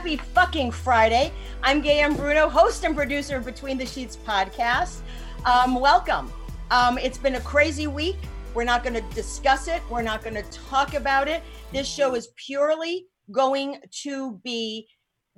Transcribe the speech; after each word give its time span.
Happy 0.00 0.16
fucking 0.16 0.70
Friday. 0.70 1.30
I'm 1.62 1.82
Gavin 1.82 2.16
Bruno, 2.16 2.48
host 2.48 2.84
and 2.84 2.96
producer 2.96 3.36
of 3.36 3.44
Between 3.44 3.76
the 3.76 3.84
Sheets 3.84 4.16
podcast. 4.16 5.02
Um, 5.44 5.78
welcome. 5.78 6.32
Um, 6.70 6.96
it's 6.96 7.18
been 7.18 7.34
a 7.34 7.40
crazy 7.40 7.86
week. 7.86 8.16
We're 8.54 8.64
not 8.64 8.82
going 8.82 8.94
to 8.94 9.02
discuss 9.14 9.68
it, 9.68 9.82
we're 9.90 10.00
not 10.00 10.24
going 10.24 10.36
to 10.36 10.50
talk 10.52 10.94
about 10.94 11.28
it. 11.28 11.42
This 11.70 11.86
show 11.86 12.14
is 12.14 12.28
purely 12.36 13.08
going 13.30 13.76
to 14.04 14.40
be 14.42 14.88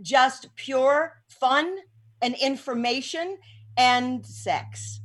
just 0.01 0.46
pure 0.54 1.20
fun 1.29 1.79
and 2.23 2.37
information 2.40 3.38
and 3.76 4.24
sex. 4.24 5.01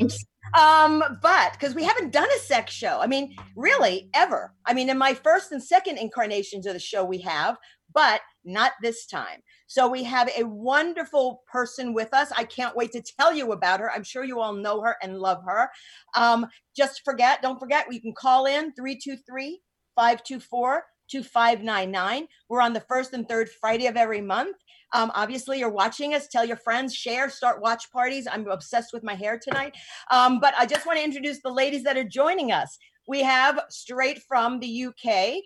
Oops. 0.00 0.24
Um, 0.58 1.04
but 1.20 1.52
because 1.52 1.74
we 1.74 1.84
haven't 1.84 2.12
done 2.14 2.28
a 2.34 2.38
sex 2.38 2.72
show, 2.72 2.98
I 3.02 3.06
mean, 3.06 3.36
really, 3.56 4.08
ever. 4.14 4.54
I 4.64 4.72
mean, 4.72 4.88
in 4.88 4.96
my 4.96 5.12
first 5.12 5.52
and 5.52 5.62
second 5.62 5.98
incarnations 5.98 6.64
of 6.64 6.72
the 6.72 6.80
show, 6.80 7.04
we 7.04 7.18
have, 7.18 7.58
but 7.92 8.22
not 8.44 8.72
this 8.82 9.06
time. 9.06 9.40
So 9.66 9.88
we 9.88 10.02
have 10.04 10.30
a 10.36 10.44
wonderful 10.44 11.42
person 11.50 11.94
with 11.94 12.12
us. 12.12 12.32
I 12.36 12.44
can't 12.44 12.76
wait 12.76 12.92
to 12.92 13.02
tell 13.02 13.32
you 13.32 13.52
about 13.52 13.80
her. 13.80 13.90
I'm 13.90 14.04
sure 14.04 14.24
you 14.24 14.40
all 14.40 14.52
know 14.52 14.80
her 14.82 14.96
and 15.02 15.18
love 15.18 15.42
her. 15.46 15.70
Um, 16.16 16.46
just 16.76 17.02
forget, 17.04 17.42
don't 17.42 17.58
forget, 17.58 17.92
you 17.92 18.00
can 18.00 18.14
call 18.14 18.46
in 18.46 18.72
323 18.74 19.60
524 19.96 20.84
2599. 21.10 22.26
We're 22.48 22.62
on 22.62 22.72
the 22.72 22.80
first 22.80 23.12
and 23.12 23.28
third 23.28 23.48
Friday 23.48 23.86
of 23.86 23.96
every 23.96 24.20
month. 24.20 24.56
Um, 24.94 25.10
obviously, 25.14 25.58
you're 25.58 25.70
watching 25.70 26.14
us. 26.14 26.28
Tell 26.28 26.44
your 26.44 26.56
friends, 26.56 26.94
share, 26.94 27.30
start 27.30 27.60
watch 27.60 27.90
parties. 27.90 28.26
I'm 28.30 28.48
obsessed 28.48 28.92
with 28.92 29.02
my 29.02 29.14
hair 29.14 29.38
tonight. 29.42 29.74
Um, 30.10 30.40
but 30.40 30.54
I 30.58 30.66
just 30.66 30.86
want 30.86 30.98
to 30.98 31.04
introduce 31.04 31.40
the 31.42 31.52
ladies 31.52 31.82
that 31.84 31.96
are 31.96 32.04
joining 32.04 32.52
us. 32.52 32.78
We 33.06 33.22
have 33.22 33.60
straight 33.68 34.22
from 34.22 34.60
the 34.60 34.86
UK, 34.86 35.42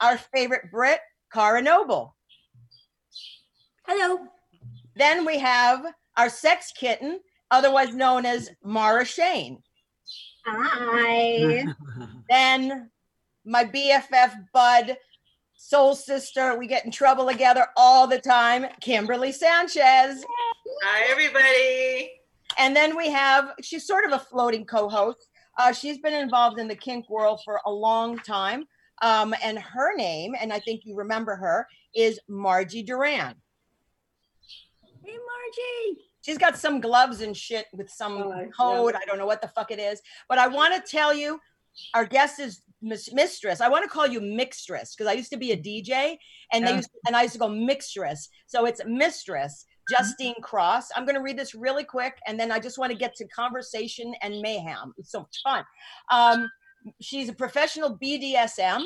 our 0.00 0.16
favorite 0.34 0.70
Brit, 0.70 1.00
Cara 1.32 1.60
Noble. 1.60 2.16
Hello. 3.86 4.18
Then 4.96 5.26
we 5.26 5.38
have 5.40 5.84
our 6.16 6.30
sex 6.30 6.72
kitten, 6.74 7.20
otherwise 7.50 7.94
known 7.94 8.24
as 8.24 8.50
Mara 8.64 9.04
Shane. 9.04 9.62
Hi. 10.46 11.66
then 12.30 12.90
my 13.44 13.64
BFF 13.66 14.36
bud, 14.54 14.96
soul 15.54 15.94
sister. 15.94 16.58
We 16.58 16.66
get 16.66 16.86
in 16.86 16.90
trouble 16.90 17.28
together 17.28 17.66
all 17.76 18.06
the 18.06 18.18
time. 18.18 18.64
Kimberly 18.80 19.32
Sanchez. 19.32 20.24
Hi, 20.82 21.10
everybody. 21.10 22.10
And 22.56 22.74
then 22.74 22.96
we 22.96 23.10
have, 23.10 23.50
she's 23.62 23.86
sort 23.86 24.06
of 24.06 24.12
a 24.12 24.18
floating 24.18 24.64
co 24.64 24.88
host. 24.88 25.28
Uh, 25.58 25.72
she's 25.72 25.98
been 25.98 26.14
involved 26.14 26.58
in 26.58 26.68
the 26.68 26.74
kink 26.74 27.10
world 27.10 27.42
for 27.44 27.60
a 27.66 27.70
long 27.70 28.18
time. 28.18 28.64
Um, 29.02 29.34
and 29.42 29.58
her 29.58 29.94
name, 29.94 30.34
and 30.40 30.54
I 30.54 30.60
think 30.60 30.86
you 30.86 30.96
remember 30.96 31.36
her, 31.36 31.66
is 31.94 32.18
Margie 32.28 32.82
Duran. 32.82 33.34
Margie. 35.44 36.00
She's 36.22 36.38
got 36.38 36.56
some 36.56 36.80
gloves 36.80 37.20
and 37.20 37.36
shit 37.36 37.66
with 37.72 37.90
some 37.90 38.14
Oh, 38.14 38.48
code. 38.56 38.94
I 38.94 39.04
don't 39.06 39.18
know 39.18 39.26
what 39.26 39.42
the 39.42 39.48
fuck 39.48 39.70
it 39.70 39.78
is. 39.78 40.00
But 40.28 40.38
I 40.38 40.46
want 40.48 40.74
to 40.74 40.90
tell 40.90 41.12
you, 41.12 41.38
our 41.92 42.04
guest 42.04 42.40
is 42.40 42.62
Mistress. 42.80 43.60
I 43.60 43.68
want 43.68 43.84
to 43.84 43.90
call 43.90 44.06
you 44.06 44.20
Mixtress 44.20 44.96
because 44.96 45.06
I 45.06 45.12
used 45.12 45.30
to 45.30 45.36
be 45.38 45.52
a 45.52 45.56
DJ 45.56 46.16
and 46.52 46.66
they 46.66 46.76
used 46.76 46.90
and 47.06 47.16
I 47.16 47.22
used 47.22 47.34
to 47.34 47.38
go 47.40 47.48
Mixtress. 47.48 48.28
So 48.46 48.66
it's 48.66 48.80
Mistress 48.86 49.66
Justine 49.90 50.40
Cross. 50.42 50.88
I'm 50.94 51.04
going 51.04 51.16
to 51.16 51.22
read 51.22 51.38
this 51.38 51.54
really 51.54 51.84
quick 51.84 52.18
and 52.26 52.38
then 52.38 52.52
I 52.52 52.58
just 52.58 52.78
want 52.78 52.92
to 52.92 52.98
get 52.98 53.14
to 53.16 53.28
conversation 53.28 54.14
and 54.22 54.40
mayhem. 54.40 54.92
It's 54.98 55.10
so 55.10 55.20
much 55.20 55.40
fun. 55.42 55.64
Um, 56.10 56.48
she's 57.00 57.28
a 57.28 57.34
professional 57.34 57.98
BDSM. 57.98 58.84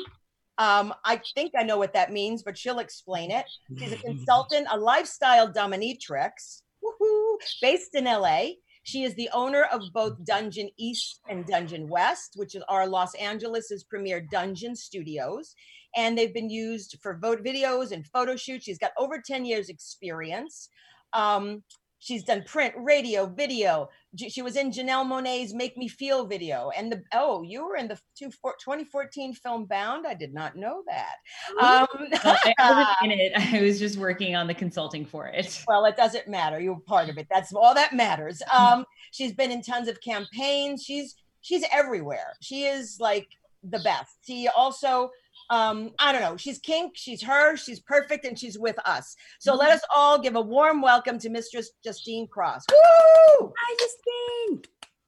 Um, 0.59 0.93
I 1.05 1.21
think 1.35 1.53
I 1.57 1.63
know 1.63 1.77
what 1.77 1.93
that 1.93 2.11
means, 2.11 2.43
but 2.43 2.57
she'll 2.57 2.79
explain 2.79 3.31
it. 3.31 3.45
She's 3.77 3.93
a 3.93 3.97
consultant, 4.05 4.67
a 4.71 4.77
lifestyle 4.77 5.51
dominatrix, 5.51 6.63
woohoo, 6.83 7.37
based 7.61 7.95
in 7.95 8.03
LA. 8.03 8.49
She 8.83 9.03
is 9.03 9.15
the 9.15 9.29
owner 9.33 9.63
of 9.71 9.81
both 9.93 10.23
Dungeon 10.25 10.69
East 10.77 11.21
and 11.29 11.45
Dungeon 11.45 11.87
West, 11.87 12.33
which 12.35 12.55
is 12.55 12.63
our 12.67 12.87
Los 12.87 13.15
Angeles's 13.15 13.85
premier 13.85 14.19
dungeon 14.19 14.75
studios. 14.75 15.55
And 15.95 16.17
they've 16.17 16.33
been 16.33 16.49
used 16.49 16.97
for 17.01 17.17
vote 17.17 17.43
videos 17.43 17.91
and 17.91 18.05
photo 18.07 18.35
shoots. 18.35 18.65
She's 18.65 18.77
got 18.77 18.91
over 18.97 19.21
10 19.25 19.45
years 19.45 19.69
experience. 19.69 20.69
Um, 21.13 21.63
she's 21.99 22.23
done 22.23 22.43
print, 22.45 22.73
radio, 22.77 23.25
video. 23.27 23.89
She 24.17 24.41
was 24.41 24.55
in 24.55 24.71
Janelle 24.71 25.05
Monáe's 25.05 25.53
Make 25.53 25.77
Me 25.77 25.87
Feel 25.87 26.25
video. 26.25 26.71
And 26.75 26.91
the, 26.91 27.03
oh, 27.13 27.43
you 27.43 27.67
were 27.67 27.75
in 27.75 27.87
the 27.87 27.99
two, 28.17 28.31
four, 28.31 28.55
2014 28.59 29.33
film 29.35 29.65
Bound? 29.65 30.07
I 30.07 30.15
did 30.15 30.33
not 30.33 30.55
know 30.55 30.83
that. 30.87 31.15
Um, 31.61 31.87
Well, 32.23 32.37
I, 32.57 32.95
wasn't 33.01 33.13
in 33.13 33.19
it. 33.19 33.33
I 33.53 33.61
was 33.61 33.79
just 33.79 33.97
working 33.97 34.35
on 34.35 34.47
the 34.47 34.53
consulting 34.53 35.05
for 35.05 35.27
it. 35.27 35.63
well, 35.67 35.85
it 35.85 35.95
doesn't 35.95 36.27
matter. 36.27 36.59
You're 36.59 36.79
part 36.79 37.09
of 37.09 37.17
it. 37.17 37.27
That's 37.29 37.53
all 37.53 37.75
that 37.75 37.93
matters. 37.93 38.41
Um, 38.51 38.85
she's 39.11 39.33
been 39.33 39.51
in 39.51 39.61
tons 39.61 39.87
of 39.87 40.01
campaigns. 40.01 40.83
She's 40.83 41.15
she's 41.41 41.63
everywhere. 41.71 42.35
She 42.41 42.63
is 42.63 42.97
like 42.99 43.27
the 43.63 43.79
best. 43.79 44.17
She 44.25 44.47
also, 44.47 45.11
um, 45.49 45.91
I 45.99 46.11
don't 46.11 46.21
know. 46.21 46.37
She's 46.37 46.59
kink. 46.59 46.93
She's 46.95 47.21
her. 47.23 47.57
She's 47.57 47.79
perfect, 47.79 48.25
and 48.25 48.37
she's 48.37 48.57
with 48.59 48.77
us. 48.85 49.15
So 49.39 49.55
let 49.55 49.71
us 49.71 49.81
all 49.95 50.19
give 50.19 50.35
a 50.35 50.41
warm 50.41 50.81
welcome 50.81 51.17
to 51.19 51.29
Mistress 51.29 51.71
Justine 51.83 52.27
Cross. 52.27 52.65
Woo! 52.71 53.53
Hi, 53.57 53.75
Justine. 53.79 54.61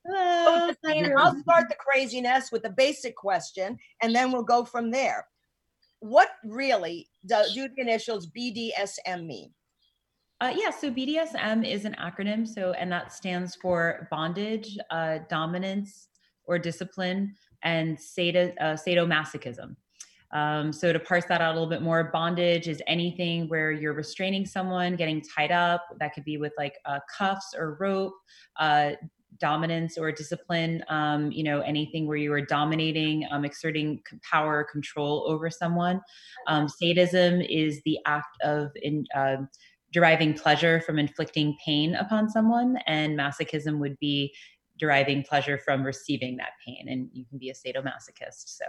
Oh, 0.09 0.73
Justine, 0.83 1.13
I'll 1.17 1.39
start 1.41 1.69
the 1.69 1.75
craziness 1.75 2.51
with 2.51 2.63
the 2.63 2.71
basic 2.71 3.15
question, 3.15 3.77
and 4.01 4.15
then 4.15 4.31
we'll 4.31 4.43
go 4.43 4.65
from 4.65 4.89
there. 4.89 5.27
What 5.99 6.29
really 6.43 7.07
do, 7.25 7.35
do 7.53 7.69
the 7.75 7.81
initials 7.81 8.27
BDSM 8.27 9.25
mean? 9.25 9.53
Uh, 10.41 10.51
yeah, 10.55 10.71
so 10.71 10.89
BDSM 10.89 11.69
is 11.69 11.85
an 11.85 11.95
acronym. 12.01 12.47
So, 12.47 12.71
and 12.71 12.91
that 12.91 13.13
stands 13.13 13.55
for 13.55 14.07
bondage, 14.09 14.75
uh, 14.89 15.19
dominance, 15.29 16.07
or 16.45 16.57
discipline, 16.57 17.35
and 17.61 17.99
sado, 17.99 18.51
uh, 18.59 18.73
sadomasochism. 18.73 19.75
Um, 20.33 20.71
so, 20.71 20.93
to 20.93 20.99
parse 20.99 21.25
that 21.25 21.41
out 21.41 21.51
a 21.51 21.53
little 21.53 21.69
bit 21.69 21.81
more, 21.81 22.05
bondage 22.05 22.67
is 22.67 22.81
anything 22.87 23.47
where 23.47 23.71
you're 23.71 23.93
restraining 23.93 24.45
someone, 24.45 24.95
getting 24.95 25.21
tied 25.21 25.51
up. 25.51 25.85
That 25.99 26.13
could 26.13 26.23
be 26.23 26.37
with 26.37 26.53
like 26.57 26.75
uh, 26.85 26.99
cuffs 27.17 27.53
or 27.57 27.77
rope. 27.79 28.13
Uh, 28.59 28.91
dominance 29.39 29.97
or 29.97 30.11
discipline 30.11 30.83
um, 30.89 31.31
you 31.31 31.41
know 31.41 31.61
anything 31.61 32.05
where 32.05 32.17
you 32.17 32.31
are 32.31 32.41
dominating 32.41 33.25
um, 33.31 33.43
exerting 33.45 33.99
power 34.29 34.67
control 34.69 35.23
over 35.25 35.49
someone 35.49 35.99
um, 36.47 36.67
sadism 36.67 37.41
is 37.41 37.81
the 37.85 37.97
act 38.05 38.37
of 38.43 38.69
in, 38.83 39.05
um 39.15 39.47
deriving 39.91 40.33
pleasure 40.33 40.81
from 40.81 40.97
inflicting 40.97 41.57
pain 41.63 41.95
upon 41.95 42.29
someone, 42.29 42.77
and 42.87 43.17
masochism 43.17 43.79
would 43.79 43.97
be 43.99 44.33
deriving 44.79 45.23
pleasure 45.23 45.57
from 45.57 45.83
receiving 45.83 46.37
that 46.37 46.51
pain. 46.65 46.87
And 46.89 47.09
you 47.13 47.25
can 47.25 47.37
be 47.37 47.49
a 47.49 47.53
sadomasochist. 47.53 48.47
So, 48.47 48.65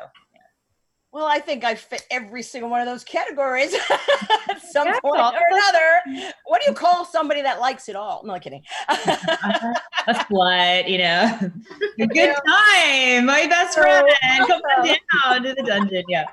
Well, 1.12 1.26
I 1.26 1.40
think 1.40 1.62
I 1.62 1.74
fit 1.74 2.06
every 2.10 2.42
single 2.42 2.70
one 2.70 2.80
of 2.80 2.86
those 2.86 3.04
categories 3.04 3.74
at 3.90 4.62
some 4.62 4.86
Yeah, 4.88 4.98
point 5.00 5.20
or 5.20 5.40
another. 5.50 6.32
What 6.46 6.62
do 6.62 6.70
you 6.70 6.74
call 6.74 7.04
somebody 7.04 7.42
that 7.42 7.60
likes 7.60 7.90
it 7.90 7.96
all? 7.96 8.22
No 8.24 8.38
kidding. 8.38 8.62
uh, 8.88 9.74
a 10.06 10.14
slut, 10.14 10.88
you 10.88 10.96
know, 10.98 11.38
good 11.98 12.08
Yeah. 12.14 12.32
time. 12.46 13.26
My 13.26 13.46
best 13.46 13.76
friend, 13.78 14.08
come 14.46 14.60
on 14.78 14.86
down 14.86 15.42
to 15.42 15.54
the 15.54 15.62
dungeon. 15.62 16.04
Yeah. 16.08 16.24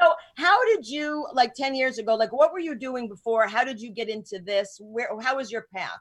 so, 0.00 0.14
how 0.36 0.64
did 0.74 0.86
you 0.88 1.26
like 1.34 1.52
10 1.54 1.74
years 1.74 1.98
ago? 1.98 2.14
Like, 2.14 2.32
what 2.32 2.50
were 2.50 2.60
you 2.60 2.74
doing 2.74 3.08
before? 3.08 3.46
How 3.46 3.62
did 3.62 3.78
you 3.78 3.90
get 3.90 4.08
into 4.08 4.38
this? 4.38 4.78
Where, 4.80 5.08
how 5.20 5.36
was 5.36 5.52
your 5.52 5.66
path? 5.74 5.98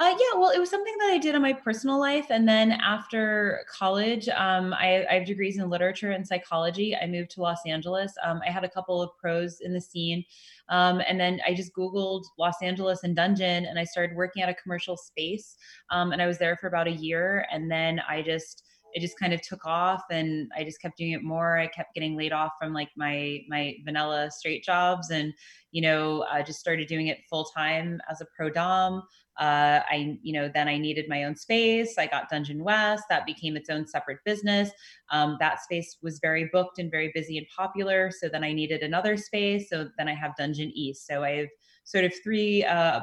Uh, 0.00 0.10
yeah, 0.10 0.38
well, 0.38 0.50
it 0.50 0.58
was 0.58 0.70
something 0.70 0.94
that 0.98 1.10
I 1.10 1.18
did 1.18 1.34
in 1.34 1.42
my 1.42 1.52
personal 1.52 2.00
life. 2.00 2.26
And 2.30 2.48
then 2.48 2.72
after 2.72 3.64
college, 3.70 4.28
um, 4.28 4.72
I, 4.74 5.06
I 5.10 5.14
have 5.14 5.26
degrees 5.26 5.58
in 5.58 5.70
literature 5.70 6.10
and 6.10 6.26
psychology. 6.26 6.96
I 6.96 7.06
moved 7.06 7.30
to 7.32 7.42
Los 7.42 7.60
Angeles. 7.66 8.12
Um, 8.24 8.40
I 8.46 8.50
had 8.50 8.64
a 8.64 8.68
couple 8.68 9.00
of 9.00 9.16
pros 9.16 9.60
in 9.60 9.72
the 9.72 9.80
scene. 9.80 10.24
Um, 10.68 11.00
and 11.06 11.20
then 11.20 11.40
I 11.46 11.54
just 11.54 11.74
Googled 11.74 12.24
Los 12.38 12.62
Angeles 12.62 13.04
and 13.04 13.14
dungeon 13.14 13.66
and 13.66 13.78
I 13.78 13.84
started 13.84 14.16
working 14.16 14.42
at 14.42 14.48
a 14.48 14.54
commercial 14.54 14.96
space. 14.96 15.56
Um, 15.90 16.12
and 16.12 16.20
I 16.20 16.26
was 16.26 16.38
there 16.38 16.56
for 16.56 16.66
about 16.66 16.88
a 16.88 16.92
year. 16.92 17.46
And 17.52 17.70
then 17.70 18.00
I 18.08 18.22
just, 18.22 18.64
it 18.94 19.00
just 19.00 19.18
kind 19.18 19.32
of 19.32 19.42
took 19.42 19.66
off 19.66 20.04
and 20.10 20.48
I 20.56 20.62
just 20.62 20.80
kept 20.80 20.96
doing 20.96 21.12
it 21.12 21.22
more. 21.24 21.58
I 21.58 21.66
kept 21.66 21.94
getting 21.94 22.16
laid 22.16 22.32
off 22.32 22.52
from 22.60 22.72
like 22.72 22.90
my, 22.96 23.40
my 23.48 23.74
vanilla 23.84 24.30
straight 24.30 24.64
jobs 24.64 25.10
and, 25.10 25.34
you 25.72 25.82
know, 25.82 26.24
I 26.30 26.42
just 26.42 26.60
started 26.60 26.86
doing 26.86 27.08
it 27.08 27.18
full 27.28 27.44
time 27.44 28.00
as 28.08 28.20
a 28.20 28.26
pro 28.36 28.50
dom. 28.50 29.02
Uh, 29.40 29.82
i 29.90 30.16
you 30.22 30.32
know 30.32 30.48
then 30.54 30.68
i 30.68 30.78
needed 30.78 31.06
my 31.08 31.24
own 31.24 31.34
space. 31.34 31.98
I 31.98 32.06
got 32.06 32.30
dungeon 32.30 32.62
west. 32.62 33.02
That 33.10 33.26
became 33.26 33.56
its 33.56 33.68
own 33.68 33.84
separate 33.84 34.18
business. 34.24 34.70
Um, 35.10 35.38
that 35.40 35.60
space 35.60 35.96
was 36.02 36.20
very 36.20 36.48
booked 36.52 36.78
and 36.78 36.88
very 36.88 37.10
busy 37.12 37.36
and 37.36 37.46
popular. 37.48 38.12
So 38.12 38.28
then 38.28 38.44
i 38.44 38.52
needed 38.52 38.82
another 38.82 39.16
space. 39.16 39.68
So 39.68 39.88
then 39.98 40.06
i 40.06 40.14
have 40.14 40.36
dungeon 40.36 40.70
east. 40.72 41.08
So 41.08 41.24
i 41.24 41.30
have 41.30 41.48
sort 41.82 42.04
of 42.04 42.12
three 42.22 42.62
uh, 42.64 43.00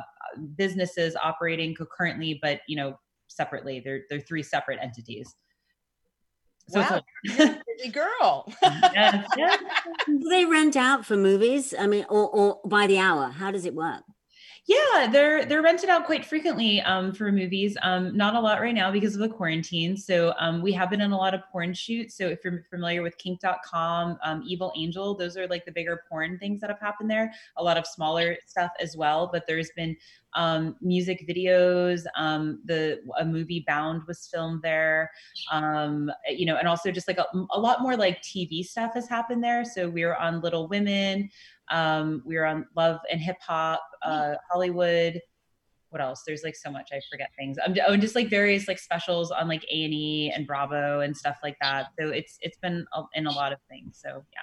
businesses 0.56 1.18
operating 1.22 1.76
concurrently 1.76 2.40
but 2.42 2.62
you 2.66 2.78
know 2.78 2.98
separately. 3.28 3.82
They're 3.84 4.04
they're 4.10 4.22
three 4.22 4.44
separate 4.44 4.80
entities 4.82 5.36
So 6.72 6.82
wow, 6.82 7.02
it's 7.24 7.38
you're 7.38 7.48
a 7.48 7.62
busy 7.78 7.90
girl. 7.92 8.54
yes, 8.64 9.28
yes. 9.36 9.64
Do 10.08 10.30
they 10.30 10.46
rent 10.46 10.76
out 10.76 11.06
for 11.06 11.18
movies? 11.18 11.74
I 11.78 11.88
mean, 11.88 12.06
or, 12.10 12.30
or 12.30 12.62
by 12.66 12.88
the 12.88 13.00
hour? 13.00 13.30
How 13.30 13.52
does 13.52 13.66
it 13.66 13.76
work? 13.76 14.04
Yeah, 14.72 15.08
they're 15.12 15.44
they're 15.44 15.62
rented 15.62 15.90
out 15.90 16.06
quite 16.06 16.24
frequently 16.26 16.80
um, 16.82 17.14
for 17.14 17.30
movies. 17.30 17.76
Um, 17.82 18.16
not 18.16 18.36
a 18.36 18.40
lot 18.40 18.62
right 18.62 18.74
now 18.74 18.90
because 18.90 19.16
of 19.16 19.20
the 19.20 19.28
quarantine. 19.28 19.98
So 19.98 20.34
um, 20.40 20.62
we 20.62 20.72
have 20.72 20.90
been 20.90 21.02
in 21.02 21.12
a 21.12 21.18
lot 21.18 21.34
of 21.34 21.42
porn 21.52 21.74
shoots. 21.74 22.16
So 22.16 22.28
if 22.28 22.40
you're 22.46 22.64
familiar 22.70 23.02
with 23.02 23.18
Kink.com, 23.18 24.18
um, 24.24 24.44
Evil 24.46 24.72
Angel, 24.78 25.14
those 25.14 25.36
are 25.36 25.46
like 25.48 25.66
the 25.66 25.74
bigger 25.74 26.04
porn 26.08 26.40
things 26.40 26.62
that 26.62 26.70
have 26.70 26.80
happened 26.80 27.12
there. 27.12 27.34
A 27.58 27.64
lot 27.64 27.78
of 27.78 27.86
smaller 27.86 28.38
stuff 28.46 28.72
as 28.80 28.96
well, 28.96 29.30
but 29.30 29.44
there's 29.46 29.72
been 29.76 29.98
um, 30.36 30.78
music 30.80 31.28
videos. 31.28 32.04
Um, 32.16 32.62
the 32.64 33.02
a 33.20 33.26
movie 33.26 33.66
Bound 33.68 34.04
was 34.08 34.28
filmed 34.28 34.62
there. 34.62 35.12
Um, 35.52 36.10
you 36.30 36.46
know, 36.46 36.56
and 36.56 36.68
also 36.68 36.92
just 36.92 37.10
like 37.10 37.18
a, 37.18 37.26
a 37.52 37.60
lot 37.60 37.82
more 37.82 37.98
like 37.98 38.22
TV 38.22 38.64
stuff 38.64 38.94
has 38.94 39.10
happened 39.10 39.44
there. 39.44 39.66
So 39.66 39.90
we 39.90 40.06
were 40.06 40.16
on 40.16 40.40
Little 40.40 40.70
Women. 40.70 41.30
Um, 41.72 42.22
we 42.26 42.36
were 42.36 42.46
on 42.46 42.66
Love 42.76 43.00
and 43.12 43.20
Hip 43.20 43.38
Hop, 43.48 43.82
uh, 44.04 44.36
Hollywood. 44.52 45.20
What 45.90 46.02
else? 46.02 46.24
There's 46.26 46.44
like 46.44 46.56
so 46.56 46.72
much. 46.72 46.90
I 46.94 47.02
forget 47.10 47.30
things. 47.38 47.58
I'm 47.64 47.76
oh, 47.86 47.94
and 47.94 48.02
just 48.02 48.16
like 48.16 48.30
various 48.30 48.68
like 48.68 48.80
specials 48.80 49.32
on 49.32 49.48
like 49.48 49.64
A 49.72 49.84
and 49.84 49.94
E 49.94 50.32
and 50.34 50.48
Bravo 50.48 51.02
and 51.02 51.16
stuff 51.16 51.38
like 51.44 51.58
that. 51.62 51.88
So 52.00 52.10
it's 52.10 52.38
it's 52.42 52.58
been 52.58 52.86
in 53.14 53.28
a 53.28 53.32
lot 53.32 53.52
of 53.52 53.60
things. 53.70 54.00
So 54.02 54.24
yeah. 54.34 54.42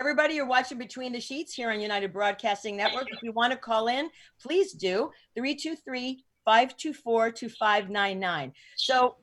Everybody, 0.00 0.32
you're 0.32 0.46
watching 0.46 0.78
Between 0.78 1.12
the 1.12 1.20
Sheets 1.20 1.52
here 1.52 1.70
on 1.70 1.78
United 1.78 2.10
Broadcasting 2.10 2.74
Network. 2.74 3.12
If 3.12 3.22
you 3.22 3.32
want 3.32 3.52
to 3.52 3.58
call 3.58 3.88
in, 3.88 4.08
please 4.40 4.72
do 4.72 5.10
323 5.34 6.24
524 6.46 7.32
2599. 7.32 8.52
So, 8.76 9.16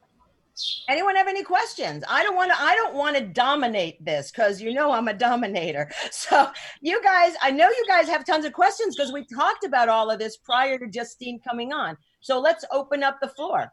anyone 0.89 1.15
have 1.15 1.27
any 1.27 1.43
questions? 1.43 2.03
I 2.07 2.23
don't 2.23 2.35
want 2.35 2.51
to 2.51 2.61
I 2.61 2.75
don't 2.75 2.95
want 2.95 3.17
to 3.17 3.25
dominate 3.25 4.03
this 4.03 4.31
cuz 4.31 4.61
you 4.61 4.73
know 4.73 4.91
I'm 4.91 5.07
a 5.07 5.13
dominator. 5.13 5.91
So, 6.11 6.51
you 6.81 7.01
guys, 7.03 7.33
I 7.41 7.51
know 7.51 7.69
you 7.69 7.85
guys 7.87 8.07
have 8.07 8.25
tons 8.25 8.45
of 8.45 8.53
questions 8.53 8.95
because 8.95 9.11
we 9.11 9.25
talked 9.25 9.63
about 9.63 9.87
all 9.87 10.09
of 10.09 10.19
this 10.19 10.37
prior 10.37 10.77
to 10.77 10.87
Justine 10.87 11.39
coming 11.39 11.71
on. 11.71 11.97
So, 12.21 12.39
let's 12.39 12.65
open 12.71 13.03
up 13.03 13.19
the 13.21 13.29
floor. 13.29 13.71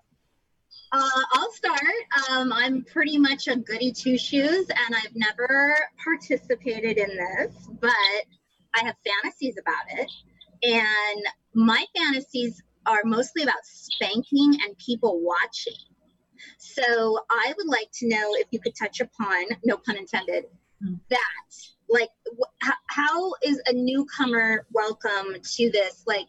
Uh, 0.93 1.21
I'll 1.33 1.53
start. 1.53 1.81
Um, 2.31 2.53
I'm 2.53 2.85
pretty 2.85 3.19
much 3.19 3.49
a 3.49 3.57
goody 3.57 3.93
two 3.93 4.17
shoes, 4.17 4.67
and 4.69 4.95
I've 4.95 5.15
never 5.15 5.77
participated 6.03 6.99
in 6.99 7.09
this, 7.09 7.69
but 7.81 7.91
I 8.77 8.85
have 8.85 8.97
fantasies 9.05 9.57
about 9.59 9.99
it. 9.99 10.11
And 10.63 11.25
my 11.55 11.85
fantasies 11.97 12.63
are 12.87 13.03
mostly 13.05 13.43
about 13.43 13.65
spanking 13.65 14.59
and 14.65 14.77
people 14.79 15.21
watching. 15.21 15.75
So 16.59 17.19
I 17.31 17.55
would 17.57 17.67
like 17.67 17.91
to 17.95 18.09
know 18.09 18.35
if 18.35 18.47
you 18.51 18.61
could 18.61 18.75
touch 18.77 19.01
upon, 19.01 19.45
no 19.65 19.77
pun 19.77 19.97
intended, 19.97 20.45
Hmm. 20.83 20.95
that 21.09 21.21
like 21.89 22.11
wh- 22.39 22.67
how, 22.67 22.73
how 22.89 23.35
is 23.45 23.61
a 23.67 23.73
newcomer 23.73 24.67
welcome 24.73 25.37
to 25.41 25.71
this, 25.71 26.03
like 26.07 26.27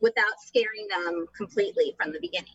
without 0.00 0.40
scaring 0.46 0.86
them 0.88 1.26
completely 1.36 1.94
from 2.00 2.12
the 2.12 2.20
beginning? 2.20 2.54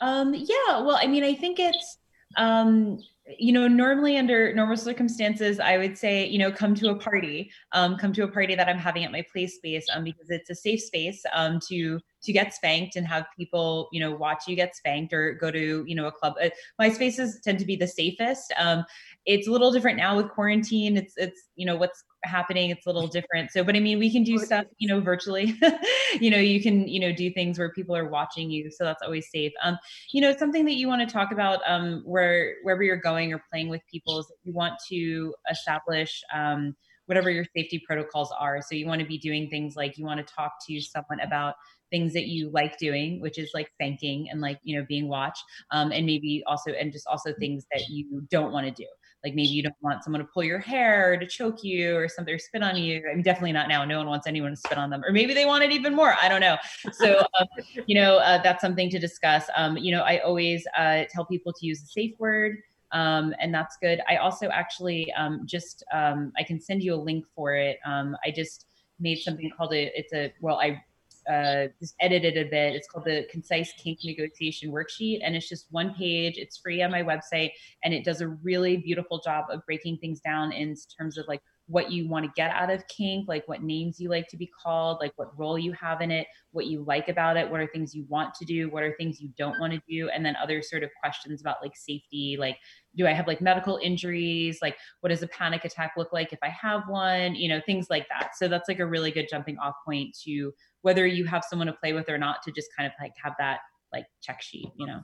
Um, 0.00 0.34
yeah, 0.34 0.80
well, 0.80 0.98
I 1.00 1.06
mean, 1.06 1.24
I 1.24 1.34
think 1.34 1.60
it's, 1.60 1.98
um, 2.36 2.98
you 3.38 3.52
know, 3.52 3.68
normally 3.68 4.16
under 4.16 4.52
normal 4.54 4.76
circumstances, 4.76 5.60
I 5.60 5.78
would 5.78 5.96
say, 5.96 6.26
you 6.26 6.38
know, 6.38 6.50
come 6.50 6.74
to 6.76 6.90
a 6.90 6.96
party, 6.96 7.50
um, 7.72 7.96
come 7.96 8.12
to 8.14 8.24
a 8.24 8.28
party 8.28 8.54
that 8.54 8.68
I'm 8.68 8.78
having 8.78 9.04
at 9.04 9.12
my 9.12 9.24
play 9.30 9.46
space, 9.46 9.86
um, 9.92 10.04
because 10.04 10.30
it's 10.30 10.50
a 10.50 10.54
safe 10.54 10.80
space, 10.80 11.22
um, 11.34 11.60
to 11.68 12.00
to 12.22 12.32
get 12.32 12.54
spanked 12.54 12.96
and 12.96 13.06
have 13.06 13.26
people, 13.36 13.88
you 13.92 14.00
know, 14.00 14.14
watch 14.14 14.44
you 14.46 14.56
get 14.56 14.76
spanked 14.76 15.12
or 15.12 15.34
go 15.34 15.50
to, 15.50 15.84
you 15.86 15.94
know, 15.94 16.06
a 16.06 16.12
club. 16.12 16.34
Uh, 16.42 16.50
my 16.78 16.90
spaces 16.90 17.40
tend 17.42 17.58
to 17.58 17.64
be 17.64 17.76
the 17.76 17.86
safest. 17.86 18.52
Um, 18.58 18.84
it's 19.26 19.48
a 19.48 19.50
little 19.50 19.70
different 19.70 19.96
now 19.96 20.16
with 20.16 20.28
quarantine. 20.30 20.96
It's 20.96 21.14
it's 21.16 21.40
you 21.56 21.66
know 21.66 21.76
what's 21.76 22.02
happening. 22.24 22.70
It's 22.70 22.86
a 22.86 22.90
little 22.90 23.08
different. 23.08 23.50
So, 23.50 23.64
but 23.64 23.76
I 23.76 23.80
mean, 23.80 23.98
we 23.98 24.10
can 24.10 24.22
do 24.22 24.38
stuff, 24.38 24.64
you 24.78 24.88
know, 24.88 25.00
virtually. 25.00 25.58
you 26.20 26.30
know, 26.30 26.38
you 26.38 26.62
can 26.62 26.88
you 26.88 27.00
know 27.00 27.12
do 27.12 27.30
things 27.30 27.58
where 27.58 27.70
people 27.70 27.96
are 27.96 28.08
watching 28.08 28.50
you, 28.50 28.70
so 28.70 28.84
that's 28.84 29.02
always 29.02 29.30
safe. 29.30 29.52
Um, 29.62 29.78
you 30.12 30.20
know, 30.20 30.36
something 30.36 30.64
that 30.64 30.74
you 30.74 30.88
want 30.88 31.06
to 31.06 31.12
talk 31.12 31.32
about 31.32 31.60
um, 31.66 32.02
where 32.04 32.56
wherever 32.62 32.82
you're 32.82 32.96
going 32.96 33.32
or 33.32 33.42
playing 33.50 33.68
with 33.68 33.82
people 33.90 34.18
is 34.18 34.26
that 34.26 34.36
you 34.42 34.52
want 34.52 34.74
to 34.90 35.34
establish. 35.50 36.22
Um, 36.34 36.76
whatever 37.06 37.28
your 37.28 37.44
safety 37.56 37.82
protocols 37.84 38.32
are. 38.38 38.62
So 38.62 38.76
you 38.76 38.86
want 38.86 39.00
to 39.00 39.06
be 39.06 39.18
doing 39.18 39.50
things 39.50 39.74
like 39.74 39.98
you 39.98 40.04
want 40.04 40.24
to 40.24 40.32
talk 40.32 40.52
to 40.68 40.80
someone 40.80 41.18
about 41.18 41.56
things 41.90 42.12
that 42.12 42.26
you 42.26 42.50
like 42.50 42.78
doing, 42.78 43.20
which 43.20 43.38
is 43.38 43.50
like 43.54 43.70
thanking 43.78 44.28
and 44.30 44.40
like, 44.40 44.58
you 44.62 44.78
know, 44.78 44.86
being 44.88 45.08
watched. 45.08 45.42
Um, 45.70 45.92
and 45.92 46.06
maybe 46.06 46.42
also, 46.46 46.72
and 46.72 46.92
just 46.92 47.06
also 47.06 47.32
things 47.38 47.66
that 47.72 47.88
you 47.88 48.26
don't 48.30 48.52
want 48.52 48.66
to 48.66 48.72
do. 48.72 48.88
Like 49.22 49.34
maybe 49.34 49.48
you 49.48 49.62
don't 49.62 49.74
want 49.82 50.02
someone 50.02 50.20
to 50.20 50.28
pull 50.32 50.42
your 50.42 50.58
hair 50.58 51.12
or 51.12 51.16
to 51.18 51.26
choke 51.26 51.62
you 51.62 51.94
or 51.94 52.08
something 52.08 52.34
or 52.34 52.38
spit 52.38 52.62
on 52.62 52.76
you. 52.76 53.02
I 53.10 53.14
mean, 53.14 53.22
definitely 53.22 53.52
not 53.52 53.68
now. 53.68 53.84
No 53.84 53.98
one 53.98 54.06
wants 54.06 54.26
anyone 54.26 54.50
to 54.50 54.56
spit 54.56 54.78
on 54.78 54.88
them. 54.88 55.04
Or 55.04 55.12
maybe 55.12 55.34
they 55.34 55.44
want 55.44 55.62
it 55.62 55.72
even 55.72 55.94
more. 55.94 56.14
I 56.22 56.28
don't 56.28 56.40
know. 56.40 56.56
So, 56.92 57.18
um, 57.18 57.46
you 57.86 57.94
know, 57.94 58.16
uh, 58.16 58.42
that's 58.42 58.62
something 58.62 58.88
to 58.88 58.98
discuss. 58.98 59.44
Um, 59.56 59.76
you 59.76 59.92
know, 59.92 60.02
I 60.02 60.18
always 60.20 60.66
uh, 60.76 61.04
tell 61.10 61.26
people 61.26 61.52
to 61.52 61.66
use 61.66 61.82
a 61.82 61.86
safe 61.86 62.14
word 62.18 62.56
um, 62.92 63.34
and 63.38 63.54
that's 63.54 63.76
good. 63.76 64.00
I 64.08 64.16
also 64.16 64.48
actually 64.48 65.12
um, 65.12 65.42
just 65.44 65.84
um, 65.92 66.32
I 66.36 66.42
can 66.42 66.60
send 66.60 66.82
you 66.82 66.94
a 66.94 66.96
link 66.96 67.24
for 67.34 67.54
it. 67.54 67.78
Um, 67.84 68.16
I 68.24 68.30
just 68.30 68.66
made 68.98 69.18
something 69.18 69.50
called 69.56 69.72
a 69.72 69.90
it's 69.98 70.12
a 70.12 70.32
well 70.40 70.56
I 70.56 70.82
uh, 71.30 71.68
just 71.78 71.94
edited 72.00 72.36
a 72.36 72.50
bit. 72.50 72.74
It's 72.74 72.88
called 72.88 73.04
the 73.04 73.26
Concise 73.30 73.72
Kink 73.74 74.00
Negotiation 74.02 74.72
Worksheet, 74.72 75.20
and 75.22 75.36
it's 75.36 75.48
just 75.48 75.66
one 75.70 75.94
page. 75.94 76.36
It's 76.36 76.58
free 76.58 76.82
on 76.82 76.90
my 76.90 77.02
website, 77.02 77.50
and 77.84 77.94
it 77.94 78.04
does 78.04 78.20
a 78.20 78.28
really 78.28 78.76
beautiful 78.78 79.20
job 79.20 79.44
of 79.50 79.64
breaking 79.66 79.98
things 79.98 80.20
down 80.20 80.52
in 80.52 80.74
terms 80.98 81.16
of 81.16 81.26
like 81.28 81.40
what 81.70 81.92
you 81.92 82.08
want 82.08 82.24
to 82.24 82.32
get 82.34 82.50
out 82.50 82.68
of 82.68 82.84
kink, 82.88 83.28
like 83.28 83.46
what 83.46 83.62
names 83.62 84.00
you 84.00 84.08
like 84.08 84.26
to 84.26 84.36
be 84.36 84.50
called, 84.60 84.98
like 85.00 85.12
what 85.14 85.38
role 85.38 85.56
you 85.56 85.72
have 85.72 86.00
in 86.00 86.10
it, 86.10 86.26
what 86.50 86.66
you 86.66 86.82
like 86.82 87.08
about 87.08 87.36
it, 87.36 87.48
what 87.48 87.60
are 87.60 87.68
things 87.68 87.94
you 87.94 88.04
want 88.08 88.34
to 88.34 88.44
do, 88.44 88.68
what 88.68 88.82
are 88.82 88.92
things 88.96 89.20
you 89.20 89.28
don't 89.38 89.58
want 89.60 89.72
to 89.72 89.80
do, 89.88 90.08
and 90.08 90.26
then 90.26 90.34
other 90.42 90.62
sort 90.62 90.82
of 90.82 90.90
questions 91.00 91.40
about 91.40 91.58
like 91.62 91.76
safety, 91.76 92.36
like 92.40 92.56
do 92.96 93.06
I 93.06 93.12
have 93.12 93.28
like 93.28 93.40
medical 93.40 93.78
injuries, 93.80 94.58
like 94.60 94.76
what 94.98 95.10
does 95.10 95.22
a 95.22 95.28
panic 95.28 95.64
attack 95.64 95.92
look 95.96 96.12
like 96.12 96.32
if 96.32 96.40
I 96.42 96.48
have 96.48 96.82
one, 96.88 97.36
you 97.36 97.48
know, 97.48 97.60
things 97.64 97.86
like 97.88 98.08
that. 98.08 98.32
So 98.36 98.48
that's 98.48 98.68
like 98.68 98.80
a 98.80 98.86
really 98.86 99.12
good 99.12 99.28
jumping 99.30 99.56
off 99.58 99.76
point 99.86 100.16
to 100.24 100.52
whether 100.82 101.06
you 101.06 101.26
have 101.26 101.44
someone 101.48 101.66
to 101.66 101.72
play 101.72 101.92
with 101.92 102.08
or 102.08 102.18
not 102.18 102.42
to 102.42 102.52
just 102.52 102.68
kind 102.76 102.86
of 102.86 102.92
like 103.00 103.12
have 103.22 103.34
that 103.38 103.60
like 103.92 104.06
check 104.22 104.40
sheet, 104.42 104.70
you 104.76 104.86
know. 104.86 105.00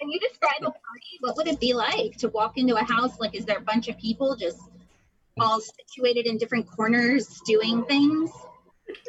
Can 0.00 0.10
you 0.10 0.18
describe 0.18 0.60
a 0.60 0.64
party? 0.64 1.18
What 1.20 1.36
would 1.36 1.46
it 1.46 1.60
be 1.60 1.74
like 1.74 2.16
to 2.18 2.28
walk 2.28 2.58
into 2.58 2.74
a 2.74 2.84
house? 2.84 3.20
Like, 3.20 3.34
is 3.34 3.44
there 3.44 3.58
a 3.58 3.62
bunch 3.62 3.88
of 3.88 3.96
people 3.98 4.34
just 4.34 4.58
all 5.40 5.60
situated 5.60 6.26
in 6.26 6.38
different 6.38 6.66
corners 6.66 7.40
doing 7.46 7.84
things? 7.84 8.30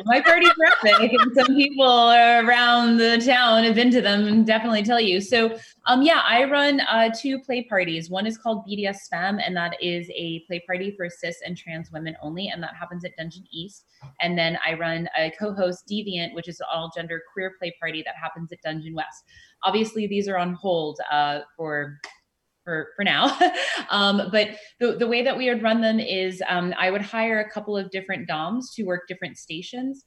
My 0.05 0.21
party's 0.21 0.49
are 0.49 0.89
epic, 0.89 1.11
and 1.19 1.33
some 1.33 1.55
people 1.55 2.11
around 2.11 2.97
the 2.97 3.17
town 3.17 3.63
have 3.63 3.75
been 3.75 3.91
to 3.91 4.01
them 4.01 4.27
and 4.27 4.45
definitely 4.45 4.83
tell 4.83 4.99
you. 4.99 5.21
So, 5.21 5.57
um, 5.85 6.01
yeah, 6.01 6.21
I 6.23 6.45
run 6.45 6.81
uh, 6.81 7.09
two 7.15 7.39
play 7.39 7.63
parties. 7.63 8.09
One 8.09 8.25
is 8.25 8.37
called 8.37 8.65
BDS 8.67 9.07
Femme, 9.09 9.39
and 9.39 9.55
that 9.55 9.75
is 9.81 10.09
a 10.15 10.43
play 10.47 10.63
party 10.65 10.93
for 10.95 11.09
cis 11.09 11.37
and 11.45 11.57
trans 11.57 11.91
women 11.91 12.15
only, 12.21 12.49
and 12.49 12.61
that 12.63 12.75
happens 12.75 13.05
at 13.05 13.15
Dungeon 13.17 13.45
East. 13.51 13.85
And 14.21 14.37
then 14.37 14.57
I 14.65 14.73
run 14.73 15.07
a 15.17 15.31
co-host 15.39 15.85
Deviant, 15.89 16.33
which 16.33 16.47
is 16.47 16.59
an 16.59 16.67
all-gender 16.73 17.21
queer 17.33 17.53
play 17.59 17.75
party 17.79 18.03
that 18.05 18.15
happens 18.21 18.51
at 18.51 18.61
Dungeon 18.61 18.93
West. 18.93 19.23
Obviously, 19.63 20.07
these 20.07 20.27
are 20.27 20.37
on 20.37 20.53
hold 20.53 20.99
uh, 21.11 21.39
for 21.57 21.99
for 22.63 22.89
for 22.95 23.03
now. 23.03 23.37
um, 23.89 24.29
but 24.31 24.49
the 24.79 24.95
the 24.97 25.07
way 25.07 25.23
that 25.23 25.37
we 25.37 25.49
would 25.49 25.61
run 25.61 25.81
them 25.81 25.99
is 25.99 26.41
um, 26.47 26.73
I 26.77 26.91
would 26.91 27.01
hire 27.01 27.39
a 27.39 27.49
couple 27.49 27.77
of 27.77 27.89
different 27.91 28.27
DOMs 28.27 28.73
to 28.75 28.83
work 28.83 29.03
different 29.07 29.37
stations. 29.37 30.05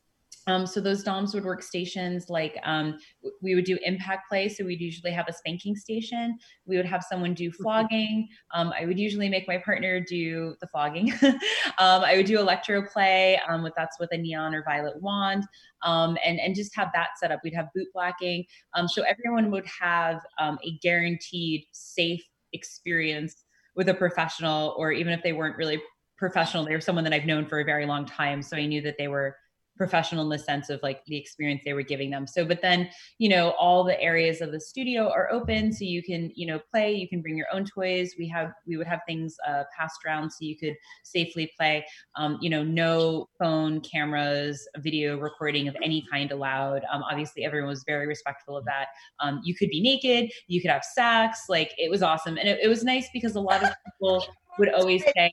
Um, 0.48 0.64
so 0.64 0.80
those 0.80 1.02
DOMs 1.02 1.34
would 1.34 1.44
work 1.44 1.60
stations 1.60 2.30
like 2.30 2.56
um, 2.62 2.98
we 3.42 3.56
would 3.56 3.64
do 3.64 3.78
impact 3.84 4.28
play. 4.28 4.48
So 4.48 4.64
we'd 4.64 4.80
usually 4.80 5.10
have 5.10 5.26
a 5.28 5.32
spanking 5.32 5.74
station. 5.74 6.38
We 6.66 6.76
would 6.76 6.86
have 6.86 7.02
someone 7.02 7.34
do 7.34 7.50
flogging. 7.62 8.28
Um, 8.54 8.72
I 8.78 8.86
would 8.86 8.98
usually 8.98 9.28
make 9.28 9.48
my 9.48 9.58
partner 9.58 10.00
do 10.00 10.54
the 10.60 10.68
flogging. 10.68 11.12
um, 11.22 11.40
I 11.78 12.16
would 12.16 12.26
do 12.26 12.38
electro 12.38 12.82
play. 12.82 13.40
Um, 13.48 13.62
with 13.62 13.72
that's 13.76 13.98
with 13.98 14.10
a 14.12 14.18
neon 14.18 14.54
or 14.54 14.62
violet 14.62 15.00
wand, 15.02 15.44
um, 15.82 16.16
and 16.24 16.38
and 16.38 16.54
just 16.54 16.74
have 16.76 16.90
that 16.94 17.10
set 17.18 17.32
up. 17.32 17.40
We'd 17.42 17.54
have 17.54 17.66
boot 17.74 17.88
blacking. 17.92 18.44
Um, 18.74 18.86
so 18.86 19.02
everyone 19.02 19.50
would 19.50 19.66
have 19.66 20.20
um, 20.38 20.58
a 20.64 20.78
guaranteed 20.80 21.64
safe 21.72 22.22
experience 22.56 23.44
with 23.76 23.88
a 23.88 23.94
professional, 23.94 24.74
or 24.76 24.90
even 24.90 25.12
if 25.12 25.22
they 25.22 25.32
weren't 25.32 25.56
really 25.56 25.80
professional, 26.18 26.64
they 26.64 26.72
were 26.72 26.80
someone 26.80 27.04
that 27.04 27.12
I've 27.12 27.26
known 27.26 27.46
for 27.46 27.60
a 27.60 27.64
very 27.64 27.86
long 27.86 28.04
time. 28.06 28.42
So 28.42 28.56
I 28.56 28.66
knew 28.66 28.82
that 28.82 28.96
they 28.98 29.06
were 29.06 29.36
professional 29.76 30.24
in 30.24 30.30
the 30.30 30.38
sense 30.38 30.70
of 30.70 30.80
like 30.82 31.04
the 31.04 31.16
experience 31.16 31.62
they 31.64 31.72
were 31.72 31.82
giving 31.82 32.10
them. 32.10 32.26
So, 32.26 32.44
but 32.44 32.62
then, 32.62 32.88
you 33.18 33.28
know, 33.28 33.50
all 33.50 33.84
the 33.84 34.00
areas 34.00 34.40
of 34.40 34.52
the 34.52 34.60
studio 34.60 35.10
are 35.10 35.30
open 35.30 35.72
so 35.72 35.84
you 35.84 36.02
can, 36.02 36.32
you 36.34 36.46
know, 36.46 36.60
play, 36.70 36.94
you 36.94 37.08
can 37.08 37.20
bring 37.20 37.36
your 37.36 37.46
own 37.52 37.64
toys. 37.64 38.14
We 38.18 38.28
have, 38.28 38.52
we 38.66 38.76
would 38.76 38.86
have 38.86 39.00
things 39.06 39.36
uh, 39.46 39.64
passed 39.76 40.00
around 40.06 40.30
so 40.30 40.38
you 40.40 40.56
could 40.56 40.74
safely 41.02 41.52
play, 41.56 41.84
um, 42.16 42.38
you 42.40 42.50
know, 42.50 42.62
no 42.62 43.28
phone 43.38 43.80
cameras, 43.80 44.66
video 44.78 45.18
recording 45.18 45.68
of 45.68 45.76
any 45.82 46.06
kind 46.10 46.32
allowed. 46.32 46.82
Um, 46.92 47.02
obviously, 47.02 47.44
everyone 47.44 47.68
was 47.68 47.84
very 47.86 48.06
respectful 48.06 48.56
of 48.56 48.64
that. 48.64 48.86
Um, 49.20 49.40
you 49.44 49.54
could 49.54 49.68
be 49.68 49.80
naked, 49.80 50.30
you 50.46 50.60
could 50.60 50.70
have 50.70 50.84
sex, 50.84 51.44
like 51.48 51.72
it 51.78 51.90
was 51.90 52.02
awesome. 52.02 52.38
And 52.38 52.48
it, 52.48 52.60
it 52.62 52.68
was 52.68 52.82
nice 52.84 53.08
because 53.12 53.34
a 53.36 53.40
lot 53.40 53.62
of 53.62 53.70
people 53.84 54.24
would 54.58 54.72
always 54.72 55.04
say, 55.04 55.32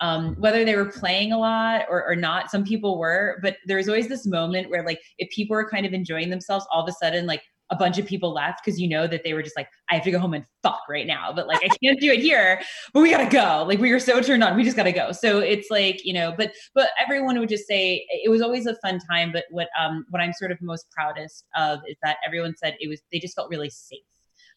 um, 0.00 0.34
whether 0.36 0.64
they 0.64 0.76
were 0.76 0.90
playing 0.90 1.32
a 1.32 1.38
lot 1.38 1.82
or, 1.88 2.06
or 2.06 2.16
not. 2.16 2.50
Some 2.50 2.64
people 2.64 2.98
were, 2.98 3.38
but 3.42 3.56
there 3.66 3.76
was 3.76 3.88
always 3.88 4.08
this 4.08 4.26
moment 4.26 4.70
where, 4.70 4.84
like, 4.84 5.00
if 5.18 5.30
people 5.30 5.54
were 5.54 5.68
kind 5.68 5.84
of 5.86 5.92
enjoying 5.92 6.30
themselves, 6.30 6.66
all 6.72 6.82
of 6.82 6.88
a 6.88 6.92
sudden, 6.92 7.26
like, 7.26 7.42
a 7.70 7.76
bunch 7.76 7.98
of 7.98 8.06
people 8.06 8.32
left 8.32 8.60
because 8.64 8.80
you 8.80 8.88
know 8.88 9.06
that 9.06 9.22
they 9.24 9.32
were 9.32 9.42
just 9.42 9.56
like, 9.56 9.68
I 9.90 9.94
have 9.94 10.04
to 10.04 10.10
go 10.10 10.18
home 10.18 10.34
and 10.34 10.44
fuck 10.62 10.80
right 10.88 11.06
now, 11.06 11.32
but 11.32 11.46
like 11.46 11.60
I 11.62 11.68
can't 11.82 12.00
do 12.00 12.10
it 12.10 12.20
here, 12.20 12.60
but 12.92 13.00
we 13.00 13.10
gotta 13.10 13.30
go. 13.30 13.64
Like 13.66 13.78
we 13.78 13.92
were 13.92 14.00
so 14.00 14.20
turned 14.20 14.42
on, 14.42 14.56
we 14.56 14.64
just 14.64 14.76
gotta 14.76 14.92
go. 14.92 15.12
So 15.12 15.38
it's 15.38 15.70
like, 15.70 16.04
you 16.04 16.12
know, 16.12 16.34
but 16.36 16.52
but 16.74 16.90
everyone 17.00 17.38
would 17.38 17.48
just 17.48 17.66
say 17.68 18.04
it 18.10 18.28
was 18.28 18.42
always 18.42 18.66
a 18.66 18.74
fun 18.84 18.98
time. 19.08 19.30
But 19.32 19.44
what 19.50 19.68
um 19.80 20.04
what 20.10 20.20
I'm 20.20 20.32
sort 20.32 20.50
of 20.50 20.60
most 20.60 20.90
proudest 20.90 21.44
of 21.56 21.78
is 21.88 21.96
that 22.02 22.16
everyone 22.26 22.54
said 22.56 22.76
it 22.80 22.88
was 22.88 23.00
they 23.12 23.20
just 23.20 23.36
felt 23.36 23.48
really 23.50 23.70
safe. 23.70 24.00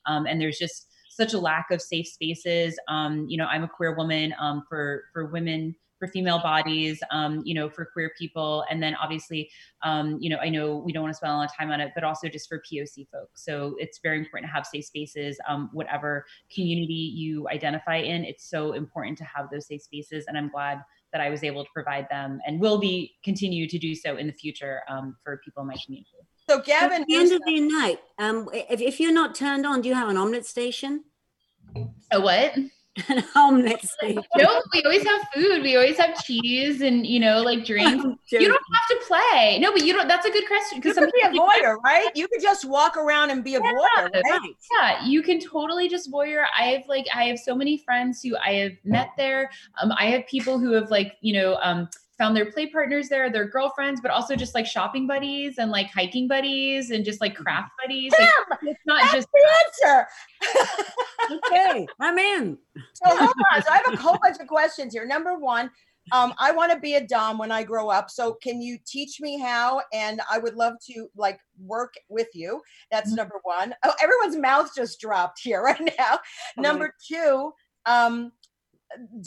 Um, 0.06 0.26
and 0.26 0.42
there's 0.42 0.58
just 0.58 0.88
such 1.16 1.34
a 1.34 1.40
lack 1.40 1.72
of 1.72 1.82
safe 1.82 2.08
spaces. 2.08 2.78
Um, 2.88 3.26
you 3.28 3.38
know, 3.38 3.46
I'm 3.46 3.64
a 3.64 3.68
queer 3.68 3.96
woman. 3.96 4.34
Um, 4.40 4.64
for 4.68 5.06
for 5.14 5.26
women, 5.26 5.76
for 6.04 6.08
female 6.08 6.40
bodies, 6.40 7.02
um, 7.12 7.42
you 7.46 7.54
know, 7.54 7.70
for 7.70 7.86
queer 7.86 8.12
people, 8.18 8.66
and 8.70 8.84
then 8.84 8.96
obviously, 8.96 9.50
um, 9.84 10.18
you 10.20 10.30
know, 10.30 10.38
I 10.38 10.50
know 10.50 10.78
we 10.78 10.92
don't 10.92 11.04
want 11.04 11.14
to 11.14 11.18
spend 11.18 11.32
a 11.32 11.36
lot 11.36 11.50
of 11.50 11.56
time 11.56 11.72
on 11.72 11.80
it, 11.80 11.92
but 11.96 12.04
also 12.04 12.28
just 12.28 12.50
for 12.50 12.62
POC 12.62 13.08
folks. 13.10 13.46
So 13.46 13.76
it's 13.80 14.00
very 14.04 14.18
important 14.20 14.50
to 14.50 14.54
have 14.54 14.66
safe 14.66 14.86
spaces, 14.86 15.40
um, 15.48 15.70
whatever 15.72 16.26
community 16.54 16.94
you 16.94 17.48
identify 17.50 17.98
in. 17.98 18.26
It's 18.26 18.50
so 18.50 18.74
important 18.74 19.18
to 19.20 19.24
have 19.24 19.50
those 19.50 19.68
safe 19.68 19.82
spaces, 19.82 20.26
and 20.28 20.38
I'm 20.38 20.50
glad 20.50 20.82
that 21.14 21.22
I 21.22 21.30
was 21.30 21.44
able 21.44 21.64
to 21.64 21.70
provide 21.74 22.08
them, 22.10 22.40
and 22.46 22.60
will 22.60 22.80
be 22.80 23.16
continue 23.24 23.68
to 23.70 23.78
do 23.78 23.96
so 23.96 24.18
in 24.18 24.28
the 24.28 24.34
future 24.34 24.82
um, 24.90 25.16
for 25.24 25.40
people 25.46 25.62
in 25.62 25.68
my 25.68 25.78
community. 25.86 26.10
So 26.54 26.62
Gavin, 26.62 27.02
At 27.02 27.08
the 27.08 27.16
end 27.16 27.32
of 27.32 27.42
the 27.46 27.60
night, 27.62 28.00
um, 28.20 28.48
if, 28.54 28.80
if 28.80 29.00
you're 29.00 29.12
not 29.12 29.34
turned 29.34 29.66
on, 29.66 29.82
do 29.82 29.90
you 29.90 29.96
have 29.96 30.10
an 30.10 30.18
omelet 30.18 30.46
station? 30.46 31.04
A 32.12 32.22
what? 32.22 32.56
An 33.10 33.24
omelet 33.36 33.82
station. 33.82 34.22
No, 34.38 34.62
we 34.72 34.84
always 34.84 35.04
have 35.04 35.22
food. 35.34 35.64
We 35.64 35.76
always 35.76 35.98
have 35.98 36.24
cheese 36.24 36.82
and 36.82 37.08
you 37.08 37.20
know, 37.20 37.42
like 37.42 37.66
drinks. 37.66 38.06
You 38.32 38.48
don't 38.48 38.52
have 38.52 39.00
to 39.00 39.06
play. 39.08 39.58
No, 39.60 39.72
but 39.72 39.84
you 39.84 39.94
don't. 39.94 40.08
That's 40.08 40.28
a 40.28 40.30
good 40.30 40.46
question 40.46 40.76
you 40.76 40.82
because 40.82 40.98
could 40.98 41.12
be 41.12 41.22
a 41.26 41.32
voyeur, 41.32 41.78
right? 41.84 42.10
You 42.14 42.28
could 42.28 42.42
just 42.42 42.66
walk 42.66 42.96
around 42.96 43.32
and 43.32 43.44
be 43.44 43.56
a 43.56 43.60
voyeur, 43.60 43.82
right? 43.98 44.24
Right. 44.24 44.56
Yeah, 44.72 45.04
you 45.08 45.24
can 45.24 45.40
totally 45.40 45.90
just 45.90 46.12
voyeur. 46.12 46.46
I 46.56 46.66
have 46.66 46.84
like 46.88 47.08
I 47.16 47.24
have 47.24 47.40
so 47.40 47.56
many 47.56 47.80
friends 47.80 48.22
who 48.22 48.38
I 48.38 48.54
have 48.54 48.74
met 48.84 49.10
there. 49.18 49.50
Um, 49.82 49.92
I 49.98 50.06
have 50.12 50.28
people 50.28 50.60
who 50.60 50.74
have 50.74 50.92
like 50.92 51.14
you 51.22 51.34
know 51.34 51.58
um 51.64 51.90
found 52.24 52.38
their 52.38 52.50
play 52.50 52.68
partners 52.68 53.10
there, 53.10 53.30
their 53.30 53.46
girlfriends, 53.46 54.00
but 54.00 54.10
also 54.10 54.34
just 54.34 54.56
like 54.56 54.66
shopping 54.66 55.06
buddies 55.06 55.58
and 55.58 55.72
like 55.72 55.92
hiking 55.92 56.26
buddies 56.26 56.90
and 56.92 57.04
just 57.04 57.20
like 57.20 57.36
craft 57.36 57.70
buddies. 57.82 58.14
Like, 58.18 58.30
it's 58.62 58.80
not 58.86 59.02
That's 59.02 59.14
just 59.14 59.28
the 59.34 59.90
answer. 59.90 60.08
Okay, 61.52 61.88
I'm 62.00 62.18
in. 62.18 62.58
So 62.94 63.10
hold 63.10 63.34
on. 63.54 63.62
So 63.62 63.72
I 63.72 63.82
have 63.84 63.94
a 63.94 64.02
whole 64.02 64.18
bunch 64.22 64.38
of 64.40 64.48
questions 64.48 64.94
here. 64.94 65.06
Number 65.06 65.38
one, 65.38 65.70
um, 66.14 66.34
I 66.40 66.52
want 66.52 66.72
to 66.72 66.80
be 66.80 66.96
a 66.96 67.06
dom 67.06 67.38
when 67.38 67.52
I 67.52 67.64
grow 67.64 67.90
up. 67.90 68.10
So 68.10 68.36
can 68.42 68.62
you 68.62 68.78
teach 68.86 69.20
me 69.20 69.38
how? 69.38 69.82
And 69.94 70.22
I 70.32 70.38
would 70.38 70.56
love 70.56 70.76
to 70.92 71.08
like 71.18 71.40
work 71.60 71.94
with 72.08 72.28
you. 72.34 72.62
That's 72.90 73.12
Mhm. 73.12 73.18
number 73.18 73.40
one. 73.44 73.76
Oh, 73.84 73.94
everyone's 74.02 74.38
mouth 74.38 74.72
just 74.74 75.02
dropped 75.02 75.40
here 75.42 75.62
right 75.64 75.94
now. 76.00 76.20
Number 76.58 76.94
two, 77.06 77.54
um, 77.86 78.32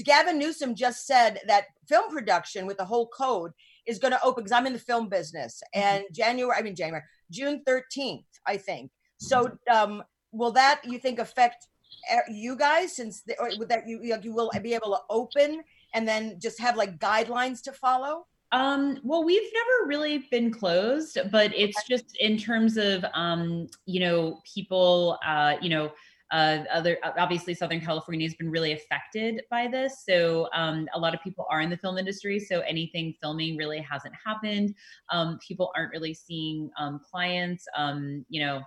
Gavin 0.04 0.38
Newsom 0.38 0.74
just 0.74 1.06
said 1.06 1.40
that 1.46 1.66
film 1.88 2.10
production 2.10 2.66
with 2.66 2.78
the 2.78 2.84
whole 2.84 3.08
code 3.08 3.52
is 3.86 3.98
going 3.98 4.12
to 4.12 4.22
open 4.22 4.44
because 4.44 4.52
I'm 4.52 4.66
in 4.66 4.72
the 4.72 4.78
film 4.78 5.08
business 5.08 5.62
and 5.74 6.04
January, 6.12 6.56
I 6.58 6.62
mean 6.62 6.74
January, 6.74 7.02
June 7.30 7.62
13th, 7.66 8.24
I 8.46 8.56
think. 8.56 8.90
So 9.18 9.56
um, 9.70 10.02
will 10.32 10.52
that 10.52 10.80
you 10.84 10.98
think 10.98 11.18
affect 11.18 11.66
uh, 12.12 12.18
you 12.28 12.56
guys 12.56 12.94
since 12.94 13.22
the, 13.22 13.38
or 13.40 13.50
would 13.58 13.68
that 13.68 13.88
you 13.88 14.00
you 14.02 14.16
you 14.22 14.34
will 14.34 14.50
be 14.62 14.74
able 14.74 14.92
to 14.92 15.00
open 15.10 15.62
and 15.94 16.06
then 16.06 16.38
just 16.40 16.60
have 16.60 16.76
like 16.76 16.98
guidelines 16.98 17.62
to 17.62 17.72
follow? 17.72 18.26
Um, 18.52 18.98
well, 19.02 19.24
we've 19.24 19.50
never 19.52 19.88
really 19.88 20.18
been 20.30 20.52
closed, 20.52 21.18
but 21.32 21.52
it's 21.54 21.82
just 21.88 22.16
in 22.20 22.38
terms 22.38 22.76
of 22.76 23.04
um, 23.14 23.68
you 23.86 24.00
know, 24.00 24.40
people 24.54 25.18
uh, 25.26 25.56
you 25.60 25.68
know, 25.68 25.92
uh, 26.32 26.58
other 26.72 26.98
obviously 27.18 27.54
Southern 27.54 27.80
California 27.80 28.26
has 28.26 28.34
been 28.34 28.50
really 28.50 28.72
affected 28.72 29.42
by 29.50 29.68
this. 29.68 30.04
So 30.08 30.48
um, 30.54 30.88
a 30.94 30.98
lot 30.98 31.14
of 31.14 31.20
people 31.22 31.46
are 31.50 31.60
in 31.60 31.70
the 31.70 31.76
film 31.76 31.98
industry, 31.98 32.40
so 32.40 32.60
anything 32.60 33.14
filming 33.20 33.56
really 33.56 33.80
hasn't 33.80 34.14
happened. 34.24 34.74
Um, 35.10 35.38
people 35.46 35.70
aren't 35.76 35.92
really 35.92 36.14
seeing 36.14 36.70
um, 36.78 37.00
clients. 37.08 37.64
Um, 37.76 38.24
you 38.28 38.44
know, 38.44 38.62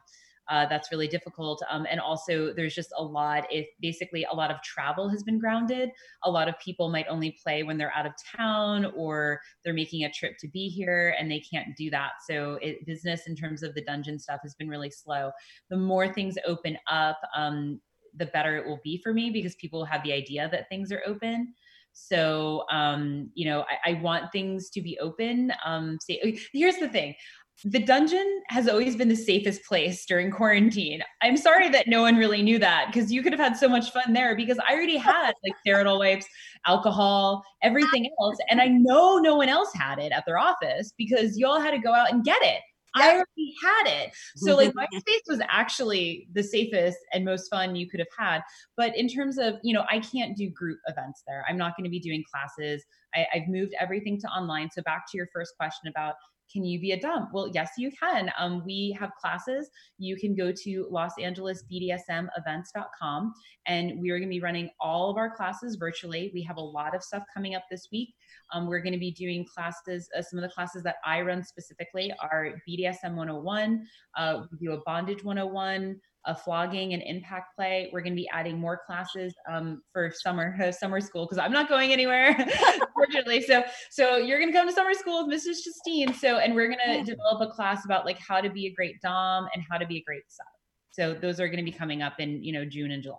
uh, 0.50 0.66
that's 0.66 0.92
really 0.92 1.08
difficult. 1.08 1.62
Um, 1.70 1.86
and 1.90 2.00
also, 2.00 2.54
there's 2.54 2.74
just 2.74 2.92
a 2.98 3.04
lot. 3.04 3.46
If 3.52 3.68
basically 3.82 4.26
a 4.30 4.36
lot 4.36 4.52
of 4.52 4.62
travel 4.64 5.08
has 5.10 5.24
been 5.24 5.40
grounded, 5.40 5.90
a 6.24 6.32
lot 6.32 6.48
of 6.48 6.58
people 6.60 6.90
might 6.90 7.06
only 7.08 7.38
play 7.44 7.64
when 7.64 7.78
they're 7.78 7.94
out 7.96 8.06
of 8.06 8.14
town 8.36 8.92
or 8.96 9.40
they're 9.64 9.74
making 9.74 10.06
a 10.06 10.12
trip 10.12 10.38
to 10.40 10.48
be 10.48 10.68
here 10.68 11.16
and 11.20 11.30
they 11.30 11.40
can't 11.40 11.76
do 11.78 11.90
that. 11.92 12.14
So 12.28 12.58
it, 12.62 12.86
business 12.86 13.28
in 13.28 13.36
terms 13.36 13.62
of 13.64 13.76
the 13.76 13.84
dungeon 13.84 14.18
stuff 14.18 14.40
has 14.44 14.56
been 14.56 14.70
really 14.70 14.90
slow. 14.90 15.32
The 15.70 15.78
more 15.78 16.12
things 16.12 16.36
open 16.46 16.78
up, 16.90 17.20
um, 17.36 17.80
the 18.16 18.26
better 18.28 18.58
it 18.58 18.66
will 18.66 18.82
be 18.84 19.00
for 19.04 19.14
me 19.14 19.30
because 19.30 19.56
people 19.56 19.86
have 19.86 20.04
the 20.04 20.14
idea 20.14 20.50
that 20.52 20.68
things 20.68 20.92
are 20.92 21.04
open. 21.06 21.54
So, 21.94 22.64
um, 22.72 23.30
you 23.34 23.50
know, 23.50 23.66
I, 23.86 23.92
I 23.92 23.94
want 24.02 24.32
things 24.32 24.70
to 24.72 24.82
be 24.82 24.98
open. 25.00 25.52
Um, 25.66 25.98
here's 26.54 26.78
the 26.78 26.88
thing 26.88 27.16
the 27.64 27.80
dungeon 27.80 28.42
has 28.48 28.68
always 28.68 28.96
been 28.96 29.10
the 29.10 29.16
safest 29.16 29.64
place 29.66 30.06
during 30.06 30.32
quarantine. 30.32 31.04
I'm 31.22 31.36
sorry 31.36 31.70
that 31.70 31.88
no 31.88 32.02
one 32.02 32.16
really 32.16 32.42
knew 32.42 32.58
that 32.60 32.88
because 32.88 33.12
you 33.12 33.22
could 33.22 33.34
have 33.34 33.40
had 33.40 33.58
so 33.58 33.68
much 33.68 33.92
fun 33.92 34.14
there 34.14 34.36
because 34.36 34.58
I 34.60 34.74
already 34.74 34.98
had 34.98 35.34
like 35.44 35.54
sterile 35.60 36.00
wipes, 36.00 36.26
alcohol, 36.66 37.44
everything 37.62 38.10
else. 38.22 38.38
And 38.50 38.62
I 38.62 38.68
know 38.68 39.18
no 39.18 39.36
one 39.36 39.50
else 39.50 39.72
had 39.74 40.00
it 40.00 40.12
at 40.12 40.26
their 40.26 40.38
office 40.38 40.94
because 40.98 41.38
y'all 41.38 41.60
had 41.60 41.72
to 41.72 41.80
go 41.80 41.94
out 41.94 42.12
and 42.12 42.24
get 42.24 42.42
it. 42.42 42.62
I 42.96 43.12
already 43.12 43.54
had 43.64 44.04
it. 44.04 44.12
So 44.36 44.56
like 44.56 44.74
my 44.74 44.88
space 45.00 45.22
was 45.28 45.42
actually 45.48 46.28
the 46.34 46.44
safest 46.44 46.98
and 47.14 47.24
most 47.24 47.50
fun 47.50 47.76
you 47.76 47.90
could 47.90 48.00
have 48.00 48.08
had. 48.18 48.42
But 48.78 48.98
in 48.98 49.08
terms 49.08 49.38
of, 49.38 49.56
you 49.64 49.74
know, 49.74 49.86
I 49.90 50.00
can't 50.00 50.36
do 50.36 50.50
group 50.50 50.80
events 50.88 51.24
there. 51.28 51.46
I'm 51.48 51.58
not 51.58 51.78
going 51.78 51.84
to 51.84 51.90
be 51.90 52.00
doing 52.00 52.24
classes. 52.32 52.84
I, 53.14 53.28
I've 53.34 53.48
moved 53.48 53.74
everything 53.80 54.20
to 54.22 54.28
online. 54.28 54.70
So 54.72 54.82
back 54.82 55.04
to 55.12 55.18
your 55.18 55.28
first 55.34 55.54
question 55.58 55.90
about 55.90 56.16
can 56.52 56.64
you 56.64 56.80
be 56.80 56.92
a 56.92 57.00
dump? 57.00 57.30
Well, 57.34 57.52
yes, 57.54 57.72
you 57.78 57.92
can. 57.92 58.32
Um, 58.38 58.64
we 58.66 58.96
have 59.00 59.12
classes. 59.20 59.70
You 59.98 60.16
can 60.16 60.36
go 60.36 60.52
to 60.52 60.88
Los 60.90 61.12
Angeles 61.20 61.64
BDSM 61.72 62.28
events.com 62.38 63.34
and 63.68 64.02
we 64.02 64.10
are 64.10 64.18
going 64.18 64.30
to 64.30 64.34
be 64.34 64.42
running 64.42 64.70
all 64.80 65.12
of 65.12 65.18
our 65.18 65.36
classes 65.36 65.76
virtually. 65.76 66.32
We 66.34 66.42
have 66.44 66.58
a 66.58 66.62
lot 66.62 66.96
of 66.96 67.04
stuff 67.04 67.24
coming 67.34 67.56
up 67.56 67.64
this 67.70 67.90
week. 67.92 68.16
Um, 68.54 68.68
we're 68.68 68.82
going 68.82 68.94
to 68.94 69.00
be 69.00 69.12
doing 69.12 69.46
classes. 69.46 70.10
Uh, 70.18 70.22
some 70.22 70.40
of 70.40 70.44
the 70.44 70.54
classes 70.54 70.84
that 70.84 70.96
I 71.06 71.22
run 71.22 71.44
specifically 71.44 72.12
are 72.22 72.54
BDSM 72.68 73.16
101. 73.16 73.86
Uh, 74.18 74.44
we 74.52 74.68
do 74.68 74.74
a 74.74 74.82
bondage 74.86 75.24
101, 75.24 76.00
a 76.26 76.36
flogging 76.36 76.94
and 76.94 77.02
impact 77.04 77.56
play. 77.56 77.90
We're 77.94 78.02
going 78.02 78.14
to 78.14 78.22
be 78.22 78.30
adding 78.32 78.60
more 78.60 78.82
classes 78.86 79.34
um, 79.50 79.82
for 79.94 80.12
summer 80.12 80.56
uh, 80.62 80.72
summer 80.84 81.02
school 81.02 81.26
because 81.26 81.38
I'm 81.38 81.52
not 81.52 81.70
going 81.70 81.92
anywhere, 81.92 82.36
fortunately. 82.94 83.42
So 83.42 83.64
so 83.90 84.18
you're 84.18 84.40
going 84.40 84.52
to 84.52 84.58
come 84.58 84.68
to 84.68 84.74
summer 84.74 84.94
school 84.94 85.28
with 85.28 85.38
Mrs. 85.38 85.64
Justine. 85.64 86.14
So 86.14 86.38
and 86.38 86.56
we're 86.56 86.68
going 86.68 86.80
to 86.88 87.04
develop 87.04 87.42
a 87.42 87.52
class 87.54 87.86
about 87.86 88.06
like 88.06 88.20
how 88.20 88.42
to 88.42 88.50
be 88.50 88.68
a 88.68 88.72
great 88.74 88.96
dom 89.02 89.48
and 89.54 89.64
how 89.70 89.78
to 89.78 89.86
be 89.86 89.98
a 89.98 90.04
great 90.04 90.24
sub. 90.28 90.46
So 90.92 91.14
those 91.14 91.40
are 91.40 91.48
going 91.48 91.64
to 91.64 91.72
be 91.72 91.72
coming 91.72 92.02
up 92.02 92.20
in 92.20 92.44
you 92.44 92.54
know 92.54 92.66
June 92.66 92.92
and 92.92 93.02
July. 93.02 93.18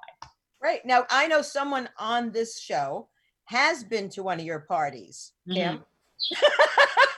Right. 0.63 0.85
Now 0.85 1.07
I 1.11 1.27
know 1.27 1.43
someone 1.43 1.89
on 1.99 2.33
this 2.33 2.61
show 2.61 3.09
has 3.45 3.83
been 3.83 4.09
to 4.11 4.23
one 4.23 4.39
of 4.39 4.45
your 4.45 4.61
parties. 4.61 5.33
Kim. 5.53 5.83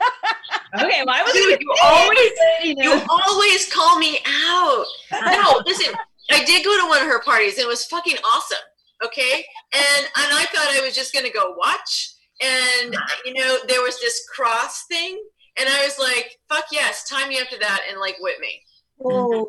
Okay, 0.75 1.03
well 1.07 1.15
I 1.15 1.23
was 1.23 1.33
Dude, 1.33 1.51
gonna 1.51 1.61
you 1.61 1.75
always 1.83 2.31
you 2.63 2.75
you 2.79 3.07
always 3.09 3.73
call 3.73 3.99
me 3.99 4.19
out. 4.27 4.85
No, 5.13 5.61
listen, 5.67 5.93
I 6.31 6.43
did 6.45 6.65
go 6.65 6.81
to 6.81 6.89
one 6.89 7.03
of 7.03 7.07
her 7.09 7.21
parties. 7.23 7.55
And 7.59 7.65
it 7.65 7.69
was 7.69 7.85
fucking 7.87 8.17
awesome. 8.25 8.59
Okay, 9.05 9.45
and 9.75 10.05
and 10.05 10.33
I 10.33 10.47
thought 10.55 10.69
I 10.75 10.81
was 10.85 10.95
just 10.95 11.13
gonna 11.13 11.31
go 11.31 11.55
watch, 11.59 12.15
and 12.43 12.95
you 13.25 13.35
know 13.35 13.59
there 13.69 13.83
was 13.83 13.99
this 14.01 14.27
cross 14.35 14.85
thing, 14.87 15.23
and 15.59 15.69
I 15.69 15.85
was 15.85 15.99
like, 15.99 16.39
fuck 16.49 16.65
yes, 16.73 17.07
tie 17.09 17.29
me 17.29 17.39
up 17.41 17.49
to 17.49 17.59
that 17.59 17.81
and 17.91 17.99
like 18.01 18.17
whip 18.21 18.39
me. 18.41 18.61
Oh. 19.05 19.49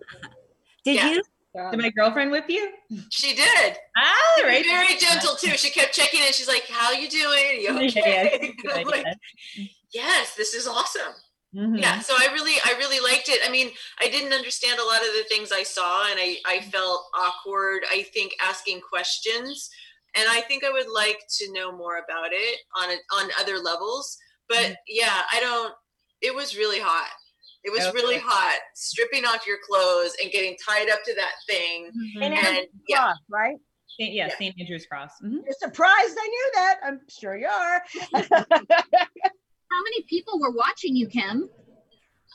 Did 0.84 0.96
Yeah. 0.96 1.10
you? 1.12 1.24
did 1.72 1.80
my 1.80 1.92
girlfriend 1.92 2.32
whip 2.32 2.46
you? 2.50 2.72
She 3.12 3.36
did. 3.36 3.78
Ah, 3.96 4.42
right. 4.44 4.66
Very 4.66 4.98
gentle 4.98 5.36
too. 5.36 5.52
She 5.56 5.70
kept 5.70 5.94
checking 5.94 6.20
in. 6.22 6.34
She's 6.34 6.48
like, 6.48 6.64
"How 6.68 6.92
you 6.92 7.08
doing? 7.08 7.62
You 7.62 7.70
okay?" 7.88 8.54
good 8.62 8.72
I'm 8.72 8.88
like, 8.88 9.06
idea. 9.06 9.16
Yes, 9.94 10.36
this 10.36 10.54
is 10.54 10.68
awesome. 10.68 11.14
Mhm. 11.56 11.80
yeah 11.80 12.00
so 12.00 12.16
i 12.18 12.34
really 12.34 12.56
i 12.66 12.72
really 12.80 13.00
liked 13.00 13.30
it 13.30 13.40
i 13.46 13.50
mean 13.52 13.70
i 14.02 14.08
didn't 14.10 14.34
understand 14.34 14.80
a 14.80 14.84
lot 14.92 15.02
of 15.02 15.14
the 15.14 15.24
things 15.30 15.52
i 15.52 15.62
saw 15.62 16.10
and 16.10 16.20
i 16.20 16.38
i 16.48 16.60
felt 16.62 17.06
awkward 17.16 17.84
i 17.92 18.02
think 18.12 18.34
asking 18.42 18.82
questions 18.82 19.70
and 20.16 20.26
i 20.30 20.42
think 20.42 20.64
i 20.64 20.72
would 20.72 20.90
like 20.90 21.20
to 21.30 21.54
know 21.54 21.72
more 21.72 21.98
about 22.00 22.32
it 22.32 22.58
on 22.82 22.90
a, 22.90 22.98
on 23.18 23.30
other 23.40 23.60
levels 23.60 24.18
but 24.50 24.76
yeah 24.88 25.22
i 25.32 25.40
don't 25.40 25.76
it 26.24 26.34
was 26.34 26.58
really 26.58 26.80
hot 26.80 27.12
it 27.64 27.72
was 27.72 27.86
really 27.94 28.18
hot 28.18 28.58
stripping 28.74 29.24
off 29.24 29.46
your 29.46 29.60
clothes 29.70 30.16
and 30.24 30.32
getting 30.32 30.58
tied 30.68 30.90
up 30.90 31.04
to 31.06 31.14
that 31.14 31.36
thing 31.48 31.92
Mhm. 32.18 32.24
And 32.26 32.34
and 32.34 32.68
yeah 32.90 32.98
Cross, 32.98 33.18
right? 33.30 33.58
Sa- 33.90 34.10
yeah, 34.10 34.26
yeah. 34.26 34.36
St. 34.40 34.56
Andrew's 34.60 34.88
Cross. 34.88 35.12
Mhm. 35.24 35.44
You're 35.46 35.54
surprised 35.60 36.18
I 36.20 36.28
knew 36.36 36.52
that. 36.56 36.76
I'm 36.84 37.00
sure 37.10 37.38
you 37.38 37.46
are. 37.48 37.84
How 39.74 39.82
many 39.84 40.04
people 40.04 40.40
were 40.40 40.52
watching 40.52 40.96
you, 40.96 41.08
Kim? 41.08 41.50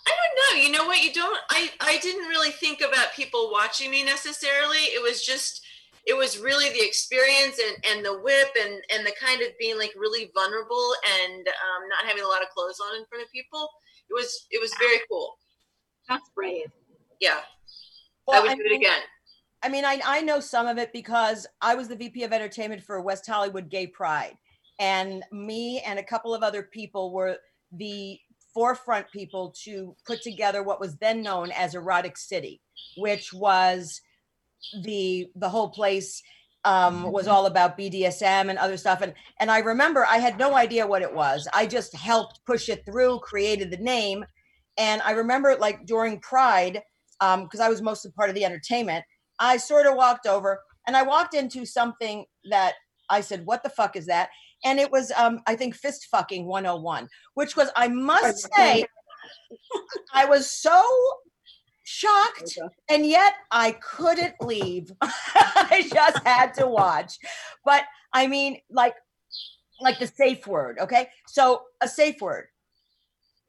I 0.06 0.12
don't 0.18 0.56
know. 0.58 0.62
You 0.64 0.72
know 0.72 0.86
what? 0.86 1.02
You 1.04 1.12
don't. 1.12 1.38
I 1.50 1.70
I 1.80 1.98
didn't 1.98 2.26
really 2.26 2.50
think 2.50 2.80
about 2.80 3.12
people 3.14 3.50
watching 3.52 3.90
me 3.90 4.04
necessarily. 4.04 4.78
It 4.78 5.02
was 5.02 5.24
just. 5.24 5.64
It 6.06 6.16
was 6.16 6.38
really 6.38 6.70
the 6.70 6.82
experience 6.86 7.60
and, 7.62 7.84
and 7.90 8.04
the 8.04 8.18
whip 8.20 8.48
and, 8.58 8.80
and 8.94 9.06
the 9.06 9.12
kind 9.20 9.42
of 9.42 9.48
being 9.60 9.76
like 9.76 9.92
really 9.94 10.30
vulnerable 10.32 10.94
and 11.22 11.46
um, 11.46 11.88
not 11.90 12.06
having 12.08 12.24
a 12.24 12.26
lot 12.26 12.40
of 12.40 12.48
clothes 12.48 12.78
on 12.80 12.96
in 12.98 13.04
front 13.10 13.22
of 13.22 13.30
people. 13.30 13.68
It 14.08 14.14
was 14.14 14.46
it 14.50 14.58
was 14.58 14.72
very 14.80 15.00
cool. 15.10 15.36
That's 16.08 16.30
brave. 16.34 16.70
Yeah, 17.20 17.40
Well, 18.26 18.38
I 18.38 18.42
would 18.42 18.50
I 18.52 18.54
do 18.54 18.62
it 18.62 18.70
mean- 18.70 18.80
again. 18.80 19.02
I 19.62 19.68
mean, 19.68 19.84
I, 19.84 20.00
I 20.06 20.20
know 20.22 20.38
some 20.40 20.66
of 20.68 20.78
it 20.78 20.92
because 20.94 21.46
I 21.60 21.74
was 21.74 21.88
the 21.88 21.96
VP 21.96 22.22
of 22.22 22.32
entertainment 22.32 22.82
for 22.82 23.00
West 23.02 23.26
Hollywood 23.26 23.68
Gay 23.68 23.88
Pride. 23.88 24.36
And 24.78 25.24
me 25.32 25.80
and 25.84 25.98
a 25.98 26.04
couple 26.04 26.34
of 26.34 26.42
other 26.42 26.62
people 26.62 27.12
were 27.12 27.38
the 27.72 28.18
forefront 28.54 29.10
people 29.12 29.54
to 29.64 29.94
put 30.06 30.22
together 30.22 30.62
what 30.62 30.80
was 30.80 30.96
then 30.96 31.22
known 31.22 31.50
as 31.52 31.74
Erotic 31.74 32.16
City, 32.16 32.60
which 32.96 33.32
was 33.32 34.00
the 34.82 35.26
the 35.36 35.48
whole 35.48 35.70
place 35.70 36.22
um, 36.64 37.12
was 37.12 37.28
all 37.28 37.46
about 37.46 37.78
BDSM 37.78 38.50
and 38.50 38.58
other 38.58 38.76
stuff. 38.76 39.00
And 39.00 39.14
and 39.40 39.50
I 39.50 39.58
remember 39.58 40.04
I 40.06 40.18
had 40.18 40.38
no 40.38 40.54
idea 40.54 40.86
what 40.86 41.02
it 41.02 41.14
was. 41.14 41.48
I 41.54 41.66
just 41.66 41.94
helped 41.94 42.40
push 42.46 42.68
it 42.68 42.84
through, 42.84 43.20
created 43.20 43.70
the 43.70 43.78
name. 43.78 44.24
And 44.76 45.02
I 45.02 45.12
remember 45.12 45.56
like 45.56 45.86
during 45.86 46.20
Pride, 46.20 46.82
because 47.20 47.60
I 47.60 47.68
was 47.68 47.82
mostly 47.82 48.12
part 48.12 48.28
of 48.28 48.34
the 48.34 48.44
entertainment, 48.44 49.04
I 49.38 49.56
sort 49.56 49.86
of 49.86 49.94
walked 49.94 50.26
over 50.26 50.60
and 50.86 50.96
I 50.96 51.02
walked 51.02 51.34
into 51.34 51.64
something 51.64 52.24
that 52.50 52.74
I 53.10 53.20
said, 53.20 53.46
What 53.46 53.62
the 53.62 53.70
fuck 53.70 53.96
is 53.96 54.06
that? 54.06 54.30
And 54.64 54.78
it 54.78 54.90
was, 54.90 55.12
um, 55.16 55.40
I 55.46 55.54
think, 55.54 55.74
Fist 55.74 56.08
Fucking 56.10 56.46
101, 56.46 57.08
which 57.34 57.56
was, 57.56 57.70
I 57.76 57.88
must 57.88 58.48
say, 58.54 58.84
I 60.12 60.24
was 60.24 60.50
so 60.50 60.82
shocked 61.84 62.58
and 62.90 63.06
yet 63.06 63.32
I 63.50 63.72
couldn't 63.72 64.34
leave. 64.40 64.92
I 65.00 65.88
just 65.92 66.26
had 66.26 66.52
to 66.54 66.66
watch. 66.66 67.18
But 67.64 67.84
I 68.12 68.26
mean, 68.26 68.58
like, 68.70 68.94
like 69.80 69.98
the 69.98 70.06
safe 70.06 70.46
word, 70.46 70.78
okay? 70.80 71.08
So 71.28 71.62
a 71.80 71.88
safe 71.88 72.20
word. 72.20 72.46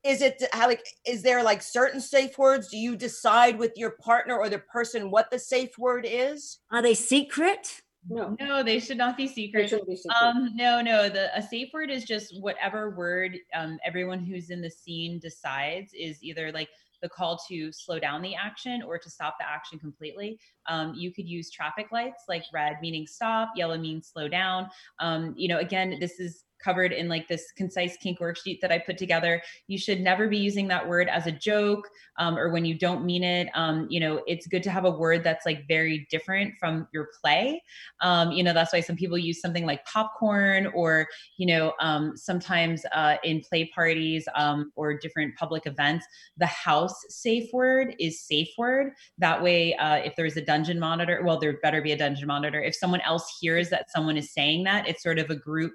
Is 0.06 0.22
it 0.22 0.42
how 0.54 0.68
like 0.68 0.82
is 1.06 1.24
there 1.24 1.44
like 1.44 1.62
certain 1.62 2.00
safe 2.00 2.38
words? 2.38 2.70
Do 2.70 2.78
you 2.78 2.96
decide 2.96 3.60
with 3.60 3.74
your 3.75 3.92
partner 4.01 4.38
or 4.38 4.48
the 4.48 4.60
person 4.60 5.12
what 5.12 5.30
the 5.30 5.39
safe 5.39 5.78
word 5.78 6.08
is? 6.10 6.60
Are 6.72 6.82
they 6.82 6.94
secret? 6.94 7.82
No, 8.08 8.36
No, 8.39 8.63
they 8.63 8.79
should 8.79 8.98
not 8.98 9.18
be 9.18 9.27
secret. 9.27 9.70
be 9.88 9.96
secret. 9.96 10.15
Um, 10.22 10.51
no, 10.56 10.82
no. 10.82 11.10
The 11.10 11.36
a 11.38 11.41
safe 11.41 11.70
word 11.74 11.89
is 11.89 12.06
just 12.06 12.39
whatever 12.39 12.91
word 12.91 13.38
um, 13.53 13.77
everyone 13.86 14.20
who's 14.20 14.50
in 14.50 14.62
the 14.62 14.70
scene 14.70 15.20
decides 15.20 15.91
is 15.94 16.24
either 16.24 16.51
like 16.51 16.70
the 17.01 17.10
call 17.10 17.39
to 17.48 17.72
slow 17.72 18.00
down 18.00 18.22
the 18.22 18.36
action 18.36 18.82
or 18.84 18.98
to 18.98 19.10
stop 19.10 19.36
the 19.39 19.48
action 19.48 19.79
completely. 19.79 20.39
Um, 20.68 20.94
you 20.96 21.13
could 21.13 21.27
use 21.27 21.50
traffic 21.50 21.88
lights 21.91 22.24
like 22.27 22.44
red 22.53 22.77
meaning 22.82 23.08
stop, 23.08 23.51
yellow 23.56 23.77
means 23.77 24.08
slow 24.08 24.27
down. 24.27 24.70
Um, 25.00 25.34
you 25.38 25.48
know, 25.48 25.60
again, 25.60 25.98
this 26.00 26.20
is 26.20 26.44
covered 26.63 26.92
in 26.92 27.08
like 27.08 27.28
this 27.28 27.51
concise 27.56 27.98
kink 27.98 28.19
worksheet 28.19 28.60
that 28.62 28.72
I 28.72 28.80
put 28.80 28.98
together. 28.98 29.41
You 29.67 29.78
should 29.78 30.02
never 30.02 30.28
be 30.28 30.38
using 30.38 30.67
that 30.67 30.88
word 30.88 31.08
as 31.08 31.28
a 31.28 31.32
joke 31.32 31.89
um, 32.17 32.38
or 32.38 32.50
when 32.50 32.65
you 32.65 32.76
don't 32.76 33.06
mean 33.06 33.24
it. 33.24 33.50
Um, 33.56 33.88
you 33.89 34.00
know, 34.00 34.22
it's 34.28 34.48
good 34.48 34.63
to 34.63 34.72
have 34.72 34.86
a 34.86 34.91
word 34.91 35.24
that's 35.24 35.45
like 35.45 35.67
very 35.67 36.08
different 36.12 36.54
from 36.60 36.88
your 36.93 37.10
play. 37.22 37.63
Um, 38.02 38.32
you 38.32 38.43
know, 38.43 38.54
that's 38.54 38.74
why 38.74 38.82
some 38.82 38.95
people 38.95 39.17
use 39.17 39.41
something 39.41 39.65
like 39.65 39.86
popcorn 39.86 40.67
or, 40.67 41.08
you 41.38 41.48
know, 41.48 41.74
um, 41.80 42.15
sometimes 42.15 42.84
uh, 42.93 43.15
in 43.24 43.41
play 43.41 43.72
parties 43.74 44.28
um, 44.36 44.72
or 44.76 44.98
different 44.98 45.36
public 45.36 45.65
events, 45.65 46.06
the 46.38 46.45
house 46.45 46.95
safe 47.10 47.52
word 47.54 47.95
is 48.00 48.22
safe 48.22 48.50
word. 48.58 48.93
That 49.17 49.41
way, 49.41 49.76
uh, 49.76 49.95
if 49.95 50.15
there's 50.15 50.38
a 50.38 50.41
dungeon 50.41 50.80
monitor, 50.80 51.22
well, 51.24 51.39
there 51.39 51.58
better 51.62 51.82
be 51.82 51.91
a 51.91 51.98
dungeon 51.98 52.28
monitor. 52.28 52.62
If 52.62 52.76
someone 52.76 53.02
else 53.02 53.38
hears 53.39 53.69
that 53.69 53.91
someone 53.91 54.17
is 54.17 54.34
saying 54.34 54.63
that, 54.65 54.88
it's 54.88 55.04
sort 55.04 55.19
of 55.19 55.30
a 55.30 55.36
group 55.36 55.74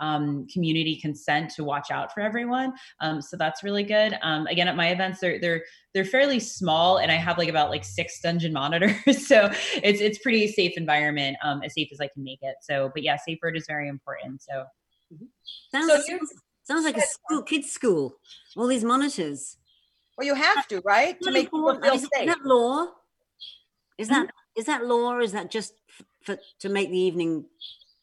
um, 0.00 0.46
community 0.52 0.96
consent 0.96 1.50
to 1.52 1.64
watch 1.64 1.90
out 1.90 2.12
for 2.12 2.20
everyone. 2.20 2.72
Um, 3.00 3.22
so 3.22 3.36
that's 3.36 3.62
really 3.62 3.82
good. 3.84 4.18
Um, 4.22 4.46
again, 4.48 4.66
at 4.68 4.76
my 4.76 4.88
events, 4.90 5.20
they're 5.20 5.40
they're 5.40 5.62
they're 5.94 6.04
fairly 6.04 6.40
small, 6.40 6.98
and 6.98 7.12
I 7.12 7.16
have 7.16 7.38
like 7.38 7.48
about 7.48 7.70
like 7.70 7.84
six 7.84 8.20
dungeon 8.20 8.52
monitors, 8.60 9.26
so 9.28 9.50
it's 9.82 10.00
it's 10.00 10.18
pretty 10.18 10.48
safe 10.48 10.72
environment, 10.76 11.36
um, 11.44 11.62
as 11.62 11.74
safe 11.74 11.88
as 11.92 12.00
I 12.00 12.08
can 12.08 12.24
make 12.24 12.40
it. 12.42 12.56
So, 12.62 12.90
but 12.94 13.02
yeah, 13.02 13.16
safe 13.16 13.38
word 13.42 13.56
is 13.56 13.66
very 13.68 13.88
important. 13.88 14.42
So 14.42 14.64
Sounds, 15.72 15.86
So 15.88 15.94
sounds, 15.96 16.08
you- 16.08 16.28
sounds 16.62 16.84
like 16.84 16.96
a 16.96 17.00
school, 17.02 17.42
kids' 17.42 17.70
school. 17.72 18.14
All 18.56 18.66
these 18.66 18.84
monitors. 18.84 19.56
Well, 20.16 20.26
you 20.26 20.34
have 20.34 20.68
to, 20.68 20.80
right? 20.84 21.20
To 21.22 21.30
make 21.30 21.46
people 21.46 21.68
important. 21.68 21.84
feel 21.84 21.94
is, 21.94 22.08
safe. 22.14 22.26
that 22.28 22.44
law? 22.44 22.86
Is 23.98 24.08
that 24.08 24.30
is 24.56 24.66
that 24.66 24.84
law? 24.84 25.12
Or 25.14 25.20
is 25.20 25.32
that 25.32 25.50
just 25.50 25.74
for 26.22 26.38
to 26.60 26.68
make 26.68 26.90
the 26.90 26.98
evening 26.98 27.46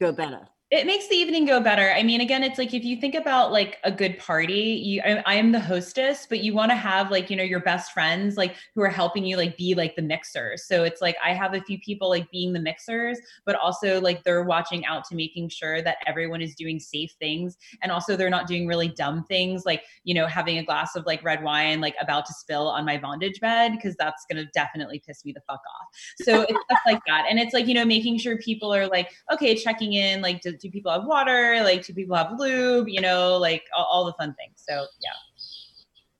go 0.00 0.12
better? 0.12 0.48
It 0.70 0.86
makes 0.86 1.08
the 1.08 1.14
evening 1.14 1.46
go 1.46 1.60
better. 1.60 1.90
I 1.90 2.02
mean 2.02 2.20
again 2.20 2.42
it's 2.44 2.58
like 2.58 2.74
if 2.74 2.84
you 2.84 2.96
think 3.00 3.14
about 3.14 3.52
like 3.52 3.78
a 3.84 3.90
good 3.90 4.18
party 4.18 4.80
you 4.84 5.00
i, 5.02 5.34
am 5.34 5.52
the 5.52 5.60
hostess 5.60 6.26
but 6.28 6.40
you 6.40 6.54
want 6.54 6.70
to 6.70 6.76
have 6.76 7.10
like 7.10 7.30
you 7.30 7.36
know 7.36 7.42
your 7.42 7.60
best 7.60 7.92
friends 7.92 8.36
like 8.36 8.54
who 8.74 8.82
are 8.82 8.88
helping 8.88 9.24
you 9.24 9.36
like 9.36 9.56
be 9.56 9.74
like 9.74 9.96
the 9.96 10.02
mixers 10.02 10.64
so 10.66 10.84
it's 10.84 11.00
like 11.00 11.16
i 11.24 11.32
have 11.32 11.54
a 11.54 11.60
few 11.62 11.78
people 11.80 12.08
like 12.08 12.30
being 12.30 12.52
the 12.52 12.60
mixers 12.60 13.18
but 13.44 13.54
also 13.56 14.00
like 14.00 14.22
they're 14.24 14.44
watching 14.44 14.84
out 14.86 15.04
to 15.04 15.14
making 15.14 15.48
sure 15.48 15.82
that 15.82 15.98
everyone 16.06 16.40
is 16.40 16.54
doing 16.54 16.78
safe 16.78 17.12
things 17.18 17.56
and 17.82 17.90
also 17.90 18.16
they're 18.16 18.30
not 18.30 18.46
doing 18.46 18.66
really 18.66 18.88
dumb 18.88 19.24
things 19.24 19.64
like 19.64 19.82
you 20.04 20.14
know 20.14 20.26
having 20.26 20.58
a 20.58 20.64
glass 20.64 20.94
of 20.96 21.04
like 21.06 21.22
red 21.24 21.42
wine 21.42 21.80
like 21.80 21.94
about 22.00 22.26
to 22.26 22.32
spill 22.32 22.68
on 22.68 22.84
my 22.84 22.96
bondage 22.96 23.40
bed 23.40 23.72
because 23.72 23.94
that's 23.96 24.24
going 24.30 24.42
to 24.42 24.50
definitely 24.52 25.02
piss 25.06 25.24
me 25.24 25.32
the 25.32 25.40
fuck 25.40 25.60
off. 25.60 25.88
So 26.16 26.42
it's 26.42 26.58
stuff 26.64 26.80
like 26.86 27.00
that. 27.06 27.26
And 27.28 27.38
it's 27.38 27.54
like 27.54 27.66
you 27.66 27.74
know 27.74 27.84
making 27.84 28.18
sure 28.18 28.36
people 28.38 28.74
are 28.74 28.86
like 28.86 29.10
okay 29.32 29.54
checking 29.54 29.94
in 29.94 30.20
like 30.20 30.40
do 30.60 30.70
people 30.70 30.90
have 30.92 31.04
water 31.04 31.60
like 31.62 31.84
do 31.86 31.92
people 31.94 32.16
have 32.16 32.32
lube 32.38 32.88
you 32.88 33.00
know 33.00 33.36
like 33.38 33.62
all, 33.76 33.84
all 33.90 34.04
the 34.04 34.12
fun 34.14 34.34
things 34.34 34.62
so 34.68 34.86
yeah 35.02 35.10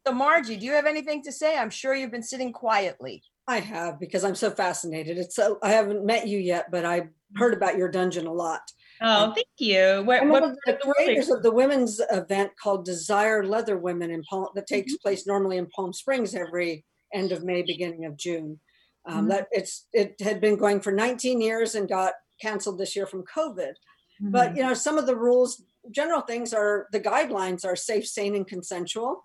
So, 0.07 0.12
Margie, 0.14 0.57
do 0.57 0.64
you 0.64 0.72
have 0.72 0.87
anything 0.87 1.22
to 1.24 1.33
say? 1.33 1.59
I'm 1.59 1.68
sure 1.70 1.94
you've 1.94 2.11
been 2.11 2.22
sitting 2.22 2.51
quietly. 2.53 3.22
I 3.46 3.61
have 3.61 4.01
because 4.01 4.24
I'm 4.24 4.35
so 4.35 4.51
fascinated. 4.51 5.18
It's 5.18 5.37
so 5.37 5.59
I 5.62 5.70
haven't 5.70 6.05
met 6.05 6.27
you 6.29 6.38
yet, 6.38 6.70
but 6.70 6.85
I've 6.87 7.09
heard 7.37 7.53
about 7.55 7.77
your 7.77 7.90
dungeon 7.90 8.27
a 8.27 8.33
lot. 8.33 8.62
oh 9.03 9.33
thank 9.35 9.46
you 9.59 10.03
what, 10.05 10.22
I'm 10.22 10.29
what, 10.31 10.42
one 10.42 10.51
of 10.51 10.57
the 10.66 10.79
creators 10.83 11.29
of 11.31 11.42
the 11.42 11.51
women's 11.53 12.01
event 12.11 12.51
called 12.62 12.85
Desire 12.85 13.44
Leather 13.44 13.77
Women 13.77 14.11
in 14.11 14.22
Palm 14.24 14.48
that 14.55 14.66
takes 14.66 14.96
place 14.96 15.27
normally 15.27 15.59
in 15.59 15.66
Palm 15.66 15.92
Springs 15.92 16.35
every 16.35 16.85
end 17.14 17.31
of 17.33 17.44
May, 17.44 17.62
beginning 17.62 18.05
of 18.07 18.16
June. 18.16 18.61
Um, 19.07 19.27
Mhm. 19.27 19.29
That 19.31 19.48
it's 19.53 19.87
it 19.92 20.11
had 20.20 20.40
been 20.40 20.57
going 20.57 20.81
for 20.81 20.92
19 20.92 21.40
years 21.40 21.74
and 21.74 21.87
got 21.88 22.12
canceled 22.40 22.79
this 22.79 22.94
year 22.96 23.07
from 23.07 23.24
COVID. 23.37 23.72
Mm-hmm. 24.20 24.31
But 24.33 24.57
you 24.57 24.62
know, 24.62 24.74
some 24.74 24.98
of 24.98 25.07
the 25.07 25.16
rules, 25.16 25.62
general 25.90 26.20
things 26.22 26.52
are 26.52 26.87
the 26.92 27.00
guidelines 27.00 27.64
are 27.64 27.76
safe, 27.76 28.07
sane, 28.07 28.35
and 28.35 28.46
consensual. 28.46 29.24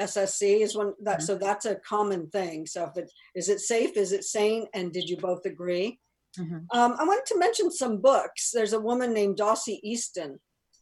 SSC 0.00 0.60
is 0.60 0.76
one 0.76 0.94
that 1.02 1.22
so 1.22 1.34
that's 1.36 1.66
a 1.66 1.76
common 1.76 2.28
thing. 2.30 2.66
So 2.66 2.84
if 2.84 2.96
it 2.96 3.10
is 3.34 3.48
it 3.48 3.60
safe, 3.60 3.96
is 3.96 4.12
it 4.12 4.24
sane, 4.24 4.66
and 4.74 4.92
did 4.92 5.08
you 5.08 5.16
both 5.16 5.44
agree? 5.46 5.98
Mhm. 6.38 6.66
Um, 6.72 6.94
I 6.98 7.04
wanted 7.04 7.26
to 7.26 7.38
mention 7.38 7.70
some 7.70 8.00
books. 8.00 8.50
There's 8.52 8.74
a 8.74 8.80
woman 8.80 9.12
named 9.12 9.38
Dossie 9.38 9.80
Easton 9.82 10.38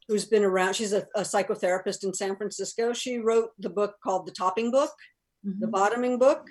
who's 0.08 0.24
been 0.26 0.44
around. 0.44 0.74
She's 0.74 0.92
a, 0.92 1.06
a 1.14 1.22
psychotherapist 1.22 2.04
in 2.04 2.12
San 2.14 2.36
Francisco. 2.36 2.92
She 2.92 3.18
wrote 3.18 3.50
the 3.58 3.70
book 3.70 3.94
called 4.04 4.26
The 4.26 4.32
Topping 4.32 4.70
Book, 4.70 4.90
The 5.44 5.66
Mhm. 5.66 5.70
Bottoming 5.70 6.18
Book, 6.18 6.46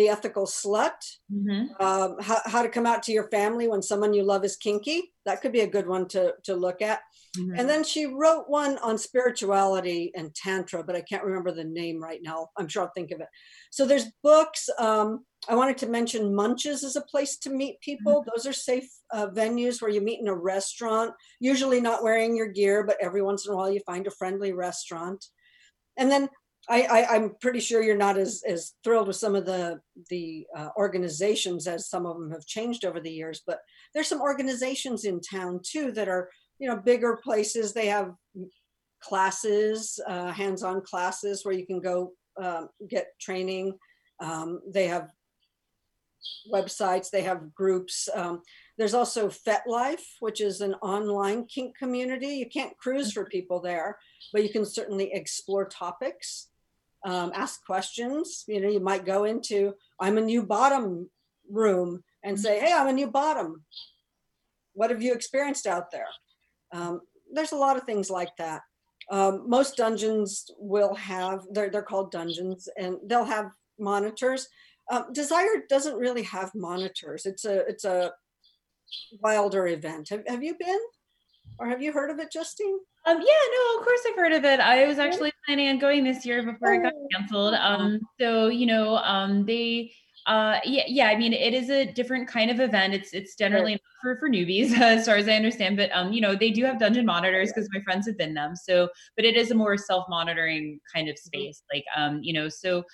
The 0.00 0.08
Ethical 0.08 0.46
Slut, 0.46 0.98
Mhm. 1.30 1.78
um, 1.78 2.16
how, 2.20 2.40
how 2.46 2.62
to 2.62 2.70
come 2.70 2.86
out 2.86 3.02
to 3.02 3.12
your 3.12 3.28
family 3.28 3.68
when 3.68 3.82
someone 3.82 4.14
you 4.14 4.22
love 4.24 4.46
is 4.46 4.56
kinky. 4.56 5.12
That 5.26 5.42
could 5.42 5.52
be 5.52 5.60
a 5.60 5.66
good 5.76 5.86
one 5.86 6.08
to, 6.08 6.32
to 6.44 6.54
look 6.54 6.80
at. 6.80 7.00
Mhm. 7.36 7.58
And 7.58 7.68
then 7.68 7.84
she 7.84 8.06
wrote 8.06 8.48
one 8.48 8.78
on 8.78 8.96
spirituality 8.96 10.10
and 10.16 10.34
tantra, 10.34 10.82
but 10.82 10.96
I 10.96 11.02
can't 11.02 11.22
remember 11.22 11.52
the 11.52 11.64
name 11.64 12.02
right 12.02 12.22
now. 12.22 12.48
I'm 12.56 12.66
sure 12.66 12.84
I'll 12.84 12.92
think 12.94 13.10
of 13.10 13.20
it. 13.20 13.28
So 13.70 13.84
there's 13.84 14.06
books. 14.22 14.70
Um, 14.78 15.26
I 15.48 15.54
wanted 15.54 15.76
to 15.78 15.86
mention 15.86 16.34
Munches 16.34 16.82
is 16.82 16.96
a 16.96 17.02
place 17.02 17.36
to 17.40 17.50
meet 17.50 17.78
people. 17.82 18.24
Those 18.34 18.46
are 18.46 18.54
safe 18.54 18.88
uh, 19.12 19.26
venues 19.26 19.82
where 19.82 19.90
you 19.90 20.00
meet 20.00 20.20
in 20.20 20.28
a 20.28 20.34
restaurant, 20.34 21.12
usually 21.40 21.82
not 21.82 22.02
wearing 22.02 22.34
your 22.34 22.48
gear, 22.48 22.84
but 22.84 22.96
every 23.02 23.20
once 23.20 23.46
in 23.46 23.52
a 23.52 23.56
while 23.56 23.70
you 23.70 23.80
find 23.84 24.06
a 24.06 24.10
friendly 24.20 24.52
restaurant. 24.52 25.26
And 25.98 26.10
then 26.10 26.30
I, 26.68 26.82
I 26.82 27.14
I'm 27.14 27.34
pretty 27.40 27.60
sure 27.60 27.82
you're 27.82 27.96
not 27.96 28.18
as 28.18 28.42
as 28.46 28.74
thrilled 28.84 29.08
with 29.08 29.16
some 29.16 29.34
of 29.34 29.46
the 29.46 29.80
the 30.08 30.46
uh, 30.56 30.68
organizations 30.76 31.66
as 31.66 31.88
some 31.88 32.06
of 32.06 32.18
them 32.18 32.30
have 32.30 32.46
changed 32.46 32.84
over 32.84 33.00
the 33.00 33.10
years, 33.10 33.42
but 33.46 33.60
there's 33.94 34.08
some 34.08 34.20
organizations 34.20 35.04
in 35.04 35.20
town 35.20 35.60
too 35.64 35.90
that 35.92 36.08
are 36.08 36.30
you 36.58 36.68
know 36.68 36.76
bigger 36.76 37.18
places. 37.22 37.72
They 37.72 37.86
have 37.86 38.14
classes, 39.02 39.98
uh, 40.06 40.30
hands-on 40.30 40.82
classes 40.82 41.44
where 41.44 41.54
you 41.54 41.66
can 41.66 41.80
go 41.80 42.12
um, 42.40 42.68
get 42.88 43.08
training. 43.18 43.78
Um, 44.20 44.60
they 44.68 44.88
have 44.88 45.10
websites, 46.52 47.10
they 47.10 47.22
have 47.22 47.54
groups. 47.54 48.08
Um, 48.14 48.42
there's 48.76 48.94
also 48.94 49.28
FetLife, 49.28 50.04
which 50.20 50.40
is 50.40 50.60
an 50.60 50.74
online 50.74 51.46
kink 51.46 51.76
community. 51.76 52.28
You 52.28 52.48
can't 52.48 52.76
cruise 52.78 53.12
for 53.12 53.24
people 53.24 53.60
there, 53.60 53.98
but 54.32 54.42
you 54.42 54.50
can 54.50 54.64
certainly 54.64 55.12
explore 55.12 55.66
topics, 55.66 56.48
um, 57.04 57.32
ask 57.34 57.64
questions. 57.64 58.44
You 58.46 58.60
know, 58.60 58.68
you 58.68 58.80
might 58.80 59.04
go 59.04 59.24
into, 59.24 59.74
I'm 59.98 60.18
a 60.18 60.22
new 60.22 60.42
bottom 60.42 61.10
room 61.50 62.02
and 62.22 62.38
say, 62.38 62.60
hey, 62.60 62.72
I'm 62.72 62.88
a 62.88 62.92
new 62.92 63.08
bottom. 63.08 63.64
What 64.74 64.90
have 64.90 65.02
you 65.02 65.12
experienced 65.12 65.66
out 65.66 65.90
there? 65.90 66.08
Um, 66.72 67.00
there's 67.32 67.52
a 67.52 67.56
lot 67.56 67.76
of 67.76 67.84
things 67.84 68.10
like 68.10 68.36
that. 68.38 68.62
Um, 69.10 69.48
most 69.48 69.76
dungeons 69.76 70.50
will 70.58 70.94
have, 70.94 71.46
they're, 71.50 71.70
they're 71.70 71.82
called 71.82 72.12
dungeons, 72.12 72.68
and 72.76 72.96
they'll 73.06 73.24
have 73.24 73.50
monitors. 73.78 74.48
Um, 74.90 75.12
Desire 75.12 75.64
doesn't 75.68 75.96
really 75.96 76.22
have 76.22 76.54
monitors. 76.54 77.26
It's 77.26 77.44
a 77.44 77.66
it's 77.66 77.84
a 77.84 78.12
wilder 79.20 79.66
event. 79.68 80.08
Have, 80.08 80.22
have 80.26 80.42
you 80.42 80.54
been, 80.58 80.80
or 81.58 81.66
have 81.66 81.82
you 81.82 81.92
heard 81.92 82.10
of 82.10 82.18
it, 82.18 82.32
Justine? 82.32 82.78
Um, 83.06 83.16
yeah, 83.18 83.24
no, 83.24 83.78
of 83.78 83.84
course 83.84 84.00
I've 84.08 84.16
heard 84.16 84.32
of 84.32 84.44
it. 84.44 84.60
I 84.60 84.86
was 84.86 84.98
actually 84.98 85.32
planning 85.46 85.68
on 85.68 85.78
going 85.78 86.04
this 86.04 86.26
year 86.26 86.42
before 86.42 86.74
it 86.74 86.82
got 86.82 86.92
Oh. 86.94 87.08
canceled. 87.12 87.54
Um, 87.54 88.00
so 88.20 88.48
you 88.48 88.66
know, 88.66 88.96
um, 88.98 89.46
they, 89.46 89.92
uh, 90.26 90.58
yeah, 90.64 90.82
yeah. 90.86 91.06
I 91.08 91.16
mean, 91.16 91.32
it 91.32 91.54
is 91.54 91.70
a 91.70 91.86
different 91.90 92.28
kind 92.28 92.50
of 92.50 92.60
event. 92.60 92.92
It's 92.92 93.14
it's 93.14 93.34
generally 93.36 93.72
not 93.72 93.80
for 94.02 94.16
for 94.18 94.28
newbies, 94.28 94.72
as 94.78 95.06
far 95.06 95.16
as 95.16 95.28
I 95.28 95.32
understand. 95.32 95.78
But 95.78 95.90
um, 95.94 96.12
you 96.12 96.20
know, 96.20 96.34
they 96.34 96.50
do 96.50 96.62
have 96.64 96.78
dungeon 96.78 97.06
monitors 97.06 97.48
because 97.48 97.68
my 97.72 97.80
friends 97.82 98.06
have 98.06 98.18
been 98.18 98.34
them. 98.34 98.54
So, 98.54 98.90
but 99.16 99.24
it 99.24 99.34
is 99.34 99.50
a 99.50 99.54
more 99.54 99.76
self 99.78 100.04
monitoring 100.10 100.78
kind 100.94 101.08
of 101.08 101.18
space. 101.18 101.62
Like, 101.72 101.84
um, 101.96 102.20
you 102.22 102.34
know, 102.34 102.48
so 102.50 102.84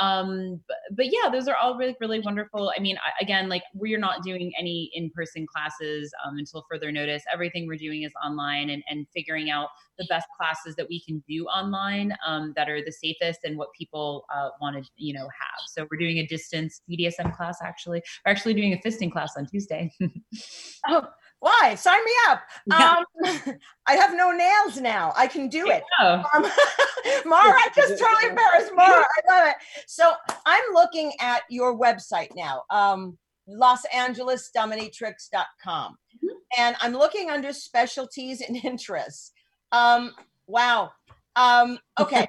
um 0.00 0.60
but, 0.66 0.76
but 0.96 1.06
yeah 1.06 1.30
those 1.30 1.46
are 1.48 1.56
all 1.56 1.76
really 1.76 1.96
really 2.00 2.20
wonderful. 2.20 2.72
I 2.76 2.80
mean 2.80 2.96
I, 2.98 3.22
again 3.22 3.48
like 3.48 3.62
we're 3.74 3.98
not 3.98 4.22
doing 4.22 4.52
any 4.58 4.90
in-person 4.94 5.46
classes 5.46 6.12
um, 6.24 6.38
until 6.38 6.64
further 6.70 6.90
notice. 6.90 7.22
Everything 7.32 7.66
we're 7.66 7.76
doing 7.76 8.02
is 8.02 8.12
online 8.24 8.70
and, 8.70 8.82
and 8.88 9.06
figuring 9.14 9.50
out 9.50 9.68
the 9.98 10.06
best 10.08 10.26
classes 10.38 10.74
that 10.76 10.88
we 10.88 11.00
can 11.00 11.22
do 11.28 11.44
online 11.44 12.12
um, 12.26 12.52
that 12.56 12.68
are 12.68 12.82
the 12.84 12.92
safest 12.92 13.40
and 13.44 13.56
what 13.58 13.68
people 13.76 14.24
uh, 14.34 14.48
want 14.60 14.76
to 14.76 14.90
you 14.96 15.12
know 15.12 15.28
have. 15.38 15.60
So 15.68 15.86
we're 15.90 15.98
doing 15.98 16.18
a 16.18 16.26
distance 16.26 16.80
bdsm 16.90 17.36
class 17.36 17.58
actually. 17.62 18.02
We're 18.24 18.32
actually 18.32 18.54
doing 18.54 18.72
a 18.72 18.78
fisting 18.78 19.12
class 19.12 19.32
on 19.36 19.46
tuesday. 19.46 19.92
Oh, 20.88 21.04
why? 21.40 21.74
Sign 21.74 22.04
me 22.04 22.12
up. 22.28 22.42
Yeah. 22.66 22.96
Um, 23.24 23.54
I 23.86 23.94
have 23.94 24.14
no 24.14 24.30
nails 24.30 24.78
now. 24.80 25.12
I 25.16 25.26
can 25.26 25.48
do 25.48 25.68
it. 25.68 25.82
oh 25.98 26.22
Um, 26.34 26.42
Mara, 27.26 27.52
I 27.52 27.68
just 27.74 27.98
totally 27.98 28.28
embarrassed 28.28 28.72
Mara. 28.74 29.02
I 29.04 29.34
love 29.34 29.48
it. 29.48 29.56
So 29.86 30.12
I'm 30.46 30.62
looking 30.74 31.12
at 31.20 31.42
your 31.48 31.78
website 31.78 32.28
now, 32.36 32.62
um, 32.70 33.18
Los 33.46 33.84
Angeles 33.86 34.50
Dominatrix.com. 34.56 35.96
And 36.58 36.76
I'm 36.80 36.92
looking 36.92 37.30
under 37.30 37.52
specialties 37.52 38.40
and 38.42 38.56
interests. 38.64 39.32
Um, 39.72 40.12
wow. 40.46 40.90
Um, 41.36 41.78
okay. 41.98 42.28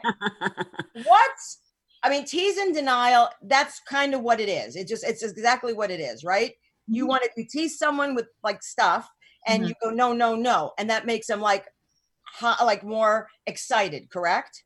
What's 1.04 1.60
I 2.04 2.10
mean, 2.10 2.26
tease 2.26 2.58
and 2.58 2.74
denial, 2.74 3.30
that's 3.44 3.80
kind 3.88 4.16
of 4.16 4.22
what 4.22 4.40
it 4.40 4.50
is. 4.50 4.76
It 4.76 4.88
just 4.88 5.04
it's 5.04 5.24
exactly 5.24 5.74
what 5.74 5.92
it 5.92 6.00
is, 6.00 6.24
right? 6.24 6.54
You 6.92 7.08
want 7.08 7.24
to 7.24 7.30
you 7.38 7.48
tease 7.48 7.78
someone 7.80 8.16
with 8.16 8.28
like 8.44 8.62
stuff 8.62 9.10
and 9.48 9.64
Mhm. 9.64 9.70
you 9.70 9.76
go, 9.82 9.90
no, 9.90 10.14
no, 10.14 10.36
no. 10.36 10.74
And 10.78 10.90
that 10.90 11.06
makes 11.06 11.28
them 11.28 11.40
like 11.42 11.66
ha- 12.26 12.62
like 12.64 12.84
more 12.84 13.30
excited, 13.48 14.10
correct? 14.10 14.64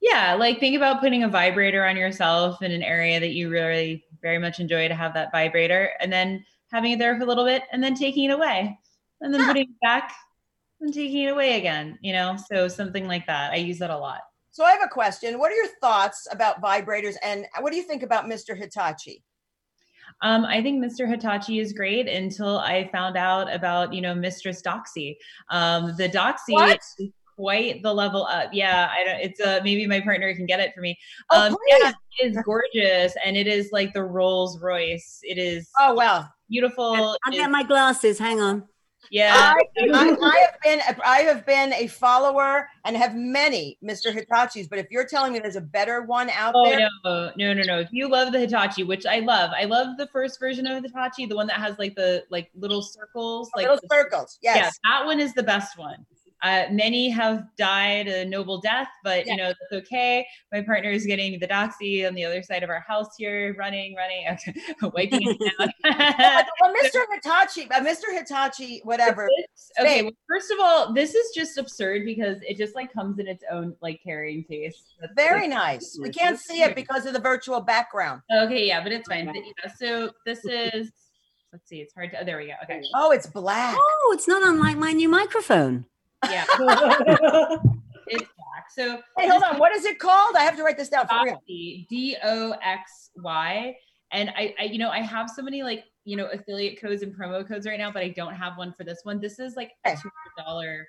Yeah, 0.00 0.34
like 0.34 0.60
think 0.60 0.76
about 0.76 1.00
putting 1.00 1.22
a 1.24 1.28
vibrator 1.28 1.84
on 1.84 1.96
yourself 1.96 2.62
in 2.62 2.72
an 2.72 2.82
area 2.82 3.18
that 3.20 3.30
you 3.32 3.48
really 3.48 4.04
very 4.22 4.38
much 4.38 4.60
enjoy 4.60 4.88
to 4.88 4.94
have 4.94 5.14
that 5.14 5.32
vibrator, 5.32 5.90
and 6.00 6.12
then 6.12 6.44
having 6.70 6.92
it 6.92 6.98
there 6.98 7.16
for 7.16 7.22
a 7.22 7.26
little 7.26 7.44
bit, 7.44 7.62
and 7.72 7.82
then 7.82 7.94
taking 7.94 8.24
it 8.24 8.32
away, 8.32 8.78
and 9.20 9.32
then 9.32 9.40
Yeah. 9.42 9.46
putting 9.48 9.62
it 9.70 9.80
back 9.80 10.12
and 10.80 10.92
taking 10.94 11.24
it 11.24 11.32
away 11.32 11.58
again. 11.58 11.98
You 12.02 12.12
know, 12.12 12.36
so 12.36 12.68
something 12.68 13.06
like 13.08 13.26
that. 13.26 13.52
I 13.52 13.56
use 13.56 13.78
that 13.78 13.90
a 13.90 13.96
lot. 13.98 14.20
So 14.50 14.64
I 14.64 14.72
have 14.72 14.82
a 14.82 14.88
question. 14.88 15.38
What 15.38 15.50
are 15.52 15.56
your 15.56 15.68
thoughts 15.80 16.26
about 16.30 16.60
vibrators 16.60 17.16
and 17.22 17.46
what 17.60 17.70
do 17.70 17.76
you 17.76 17.84
think 17.84 18.02
about 18.02 18.26
Mr. 18.26 18.56
Hitachi? 18.56 19.22
Um, 20.22 20.44
I 20.44 20.62
think 20.62 20.84
Mr. 20.84 21.08
Hitachi 21.08 21.60
is 21.60 21.72
great 21.72 22.08
until 22.08 22.58
I 22.58 22.88
found 22.90 23.16
out 23.16 23.52
about 23.52 23.92
you 23.92 24.00
know 24.00 24.14
Mistress 24.14 24.62
Doxy. 24.62 25.16
Um, 25.50 25.94
the 25.96 26.08
Doxy 26.08 26.52
What? 26.54 26.80
is 26.98 27.10
quite 27.36 27.82
the 27.82 27.94
level 27.94 28.26
up. 28.26 28.50
Yeah, 28.52 28.90
I 28.90 29.04
don't. 29.04 29.20
It's 29.20 29.40
uh 29.40 29.60
maybe 29.62 29.86
my 29.86 30.00
partner 30.00 30.34
can 30.34 30.46
get 30.46 30.60
it 30.60 30.74
for 30.74 30.80
me. 30.80 30.98
Oh, 31.30 31.46
um, 31.46 31.52
please. 31.52 31.78
yeah, 31.82 31.92
it 32.20 32.30
is 32.32 32.38
gorgeous, 32.44 33.14
and 33.24 33.36
it 33.36 33.46
is 33.46 33.70
like 33.72 33.92
the 33.94 34.02
Rolls 34.02 34.60
Royce. 34.60 35.20
It 35.22 35.38
is 35.38 35.70
Oh 35.78 35.94
well. 35.94 36.32
beautiful. 36.50 37.16
I'll 37.24 37.32
get 37.32 37.50
my 37.50 37.62
glasses. 37.62 38.18
Hang 38.18 38.40
on. 38.40 38.64
Yeah. 39.10 39.54
I, 39.54 39.62
I, 39.92 40.16
I 40.20 40.38
have 40.38 40.60
been 40.62 40.80
I 41.04 41.18
have 41.20 41.46
been 41.46 41.72
a 41.72 41.86
follower 41.86 42.68
and 42.84 42.96
have 42.96 43.14
many 43.14 43.78
Mr. 43.82 44.12
Hitachis, 44.14 44.68
but 44.68 44.78
if 44.78 44.90
you're 44.90 45.06
telling 45.06 45.32
me 45.32 45.38
there's 45.38 45.56
a 45.56 45.60
better 45.60 46.02
one 46.02 46.30
out 46.30 46.52
Oh 46.56 46.68
there, 46.68 46.88
no, 47.04 47.30
no, 47.36 47.54
no, 47.54 47.62
no! 47.62 47.78
If 47.80 47.88
you 47.92 48.08
love 48.08 48.32
the 48.32 48.40
Hitachi, 48.40 48.84
which 48.84 49.06
I 49.06 49.20
love, 49.20 49.50
I 49.56 49.64
love 49.64 49.96
the 49.96 50.06
first 50.08 50.38
version 50.40 50.66
of 50.66 50.82
the 50.82 50.88
Hitachi, 50.88 51.26
the 51.26 51.36
one 51.36 51.46
that 51.46 51.56
has 51.56 51.78
like 51.78 51.94
the 51.94 52.24
like 52.30 52.50
little 52.54 52.82
circles, 52.82 53.50
like 53.54 53.66
little 53.68 53.80
the- 53.82 53.94
circles. 53.94 54.38
Yes. 54.42 54.56
yeah, 54.56 54.70
that 54.98 55.06
one 55.06 55.20
is 55.20 55.34
the 55.34 55.42
best 55.42 55.78
one. 55.78 56.04
Uh, 56.42 56.64
many 56.70 57.08
have 57.08 57.44
died 57.56 58.06
a 58.06 58.24
noble 58.24 58.60
death, 58.60 58.88
but 59.02 59.26
you 59.26 59.36
know 59.36 59.48
that's 59.48 59.84
okay. 59.84 60.24
My 60.52 60.62
partner 60.62 60.90
is 60.90 61.04
getting 61.04 61.38
the 61.40 61.48
doxy 61.48 62.06
on 62.06 62.14
the 62.14 62.24
other 62.24 62.42
side 62.42 62.62
of 62.62 62.70
our 62.70 62.84
house 62.86 63.16
here, 63.18 63.54
running, 63.58 63.96
running, 63.96 64.24
okay, 64.30 64.54
wiping 64.82 65.20
it 65.22 65.38
down. 65.58 66.44
well, 66.60 66.74
Mr. 66.84 67.00
Hitachi, 67.12 67.68
uh, 67.70 67.80
Mr. 67.80 68.16
Hitachi, 68.16 68.80
whatever. 68.84 69.28
This- 69.36 69.70
okay, 69.80 70.02
well, 70.02 70.12
first 70.28 70.52
of 70.52 70.58
all, 70.60 70.92
this 70.92 71.14
is 71.14 71.34
just 71.34 71.58
absurd 71.58 72.04
because 72.04 72.38
it 72.42 72.56
just 72.56 72.76
like 72.76 72.92
comes 72.92 73.18
in 73.18 73.26
its 73.26 73.42
own 73.50 73.74
like 73.80 74.00
carrying 74.04 74.44
case. 74.44 74.80
That's, 75.00 75.12
Very 75.16 75.42
like, 75.42 75.50
nice. 75.50 75.98
We 76.00 76.10
can't 76.10 76.36
that's 76.36 76.46
see 76.46 76.62
it 76.62 76.76
because 76.76 77.04
of 77.06 77.14
the 77.14 77.20
virtual 77.20 77.60
background. 77.60 78.22
Okay, 78.32 78.66
yeah, 78.66 78.80
but 78.82 78.92
it's 78.92 79.08
fine. 79.08 79.26
But, 79.26 79.36
yeah, 79.36 79.72
so 79.76 80.10
this 80.24 80.44
is 80.44 80.92
let's 81.52 81.68
see, 81.68 81.80
it's 81.80 81.94
hard 81.94 82.10
to 82.12 82.20
oh, 82.20 82.24
there 82.24 82.38
we 82.38 82.46
go. 82.46 82.52
Okay. 82.62 82.82
Oh, 82.94 83.10
it's 83.10 83.26
black. 83.26 83.74
Oh, 83.76 84.12
it's 84.14 84.28
not 84.28 84.46
unlike 84.46 84.76
my 84.76 84.92
new 84.92 85.08
microphone. 85.08 85.86
Yeah. 86.30 86.44
it's 88.06 88.28
black. 88.36 88.70
So 88.74 89.00
Hey, 89.16 89.28
hold 89.28 89.42
on. 89.42 89.58
What 89.58 89.74
is 89.74 89.84
it 89.84 89.98
called? 89.98 90.36
I 90.36 90.42
have 90.42 90.56
to 90.56 90.62
write 90.62 90.76
this 90.76 90.88
down 90.88 91.06
for 91.06 91.22
real. 91.24 91.42
Doxy, 91.48 91.86
D 91.88 92.16
O 92.22 92.52
X 92.62 93.10
Y. 93.16 93.74
And 94.12 94.30
I, 94.30 94.54
I, 94.58 94.64
you 94.64 94.78
know, 94.78 94.90
I 94.90 95.00
have 95.00 95.28
so 95.30 95.42
many 95.42 95.62
like, 95.62 95.84
you 96.04 96.16
know, 96.16 96.26
affiliate 96.26 96.80
codes 96.80 97.02
and 97.02 97.14
promo 97.14 97.46
codes 97.46 97.66
right 97.66 97.78
now, 97.78 97.90
but 97.90 98.02
I 98.02 98.08
don't 98.08 98.34
have 98.34 98.56
one 98.56 98.72
for 98.76 98.84
this 98.84 99.00
one. 99.02 99.20
This 99.20 99.38
is 99.38 99.54
like 99.54 99.72
a 99.84 99.90
two 99.90 99.96
hundred 99.96 100.46
dollar, 100.46 100.88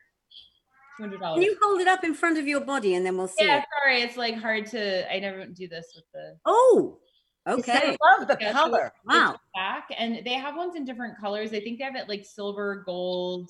two 0.98 1.04
hundred 1.04 1.20
Can 1.20 1.44
you 1.44 1.58
hold 1.62 1.82
it 1.82 1.88
up 1.88 2.04
in 2.04 2.14
front 2.14 2.38
of 2.38 2.48
your 2.48 2.62
body 2.62 2.96
and 2.96 3.06
then 3.06 3.18
we'll 3.18 3.28
see 3.28 3.44
Yeah, 3.46 3.58
it? 3.58 3.66
sorry, 3.84 4.02
it's 4.02 4.16
like 4.16 4.36
hard 4.36 4.68
to. 4.68 5.14
I 5.14 5.20
never 5.20 5.46
do 5.46 5.68
this 5.68 5.92
with 5.96 6.06
the 6.14 6.38
Oh, 6.46 7.00
I 7.46 7.52
okay. 7.54 7.98
love 8.02 8.28
the 8.28 8.38
Yeah, 8.40 8.54
so 8.54 8.70
color. 8.70 8.94
Wow. 9.06 9.36
back, 9.54 9.88
and 9.98 10.22
they 10.26 10.34
have 10.34 10.56
ones 10.56 10.76
in 10.76 10.86
different 10.86 11.20
colors. 11.20 11.52
I 11.52 11.60
think 11.60 11.80
they 11.80 11.86
have 11.86 11.96
it 11.96 12.08
like 12.08 12.26
silver, 12.26 12.84
gold, 12.86 13.50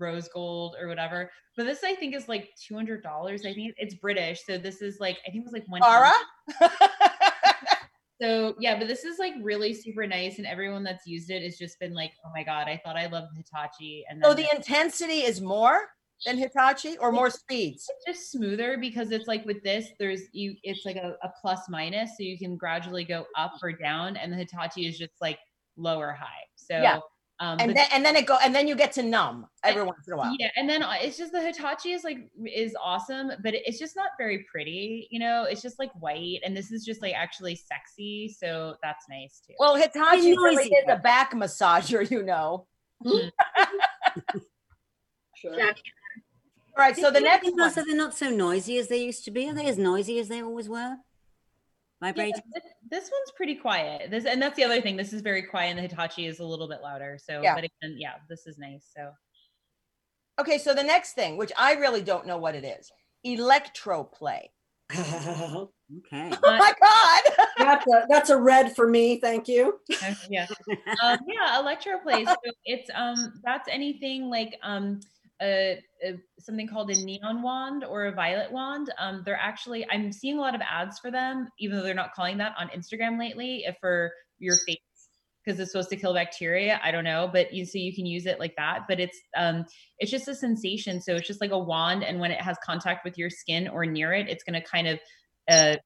rose 0.00 0.28
gold, 0.28 0.76
or 0.80 0.88
whatever. 0.88 1.30
But 1.56 1.66
this 1.66 1.84
I 1.84 1.94
think 1.94 2.14
is 2.14 2.28
like 2.28 2.48
two 2.60 2.74
hundred 2.74 3.02
dollars. 3.02 3.46
I 3.46 3.52
think 3.52 3.74
it's 3.76 3.94
British, 3.94 4.44
so 4.44 4.58
this 4.58 4.82
is 4.82 4.98
like 4.98 5.18
I 5.26 5.30
think 5.30 5.42
it 5.42 5.44
was 5.44 5.52
like 5.52 5.68
one. 5.68 5.80
Mara? 5.80 6.12
So 8.20 8.54
yeah, 8.58 8.78
but 8.78 8.86
this 8.86 9.04
is 9.04 9.18
like 9.18 9.32
really 9.40 9.72
super 9.72 10.06
nice, 10.06 10.36
and 10.38 10.46
everyone 10.46 10.84
that's 10.84 11.06
used 11.06 11.30
it 11.30 11.42
has 11.42 11.56
just 11.56 11.80
been 11.80 11.94
like, 11.94 12.12
"Oh 12.24 12.30
my 12.34 12.42
god, 12.42 12.68
I 12.68 12.78
thought 12.84 12.96
I 12.96 13.06
loved 13.06 13.28
Hitachi," 13.34 14.04
and 14.10 14.22
so 14.22 14.34
the 14.34 14.46
intensity 14.54 15.20
is 15.20 15.40
more 15.40 15.88
than 16.26 16.36
Hitachi 16.36 16.98
or 16.98 17.12
more 17.12 17.30
speeds? 17.30 17.88
it's 17.88 18.18
just 18.18 18.30
smoother 18.30 18.76
because 18.78 19.10
it's 19.10 19.26
like 19.26 19.46
with 19.46 19.62
this, 19.62 19.88
there's 19.98 20.20
you, 20.32 20.54
it's 20.62 20.84
like 20.84 20.96
a, 20.96 21.16
a 21.22 21.32
plus 21.40 21.60
minus, 21.70 22.10
so 22.18 22.22
you 22.22 22.38
can 22.38 22.56
gradually 22.56 23.04
go 23.04 23.24
up 23.38 23.54
or 23.62 23.72
down, 23.72 24.18
and 24.18 24.30
the 24.30 24.36
Hitachi 24.36 24.86
is 24.86 24.98
just 24.98 25.14
like 25.22 25.38
lower 25.78 26.12
high. 26.12 26.44
So 26.56 26.74
Yeah. 26.74 26.98
Um, 27.40 27.58
And 27.58 27.74
then 27.74 27.86
and 27.92 28.04
then 28.04 28.16
it 28.16 28.26
go 28.26 28.36
and 28.42 28.54
then 28.54 28.68
you 28.68 28.76
get 28.76 28.92
to 28.92 29.02
numb 29.02 29.46
every 29.64 29.82
once 29.82 30.06
in 30.06 30.12
a 30.12 30.16
while. 30.16 30.36
Yeah, 30.38 30.50
and 30.56 30.68
then 30.68 30.82
uh, 30.82 30.94
it's 31.00 31.16
just 31.16 31.32
the 31.32 31.40
Hitachi 31.40 31.92
is 31.92 32.04
like 32.04 32.30
is 32.46 32.76
awesome, 32.82 33.32
but 33.42 33.54
it's 33.54 33.78
just 33.78 33.96
not 33.96 34.10
very 34.18 34.44
pretty. 34.50 35.08
You 35.10 35.20
know, 35.20 35.44
it's 35.44 35.62
just 35.62 35.78
like 35.78 35.90
white, 36.00 36.40
and 36.44 36.54
this 36.54 36.70
is 36.70 36.84
just 36.84 37.00
like 37.00 37.14
actually 37.14 37.54
sexy, 37.56 38.28
so 38.28 38.76
that's 38.82 39.06
nice 39.08 39.40
too. 39.46 39.54
Well, 39.58 39.74
Hitachi 39.76 40.32
really 40.32 40.64
is 40.64 40.84
a 40.88 40.96
back 40.96 41.32
massager, 41.32 42.08
you 42.10 42.22
know. 42.22 42.66
Sure. 45.34 45.56
Jack, 45.56 45.78
All 46.76 46.84
right. 46.84 46.94
So 46.94 47.10
the 47.10 47.20
next 47.20 47.40
Because 47.46 47.52
one. 47.54 47.62
also 47.62 47.82
they're 47.84 47.96
not 47.96 48.14
so 48.14 48.28
noisy 48.28 48.76
as 48.76 48.88
they 48.88 49.02
used 49.02 49.24
to 49.24 49.30
be. 49.30 49.48
Are 49.48 49.54
they 49.54 49.66
as 49.66 49.78
noisy 49.78 50.18
as 50.18 50.28
they 50.28 50.42
always 50.42 50.68
were? 50.68 50.96
Yeah, 52.02 52.08
Vibrating. 52.08 52.42
this, 52.54 52.64
this 52.90 53.02
one's 53.04 53.32
pretty 53.36 53.54
quiet. 53.56 54.10
This 54.10 54.24
and 54.24 54.40
that's 54.40 54.56
the 54.56 54.64
other 54.64 54.80
thing. 54.80 54.96
This 54.96 55.12
is 55.12 55.20
very 55.20 55.42
quiet, 55.42 55.70
and 55.70 55.78
the 55.78 55.82
Hitachi 55.82 56.26
is 56.26 56.38
a 56.40 56.44
little 56.44 56.68
bit 56.68 56.80
louder. 56.82 57.18
So, 57.22 57.42
Yeah. 57.42 57.54
but 57.54 57.64
again, 57.64 57.96
yeah, 57.98 58.14
this 58.28 58.46
is 58.46 58.58
nice. 58.58 58.86
So, 58.96 59.10
Okay. 60.40 60.56
So 60.58 60.72
the 60.72 60.82
next 60.82 61.12
thing, 61.12 61.36
which 61.36 61.52
I 61.58 61.74
really 61.74 62.02
don't 62.02 62.26
know 62.26 62.38
what 62.38 62.54
it 62.54 62.64
is, 62.64 62.90
electroplay. 63.26 64.48
Okay. 66.06 66.30
Oh 66.44 66.56
my 66.56 66.72
God. 66.80 67.46
that's, 67.58 67.86
a, 67.88 68.06
that's 68.08 68.30
a 68.30 68.36
red 68.36 68.74
for 68.76 68.88
me. 68.88 69.16
Thank 69.18 69.48
you. 69.48 69.80
yeah, 70.30 70.46
um, 71.02 71.18
yeah, 71.26 71.60
electroplay. 71.60 72.24
So 72.26 72.36
it's 72.64 72.88
um 72.94 73.40
that's 73.44 73.68
anything 73.68 74.30
like 74.30 74.56
um 74.62 75.00
a, 75.42 75.82
a 76.04 76.14
something 76.38 76.68
called 76.68 76.90
a 76.90 77.04
neon 77.04 77.42
wand 77.42 77.84
or 77.84 78.06
a 78.06 78.12
violet 78.12 78.52
wand. 78.52 78.92
Um, 78.98 79.22
they're 79.24 79.40
actually 79.40 79.86
I'm 79.90 80.12
seeing 80.12 80.38
a 80.38 80.40
lot 80.40 80.54
of 80.54 80.60
ads 80.60 80.98
for 80.98 81.10
them, 81.10 81.48
even 81.58 81.76
though 81.76 81.82
they're 81.82 81.94
not 81.94 82.14
calling 82.14 82.38
that 82.38 82.54
on 82.58 82.68
Instagram 82.68 83.18
lately. 83.18 83.64
If 83.66 83.76
for 83.80 84.12
your 84.38 84.56
face 84.66 84.78
because 85.44 85.58
it's 85.58 85.72
supposed 85.72 85.90
to 85.90 85.96
kill 85.96 86.14
bacteria. 86.14 86.78
I 86.82 86.90
don't 86.90 87.04
know, 87.04 87.28
but 87.32 87.52
you 87.52 87.64
so 87.64 87.78
you 87.78 87.94
can 87.94 88.06
use 88.06 88.26
it 88.26 88.38
like 88.38 88.54
that. 88.56 88.80
But 88.88 89.00
it's 89.00 89.18
um 89.36 89.64
it's 89.98 90.10
just 90.10 90.28
a 90.28 90.34
sensation. 90.34 91.00
So 91.00 91.14
it's 91.14 91.26
just 91.26 91.40
like 91.40 91.50
a 91.50 91.58
wand, 91.58 92.04
and 92.04 92.20
when 92.20 92.30
it 92.30 92.40
has 92.40 92.56
contact 92.64 93.04
with 93.04 93.16
your 93.16 93.30
skin 93.30 93.68
or 93.68 93.86
near 93.86 94.12
it, 94.12 94.28
it's 94.28 94.44
gonna 94.44 94.62
kind 94.62 94.88
of 94.88 94.98
uh 95.50 95.76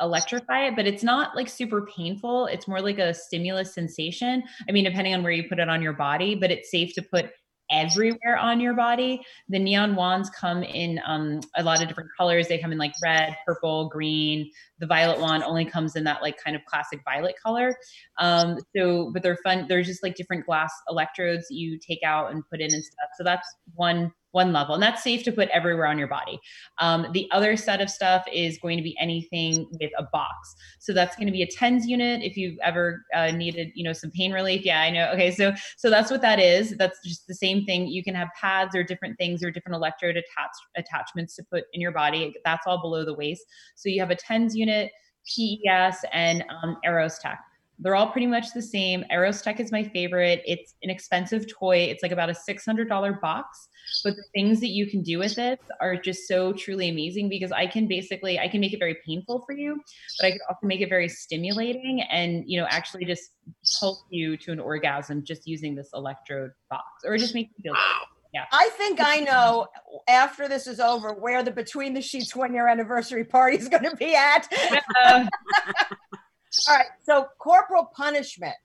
electrify 0.00 0.66
it, 0.66 0.76
but 0.76 0.86
it's 0.86 1.02
not 1.02 1.36
like 1.36 1.48
super 1.48 1.86
painful. 1.94 2.46
It's 2.46 2.66
more 2.66 2.80
like 2.80 2.98
a 2.98 3.12
stimulus 3.12 3.74
sensation. 3.74 4.42
I 4.66 4.72
mean, 4.72 4.84
depending 4.84 5.14
on 5.14 5.22
where 5.22 5.32
you 5.32 5.46
put 5.48 5.58
it 5.58 5.68
on 5.68 5.82
your 5.82 5.92
body, 5.92 6.34
but 6.34 6.50
it's 6.50 6.70
safe 6.70 6.94
to 6.94 7.02
put 7.02 7.26
everywhere 7.70 8.36
on 8.38 8.60
your 8.60 8.74
body. 8.74 9.20
The 9.48 9.58
neon 9.58 9.94
wands 9.94 10.30
come 10.30 10.62
in 10.62 11.00
um, 11.06 11.40
a 11.56 11.62
lot 11.62 11.80
of 11.82 11.88
different 11.88 12.10
colors. 12.16 12.48
They 12.48 12.58
come 12.58 12.72
in 12.72 12.78
like 12.78 12.92
red, 13.02 13.36
purple, 13.46 13.88
green. 13.88 14.50
The 14.78 14.86
violet 14.86 15.20
wand 15.20 15.42
only 15.44 15.64
comes 15.64 15.96
in 15.96 16.04
that 16.04 16.22
like 16.22 16.42
kind 16.42 16.56
of 16.56 16.64
classic 16.64 17.00
violet 17.04 17.34
color. 17.42 17.76
Um, 18.18 18.58
so, 18.76 19.10
but 19.12 19.22
they're 19.22 19.38
fun. 19.44 19.66
They're 19.68 19.82
just 19.82 20.02
like 20.02 20.14
different 20.14 20.46
glass 20.46 20.72
electrodes 20.88 21.46
you 21.50 21.78
take 21.78 22.00
out 22.04 22.32
and 22.32 22.42
put 22.48 22.60
in 22.60 22.72
and 22.72 22.84
stuff. 22.84 23.10
So 23.16 23.24
that's 23.24 23.48
one 23.74 24.12
one 24.32 24.52
level, 24.52 24.74
and 24.74 24.82
that's 24.82 25.02
safe 25.02 25.22
to 25.24 25.32
put 25.32 25.48
everywhere 25.50 25.86
on 25.86 25.98
your 25.98 26.08
body. 26.08 26.38
Um, 26.78 27.06
the 27.12 27.28
other 27.32 27.56
set 27.56 27.80
of 27.80 27.90
stuff 27.90 28.24
is 28.32 28.58
going 28.58 28.76
to 28.76 28.82
be 28.82 28.96
anything 29.00 29.66
with 29.80 29.90
a 29.98 30.04
box. 30.12 30.54
So 30.78 30.92
that's 30.92 31.16
going 31.16 31.26
to 31.26 31.32
be 31.32 31.42
a 31.42 31.46
TENS 31.46 31.86
unit. 31.86 32.22
If 32.22 32.36
you've 32.36 32.58
ever 32.62 33.04
uh, 33.14 33.30
needed, 33.32 33.68
you 33.74 33.84
know, 33.84 33.92
some 33.92 34.10
pain 34.10 34.32
relief. 34.32 34.64
Yeah, 34.64 34.80
I 34.80 34.90
know. 34.90 35.10
Okay, 35.12 35.30
so 35.30 35.52
so 35.76 35.90
that's 35.90 36.10
what 36.10 36.22
that 36.22 36.38
is. 36.38 36.76
That's 36.76 36.98
just 37.04 37.26
the 37.26 37.34
same 37.34 37.64
thing. 37.64 37.88
You 37.88 38.02
can 38.02 38.14
have 38.14 38.28
pads 38.40 38.74
or 38.74 38.82
different 38.82 39.18
things 39.18 39.42
or 39.42 39.50
different 39.50 39.76
electrode 39.76 40.16
attach, 40.16 40.50
attachments 40.76 41.36
to 41.36 41.44
put 41.50 41.64
in 41.72 41.80
your 41.80 41.92
body. 41.92 42.34
That's 42.44 42.66
all 42.66 42.80
below 42.80 43.04
the 43.04 43.14
waist. 43.14 43.44
So 43.74 43.88
you 43.88 44.00
have 44.00 44.10
a 44.10 44.16
TENS 44.16 44.54
unit, 44.54 44.90
PES, 45.26 46.04
and 46.12 46.44
um, 46.62 46.76
ErosTek. 46.86 47.36
They're 47.80 47.96
all 47.96 48.10
pretty 48.10 48.26
much 48.26 48.52
the 48.52 48.62
same. 48.62 49.04
ErosTek 49.12 49.60
is 49.60 49.72
my 49.72 49.84
favorite. 49.84 50.42
It's 50.46 50.74
an 50.82 50.90
expensive 50.90 51.46
toy. 51.50 51.78
It's 51.78 52.02
like 52.02 52.12
about 52.12 52.30
a 52.30 52.34
$600 52.34 53.20
box 53.20 53.68
but 54.04 54.16
the 54.16 54.24
things 54.34 54.60
that 54.60 54.68
you 54.68 54.86
can 54.86 55.02
do 55.02 55.18
with 55.18 55.38
it 55.38 55.60
are 55.80 55.96
just 55.96 56.26
so 56.26 56.52
truly 56.52 56.88
amazing 56.88 57.28
because 57.28 57.52
i 57.52 57.66
can 57.66 57.86
basically 57.86 58.38
i 58.38 58.48
can 58.48 58.60
make 58.60 58.72
it 58.72 58.78
very 58.78 58.96
painful 59.06 59.42
for 59.46 59.52
you 59.52 59.80
but 60.18 60.26
i 60.26 60.30
can 60.30 60.40
also 60.48 60.66
make 60.66 60.80
it 60.80 60.88
very 60.88 61.08
stimulating 61.08 62.02
and 62.10 62.44
you 62.46 62.60
know 62.60 62.66
actually 62.70 63.04
just 63.04 63.30
pulse 63.78 64.04
you 64.10 64.36
to 64.36 64.52
an 64.52 64.60
orgasm 64.60 65.24
just 65.24 65.46
using 65.46 65.74
this 65.74 65.90
electrode 65.94 66.50
box 66.68 66.84
or 67.04 67.16
just 67.16 67.34
make 67.34 67.48
you 67.56 67.62
feel 67.62 67.72
good. 67.72 68.06
I 68.52 68.70
think 68.74 69.00
I 69.02 69.18
know 69.18 69.66
after 70.08 70.46
this 70.46 70.68
is 70.68 70.78
over 70.78 71.12
where 71.12 71.42
the 71.42 71.50
Between 71.50 71.94
the 71.94 72.00
Sheets 72.00 72.36
one 72.36 72.54
year 72.54 72.68
anniversary 72.68 73.24
party 73.24 73.56
is 73.56 73.68
going 73.68 73.82
to 73.82 73.96
be 73.96 74.14
at. 74.14 74.46
All 76.68 76.76
right. 76.76 76.86
So 77.04 77.28
corporal 77.38 77.90
punishment. 77.94 78.56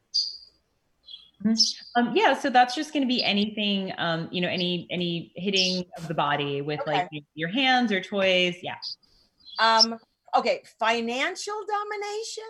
um, 1.95 2.15
yeah 2.15 2.33
so 2.33 2.49
that's 2.49 2.73
just 2.73 2.91
going 2.91 3.03
to 3.03 3.07
be 3.07 3.23
anything 3.23 3.93
um, 3.99 4.27
you 4.31 4.41
know 4.41 4.47
any 4.47 4.87
any 4.89 5.31
hitting 5.35 5.83
of 5.97 6.07
the 6.07 6.13
body 6.13 6.61
with 6.61 6.79
like 6.87 7.07
your 7.35 7.49
hands 7.49 7.91
or 7.91 8.01
toys 8.01 8.55
yeah 8.63 8.77
Um, 9.59 9.97
okay. 10.35 10.63
Financial 10.79 11.55
domination. 11.67 12.43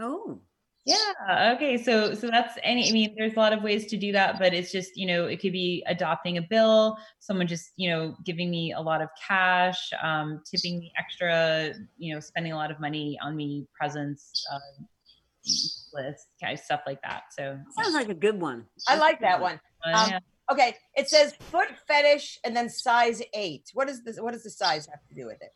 Oh. 0.00 0.40
Yeah. 0.86 1.52
Okay. 1.56 1.76
So 1.76 2.14
so 2.14 2.28
that's 2.28 2.54
any. 2.62 2.88
I 2.88 2.92
mean, 2.92 3.14
there's 3.18 3.32
a 3.34 3.38
lot 3.38 3.52
of 3.52 3.62
ways 3.64 3.86
to 3.86 3.96
do 3.96 4.12
that, 4.12 4.38
but 4.38 4.54
it's 4.54 4.70
just 4.70 4.96
you 4.96 5.06
know 5.08 5.26
it 5.26 5.40
could 5.40 5.52
be 5.52 5.82
adopting 5.88 6.38
a 6.38 6.42
bill, 6.42 6.96
someone 7.18 7.48
just 7.48 7.72
you 7.76 7.90
know 7.90 8.14
giving 8.24 8.48
me 8.50 8.72
a 8.72 8.80
lot 8.80 9.02
of 9.02 9.08
cash, 9.26 9.90
um, 10.00 10.42
tipping 10.48 10.78
me 10.78 10.92
extra, 10.96 11.72
you 11.98 12.14
know, 12.14 12.20
spending 12.20 12.52
a 12.52 12.56
lot 12.56 12.70
of 12.70 12.78
money 12.78 13.18
on 13.20 13.34
me, 13.34 13.66
presents, 13.76 14.46
uh, 14.52 14.58
list, 15.92 16.28
stuff 16.64 16.82
like 16.86 17.02
that. 17.02 17.24
So 17.36 17.58
Sounds 17.82 17.94
like 17.94 18.08
a 18.08 18.14
good 18.14 18.40
one. 18.40 18.66
I 18.86 18.96
like 18.96 19.20
that 19.20 19.40
one. 19.40 19.60
uh, 19.84 20.10
Um. 20.14 20.20
Okay. 20.52 20.76
It 20.94 21.08
says 21.08 21.34
foot 21.50 21.66
fetish 21.88 22.38
and 22.44 22.54
then 22.56 22.68
size 22.68 23.20
eight. 23.34 23.64
What 23.74 23.88
is 23.88 24.04
this? 24.04 24.20
What 24.20 24.34
does 24.34 24.44
the 24.44 24.50
size 24.50 24.86
have 24.86 25.04
to 25.08 25.14
do 25.14 25.26
with 25.26 25.42
it? 25.42 25.50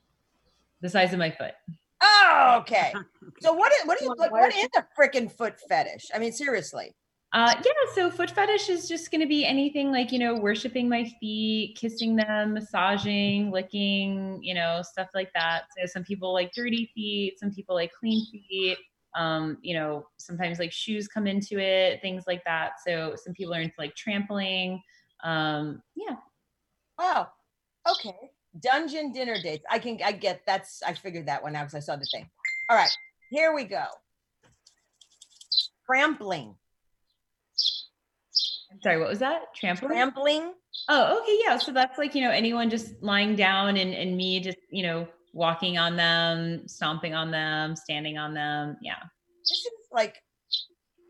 the 0.83 0.89
size 0.89 1.13
of 1.13 1.19
my 1.19 1.31
foot. 1.31 1.53
Oh, 2.03 2.57
okay. 2.61 2.95
So 3.41 3.53
what 3.55 3.73
is 3.73 3.87
what 3.87 3.99
do 3.99 4.05
you 4.05 4.15
what, 4.17 4.31
what 4.33 4.55
is 4.55 4.69
a 4.77 4.85
freaking 4.99 5.31
foot 5.31 5.61
fetish? 5.69 6.07
I 6.15 6.19
mean, 6.19 6.33
seriously. 6.33 6.95
Uh, 7.33 7.55
yeah, 7.65 7.73
so 7.95 8.11
foot 8.11 8.31
fetish 8.31 8.69
is 8.69 8.89
just 8.89 9.13
going 9.13 9.21
to 9.21 9.27
be 9.27 9.47
anything 9.47 9.93
like, 9.93 10.11
you 10.11 10.19
know, 10.19 10.35
worshiping 10.35 10.89
my 10.89 11.05
feet, 11.21 11.77
kissing 11.79 12.17
them, 12.17 12.55
massaging, 12.55 13.53
licking, 13.53 14.43
you 14.43 14.53
know, 14.53 14.83
stuff 14.83 15.09
like 15.15 15.33
that. 15.33 15.63
So 15.79 15.87
some 15.87 16.03
people 16.03 16.33
like 16.33 16.53
dirty 16.53 16.91
feet, 16.93 17.39
some 17.39 17.53
people 17.53 17.77
like 17.77 17.93
clean 17.93 18.27
feet. 18.33 18.79
Um, 19.17 19.59
you 19.63 19.75
know, 19.75 20.07
sometimes 20.19 20.59
like 20.59 20.73
shoes 20.73 21.09
come 21.09 21.27
into 21.27 21.59
it, 21.59 22.01
things 22.01 22.25
like 22.27 22.43
that. 22.45 22.75
So 22.85 23.15
some 23.17 23.33
people 23.33 23.55
are 23.55 23.61
into 23.61 23.75
like 23.79 23.95
trampling. 23.95 24.83
Um, 25.23 25.83
yeah. 25.95 26.17
Wow. 26.99 27.29
Okay. 27.89 28.31
Dungeon 28.59 29.13
dinner 29.13 29.37
dates. 29.43 29.65
I 29.71 29.79
can 29.79 29.99
I 30.05 30.13
get 30.13 30.43
that's 30.47 30.83
I 30.83 30.95
figured 30.95 31.27
that 31.27 31.43
one 31.43 31.55
out 31.55 31.67
because 31.67 31.75
I 31.75 31.81
saw 31.81 31.97
the 31.97 32.07
thing. 32.13 32.29
All 32.69 32.77
right. 32.77 32.91
Here 33.31 33.55
we 33.55 33.65
go. 33.65 33.85
Trampling. 35.87 36.55
I'm 38.73 38.81
sorry, 38.83 38.99
what 38.99 39.09
was 39.09 39.19
that? 39.19 39.55
Trampling? 39.55 39.91
Trampling. 39.91 40.53
Oh, 40.89 41.21
okay, 41.21 41.39
yeah. 41.45 41.59
So 41.59 41.73
that's 41.73 41.99
like, 41.99 42.15
you 42.15 42.23
know, 42.23 42.31
anyone 42.31 42.71
just 42.71 43.03
lying 43.03 43.35
down 43.35 43.77
and, 43.77 43.93
and 43.93 44.17
me 44.17 44.41
just, 44.41 44.59
you 44.71 44.85
know, 44.85 45.09
walking 45.33 45.79
on 45.79 45.97
them, 45.97 46.67
stomping 46.69 47.15
on 47.15 47.31
them, 47.31 47.75
standing 47.77 48.19
on 48.19 48.35
them. 48.35 48.77
Yeah. 48.81 48.99
This 49.43 49.59
is 49.59 49.73
like 49.93 50.23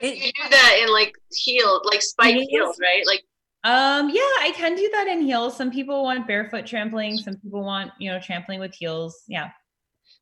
You 0.00 0.32
do 0.32 0.50
that 0.50 0.80
in 0.82 0.92
like 0.92 1.14
heels, 1.32 1.82
like 1.84 2.02
spike 2.02 2.34
Heels? 2.34 2.48
heels, 2.48 2.78
right? 2.80 3.06
Like 3.06 3.24
Um, 3.62 4.08
yeah, 4.08 4.22
I 4.40 4.52
can 4.56 4.74
do 4.74 4.88
that 4.92 5.06
in 5.06 5.20
heels. 5.20 5.56
Some 5.56 5.70
people 5.70 6.02
want 6.02 6.26
barefoot 6.26 6.66
trampling, 6.66 7.18
some 7.18 7.36
people 7.36 7.62
want, 7.62 7.92
you 7.98 8.10
know, 8.10 8.18
trampling 8.18 8.58
with 8.58 8.74
heels. 8.74 9.22
Yeah. 9.28 9.50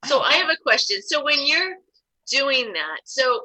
So 0.07 0.20
I 0.20 0.33
have 0.35 0.48
a 0.48 0.57
question. 0.62 1.01
So 1.03 1.24
when 1.24 1.46
you're 1.46 1.77
doing 2.31 2.72
that, 2.72 3.01
so 3.05 3.40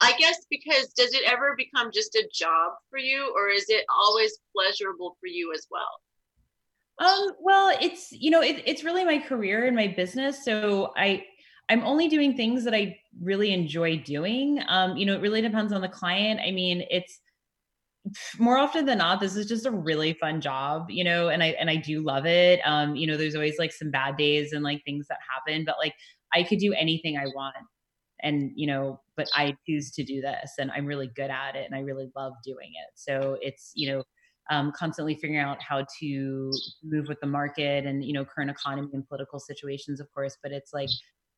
I 0.00 0.12
guess 0.18 0.46
because 0.48 0.88
does 0.96 1.12
it 1.12 1.22
ever 1.26 1.56
become 1.56 1.90
just 1.92 2.14
a 2.14 2.28
job 2.32 2.72
for 2.90 2.98
you 2.98 3.32
or 3.34 3.48
is 3.48 3.66
it 3.68 3.84
always 3.94 4.38
pleasurable 4.54 5.16
for 5.20 5.26
you 5.26 5.52
as 5.52 5.66
well? 5.70 5.88
Um, 6.98 7.32
well, 7.40 7.76
it's 7.80 8.10
you 8.12 8.30
know, 8.30 8.42
it, 8.42 8.62
it's 8.64 8.84
really 8.84 9.04
my 9.04 9.18
career 9.18 9.66
and 9.66 9.76
my 9.76 9.88
business. 9.88 10.44
So 10.44 10.92
I 10.96 11.24
I'm 11.68 11.82
only 11.82 12.08
doing 12.08 12.36
things 12.36 12.64
that 12.64 12.74
I 12.74 12.96
really 13.20 13.52
enjoy 13.52 13.98
doing. 13.98 14.62
Um, 14.68 14.96
you 14.96 15.04
know, 15.04 15.14
it 15.14 15.20
really 15.20 15.42
depends 15.42 15.72
on 15.72 15.80
the 15.80 15.88
client. 15.88 16.40
I 16.40 16.52
mean, 16.52 16.84
it's 16.90 17.18
more 18.38 18.58
often 18.58 18.86
than 18.86 18.98
not, 18.98 19.20
this 19.20 19.36
is 19.36 19.46
just 19.46 19.66
a 19.66 19.70
really 19.70 20.14
fun 20.14 20.40
job, 20.40 20.90
you 20.90 21.04
know, 21.04 21.28
and 21.28 21.42
I 21.42 21.48
and 21.60 21.70
I 21.70 21.76
do 21.76 22.02
love 22.02 22.26
it. 22.26 22.60
Um, 22.64 22.96
you 22.96 23.06
know, 23.06 23.16
there's 23.16 23.34
always 23.34 23.58
like 23.58 23.72
some 23.72 23.90
bad 23.90 24.16
days 24.16 24.52
and 24.52 24.62
like 24.64 24.84
things 24.84 25.06
that 25.08 25.18
happen, 25.28 25.64
but 25.64 25.76
like 25.78 25.94
I 26.34 26.42
could 26.42 26.58
do 26.58 26.72
anything 26.72 27.16
I 27.16 27.26
want. 27.26 27.56
And 28.22 28.52
you 28.56 28.66
know, 28.66 29.00
but 29.16 29.28
I 29.34 29.56
choose 29.68 29.90
to 29.92 30.04
do 30.04 30.20
this 30.20 30.52
and 30.58 30.70
I'm 30.70 30.86
really 30.86 31.08
good 31.14 31.30
at 31.30 31.54
it 31.54 31.66
and 31.66 31.74
I 31.74 31.80
really 31.80 32.10
love 32.16 32.32
doing 32.44 32.70
it. 32.70 32.92
So 32.94 33.36
it's, 33.40 33.72
you 33.74 33.92
know, 33.92 34.02
um, 34.50 34.72
constantly 34.76 35.14
figuring 35.14 35.38
out 35.38 35.60
how 35.60 35.84
to 36.00 36.50
move 36.84 37.08
with 37.08 37.18
the 37.20 37.26
market 37.26 37.84
and 37.84 38.04
you 38.04 38.12
know 38.12 38.24
current 38.24 38.50
economy 38.50 38.88
and 38.92 39.06
political 39.08 39.40
situations 39.40 40.00
of 40.00 40.06
course 40.14 40.36
but 40.42 40.52
it's 40.52 40.72
like 40.72 40.88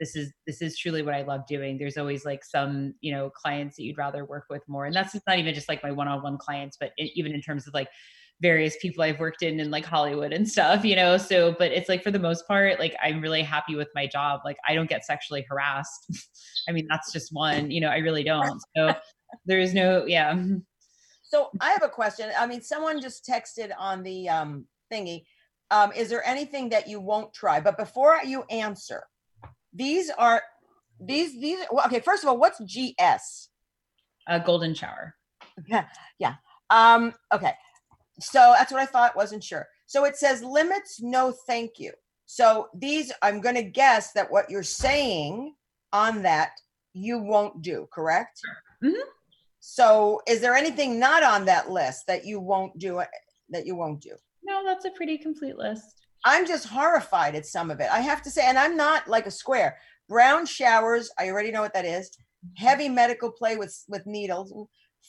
this 0.00 0.16
is 0.16 0.32
this 0.46 0.62
is 0.62 0.76
truly 0.76 1.02
what 1.02 1.14
i 1.14 1.22
love 1.22 1.46
doing 1.46 1.78
there's 1.78 1.96
always 1.96 2.24
like 2.24 2.44
some 2.44 2.94
you 3.00 3.12
know 3.12 3.30
clients 3.30 3.76
that 3.76 3.84
you'd 3.84 3.98
rather 3.98 4.24
work 4.24 4.44
with 4.50 4.62
more 4.68 4.86
and 4.86 4.94
that's 4.94 5.16
not 5.26 5.38
even 5.38 5.54
just 5.54 5.68
like 5.68 5.82
my 5.82 5.90
one-on-one 5.90 6.38
clients 6.38 6.76
but 6.78 6.92
it, 6.96 7.10
even 7.14 7.32
in 7.32 7.40
terms 7.40 7.66
of 7.66 7.74
like 7.74 7.88
various 8.40 8.76
people 8.80 9.02
i've 9.02 9.18
worked 9.18 9.42
in 9.42 9.58
in 9.58 9.70
like 9.70 9.84
hollywood 9.84 10.32
and 10.32 10.48
stuff 10.48 10.84
you 10.84 10.94
know 10.94 11.16
so 11.16 11.54
but 11.58 11.72
it's 11.72 11.88
like 11.88 12.04
for 12.04 12.10
the 12.10 12.18
most 12.18 12.46
part 12.46 12.78
like 12.78 12.94
i'm 13.02 13.20
really 13.20 13.42
happy 13.42 13.74
with 13.74 13.88
my 13.94 14.06
job 14.06 14.40
like 14.44 14.56
i 14.68 14.74
don't 14.74 14.88
get 14.88 15.04
sexually 15.04 15.44
harassed 15.48 16.06
i 16.68 16.72
mean 16.72 16.86
that's 16.88 17.12
just 17.12 17.32
one 17.32 17.70
you 17.70 17.80
know 17.80 17.88
i 17.88 17.98
really 17.98 18.22
don't 18.22 18.60
so 18.76 18.94
there 19.46 19.58
is 19.58 19.74
no 19.74 20.04
yeah 20.06 20.36
so 21.28 21.50
I 21.60 21.70
have 21.72 21.82
a 21.82 21.88
question. 21.88 22.30
I 22.38 22.46
mean, 22.46 22.62
someone 22.62 23.02
just 23.02 23.26
texted 23.26 23.70
on 23.78 24.02
the 24.02 24.28
um 24.28 24.64
thingy. 24.90 25.24
um, 25.70 25.92
is 25.92 26.08
there 26.08 26.26
anything 26.26 26.70
that 26.70 26.88
you 26.88 27.00
won't 27.00 27.34
try? 27.34 27.60
But 27.60 27.76
before 27.76 28.18
you 28.24 28.44
answer, 28.48 29.04
these 29.72 30.10
are 30.10 30.42
these 31.00 31.38
these. 31.40 31.58
Well, 31.70 31.86
okay, 31.86 32.00
first 32.00 32.22
of 32.22 32.28
all, 32.28 32.38
what's 32.38 32.58
GS? 32.60 33.48
A 34.26 34.40
golden 34.40 34.74
shower. 34.74 35.14
Yeah, 35.66 35.86
yeah. 36.18 36.34
Um, 36.70 37.14
okay, 37.32 37.52
so 38.20 38.54
that's 38.56 38.70
what 38.72 38.80
I 38.80 38.86
thought. 38.86 39.16
Wasn't 39.16 39.42
sure. 39.42 39.66
So 39.86 40.04
it 40.04 40.16
says 40.16 40.42
limits, 40.42 41.00
no, 41.00 41.32
thank 41.46 41.78
you. 41.78 41.92
So 42.26 42.68
these, 42.74 43.10
I'm 43.22 43.40
going 43.40 43.54
to 43.54 43.62
guess 43.62 44.12
that 44.12 44.30
what 44.30 44.50
you're 44.50 44.62
saying 44.62 45.54
on 45.94 46.22
that 46.22 46.50
you 46.92 47.18
won't 47.18 47.62
do, 47.62 47.88
correct? 47.90 48.38
Mhm. 48.84 49.00
So 49.60 50.20
is 50.28 50.40
there 50.40 50.54
anything 50.54 50.98
not 50.98 51.22
on 51.22 51.46
that 51.46 51.70
list 51.70 52.06
that 52.06 52.24
you 52.26 52.38
won't 52.38 52.78
do? 52.78 53.02
That 53.48 53.66
you 53.66 53.76
won't 53.76 54.00
do? 54.00 54.14
No, 54.42 54.62
that's 54.64 54.84
a 54.84 54.90
pretty 54.90 55.16
complete 55.18 55.56
list. 55.56 56.02
I'm 56.24 56.46
just 56.46 56.68
horrified 56.68 57.34
at 57.34 57.46
some 57.46 57.70
of 57.70 57.80
it. 57.80 57.88
I 57.90 58.00
have 58.00 58.22
to 58.22 58.30
say, 58.30 58.46
and 58.46 58.58
I'm 58.58 58.76
not 58.76 59.08
like 59.08 59.26
a 59.26 59.30
square. 59.30 59.78
Brown 60.08 60.46
showers, 60.46 61.10
I 61.18 61.28
already 61.28 61.50
know 61.50 61.60
what 61.60 61.74
that 61.74 61.84
is. 61.84 62.10
Heavy 62.56 62.88
medical 62.88 63.30
play 63.30 63.56
with 63.56 63.76
with 63.88 64.06
needles, 64.06 64.52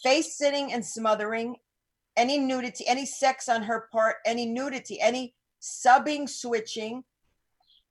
face 0.03 0.37
sitting 0.37 0.73
and 0.73 0.85
smothering, 0.85 1.55
any 2.17 2.37
nudity, 2.37 2.85
any 2.87 3.05
sex 3.05 3.47
on 3.47 3.63
her 3.63 3.87
part, 3.91 4.17
any 4.25 4.45
nudity, 4.45 4.99
any 4.99 5.35
subbing, 5.61 6.27
switching, 6.27 7.03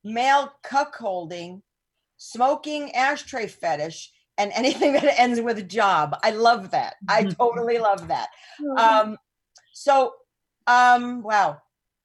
male 0.04 0.52
cuckolding, 0.64 1.62
smoking 2.16 2.94
ashtray 2.94 3.46
fetish, 3.46 4.12
and 4.36 4.52
anything 4.54 4.92
that 4.94 5.18
ends 5.20 5.40
with 5.40 5.58
a 5.58 5.62
job. 5.62 6.16
I 6.22 6.30
love 6.30 6.70
that. 6.70 6.94
I 7.08 7.24
totally 7.38 7.78
love 7.78 8.08
that. 8.08 8.28
Um, 8.76 9.16
so, 9.72 10.14
um, 10.66 11.22
wow, 11.22 11.58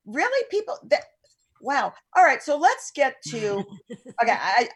really, 0.05 0.45
people 0.49 0.77
that, 0.89 1.03
wow. 1.61 1.93
All 2.15 2.23
right, 2.23 2.41
so 2.41 2.57
let's 2.57 2.91
get 2.91 3.15
to. 3.29 3.63
Okay, 4.21 4.37
I, 4.39 4.69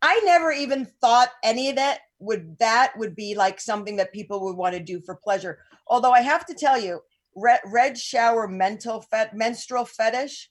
I 0.00 0.20
never 0.24 0.50
even 0.50 0.86
thought 1.00 1.28
any 1.44 1.70
of 1.70 1.76
that 1.76 2.00
would 2.18 2.58
that 2.58 2.92
would 2.96 3.14
be 3.14 3.34
like 3.34 3.60
something 3.60 3.96
that 3.96 4.12
people 4.12 4.44
would 4.44 4.56
want 4.56 4.74
to 4.74 4.82
do 4.82 5.00
for 5.00 5.14
pleasure. 5.14 5.58
Although 5.86 6.10
I 6.10 6.22
have 6.22 6.46
to 6.46 6.54
tell 6.54 6.78
you, 6.78 7.00
red, 7.36 7.60
red 7.66 7.98
shower 7.98 8.48
mental 8.48 9.02
fet, 9.02 9.36
menstrual 9.36 9.84
fetish, 9.84 10.50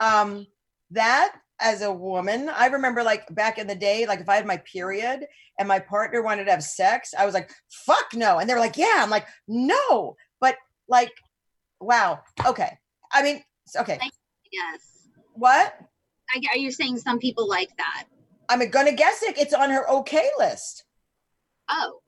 um, 0.00 0.46
that 0.90 1.36
as 1.60 1.82
a 1.82 1.92
woman, 1.92 2.48
I 2.48 2.66
remember 2.66 3.02
like 3.02 3.32
back 3.34 3.58
in 3.58 3.66
the 3.66 3.74
day, 3.74 4.06
like 4.06 4.20
if 4.20 4.28
I 4.28 4.36
had 4.36 4.46
my 4.46 4.58
period 4.58 5.26
and 5.58 5.68
my 5.68 5.78
partner 5.78 6.22
wanted 6.22 6.44
to 6.46 6.50
have 6.50 6.62
sex, 6.62 7.14
I 7.16 7.26
was 7.26 7.34
like, 7.34 7.50
fuck 7.70 8.14
no. 8.14 8.38
And 8.38 8.48
they 8.48 8.54
were 8.54 8.60
like, 8.60 8.76
yeah. 8.76 8.98
I'm 8.98 9.10
like, 9.10 9.26
no. 9.46 10.16
But 10.40 10.56
like, 10.88 11.12
wow. 11.80 12.20
Okay. 12.44 12.78
I 13.14 13.22
mean, 13.22 13.42
okay. 13.76 13.98
Yes. 14.52 15.08
What? 15.34 15.74
I, 16.34 16.40
are 16.52 16.58
you 16.58 16.70
saying 16.70 16.98
some 16.98 17.18
people 17.18 17.48
like 17.48 17.70
that? 17.78 18.04
I'm 18.48 18.68
gonna 18.68 18.92
guess 18.92 19.22
it. 19.22 19.38
It's 19.38 19.54
on 19.54 19.70
her 19.70 19.88
okay 19.88 20.28
list, 20.38 20.84
Oh. 21.70 22.00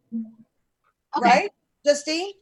Okay. 1.16 1.24
right? 1.28 1.50
Justine? 1.84 2.32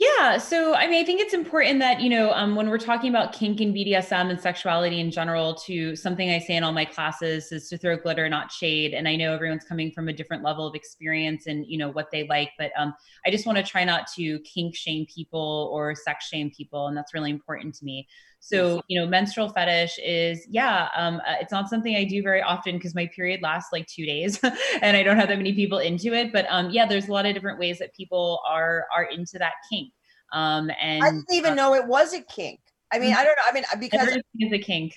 Yeah, 0.00 0.38
so 0.38 0.74
I 0.74 0.88
mean, 0.88 1.00
I 1.00 1.06
think 1.06 1.20
it's 1.20 1.34
important 1.34 1.78
that 1.78 2.00
you 2.00 2.10
know 2.10 2.32
um, 2.32 2.56
when 2.56 2.68
we're 2.68 2.78
talking 2.78 3.10
about 3.10 3.32
kink 3.32 3.60
and 3.60 3.72
BDSM 3.72 4.28
and 4.28 4.40
sexuality 4.40 4.98
in 4.98 5.12
general, 5.12 5.54
to 5.66 5.94
something 5.94 6.30
I 6.30 6.40
say 6.40 6.56
in 6.56 6.64
all 6.64 6.72
my 6.72 6.84
classes 6.84 7.52
is 7.52 7.68
to 7.68 7.78
throw 7.78 7.96
glitter, 7.96 8.28
not 8.28 8.50
shade. 8.50 8.92
And 8.92 9.06
I 9.06 9.14
know 9.14 9.32
everyone's 9.32 9.62
coming 9.64 9.92
from 9.92 10.08
a 10.08 10.12
different 10.12 10.42
level 10.42 10.66
of 10.66 10.74
experience 10.74 11.46
and 11.46 11.64
you 11.68 11.78
know 11.78 11.90
what 11.90 12.10
they 12.10 12.26
like, 12.26 12.50
but 12.58 12.72
um, 12.76 12.92
I 13.24 13.30
just 13.30 13.46
want 13.46 13.56
to 13.58 13.62
try 13.62 13.84
not 13.84 14.08
to 14.16 14.40
kink 14.40 14.74
shame 14.74 15.06
people 15.06 15.70
or 15.72 15.94
sex 15.94 16.26
shame 16.26 16.50
people, 16.50 16.88
and 16.88 16.96
that's 16.96 17.14
really 17.14 17.30
important 17.30 17.74
to 17.76 17.84
me. 17.84 18.08
So 18.46 18.82
you 18.88 19.00
know, 19.00 19.06
menstrual 19.06 19.48
fetish 19.48 19.98
is 20.04 20.46
yeah, 20.50 20.88
um, 20.94 21.16
uh, 21.26 21.36
it's 21.40 21.50
not 21.50 21.70
something 21.70 21.96
I 21.96 22.04
do 22.04 22.22
very 22.22 22.42
often 22.42 22.76
because 22.76 22.94
my 22.94 23.06
period 23.06 23.40
lasts 23.42 23.72
like 23.72 23.86
two 23.86 24.04
days, 24.04 24.38
and 24.82 24.96
I 24.96 25.02
don't 25.02 25.16
have 25.16 25.28
that 25.28 25.38
many 25.38 25.54
people 25.54 25.78
into 25.78 26.12
it. 26.12 26.30
But 26.30 26.44
um, 26.50 26.70
yeah, 26.70 26.86
there's 26.86 27.08
a 27.08 27.12
lot 27.12 27.24
of 27.24 27.34
different 27.34 27.58
ways 27.58 27.78
that 27.78 27.94
people 27.94 28.40
are 28.46 28.86
are 28.94 29.04
into 29.04 29.38
that 29.38 29.54
kink. 29.70 29.92
Um, 30.34 30.70
and 30.78 31.02
I 31.02 31.10
didn't 31.10 31.32
even 31.32 31.52
uh, 31.52 31.54
know 31.54 31.74
it 31.74 31.86
was 31.86 32.12
a 32.12 32.20
kink. 32.20 32.60
I 32.92 32.98
mean, 32.98 33.14
I 33.14 33.24
don't 33.24 33.36
know. 33.36 33.42
I 33.48 33.52
mean, 33.52 33.64
because 33.80 34.00
everything 34.00 34.22
is 34.40 34.52
a 34.52 34.58
kink. 34.58 34.92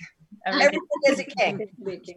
Everything- 0.46 0.80
everything 1.06 1.12
is 1.12 1.20
a 1.20 1.24
kink. 1.24 1.62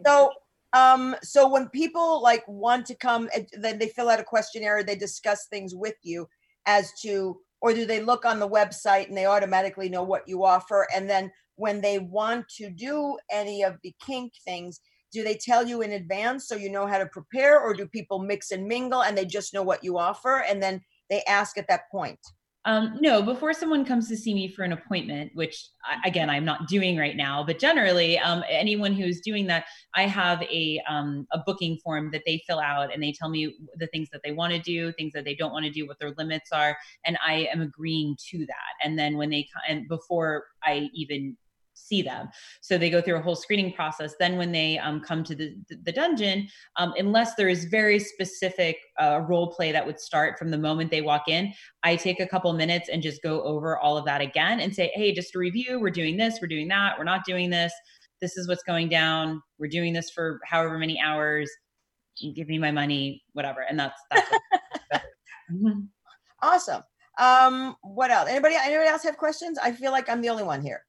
So, 0.06 0.32
um, 0.74 1.16
so 1.22 1.48
when 1.48 1.68
people 1.70 2.22
like 2.22 2.44
want 2.46 2.86
to 2.86 2.94
come, 2.94 3.30
then 3.52 3.78
they 3.78 3.88
fill 3.88 4.08
out 4.10 4.20
a 4.20 4.24
questionnaire, 4.24 4.82
they 4.82 4.96
discuss 4.96 5.46
things 5.46 5.74
with 5.74 5.96
you 6.02 6.28
as 6.66 6.92
to, 7.02 7.40
or 7.62 7.72
do 7.72 7.86
they 7.86 8.00
look 8.00 8.24
on 8.24 8.40
the 8.40 8.48
website 8.48 9.08
and 9.08 9.16
they 9.16 9.24
automatically 9.24 9.88
know 9.88 10.02
what 10.02 10.28
you 10.28 10.44
offer? 10.44 10.86
And 10.94 11.08
then 11.08 11.30
when 11.54 11.80
they 11.80 12.00
want 12.00 12.48
to 12.56 12.68
do 12.68 13.16
any 13.30 13.62
of 13.62 13.76
the 13.82 13.94
kink 14.04 14.32
things, 14.44 14.80
do 15.12 15.22
they 15.22 15.36
tell 15.36 15.66
you 15.66 15.82
in 15.82 15.92
advance 15.92 16.48
so 16.48 16.56
you 16.56 16.70
know 16.70 16.86
how 16.86 16.98
to 16.98 17.06
prepare, 17.06 17.60
or 17.60 17.72
do 17.72 17.86
people 17.86 18.18
mix 18.18 18.50
and 18.50 18.66
mingle 18.66 19.02
and 19.02 19.16
they 19.16 19.24
just 19.24 19.54
know 19.54 19.62
what 19.62 19.84
you 19.84 19.96
offer 19.96 20.42
and 20.48 20.62
then 20.62 20.80
they 21.08 21.22
ask 21.24 21.56
at 21.56 21.68
that 21.68 21.90
point? 21.90 22.18
Um, 22.64 22.96
no, 23.00 23.22
before 23.22 23.52
someone 23.52 23.84
comes 23.84 24.08
to 24.08 24.16
see 24.16 24.32
me 24.32 24.46
for 24.46 24.62
an 24.62 24.72
appointment, 24.72 25.32
which 25.34 25.68
again 26.04 26.30
I'm 26.30 26.44
not 26.44 26.68
doing 26.68 26.96
right 26.96 27.16
now, 27.16 27.42
but 27.42 27.58
generally, 27.58 28.18
um, 28.20 28.44
anyone 28.48 28.92
who's 28.92 29.20
doing 29.20 29.48
that, 29.48 29.64
I 29.96 30.02
have 30.06 30.42
a 30.42 30.80
um, 30.88 31.26
a 31.32 31.38
booking 31.38 31.78
form 31.82 32.12
that 32.12 32.22
they 32.24 32.40
fill 32.46 32.60
out, 32.60 32.94
and 32.94 33.02
they 33.02 33.12
tell 33.12 33.28
me 33.28 33.56
the 33.76 33.88
things 33.88 34.08
that 34.12 34.20
they 34.22 34.30
want 34.30 34.52
to 34.52 34.60
do, 34.60 34.92
things 34.92 35.12
that 35.14 35.24
they 35.24 35.34
don't 35.34 35.52
want 35.52 35.64
to 35.64 35.72
do, 35.72 35.88
what 35.88 35.98
their 35.98 36.12
limits 36.16 36.52
are, 36.52 36.76
and 37.04 37.18
I 37.26 37.48
am 37.52 37.62
agreeing 37.62 38.16
to 38.30 38.46
that. 38.46 38.84
And 38.84 38.96
then 38.96 39.16
when 39.16 39.30
they 39.30 39.48
and 39.68 39.88
before 39.88 40.44
I 40.62 40.88
even 40.94 41.36
see 41.86 42.02
them, 42.02 42.28
so 42.60 42.78
they 42.78 42.90
go 42.90 43.00
through 43.00 43.16
a 43.16 43.22
whole 43.22 43.36
screening 43.36 43.72
process. 43.72 44.14
Then 44.18 44.36
when 44.36 44.52
they 44.52 44.78
um, 44.78 45.00
come 45.00 45.24
to 45.24 45.34
the 45.34 45.54
the 45.84 45.92
dungeon, 45.92 46.48
um, 46.76 46.94
unless 46.96 47.34
there 47.34 47.48
is 47.48 47.64
very 47.66 47.98
specific 47.98 48.76
uh, 49.00 49.20
role 49.28 49.52
play 49.52 49.72
that 49.72 49.86
would 49.86 50.00
start 50.00 50.38
from 50.38 50.50
the 50.50 50.58
moment 50.58 50.90
they 50.90 51.02
walk 51.02 51.28
in, 51.28 51.52
I 51.82 51.96
take 51.96 52.20
a 52.20 52.26
couple 52.26 52.52
minutes 52.52 52.88
and 52.88 53.02
just 53.02 53.22
go 53.22 53.42
over 53.42 53.78
all 53.78 53.96
of 53.96 54.04
that 54.06 54.20
again 54.20 54.60
and 54.60 54.74
say, 54.74 54.90
hey, 54.94 55.12
just 55.12 55.34
a 55.34 55.38
review, 55.38 55.80
we're 55.80 55.90
doing 55.90 56.16
this, 56.16 56.38
we're 56.40 56.48
doing 56.48 56.68
that, 56.68 56.98
we're 56.98 57.04
not 57.04 57.24
doing 57.24 57.50
this. 57.50 57.72
This 58.20 58.36
is 58.36 58.46
what's 58.46 58.62
going 58.62 58.88
down. 58.88 59.42
We're 59.58 59.68
doing 59.68 59.92
this 59.92 60.10
for 60.10 60.40
however 60.46 60.78
many 60.78 61.00
hours. 61.00 61.50
Give 62.34 62.46
me 62.46 62.56
my 62.56 62.70
money, 62.70 63.24
whatever. 63.32 63.62
And 63.68 63.78
that's 63.78 64.00
that's 64.10 64.30
what. 64.30 65.02
Awesome. 66.44 66.82
Um, 67.18 67.76
what 67.82 68.10
else? 68.10 68.28
Anybody? 68.28 68.56
Anybody 68.56 68.88
else 68.88 69.04
have 69.04 69.16
questions? 69.16 69.58
I 69.62 69.70
feel 69.70 69.92
like 69.92 70.08
I'm 70.08 70.20
the 70.20 70.28
only 70.28 70.42
one 70.42 70.60
here. 70.60 70.82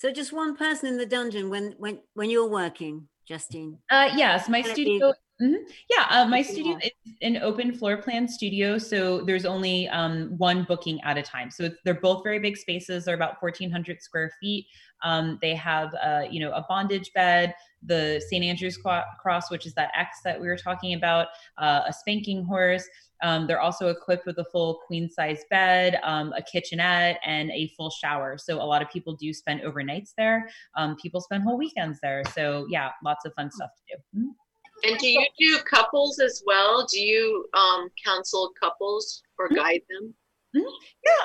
So 0.00 0.10
just 0.10 0.32
one 0.32 0.56
person 0.56 0.88
in 0.88 0.96
the 0.96 1.04
dungeon 1.04 1.50
when 1.50 1.74
when 1.76 2.00
when 2.14 2.30
you're 2.30 2.48
working, 2.48 3.06
Justine. 3.28 3.76
Uh, 3.90 4.08
yes, 4.16 4.48
my 4.48 4.62
Can 4.62 4.72
studio. 4.72 5.12
mhm. 5.42 5.56
Yeah, 5.90 6.06
uh, 6.08 6.24
my 6.24 6.40
studio 6.40 6.78
is 6.82 6.92
an 7.20 7.36
open 7.36 7.74
floor 7.74 7.98
plan 7.98 8.26
studio, 8.26 8.78
so 8.78 9.20
there's 9.20 9.44
only 9.44 9.90
um, 9.90 10.38
one 10.38 10.64
booking 10.64 11.02
at 11.02 11.18
a 11.18 11.22
time. 11.22 11.50
So 11.50 11.64
it's, 11.64 11.76
they're 11.84 12.00
both 12.00 12.24
very 12.24 12.38
big 12.38 12.56
spaces. 12.56 13.04
They're 13.04 13.14
about 13.14 13.42
1,400 13.42 14.00
square 14.00 14.32
feet. 14.40 14.64
Um, 15.02 15.38
they 15.42 15.54
have, 15.54 15.94
uh, 16.02 16.22
you 16.30 16.40
know, 16.40 16.52
a 16.52 16.64
bondage 16.66 17.12
bed, 17.12 17.54
the 17.82 18.22
St. 18.26 18.42
Andrew's 18.42 18.78
Cross, 18.78 19.50
which 19.50 19.66
is 19.66 19.74
that 19.74 19.90
X 19.94 20.20
that 20.24 20.40
we 20.40 20.46
were 20.46 20.56
talking 20.56 20.94
about, 20.94 21.28
uh, 21.58 21.82
a 21.86 21.92
spanking 21.92 22.42
horse. 22.42 22.88
Um, 23.22 23.46
they're 23.46 23.60
also 23.60 23.88
equipped 23.88 24.26
with 24.26 24.38
a 24.38 24.44
full 24.44 24.80
queen 24.86 25.08
size 25.10 25.44
bed, 25.50 26.00
um, 26.02 26.32
a 26.36 26.42
kitchenette, 26.42 27.18
and 27.24 27.50
a 27.50 27.68
full 27.76 27.90
shower. 27.90 28.36
So 28.38 28.56
a 28.60 28.64
lot 28.64 28.82
of 28.82 28.90
people 28.90 29.14
do 29.14 29.32
spend 29.32 29.60
overnights 29.62 30.10
there. 30.16 30.48
Um, 30.76 30.96
people 30.96 31.20
spend 31.20 31.42
whole 31.44 31.58
weekends 31.58 31.98
there. 32.02 32.22
So 32.34 32.66
yeah, 32.70 32.90
lots 33.04 33.24
of 33.24 33.34
fun 33.34 33.50
stuff 33.50 33.70
to 33.76 33.96
do. 33.96 34.20
Mhm. 34.20 34.34
And 34.82 34.98
do 34.98 35.08
you 35.08 35.26
do 35.38 35.58
couples 35.64 36.18
as 36.20 36.42
well? 36.46 36.86
Do 36.86 37.00
you 37.00 37.46
um, 37.54 37.90
counsel 38.02 38.50
couples 38.58 39.22
or 39.38 39.48
Mhm. 39.48 39.56
guide 39.56 39.82
them? 39.90 40.14
Yeah, 40.52 40.62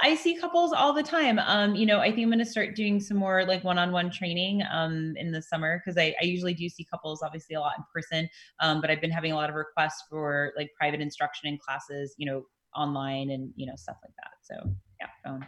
I 0.04 0.16
see 0.16 0.38
couples 0.40 0.72
all 0.72 0.94
the 0.94 1.04
time. 1.04 1.40
Um, 1.40 1.76
you 1.76 1.86
know, 1.86 2.00
I 2.00 2.12
think 2.12 2.22
I'm 2.24 2.30
going 2.30 2.40
to 2.40 2.46
start 2.46 2.76
doing 2.76 3.00
some 3.00 3.18
more 3.18 3.44
like 3.46 3.64
one-on-one 3.64 4.12
training 4.12 4.62
um, 4.72 5.14
in 5.18 5.32
the 5.32 5.42
summer 5.42 5.82
because 5.84 5.98
I, 5.98 6.14
I 6.22 6.26
usually 6.26 6.54
do 6.54 6.70
see 6.70 6.86
couples 6.86 7.22
obviously 7.24 7.56
a 7.56 7.60
lot 7.60 7.74
in 7.78 7.84
person, 7.94 8.30
um, 8.60 8.82
but 8.82 8.90
I've 8.92 9.02
been 9.02 9.12
having 9.12 9.32
a 9.32 9.36
lot 9.36 9.50
of 9.50 9.56
requests 9.56 10.04
for 10.10 10.54
like 10.58 10.70
private 10.80 11.02
instruction 11.02 11.50
in 11.50 11.58
classes, 11.58 12.14
you 12.18 12.26
know, 12.26 12.44
online 12.76 13.32
and 13.32 13.52
you 13.56 13.66
know 13.66 13.74
stuff 13.78 13.98
like 14.04 14.14
that. 14.18 14.32
So 14.44 14.76
yeah, 15.00 15.32
um, 15.32 15.46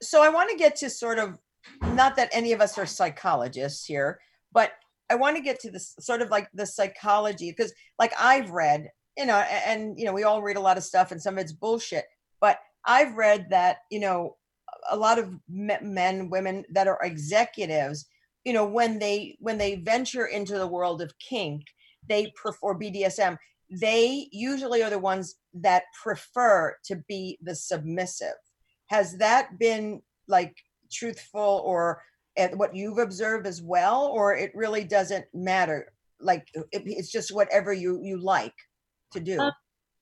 so 0.00 0.22
I 0.22 0.28
want 0.28 0.50
to 0.50 0.56
get 0.56 0.76
to 0.76 0.90
sort 0.90 1.18
of 1.18 1.38
not 1.82 2.16
that 2.16 2.30
any 2.32 2.52
of 2.52 2.60
us 2.60 2.78
are 2.78 2.86
psychologists 2.86 3.84
here, 3.84 4.20
but 4.52 4.72
I 5.10 5.16
want 5.16 5.36
to 5.36 5.42
get 5.42 5.60
to 5.60 5.70
this 5.70 5.94
sort 6.00 6.22
of 6.22 6.30
like 6.30 6.48
the 6.54 6.66
psychology 6.66 7.50
because 7.50 7.72
like 7.98 8.12
I've 8.18 8.50
read, 8.50 8.88
you 9.16 9.26
know, 9.26 9.36
a- 9.36 9.68
and, 9.68 9.98
you 9.98 10.04
know, 10.04 10.12
we 10.12 10.24
all 10.24 10.42
read 10.42 10.56
a 10.56 10.60
lot 10.60 10.78
of 10.78 10.84
stuff 10.84 11.12
and 11.12 11.20
some 11.20 11.34
of 11.34 11.40
it's 11.40 11.52
bullshit, 11.52 12.04
but 12.40 12.58
I've 12.86 13.14
read 13.16 13.46
that, 13.50 13.78
you 13.90 14.00
know, 14.00 14.36
a 14.90 14.96
lot 14.96 15.18
of 15.18 15.34
men, 15.48 16.28
women 16.30 16.64
that 16.72 16.88
are 16.88 16.98
executives, 17.02 18.06
you 18.44 18.52
know, 18.52 18.66
when 18.66 18.98
they 18.98 19.36
when 19.40 19.58
they 19.58 19.76
venture 19.76 20.26
into 20.26 20.58
the 20.58 20.66
world 20.66 21.00
of 21.00 21.18
kink, 21.18 21.62
they 22.08 22.32
prefer 22.36 22.74
BDSM, 22.74 23.38
they 23.70 24.28
usually 24.30 24.82
are 24.82 24.90
the 24.90 24.98
ones 24.98 25.36
that 25.54 25.84
prefer 26.02 26.76
to 26.84 26.96
be 27.08 27.38
the 27.42 27.54
submissive. 27.54 28.34
Has 28.86 29.16
that 29.18 29.58
been 29.58 30.02
like 30.28 30.54
truthful 30.92 31.62
or 31.64 32.02
at 32.36 32.56
what 32.56 32.74
you've 32.74 32.98
observed 32.98 33.46
as 33.46 33.62
well, 33.62 34.06
or 34.06 34.34
it 34.34 34.52
really 34.54 34.84
doesn't 34.84 35.24
matter? 35.32 35.92
Like 36.20 36.46
it, 36.54 36.82
it's 36.84 37.10
just 37.10 37.34
whatever 37.34 37.72
you 37.72 38.00
you 38.02 38.18
like 38.18 38.54
to 39.12 39.20
do. 39.20 39.40
Uh, 39.40 39.50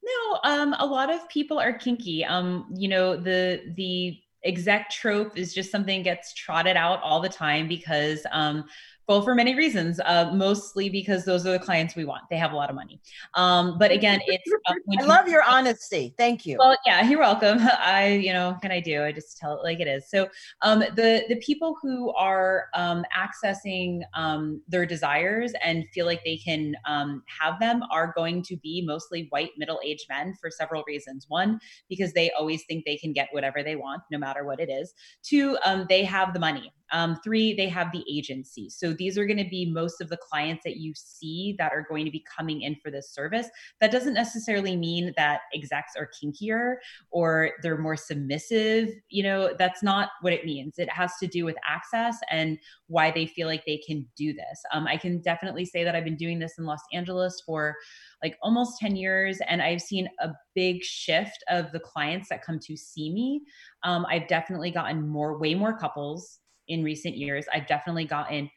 no, 0.02 0.40
um, 0.44 0.74
a 0.78 0.86
lot 0.86 1.12
of 1.12 1.28
people 1.28 1.58
are 1.58 1.72
kinky. 1.72 2.24
Um, 2.24 2.66
you 2.74 2.88
know, 2.88 3.16
the 3.16 3.62
the 3.76 4.18
exec 4.44 4.90
trope 4.90 5.36
is 5.36 5.54
just 5.54 5.70
something 5.70 6.02
gets 6.02 6.34
trotted 6.34 6.76
out 6.76 7.00
all 7.02 7.20
the 7.20 7.28
time 7.28 7.68
because 7.68 8.26
um, 8.32 8.64
well, 9.12 9.20
for 9.20 9.34
many 9.34 9.54
reasons, 9.54 10.00
uh, 10.06 10.30
mostly 10.32 10.88
because 10.88 11.26
those 11.26 11.46
are 11.46 11.52
the 11.52 11.58
clients 11.58 11.94
we 11.94 12.06
want. 12.06 12.22
They 12.30 12.38
have 12.38 12.52
a 12.52 12.56
lot 12.56 12.70
of 12.70 12.76
money. 12.76 12.98
Um, 13.34 13.76
but 13.78 13.90
again, 13.90 14.20
it's. 14.26 14.50
Uh, 14.66 14.74
I 14.98 15.04
love 15.04 15.28
your 15.28 15.42
honesty. 15.46 16.14
Thank 16.16 16.46
you. 16.46 16.56
Well, 16.58 16.78
yeah, 16.86 17.06
you're 17.06 17.18
welcome. 17.18 17.58
I, 17.78 18.08
you 18.08 18.32
know, 18.32 18.56
can 18.62 18.70
I 18.70 18.80
do? 18.80 19.04
I 19.04 19.12
just 19.12 19.36
tell 19.36 19.52
it 19.52 19.62
like 19.64 19.80
it 19.80 19.86
is. 19.86 20.08
So, 20.08 20.28
um, 20.62 20.78
the 20.78 21.24
the 21.28 21.36
people 21.44 21.76
who 21.82 22.10
are 22.14 22.68
um, 22.72 23.04
accessing 23.14 24.00
um, 24.14 24.62
their 24.66 24.86
desires 24.86 25.52
and 25.62 25.84
feel 25.92 26.06
like 26.06 26.24
they 26.24 26.38
can 26.38 26.74
um, 26.86 27.22
have 27.26 27.60
them 27.60 27.82
are 27.90 28.14
going 28.16 28.42
to 28.44 28.56
be 28.56 28.82
mostly 28.86 29.26
white 29.28 29.50
middle 29.58 29.80
aged 29.84 30.06
men 30.08 30.34
for 30.40 30.50
several 30.50 30.84
reasons. 30.86 31.26
One, 31.28 31.60
because 31.90 32.14
they 32.14 32.30
always 32.30 32.64
think 32.64 32.86
they 32.86 32.96
can 32.96 33.12
get 33.12 33.28
whatever 33.32 33.62
they 33.62 33.76
want, 33.76 34.04
no 34.10 34.16
matter 34.16 34.46
what 34.46 34.58
it 34.58 34.70
is. 34.70 34.94
Two, 35.22 35.58
um, 35.66 35.84
they 35.90 36.02
have 36.02 36.32
the 36.32 36.40
money. 36.40 36.72
Um, 36.92 37.18
three, 37.24 37.54
they 37.54 37.68
have 37.68 37.90
the 37.90 38.04
agency. 38.10 38.68
So 38.70 38.92
these 38.92 39.18
are 39.18 39.26
going 39.26 39.42
to 39.42 39.48
be 39.48 39.70
most 39.70 40.00
of 40.00 40.08
the 40.08 40.18
clients 40.18 40.62
that 40.64 40.76
you 40.76 40.92
see 40.94 41.56
that 41.58 41.72
are 41.72 41.86
going 41.88 42.04
to 42.04 42.10
be 42.10 42.24
coming 42.36 42.62
in 42.62 42.76
for 42.82 42.90
this 42.90 43.10
service. 43.12 43.48
That 43.80 43.90
doesn't 43.90 44.14
necessarily 44.14 44.76
mean 44.76 45.12
that 45.16 45.40
execs 45.54 45.92
are 45.96 46.10
kinkier 46.22 46.76
or 47.10 47.52
they're 47.62 47.78
more 47.78 47.96
submissive. 47.96 48.90
You 49.08 49.22
know, 49.22 49.54
that's 49.58 49.82
not 49.82 50.10
what 50.20 50.32
it 50.32 50.44
means. 50.44 50.78
It 50.78 50.90
has 50.90 51.12
to 51.20 51.26
do 51.26 51.44
with 51.44 51.56
access 51.68 52.18
and 52.30 52.58
why 52.86 53.10
they 53.10 53.26
feel 53.26 53.48
like 53.48 53.64
they 53.66 53.78
can 53.78 54.06
do 54.16 54.32
this. 54.32 54.62
Um, 54.72 54.86
I 54.86 54.96
can 54.96 55.20
definitely 55.22 55.64
say 55.64 55.84
that 55.84 55.96
I've 55.96 56.04
been 56.04 56.16
doing 56.16 56.38
this 56.38 56.54
in 56.58 56.64
Los 56.64 56.82
Angeles 56.92 57.42
for 57.44 57.74
like 58.22 58.38
almost 58.40 58.78
10 58.78 58.96
years 58.96 59.38
and 59.48 59.60
i've 59.60 59.80
seen 59.80 60.08
a 60.20 60.30
big 60.54 60.82
shift 60.82 61.42
of 61.48 61.70
the 61.72 61.80
clients 61.80 62.28
that 62.28 62.44
come 62.44 62.58
to 62.58 62.76
see 62.76 63.10
me 63.12 63.42
um, 63.82 64.06
i've 64.08 64.28
definitely 64.28 64.70
gotten 64.70 65.06
more 65.06 65.38
way 65.38 65.54
more 65.54 65.76
couples 65.76 66.38
in 66.68 66.82
recent 66.84 67.16
years. 67.16 67.46
I've 67.52 67.66
definitely 67.66 68.04
gotten 68.04 68.50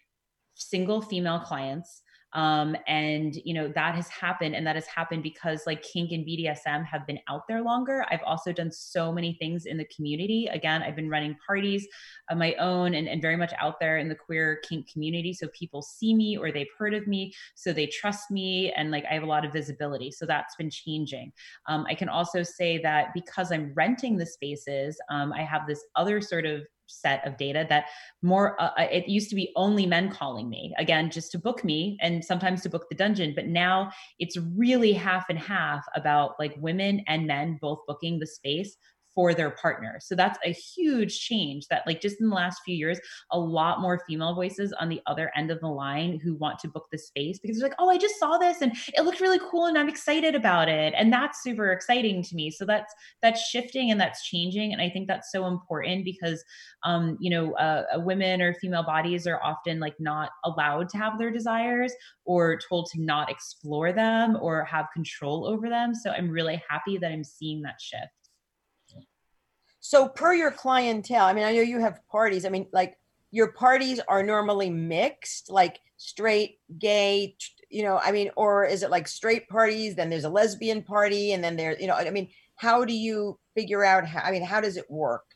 single 0.56 1.02
female 1.02 1.40
clients. 1.40 2.02
Um, 2.34 2.76
and 2.86 3.34
you 3.46 3.54
know 3.54 3.70
that 3.70 3.96
has 3.96 4.10
happened 4.10 4.56
and 4.56 4.68
that 4.68 4.76
has 4.76 4.88
happened 4.88 5.24
because 5.24 5.62
like 5.66 5.82
kink 5.82 6.12
and 6.12 6.28
bdsm 6.28 6.86
have 6.86 7.08
been 7.08 7.20
out 7.30 7.44
there 7.48 7.62
longer. 7.62 8.06
I've 8.12 8.24
also 8.26 8.52
done 8.52 8.74
so 8.74 9.14
many 9.14 9.38
things 9.40 9.66
in 9.66 9.78
the 9.78 9.88
community. 9.96 10.50
Again 10.52 10.84
i've 10.84 10.98
been 10.98 11.10
running 11.10 11.38
parties 11.48 11.88
of 12.30 12.38
my 12.38 12.54
own 12.56 12.94
and, 12.94 13.08
and 13.08 13.22
very 13.22 13.38
much 13.38 13.54
out 13.62 13.80
there 13.80 14.00
in 14.00 14.10
the 14.10 14.16
queer 14.16 14.60
kink 14.68 14.92
community. 14.92 15.32
So 15.32 15.48
people 15.58 15.82
see 15.82 16.14
me 16.14 16.38
or 16.38 16.52
they've 16.52 16.68
heard 16.78 16.94
of 16.94 17.08
me 17.08 17.34
so 17.56 17.72
they 17.72 17.88
trust 17.88 18.30
me 18.30 18.74
and 18.74 18.92
like 18.92 19.06
i 19.10 19.14
have 19.14 19.24
a 19.24 19.28
lot 19.28 19.46
of 19.46 19.54
visibility. 19.54 20.12
So 20.12 20.26
that's 20.26 20.58
been 20.58 20.70
changing. 20.70 21.32
Um, 21.70 21.86
i 21.90 21.96
can 21.96 22.10
also 22.10 22.44
say 22.44 22.80
that 22.80 23.14
because 23.14 23.54
i'm 23.54 23.72
renting 23.76 24.18
the 24.18 24.26
spaces 24.26 25.00
um, 25.10 25.32
i 25.32 25.42
have 25.42 25.68
this 25.68 25.86
other 25.96 26.20
sort 26.20 26.46
of 26.46 26.64
set 26.88 27.26
of 27.26 27.38
data 27.38 27.66
that 27.70 27.86
more 28.22 28.60
uh, 28.62 28.72
uh, 28.78 28.88
it 28.92 29.08
used 29.08 29.30
to 29.30 29.36
be 29.36 29.52
only 29.56 29.86
men 29.86 30.10
calling 30.10 30.50
me 30.50 30.74
again 30.78 31.10
just 31.10 31.32
to 31.32 31.40
book 31.40 31.64
me 31.64 31.98
and 32.02 32.24
sometimes 32.24 32.62
to 32.62 32.70
book 32.70 32.86
the 32.90 32.96
dungeon 32.96 33.34
but 33.36 33.48
now 33.48 33.92
it's 34.20 34.38
really 34.56 34.94
half 34.94 35.26
and 35.30 35.40
half 35.40 35.84
about 35.96 36.36
like 36.40 36.56
women 36.58 37.04
and 37.08 37.28
men 37.28 37.58
both 37.62 37.80
booking 37.88 38.20
the 38.20 38.28
space 38.28 38.78
for 39.16 39.34
their 39.34 39.52
partner. 39.52 39.98
So 40.02 40.14
that's 40.14 40.38
a 40.46 40.52
huge 40.52 41.20
change 41.20 41.68
that 41.70 41.84
like 41.88 42.02
just 42.02 42.20
in 42.20 42.30
the 42.30 42.36
last 42.36 42.62
few 42.66 42.76
years, 42.76 43.00
a 43.32 43.40
lot 43.40 43.82
more 43.82 44.04
female 44.08 44.36
voices 44.36 44.74
on 44.74 44.90
the 44.90 45.02
other 45.08 45.32
end 45.36 45.50
of 45.50 45.62
the 45.62 45.68
line 45.68 46.20
who 46.22 46.36
want 46.36 46.60
to 46.60 46.68
book 46.68 46.88
the 46.92 46.98
space 46.98 47.40
because 47.40 47.58
they're 47.58 47.70
like, 47.70 47.78
oh, 47.80 47.90
I 47.90 47.98
just 47.98 48.20
saw 48.20 48.38
this 48.38 48.62
and 48.62 48.74
it 48.94 49.06
looked 49.06 49.22
really 49.22 49.40
cool 49.50 49.68
and 49.68 49.78
I'm 49.78 49.90
excited 49.90 50.36
about 50.36 50.68
it. 50.68 50.94
And 50.98 51.12
that's 51.12 51.42
super 51.42 51.72
exciting 51.72 52.22
to 52.24 52.36
me. 52.36 52.52
So 52.52 52.66
that's 52.66 52.94
that's 53.22 53.42
shifting 53.42 53.90
and 53.90 54.00
that's 54.00 54.28
changing. 54.28 54.74
And 54.74 54.82
I 54.82 54.90
think 54.90 55.08
that's 55.08 55.32
so 55.32 55.48
important 55.48 56.04
because 56.04 56.44
um, 56.84 57.18
you 57.20 57.30
know, 57.30 57.54
uh, 57.54 57.86
women 57.96 58.42
or 58.42 58.54
female 58.56 58.84
bodies 58.84 59.26
are 59.26 59.42
often 59.42 59.80
like 59.80 59.96
not 60.00 60.32
allowed 60.44 60.90
to 60.90 60.98
have 60.98 61.18
their 61.18 61.32
desires 61.32 61.94
or 62.26 62.60
told 62.70 62.90
to 62.92 63.02
not 63.02 63.32
explore 63.32 63.94
them 63.94 64.38
or 64.42 64.64
have 64.66 64.88
control 64.94 65.48
over 65.48 65.70
them. 65.70 65.96
So 65.96 66.12
I'm 66.12 66.30
really 66.30 66.62
happy 66.70 66.98
that 66.98 67.12
I'm 67.12 67.24
seeing 67.24 67.62
that 67.62 67.80
shift. 67.80 68.25
So 69.88 70.08
per 70.08 70.34
your 70.34 70.50
clientele, 70.50 71.26
I 71.26 71.34
mean, 71.34 71.44
I 71.44 71.54
know 71.54 71.62
you 71.62 71.80
have 71.80 72.00
parties. 72.08 72.44
I 72.44 72.50
mean, 72.50 72.66
like 72.74 72.98
your 73.30 73.52
parties 73.52 74.00
are 74.08 74.24
normally 74.24 74.68
mixed, 74.68 75.52
like 75.52 75.80
straight, 75.98 76.58
gay, 76.80 77.38
you 77.70 77.84
know, 77.84 78.00
I 78.04 78.12
mean, 78.12 78.32
or 78.36 78.66
is 78.66 78.82
it 78.82 78.90
like 78.90 79.08
straight 79.08 79.48
parties, 79.48 79.96
then 79.96 80.10
there's 80.10 80.24
a 80.24 80.30
lesbian 80.30 80.82
party, 80.82 81.34
and 81.34 81.44
then 81.44 81.56
there, 81.56 81.80
you 81.80 81.86
know, 81.86 81.94
I 81.94 82.10
mean, 82.10 82.30
how 82.56 82.84
do 82.84 82.94
you 82.94 83.38
figure 83.54 83.86
out 83.86 84.08
how, 84.08 84.22
I 84.22 84.32
mean, 84.32 84.42
how 84.42 84.60
does 84.60 84.76
it 84.76 84.90
work? 84.90 85.36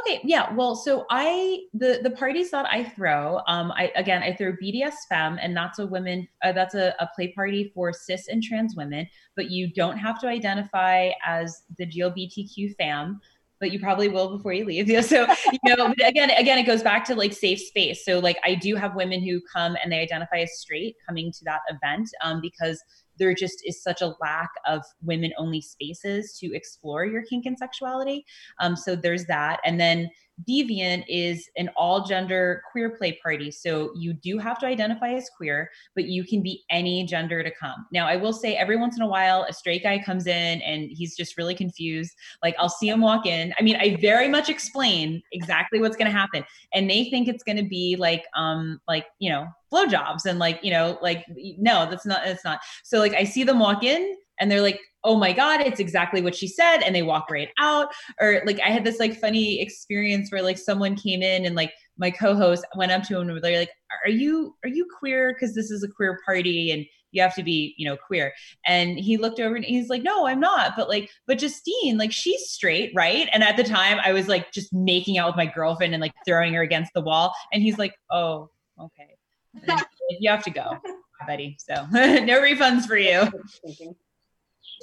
Okay, 0.00 0.20
yeah. 0.24 0.52
Well, 0.52 0.74
so 0.74 1.04
I 1.10 1.66
the 1.72 2.00
the 2.02 2.10
parties 2.10 2.50
that 2.50 2.66
I 2.66 2.82
throw, 2.82 3.40
um, 3.46 3.70
I 3.72 3.92
again 3.94 4.24
I 4.24 4.34
throw 4.34 4.52
BDS 4.52 4.94
Femme, 5.08 5.38
and 5.40 5.56
that's 5.56 5.78
a 5.78 5.86
women 5.86 6.26
uh, 6.42 6.50
that's 6.50 6.74
a, 6.74 6.94
a 6.98 7.08
play 7.14 7.28
party 7.28 7.70
for 7.74 7.92
cis 7.92 8.26
and 8.26 8.42
trans 8.42 8.74
women, 8.74 9.06
but 9.36 9.50
you 9.50 9.72
don't 9.72 9.96
have 9.96 10.18
to 10.22 10.26
identify 10.26 11.10
as 11.24 11.62
the 11.78 11.86
GLBTQ 11.86 12.74
fam 12.76 13.20
but 13.64 13.72
you 13.72 13.80
probably 13.80 14.08
will 14.08 14.36
before 14.36 14.52
you 14.52 14.66
leave. 14.66 14.88
Yeah, 14.94 15.00
so 15.00 15.26
you 15.50 15.74
know, 15.74 15.94
again, 16.04 16.28
again, 16.30 16.58
it 16.58 16.66
goes 16.66 16.82
back 16.82 17.02
to 17.06 17.14
like 17.14 17.32
safe 17.32 17.58
space. 17.58 18.04
So 18.04 18.18
like 18.18 18.36
I 18.44 18.54
do 18.54 18.76
have 18.76 18.94
women 18.94 19.24
who 19.24 19.40
come 19.50 19.74
and 19.82 19.90
they 19.90 20.00
identify 20.00 20.40
as 20.40 20.50
straight 20.58 20.96
coming 21.08 21.32
to 21.32 21.44
that 21.44 21.60
event 21.70 22.10
um, 22.22 22.42
because 22.42 22.78
there 23.18 23.32
just 23.32 23.62
is 23.64 23.82
such 23.82 24.02
a 24.02 24.14
lack 24.20 24.50
of 24.66 24.82
women 25.00 25.32
only 25.38 25.62
spaces 25.62 26.36
to 26.40 26.54
explore 26.54 27.06
your 27.06 27.22
kink 27.22 27.46
and 27.46 27.56
sexuality. 27.56 28.26
Um, 28.60 28.76
so 28.76 28.94
there's 28.94 29.24
that, 29.26 29.60
and 29.64 29.80
then 29.80 30.10
Deviant 30.48 31.04
is 31.08 31.48
an 31.56 31.70
all 31.76 32.04
gender 32.04 32.62
queer 32.70 32.90
play 32.90 33.18
party. 33.22 33.50
So 33.50 33.92
you 33.94 34.12
do 34.12 34.38
have 34.38 34.58
to 34.58 34.66
identify 34.66 35.12
as 35.12 35.30
queer, 35.36 35.70
but 35.94 36.04
you 36.04 36.24
can 36.24 36.42
be 36.42 36.64
any 36.70 37.06
gender 37.06 37.42
to 37.42 37.50
come. 37.50 37.86
Now, 37.92 38.06
I 38.06 38.16
will 38.16 38.32
say 38.32 38.56
every 38.56 38.76
once 38.76 38.96
in 38.96 39.02
a 39.02 39.06
while, 39.06 39.46
a 39.48 39.52
straight 39.52 39.82
guy 39.82 39.98
comes 39.98 40.26
in 40.26 40.60
and 40.62 40.90
he's 40.90 41.16
just 41.16 41.38
really 41.38 41.54
confused. 41.54 42.12
Like 42.42 42.56
I'll 42.58 42.68
see 42.68 42.88
him 42.88 43.00
walk 43.00 43.26
in. 43.26 43.54
I 43.58 43.62
mean, 43.62 43.76
I 43.76 43.96
very 44.00 44.28
much 44.28 44.48
explain 44.48 45.22
exactly 45.32 45.80
what's 45.80 45.96
going 45.96 46.10
to 46.10 46.16
happen. 46.16 46.44
And 46.72 46.90
they 46.90 47.04
think 47.10 47.28
it's 47.28 47.44
going 47.44 47.58
to 47.58 47.68
be 47.68 47.96
like, 47.96 48.24
um, 48.34 48.80
like, 48.88 49.06
you 49.20 49.30
know, 49.30 49.46
blowjobs 49.72 50.26
and 50.26 50.38
like, 50.38 50.60
you 50.62 50.70
know, 50.70 50.98
like, 51.00 51.24
no, 51.58 51.88
that's 51.88 52.06
not, 52.06 52.26
it's 52.26 52.44
not. 52.44 52.60
So 52.82 52.98
like 52.98 53.14
I 53.14 53.24
see 53.24 53.44
them 53.44 53.60
walk 53.60 53.84
in 53.84 54.16
and 54.40 54.50
they're 54.50 54.60
like, 54.60 54.80
oh 55.04 55.16
my 55.16 55.32
god 55.32 55.60
it's 55.60 55.80
exactly 55.80 56.22
what 56.22 56.34
she 56.34 56.48
said 56.48 56.78
and 56.78 56.94
they 56.94 57.02
walk 57.02 57.30
right 57.30 57.50
out. 57.60 57.88
Or 58.20 58.42
like 58.46 58.60
i 58.60 58.70
had 58.70 58.84
this 58.84 58.98
like 58.98 59.20
funny 59.20 59.60
experience 59.60 60.30
where 60.32 60.42
like 60.42 60.58
someone 60.58 60.96
came 60.96 61.22
in 61.22 61.44
and 61.44 61.54
like 61.54 61.72
my 61.98 62.10
co-host 62.10 62.64
went 62.74 62.92
up 62.92 63.02
to 63.04 63.18
him 63.18 63.28
and 63.28 63.42
they're 63.42 63.58
like 63.58 63.70
are 64.04 64.10
you 64.10 64.56
are 64.64 64.68
you 64.68 64.86
queer? 64.98 65.34
Because 65.34 65.54
this 65.54 65.70
is 65.70 65.82
a 65.82 65.88
queer 65.88 66.18
party 66.24 66.70
and 66.70 66.84
you 67.12 67.22
have 67.22 67.34
to 67.36 67.42
be 67.42 67.74
you 67.78 67.88
know 67.88 67.96
queer. 67.96 68.32
And 68.66 68.98
he 68.98 69.16
looked 69.16 69.40
over 69.40 69.54
and 69.54 69.64
he's 69.64 69.88
like 69.88 70.02
no 70.02 70.26
i'm 70.26 70.40
not. 70.40 70.74
But 70.76 70.88
like 70.88 71.10
but 71.26 71.38
justine 71.38 71.98
like 71.98 72.12
she's 72.12 72.48
straight 72.48 72.92
right? 72.94 73.28
And 73.32 73.42
at 73.42 73.56
the 73.56 73.64
time 73.64 73.98
i 74.04 74.12
was 74.12 74.28
like 74.28 74.52
just 74.52 74.72
making 74.72 75.18
out 75.18 75.28
with 75.28 75.36
my 75.36 75.46
girlfriend 75.46 75.94
and 75.94 76.00
like 76.00 76.14
throwing 76.26 76.54
her 76.54 76.62
against 76.62 76.92
the 76.94 77.00
wall. 77.00 77.32
And 77.52 77.62
he's 77.62 77.78
like 77.78 77.94
oh 78.10 78.50
okay. 78.80 79.16
You 80.20 80.30
have 80.30 80.44
to 80.44 80.50
go 80.50 80.78
buddy 81.26 81.56
so 81.58 81.74
no 81.92 82.40
refunds 82.40 82.86
for 82.86 82.96
you 82.96 83.30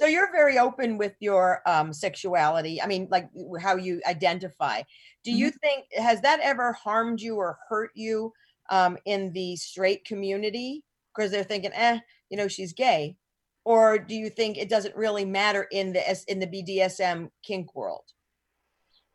so 0.02 0.08
you're 0.08 0.32
very 0.32 0.58
open 0.58 0.98
with 0.98 1.14
your 1.20 1.62
um, 1.64 1.92
sexuality. 1.92 2.82
I 2.82 2.88
mean, 2.88 3.06
like 3.08 3.28
how 3.60 3.76
you 3.76 4.02
identify. 4.04 4.82
Do 5.22 5.30
you 5.30 5.50
mm-hmm. 5.50 5.58
think 5.58 5.84
has 5.96 6.20
that 6.22 6.40
ever 6.42 6.72
harmed 6.72 7.20
you 7.20 7.36
or 7.36 7.56
hurt 7.68 7.92
you 7.94 8.32
um, 8.68 8.98
in 9.04 9.32
the 9.32 9.54
straight 9.54 10.04
community 10.04 10.82
because 11.14 11.30
they're 11.30 11.44
thinking, 11.44 11.70
eh, 11.72 12.00
you 12.30 12.36
know, 12.36 12.48
she's 12.48 12.72
gay, 12.72 13.16
or 13.64 13.96
do 13.96 14.16
you 14.16 14.28
think 14.28 14.58
it 14.58 14.68
doesn't 14.68 14.96
really 14.96 15.24
matter 15.24 15.68
in 15.70 15.92
the 15.92 16.24
in 16.26 16.40
the 16.40 16.48
BDSM 16.48 17.30
kink 17.44 17.72
world? 17.76 18.02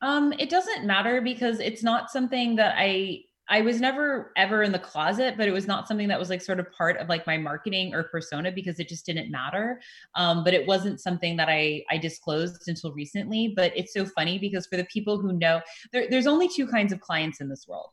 Um, 0.01 0.31
it 0.39 0.49
doesn't 0.49 0.85
matter 0.85 1.19
because 1.19 1.59
it's 1.59 1.83
not 1.83 2.11
something 2.11 2.55
that 2.55 2.75
I 2.77 3.23
I 3.49 3.61
was 3.61 3.79
never 3.79 4.31
ever 4.35 4.63
in 4.63 4.71
the 4.71 4.79
closet, 4.79 5.35
but 5.37 5.47
it 5.47 5.51
was 5.51 5.67
not 5.67 5.87
something 5.87 6.07
that 6.09 6.19
was 6.19 6.29
like 6.29 6.41
sort 6.41 6.59
of 6.59 6.71
part 6.71 6.97
of 6.97 7.07
like 7.07 7.25
my 7.25 7.37
marketing 7.37 7.93
or 7.93 8.03
persona 8.03 8.51
because 8.51 8.79
it 8.79 8.89
just 8.89 9.05
didn't 9.05 9.31
matter. 9.31 9.81
Um, 10.15 10.43
but 10.43 10.53
it 10.53 10.67
wasn't 10.67 10.99
something 10.99 11.37
that 11.37 11.49
I 11.49 11.83
I 11.89 11.97
disclosed 11.97 12.67
until 12.67 12.91
recently. 12.93 13.53
But 13.55 13.71
it's 13.75 13.93
so 13.93 14.05
funny 14.05 14.37
because 14.37 14.67
for 14.67 14.77
the 14.77 14.85
people 14.85 15.17
who 15.19 15.33
know, 15.33 15.61
there, 15.91 16.07
there's 16.09 16.27
only 16.27 16.49
two 16.49 16.67
kinds 16.67 16.91
of 16.91 16.99
clients 16.99 17.41
in 17.41 17.49
this 17.49 17.67
world 17.67 17.89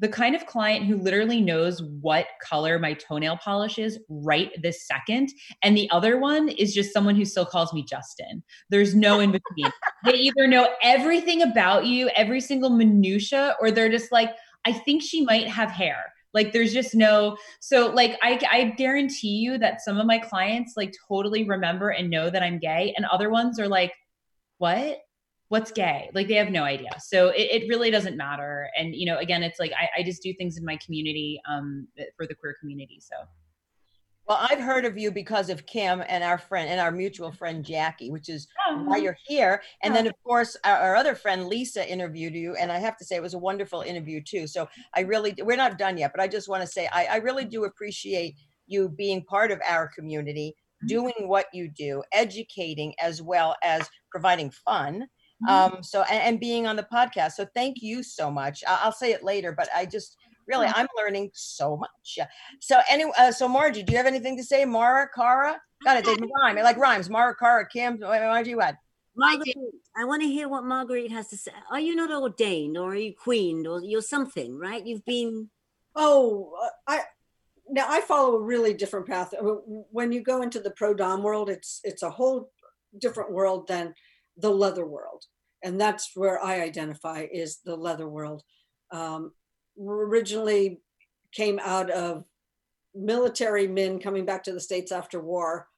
the 0.00 0.08
kind 0.08 0.34
of 0.34 0.46
client 0.46 0.86
who 0.86 0.96
literally 0.96 1.40
knows 1.40 1.82
what 2.00 2.26
color 2.42 2.78
my 2.78 2.94
toenail 2.94 3.36
polish 3.36 3.78
is 3.78 3.98
right 4.08 4.50
this 4.60 4.86
second. 4.86 5.30
And 5.62 5.76
the 5.76 5.88
other 5.90 6.18
one 6.18 6.48
is 6.48 6.74
just 6.74 6.92
someone 6.92 7.14
who 7.14 7.24
still 7.24 7.46
calls 7.46 7.72
me 7.72 7.84
Justin. 7.88 8.42
There's 8.70 8.94
no 8.94 9.20
in 9.20 9.30
between. 9.30 9.72
they 10.04 10.14
either 10.14 10.46
know 10.46 10.68
everything 10.82 11.42
about 11.42 11.86
you, 11.86 12.10
every 12.16 12.40
single 12.40 12.70
minutia, 12.70 13.56
or 13.60 13.70
they're 13.70 13.88
just 13.88 14.10
like, 14.10 14.30
I 14.64 14.72
think 14.72 15.02
she 15.02 15.24
might 15.24 15.48
have 15.48 15.70
hair. 15.70 16.12
Like 16.32 16.52
there's 16.52 16.72
just 16.72 16.94
no 16.94 17.36
so 17.60 17.90
like 17.92 18.18
I 18.22 18.40
I 18.50 18.64
guarantee 18.76 19.36
you 19.36 19.56
that 19.58 19.82
some 19.82 19.98
of 19.98 20.06
my 20.06 20.18
clients 20.18 20.74
like 20.76 20.92
totally 21.08 21.44
remember 21.44 21.90
and 21.90 22.10
know 22.10 22.28
that 22.28 22.42
I'm 22.42 22.58
gay 22.58 22.92
and 22.96 23.06
other 23.06 23.30
ones 23.30 23.60
are 23.60 23.68
like 23.68 23.92
what? 24.58 24.98
What's 25.48 25.70
gay? 25.70 26.10
Like 26.12 26.26
they 26.26 26.34
have 26.34 26.50
no 26.50 26.64
idea. 26.64 26.90
So 26.98 27.28
it, 27.28 27.62
it 27.62 27.68
really 27.68 27.90
doesn't 27.90 28.16
matter. 28.16 28.68
And 28.76 28.94
you 28.96 29.06
know 29.06 29.18
again 29.18 29.44
it's 29.44 29.60
like 29.60 29.72
I, 29.78 30.00
I 30.00 30.02
just 30.02 30.22
do 30.22 30.34
things 30.34 30.56
in 30.56 30.64
my 30.64 30.76
community 30.84 31.40
um 31.48 31.86
for 32.16 32.26
the 32.26 32.34
queer 32.34 32.56
community 32.60 33.00
so 33.00 33.14
Well, 34.26 34.38
I've 34.40 34.60
heard 34.60 34.86
of 34.86 34.96
you 34.96 35.10
because 35.10 35.50
of 35.50 35.66
Kim 35.66 36.02
and 36.08 36.24
our 36.24 36.38
friend 36.38 36.70
and 36.70 36.80
our 36.80 36.90
mutual 36.90 37.28
mm-hmm. 37.28 37.36
friend 37.36 37.64
Jackie, 37.64 38.10
which 38.10 38.28
is 38.28 38.48
why 38.84 38.98
oh. 38.98 39.02
you're 39.02 39.18
here. 39.26 39.62
And 39.82 39.92
oh. 39.92 39.96
then, 39.96 40.06
of 40.06 40.14
course, 40.24 40.56
our, 40.64 40.76
our 40.76 40.96
other 40.96 41.14
friend 41.14 41.46
Lisa 41.46 41.90
interviewed 41.90 42.34
you, 42.34 42.54
and 42.54 42.72
I 42.72 42.78
have 42.78 42.96
to 42.98 43.04
say 43.04 43.16
it 43.16 43.22
was 43.22 43.34
a 43.34 43.38
wonderful 43.38 43.82
interview 43.82 44.22
too. 44.22 44.46
So 44.46 44.68
I 44.94 45.00
really, 45.00 45.34
we're 45.40 45.56
not 45.56 45.76
done 45.76 45.98
yet, 45.98 46.12
but 46.14 46.22
I 46.22 46.28
just 46.28 46.48
want 46.48 46.62
to 46.62 46.66
say 46.66 46.88
I, 46.92 47.04
I 47.06 47.16
really 47.16 47.44
do 47.44 47.64
appreciate 47.64 48.36
you 48.66 48.88
being 48.88 49.22
part 49.24 49.50
of 49.50 49.60
our 49.66 49.88
community, 49.88 50.54
mm-hmm. 50.56 50.86
doing 50.86 51.28
what 51.28 51.46
you 51.52 51.68
do, 51.68 52.02
educating 52.12 52.94
as 52.98 53.20
well 53.20 53.54
as 53.62 53.88
providing 54.10 54.50
fun. 54.50 55.06
Mm-hmm. 55.46 55.74
Um, 55.74 55.82
so 55.82 56.02
and, 56.02 56.22
and 56.22 56.40
being 56.40 56.66
on 56.66 56.76
the 56.76 56.86
podcast. 56.90 57.32
So 57.32 57.46
thank 57.54 57.82
you 57.82 58.02
so 58.02 58.30
much. 58.30 58.64
I, 58.66 58.80
I'll 58.84 58.92
say 58.92 59.12
it 59.12 59.22
later, 59.22 59.52
but 59.52 59.68
I 59.76 59.84
just 59.84 60.16
really 60.46 60.66
I'm 60.66 60.88
learning 60.96 61.30
so 61.34 61.76
much. 61.76 62.14
Yeah. 62.16 62.26
So 62.60 62.80
anyway, 62.90 63.12
uh, 63.18 63.32
so 63.32 63.48
Margie, 63.48 63.82
do 63.82 63.92
you 63.92 63.98
have 63.98 64.06
anything 64.06 64.36
to 64.36 64.44
say? 64.44 64.64
Mara, 64.64 65.08
Cara, 65.14 65.60
got 65.84 65.96
it. 65.96 66.04
They 66.04 66.16
rhyme. 66.42 66.58
It 66.58 66.64
like 66.64 66.76
rhymes. 66.76 67.10
Mara, 67.10 67.34
Cara, 67.34 67.66
Kim. 67.68 67.98
Margie, 68.00 68.54
what? 68.54 68.76
Marguerite, 69.16 69.56
I 69.96 70.04
want 70.04 70.22
to 70.22 70.28
hear 70.28 70.48
what 70.48 70.64
Marguerite 70.64 71.12
has 71.12 71.28
to 71.28 71.36
say. 71.36 71.52
Are 71.70 71.78
you 71.78 71.94
not 71.94 72.10
ordained 72.10 72.76
or 72.76 72.90
are 72.90 72.96
you 72.96 73.14
queened 73.14 73.66
or 73.66 73.80
you're 73.82 74.02
something, 74.02 74.58
right? 74.58 74.84
You've 74.84 75.04
been. 75.04 75.50
Oh, 75.94 76.52
uh, 76.60 76.68
I 76.88 77.02
now 77.68 77.86
I 77.88 78.00
follow 78.00 78.36
a 78.36 78.42
really 78.42 78.74
different 78.74 79.06
path. 79.06 79.32
Uh, 79.32 79.42
When 79.90 80.10
you 80.10 80.20
go 80.20 80.42
into 80.42 80.60
the 80.60 80.72
pro 80.72 80.94
dom 80.94 81.22
world, 81.22 81.48
it's 81.48 81.80
it's 81.84 82.02
a 82.02 82.10
whole 82.10 82.50
different 82.98 83.32
world 83.32 83.68
than 83.68 83.94
the 84.36 84.50
leather 84.50 84.86
world, 84.86 85.24
and 85.62 85.80
that's 85.80 86.10
where 86.16 86.42
I 86.42 86.62
identify 86.62 87.26
is 87.30 87.58
the 87.64 87.76
leather 87.76 88.08
world. 88.08 88.42
Um, 88.90 89.32
originally 89.80 90.80
came 91.32 91.58
out 91.62 91.90
of 91.90 92.24
military 92.94 93.66
men 93.66 93.98
coming 93.98 94.24
back 94.24 94.44
to 94.44 94.52
the 94.52 94.60
states 94.60 94.92
after 94.92 95.20
war, 95.20 95.68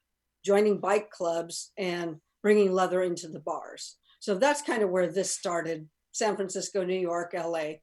joining 0.45 0.79
bike 0.79 1.11
clubs 1.11 1.73
and 1.79 2.17
bringing 2.43 2.73
leather 2.73 3.03
into 3.03 3.29
the 3.29 3.41
bars. 3.41 3.97
So 4.21 4.35
that's 4.35 4.63
kind 4.63 4.83
of 4.83 4.91
where 4.91 5.11
this 5.11 5.31
started: 5.31 5.89
San 6.13 6.37
Francisco, 6.37 6.85
New 6.85 6.99
York, 6.99 7.33
L.A. 7.35 7.81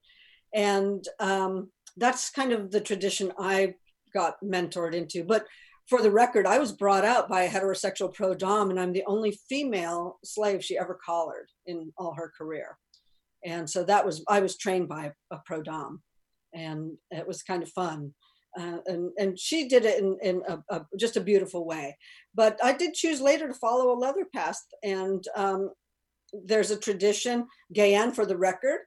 And 0.54 1.04
um, 1.20 1.72
that's 1.98 2.30
kind 2.30 2.52
of 2.52 2.72
the 2.72 2.82
tradition 2.82 3.32
I 3.40 3.76
got 4.14 4.36
mentored 4.44 4.94
into. 4.94 5.24
But 5.24 5.46
for 5.88 6.02
the 6.02 6.12
record, 6.12 6.46
I 6.46 6.60
was 6.60 6.72
brought 6.72 7.04
out 7.04 7.28
by 7.28 7.44
a 7.44 7.50
heterosexual 7.50 8.14
pro 8.14 8.34
dom, 8.34 8.70
and 8.70 8.80
I'm 8.80 8.94
the 8.94 9.04
only 9.06 9.38
female 9.50 10.20
slave 10.24 10.64
she 10.64 10.78
ever 10.78 10.98
collared 11.06 11.50
in 11.66 11.92
all 11.98 12.14
her 12.14 12.32
career. 12.38 12.78
And 13.46 13.70
so 13.70 13.84
that 13.84 14.06
was 14.06 14.24
I 14.28 14.40
was 14.40 14.58
trained 14.58 14.88
by 14.88 15.12
a 15.32 15.38
pro 15.46 15.62
dom, 15.62 16.02
and 16.54 16.98
it 17.12 17.28
was 17.28 17.44
kind 17.44 17.64
of 17.64 17.70
fun. 17.70 18.14
Uh, 18.58 18.78
and 18.86 19.12
and 19.18 19.40
she 19.40 19.68
did 19.68 19.86
it 19.86 20.00
in, 20.00 20.18
in 20.22 20.42
a, 20.48 20.60
a, 20.70 20.86
just 20.98 21.18
a 21.18 21.22
beautiful 21.22 21.66
way. 21.66 21.98
But 22.36 22.60
I 22.64 22.74
did 22.74 22.94
choose 22.94 23.20
later 23.20 23.48
to 23.48 23.54
follow 23.54 23.92
a 23.92 24.00
leather 24.00 24.26
path, 24.34 24.62
and 24.84 25.24
um, 25.36 25.72
there's 26.34 26.72
a 26.72 26.80
tradition, 26.80 27.48
Gayan 27.74 28.14
for 28.14 28.26
the 28.26 28.38
record. 28.38 28.80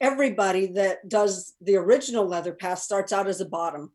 Everybody 0.00 0.66
that 0.72 1.08
does 1.08 1.54
the 1.60 1.76
original 1.76 2.26
leather 2.26 2.52
path 2.52 2.80
starts 2.80 3.12
out 3.12 3.28
as 3.28 3.40
a 3.40 3.46
bottom 3.46 3.92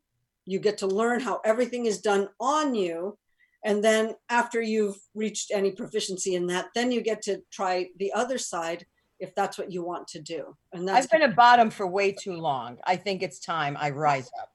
you 0.50 0.60
get 0.60 0.80
to 0.80 0.88
learn 0.88 1.20
how 1.20 1.40
everything 1.46 1.86
is 1.86 2.02
done 2.02 2.28
on 2.40 2.74
you 2.74 3.18
and 3.64 3.84
then 3.84 4.16
after 4.30 4.60
you've 4.60 4.98
reached 5.14 5.52
any 5.52 5.72
proficiency 5.72 6.34
in 6.34 6.48
that 6.48 6.68
then 6.74 6.92
you 6.92 7.02
get 7.02 7.22
to 7.22 7.40
try 7.52 7.88
the 7.98 8.12
other 8.14 8.40
side 8.40 8.84
if 9.20 9.34
that's 9.36 9.58
what 9.58 9.72
you 9.72 9.84
want 9.84 10.08
to 10.08 10.20
do 10.20 10.56
and 10.74 10.88
that's 10.88 11.06
I've 11.06 11.12
been 11.12 11.30
a 11.30 11.34
bottom 11.34 11.70
for 11.70 11.88
way 11.88 12.12
too 12.12 12.34
long. 12.34 12.78
I 12.86 12.96
think 12.96 13.22
it's 13.22 13.40
time 13.40 13.78
I 13.80 13.90
rise 13.90 14.30
up. 14.40 14.50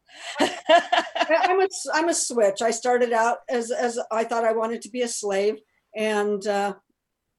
I'm 1.17 1.61
a, 1.61 1.69
I'm 1.93 2.09
a 2.09 2.15
switch 2.15 2.63
i 2.63 2.71
started 2.71 3.13
out 3.13 3.39
as 3.49 3.73
as 3.73 3.99
i 4.13 4.23
thought 4.23 4.45
i 4.45 4.53
wanted 4.53 4.83
to 4.83 4.91
be 4.91 5.03
a 5.03 5.09
slave 5.09 5.57
and 5.97 6.47
uh, 6.47 6.75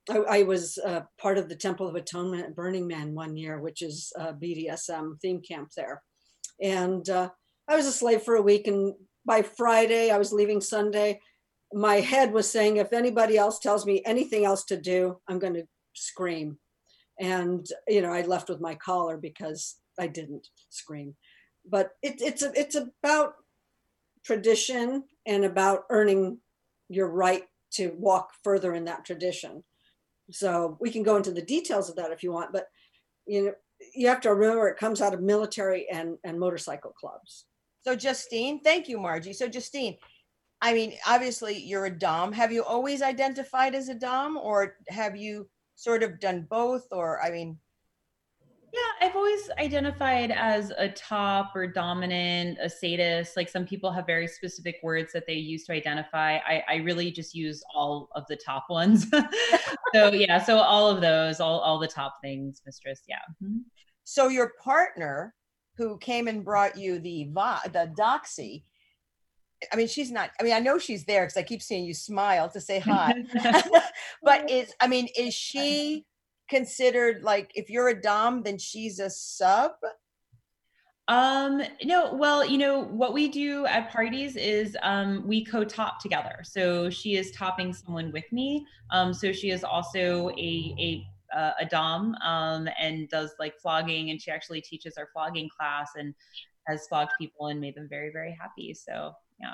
I, 0.09 0.17
I 0.17 0.43
was 0.43 0.77
uh, 0.85 1.01
part 1.21 1.37
of 1.37 1.47
the 1.47 1.55
temple 1.55 1.87
of 1.87 1.95
atonement 1.95 2.43
at 2.43 2.55
burning 2.55 2.85
man 2.87 3.13
one 3.13 3.37
year 3.37 3.61
which 3.61 3.81
is 3.81 4.11
a 4.17 4.33
bdsm 4.33 5.21
theme 5.21 5.41
camp 5.41 5.69
there 5.77 6.01
and 6.61 7.07
uh, 7.09 7.29
I 7.67 7.75
was 7.75 7.85
a 7.85 7.91
slave 7.91 8.21
for 8.21 8.35
a 8.35 8.41
week, 8.41 8.67
and 8.67 8.93
by 9.25 9.41
Friday, 9.41 10.11
I 10.11 10.17
was 10.17 10.31
leaving 10.31 10.61
Sunday. 10.61 11.19
My 11.73 11.95
head 11.95 12.31
was 12.31 12.49
saying, 12.49 12.77
if 12.77 12.93
anybody 12.93 13.37
else 13.37 13.59
tells 13.59 13.85
me 13.85 14.01
anything 14.05 14.45
else 14.45 14.63
to 14.65 14.77
do, 14.77 15.19
I'm 15.27 15.39
going 15.39 15.55
to 15.55 15.67
scream. 15.93 16.59
And 17.19 17.65
you 17.87 18.01
know, 18.01 18.11
I 18.11 18.21
left 18.21 18.49
with 18.49 18.61
my 18.61 18.75
collar 18.75 19.17
because 19.17 19.75
I 19.99 20.07
didn't 20.07 20.47
scream. 20.69 21.15
But 21.67 21.91
it, 22.01 22.21
it's 22.21 22.43
a, 22.43 22.51
it's 22.55 22.75
about 22.75 23.35
tradition 24.23 25.03
and 25.25 25.45
about 25.45 25.85
earning 25.89 26.39
your 26.89 27.07
right 27.07 27.43
to 27.71 27.93
walk 27.97 28.31
further 28.43 28.73
in 28.73 28.85
that 28.85 29.05
tradition. 29.05 29.63
So 30.31 30.77
we 30.79 30.91
can 30.91 31.03
go 31.03 31.15
into 31.15 31.31
the 31.31 31.41
details 31.41 31.89
of 31.89 31.95
that 31.97 32.11
if 32.11 32.23
you 32.23 32.31
want, 32.31 32.51
but 32.51 32.67
you 33.25 33.45
know, 33.45 33.53
you 33.93 34.07
have 34.07 34.21
to 34.21 34.33
remember 34.33 34.67
it 34.67 34.77
comes 34.77 35.01
out 35.01 35.13
of 35.13 35.21
military 35.21 35.87
and, 35.89 36.17
and 36.23 36.39
motorcycle 36.39 36.91
clubs. 36.91 37.45
So 37.81 37.95
Justine, 37.95 38.61
thank 38.61 38.87
you, 38.87 38.97
Margie. 38.97 39.33
So 39.33 39.47
Justine, 39.47 39.97
I 40.61 40.73
mean, 40.73 40.93
obviously 41.07 41.57
you're 41.57 41.85
a 41.85 41.97
Dom. 41.97 42.31
Have 42.31 42.51
you 42.51 42.63
always 42.63 43.01
identified 43.01 43.75
as 43.75 43.89
a 43.89 43.95
Dom 43.95 44.37
or 44.37 44.75
have 44.87 45.15
you 45.15 45.47
sort 45.75 46.03
of 46.03 46.19
done 46.19 46.47
both? 46.49 46.87
Or 46.91 47.21
I 47.21 47.31
mean, 47.31 47.57
Yeah, 48.73 49.07
I've 49.07 49.15
always 49.15 49.49
identified 49.57 50.31
as 50.31 50.71
a 50.77 50.89
top 50.89 51.55
or 51.55 51.65
dominant, 51.67 52.57
a 52.61 52.69
sadist. 52.69 53.37
Like 53.37 53.47
some 53.47 53.65
people 53.65 53.89
have 53.91 54.05
very 54.05 54.27
specific 54.27 54.77
words 54.83 55.13
that 55.13 55.25
they 55.27 55.35
use 55.35 55.63
to 55.65 55.73
identify. 55.73 56.37
I, 56.37 56.63
I 56.67 56.75
really 56.77 57.09
just 57.11 57.33
use 57.33 57.63
all 57.73 58.09
of 58.15 58.25
the 58.27 58.35
top 58.35 58.65
ones. 58.69 59.07
so 59.93 60.11
yeah, 60.11 60.43
so 60.43 60.57
all 60.57 60.89
of 60.89 60.99
those, 61.01 61.39
all 61.39 61.59
all 61.59 61.79
the 61.79 61.87
top 61.87 62.15
things, 62.21 62.61
mistress. 62.65 63.01
Yeah. 63.07 63.19
Mhm. 63.41 63.61
so 64.03 64.27
your 64.27 64.51
partner 64.61 65.33
who 65.77 65.97
came 65.97 66.27
and 66.27 66.43
brought 66.43 66.77
you 66.77 66.99
the 66.99 67.25
vi- 67.31 67.69
the 67.71 67.93
doxy. 67.97 68.63
I 69.71 69.75
mean, 69.75 69.87
she's 69.87 70.11
not. 70.11 70.31
I 70.39 70.43
mean, 70.43 70.53
I 70.53 70.59
know 70.59 70.77
she's 70.77 71.05
there 71.05 71.23
because 71.23 71.37
I 71.37 71.43
keep 71.43 71.61
seeing 71.61 71.85
you 71.85 71.93
smile 71.93 72.49
to 72.49 72.61
say 72.61 72.79
hi. 72.79 73.13
but 74.23 74.49
is 74.49 74.73
I 74.79 74.87
mean, 74.87 75.07
is 75.17 75.33
she 75.33 76.05
considered 76.49 77.23
like 77.23 77.51
if 77.55 77.69
you're 77.69 77.89
a 77.89 78.01
dom, 78.01 78.43
then 78.43 78.57
she's 78.57 78.99
a 78.99 79.09
sub? 79.09 79.71
Um, 81.07 81.61
no, 81.83 82.13
well, 82.13 82.43
you 82.45 82.57
know, 82.57 82.81
what 82.85 83.13
we 83.13 83.27
do 83.27 83.65
at 83.67 83.91
parties 83.91 84.35
is 84.35 84.75
um, 84.81 85.23
we 85.27 85.45
co-top 85.45 85.99
together. 85.99 86.39
So 86.43 86.89
she 86.89 87.15
is 87.15 87.29
topping 87.31 87.73
someone 87.73 88.11
with 88.11 88.31
me. 88.31 88.65
Um, 88.89 89.13
so 89.13 89.31
she 89.31 89.51
is 89.51 89.63
also 89.63 90.29
a, 90.31 90.75
a, 90.79 91.37
uh, 91.37 91.51
a 91.59 91.65
dom 91.65 92.15
um, 92.23 92.67
and 92.79 93.07
does 93.09 93.35
like 93.39 93.53
flogging 93.59 94.09
and 94.09 94.19
she 94.19 94.31
actually 94.31 94.61
teaches 94.61 94.97
our 94.97 95.07
flogging 95.13 95.47
class 95.55 95.91
and 95.95 96.15
has 96.67 96.87
flogged 96.87 97.11
people 97.19 97.47
and 97.47 97.61
made 97.61 97.75
them 97.75 97.87
very, 97.87 98.11
very 98.11 98.35
happy. 98.39 98.73
So 98.73 99.13
yeah. 99.39 99.53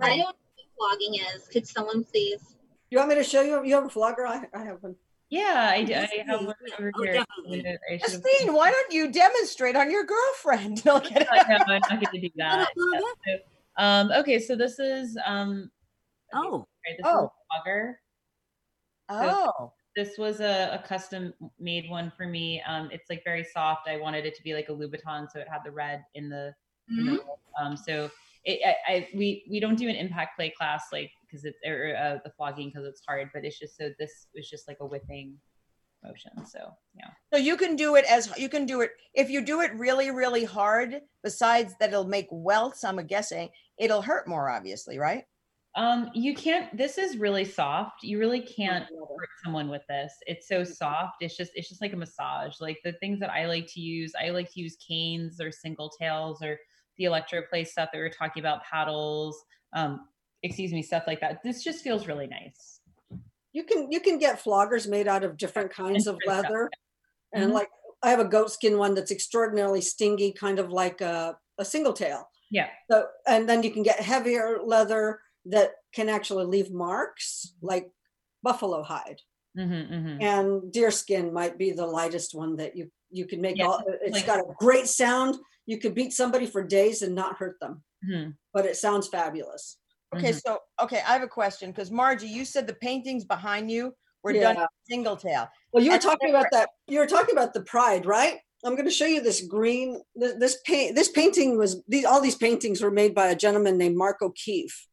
I 0.00 0.08
don't 0.08 0.18
know 0.18 0.24
what 0.26 0.36
flogging 0.78 1.20
is. 1.34 1.48
Could 1.48 1.66
someone 1.66 2.04
please? 2.04 2.56
You 2.90 2.98
want 2.98 3.08
me 3.10 3.14
to 3.16 3.24
show 3.24 3.40
you? 3.42 3.64
You 3.64 3.74
have 3.74 3.84
a 3.86 3.88
flogger? 3.88 4.26
I, 4.26 4.44
I 4.54 4.64
have 4.64 4.82
one. 4.82 4.94
Yeah, 5.28 5.70
I, 5.72 5.82
do- 5.82 5.94
I 5.94 6.24
have 6.26 6.40
one 6.44 6.54
over 6.78 6.92
Oh, 6.96 7.02
here. 7.02 7.12
definitely. 7.14 7.66
I 7.90 7.96
should've- 7.98 8.22
Justine, 8.22 8.54
why 8.54 8.70
don't 8.70 8.92
you 8.92 9.10
demonstrate 9.10 9.74
on 9.74 9.90
your 9.90 10.04
girlfriend? 10.04 10.84
Look 10.84 11.10
at 11.12 11.26
no, 11.48 11.54
I'm 11.74 11.80
not 11.80 11.88
going 11.90 12.00
to 12.00 12.20
do 12.20 12.28
that. 12.36 12.68
Yeah, 12.76 12.98
so, 13.26 13.38
um, 13.82 14.12
okay, 14.12 14.38
so 14.38 14.54
this 14.54 14.78
is 14.78 15.18
um, 15.24 15.70
Oh, 16.34 16.50
sorry, 16.84 16.96
this 16.98 17.04
Oh. 17.04 17.24
is 17.24 17.24
a 17.24 17.30
flogger. 17.64 18.00
Oh, 19.08 19.72
This 19.96 20.18
was 20.18 20.40
a, 20.40 20.78
a 20.80 20.86
custom 20.86 21.32
made 21.58 21.88
one 21.88 22.12
for 22.16 22.26
me. 22.26 22.62
Um, 22.66 22.88
it's 22.92 23.08
like 23.10 23.22
very 23.24 23.42
soft. 23.44 23.88
I 23.88 23.96
wanted 23.96 24.26
it 24.26 24.34
to 24.36 24.42
be 24.42 24.52
like 24.54 24.68
a 24.68 24.72
Louboutin, 24.72 25.28
so 25.30 25.38
it 25.40 25.48
had 25.48 25.60
the 25.64 25.70
red 25.70 26.04
in 26.14 26.28
the, 26.28 26.54
in 26.88 27.06
the 27.06 27.12
Mhm. 27.12 27.18
Um, 27.60 27.76
so 27.76 28.10
it, 28.46 28.60
I, 28.64 28.92
I 28.92 29.08
we 29.14 29.44
we 29.50 29.60
don't 29.60 29.76
do 29.76 29.88
an 29.88 29.96
impact 29.96 30.36
play 30.36 30.50
class 30.56 30.84
like 30.92 31.10
because 31.22 31.44
it's 31.44 31.58
or 31.66 31.94
uh, 31.94 32.18
the 32.24 32.30
flogging 32.30 32.70
because 32.70 32.86
it's 32.86 33.02
hard, 33.06 33.28
but 33.34 33.44
it's 33.44 33.58
just 33.58 33.76
so 33.76 33.90
this 33.98 34.28
was 34.34 34.48
just 34.48 34.66
like 34.66 34.78
a 34.80 34.86
whipping. 34.86 35.36
motion. 36.04 36.30
So 36.46 36.60
yeah. 36.94 37.10
So 37.32 37.38
you 37.38 37.56
can 37.56 37.76
do 37.76 37.96
it 37.96 38.04
as 38.08 38.32
you 38.38 38.48
can 38.48 38.66
do 38.66 38.80
it 38.82 38.92
if 39.14 39.28
you 39.30 39.44
do 39.44 39.60
it 39.60 39.74
really, 39.74 40.10
really 40.10 40.44
hard. 40.44 41.00
Besides 41.22 41.74
that, 41.80 41.90
it'll 41.90 42.04
make 42.04 42.28
welts. 42.30 42.84
I'm 42.84 43.04
guessing 43.06 43.50
it'll 43.78 44.02
hurt 44.02 44.28
more, 44.28 44.48
obviously, 44.48 44.98
right? 44.98 45.24
Um, 45.74 46.10
you 46.14 46.34
can't. 46.34 46.74
This 46.76 46.96
is 46.96 47.18
really 47.18 47.44
soft. 47.44 48.02
You 48.02 48.18
really 48.18 48.40
can't 48.40 48.84
hurt 48.84 49.28
someone 49.44 49.68
with 49.68 49.82
this. 49.88 50.12
It's 50.26 50.48
so 50.48 50.64
soft. 50.64 51.16
It's 51.20 51.36
just 51.36 51.52
it's 51.54 51.68
just 51.68 51.82
like 51.82 51.92
a 51.92 51.96
massage. 51.96 52.54
Like 52.60 52.78
the 52.84 52.92
things 52.92 53.20
that 53.20 53.30
I 53.30 53.46
like 53.46 53.66
to 53.74 53.80
use, 53.80 54.12
I 54.18 54.30
like 54.30 54.50
to 54.52 54.60
use 54.60 54.76
canes 54.76 55.40
or 55.40 55.52
single 55.52 55.90
tails 55.90 56.40
or 56.42 56.58
the 56.98 57.04
electroplay 57.04 57.66
stuff 57.66 57.90
that 57.92 57.98
we 57.98 58.02
were 58.02 58.10
talking 58.10 58.40
about, 58.42 58.62
paddles. 58.64 59.42
Um, 59.74 60.06
excuse 60.42 60.72
me, 60.72 60.82
stuff 60.82 61.04
like 61.06 61.20
that. 61.20 61.42
This 61.42 61.62
just 61.62 61.82
feels 61.82 62.06
really 62.06 62.26
nice. 62.26 62.80
You 63.52 63.64
can 63.64 63.90
you 63.90 64.00
can 64.00 64.18
get 64.18 64.42
floggers 64.42 64.88
made 64.88 65.08
out 65.08 65.24
of 65.24 65.36
different 65.36 65.70
kinds 65.82 66.06
of 66.06 66.18
leather, 66.26 66.70
and 67.32 67.50
Mhm. 67.50 67.54
like 67.54 67.68
I 68.02 68.10
have 68.10 68.20
a 68.20 68.24
goat 68.24 68.50
skin 68.50 68.78
one 68.78 68.94
that's 68.94 69.10
extraordinarily 69.10 69.80
stingy, 69.80 70.32
kind 70.32 70.58
of 70.58 70.70
like 70.70 71.00
a, 71.00 71.36
a 71.58 71.64
single 71.64 71.92
tail. 71.92 72.28
Yeah. 72.50 72.68
So 72.90 73.06
and 73.26 73.48
then 73.48 73.62
you 73.62 73.70
can 73.70 73.82
get 73.82 74.00
heavier 74.00 74.58
leather 74.62 75.20
that 75.46 75.72
can 75.94 76.08
actually 76.08 76.44
leave 76.44 76.70
marks, 76.72 77.54
like 77.62 77.90
buffalo 78.42 78.82
hide. 78.82 79.20
Mm-hmm, 79.58 79.94
mm-hmm. 79.94 80.20
and 80.22 80.70
deer 80.70 80.90
skin 80.90 81.32
might 81.32 81.56
be 81.56 81.70
the 81.72 81.86
lightest 81.86 82.34
one 82.34 82.56
that 82.56 82.76
you 82.76 82.90
you 83.10 83.24
can 83.24 83.40
make 83.40 83.56
Yeah, 83.56 83.66
all 83.68 83.82
it's 84.02 84.12
like- 84.18 84.26
got 84.26 84.40
a 84.40 84.52
great 84.58 84.86
sound 84.86 85.36
you 85.66 85.78
could 85.78 85.94
beat 85.94 86.12
somebody 86.12 86.46
for 86.46 86.62
days 86.62 87.02
and 87.02 87.14
not 87.14 87.36
hurt 87.36 87.58
them. 87.60 87.82
Hmm 88.08 88.30
but 88.54 88.64
it 88.64 88.76
sounds 88.76 89.06
fabulous. 89.06 89.76
Okay, 90.14 90.30
Mhm. 90.30 90.40
so 90.46 90.58
okay, 90.80 90.96
I 91.06 91.12
have 91.12 91.22
a 91.22 91.28
question 91.28 91.70
because 91.72 91.90
Margie, 91.90 92.26
you 92.26 92.46
said 92.46 92.66
the 92.66 92.72
paintings 92.74 93.26
behind 93.26 93.70
you 93.70 93.94
were 94.22 94.32
done 94.32 94.56
Yeah. 94.56 94.62
in 94.62 94.68
single 94.88 95.16
tail. 95.16 95.46
well 95.72 95.84
you 95.84 95.90
were 95.90 95.96
And 95.96 96.02
talking 96.02 96.30
about 96.30 96.46
that 96.52 96.70
you 96.86 96.98
were 97.00 97.06
talking 97.06 97.34
about 97.36 97.52
the 97.52 97.60
pride 97.62 98.06
right? 98.06 98.40
I'm 98.64 98.74
going 98.76 98.86
to 98.86 98.90
show 98.90 99.04
you 99.04 99.20
this 99.20 99.42
green 99.42 100.00
this, 100.14 100.34
this 100.38 100.56
paint 100.64 100.96
this 100.96 101.10
painting 101.10 101.58
was 101.58 101.82
these 101.86 102.06
all 102.06 102.22
these 102.22 102.36
paintings 102.36 102.80
were 102.80 102.90
made 102.90 103.14
by 103.14 103.26
a 103.28 103.36
gentleman 103.36 103.76
named 103.76 103.96
mark 103.98 104.22
o'keefe. 104.22 104.88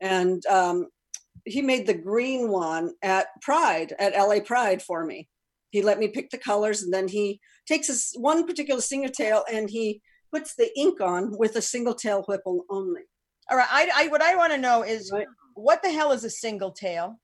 And 0.00 0.44
um, 0.46 0.88
he 1.44 1.60
made 1.60 1.86
the 1.86 1.94
green 1.94 2.48
one 2.48 2.94
at 3.02 3.26
pride 3.42 3.92
at 3.98 4.14
la 4.16 4.40
pride 4.40 4.80
for 4.82 5.04
me 5.04 5.28
he 5.76 5.82
let 5.82 5.98
me 5.98 6.08
pick 6.08 6.30
the 6.30 6.38
colors 6.38 6.82
and 6.82 6.92
then 6.92 7.06
he 7.08 7.38
takes 7.68 7.88
this 7.88 8.14
one 8.18 8.46
particular 8.46 8.80
single 8.80 9.10
tail 9.12 9.44
and 9.52 9.68
he 9.68 10.00
puts 10.32 10.54
the 10.56 10.68
ink 10.78 11.00
on 11.02 11.36
with 11.38 11.54
a 11.56 11.62
single 11.62 11.94
tail 11.94 12.22
whip 12.28 12.40
o- 12.46 12.64
only 12.70 13.02
All 13.50 13.58
right, 13.58 13.68
I, 13.70 13.90
I 13.94 14.08
what 14.08 14.22
I 14.22 14.34
want 14.36 14.52
to 14.54 14.58
know 14.58 14.82
is 14.82 15.10
Right. 15.12 15.26
what 15.54 15.82
the 15.82 15.92
hell 15.92 16.12
is 16.12 16.24
a 16.24 16.30
single 16.30 16.72
tail? 16.72 17.20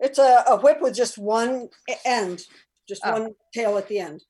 it's 0.00 0.18
a, 0.18 0.32
a 0.48 0.56
whip 0.64 0.78
with 0.82 0.94
just 0.94 1.16
one 1.16 1.68
end 2.04 2.42
just 2.88 3.02
Oh. 3.04 3.12
one 3.12 3.26
tail 3.54 3.78
at 3.78 3.86
the 3.88 3.98
end 4.00 4.20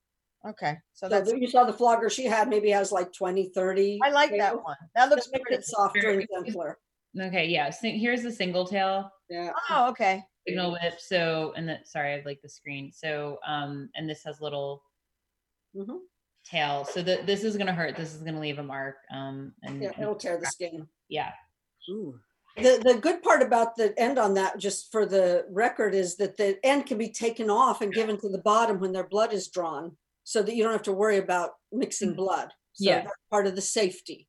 Okay, 0.47 0.73
so 0.93 1.07
so 1.07 1.09
that's 1.09 1.33
you 1.33 1.49
saw 1.49 1.63
the 1.65 1.73
flogger 1.81 2.09
she 2.09 2.25
had 2.25 2.47
maybe 2.47 2.69
has 2.69 2.91
like 2.91 3.11
20 3.11 3.49
30 3.55 3.99
I 4.03 4.11
like 4.11 4.31
that 4.37 4.55
one. 4.63 4.77
That 4.95 5.09
looks 5.09 5.23
Just 5.23 5.33
makes 5.33 5.43
pretty. 5.47 5.61
it 5.61 5.65
softer 5.65 6.09
and 6.11 6.25
gentler 6.31 6.77
Okay, 7.19 7.45
yeah. 7.47 7.71
Here's 7.81 8.21
the 8.21 8.31
single 8.31 8.65
tail 8.65 9.09
yeah 9.29 9.49
Oh, 9.71 9.89
okay. 9.89 10.23
Signal 10.47 10.71
whip. 10.71 10.99
So 10.99 11.53
and 11.55 11.67
the 11.67 11.79
sorry, 11.83 12.13
I 12.13 12.17
have 12.17 12.25
like 12.25 12.41
the 12.41 12.49
screen. 12.49 12.91
So 12.91 13.39
um 13.47 13.89
and 13.95 14.09
this 14.09 14.23
has 14.23 14.41
little 14.41 14.83
Mhm. 15.75 15.99
tail. 16.45 16.85
So 16.85 17.01
the, 17.01 17.21
this 17.25 17.43
is 17.43 17.57
gonna 17.57 17.73
hurt. 17.73 17.95
This 17.95 18.13
is 18.15 18.21
gonna 18.23 18.39
leave 18.39 18.59
a 18.59 18.63
mark. 18.63 18.97
Um 19.11 19.53
and 19.63 19.81
yeah 19.81 19.89
and- 19.93 20.01
it'll 20.03 20.15
tear 20.15 20.37
the 20.39 20.45
skin 20.47 20.87
yeah. 21.09 21.31
Ooh. 21.89 22.19
the 22.57 22.81
the 22.83 22.99
good 22.99 23.21
part 23.21 23.41
about 23.41 23.75
the 23.75 23.93
end 23.99 24.17
on 24.17 24.33
that 24.33 24.57
just 24.57 24.91
for 24.91 25.05
the 25.05 25.45
record 25.49 25.93
is 25.93 26.17
that 26.17 26.35
the 26.37 26.57
end 26.65 26.85
can 26.85 26.97
be 26.97 27.09
taken 27.09 27.49
off 27.49 27.81
and 27.81 27.93
given 27.93 28.17
to 28.19 28.29
the 28.29 28.39
bottom 28.39 28.79
when 28.79 28.91
their 28.91 29.07
blood 29.07 29.31
is 29.31 29.47
drawn 29.47 29.95
so 30.23 30.41
that 30.41 30.55
you 30.55 30.63
don't 30.63 30.73
have 30.73 30.81
to 30.83 30.91
worry 30.91 31.17
about 31.17 31.51
mixing 31.71 32.13
blood 32.13 32.49
so. 32.73 32.89
Yeah. 32.89 33.01
that's 33.01 33.13
part 33.29 33.47
of 33.47 33.55
the 33.55 33.61
safety 33.61 34.27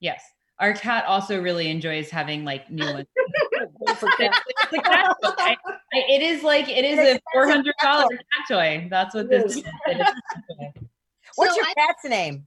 Yes. 0.00 0.22
Our 0.60 0.72
cat 0.72 1.04
also 1.06 1.42
really 1.42 1.68
enjoys 1.70 2.10
having 2.10 2.44
like 2.44 2.70
new 2.70 2.84
ones. 2.84 3.06
Good 3.86 3.96
for 3.96 4.08
cats. 4.12 4.38
It's 4.48 4.72
a 4.72 4.82
cat 4.82 5.16
toy. 5.22 5.30
I- 5.38 5.56
it 5.92 6.22
is 6.22 6.42
like 6.42 6.68
it 6.68 6.84
is 6.84 6.98
a 6.98 7.20
four 7.32 7.46
hundred 7.48 7.74
dollar 7.82 8.08
cat 8.08 8.48
toy. 8.48 8.86
That's 8.90 9.14
what 9.14 9.28
this 9.30 9.44
is. 9.44 9.56
is. 9.58 9.64
It 9.86 9.96
is 9.96 10.00
a 10.00 10.04
cat 10.04 10.42
toy. 10.50 10.72
What's 11.36 11.54
So 11.54 11.56
your 11.60 11.66
I- 11.66 11.74
cat's 11.74 12.04
name? 12.04 12.46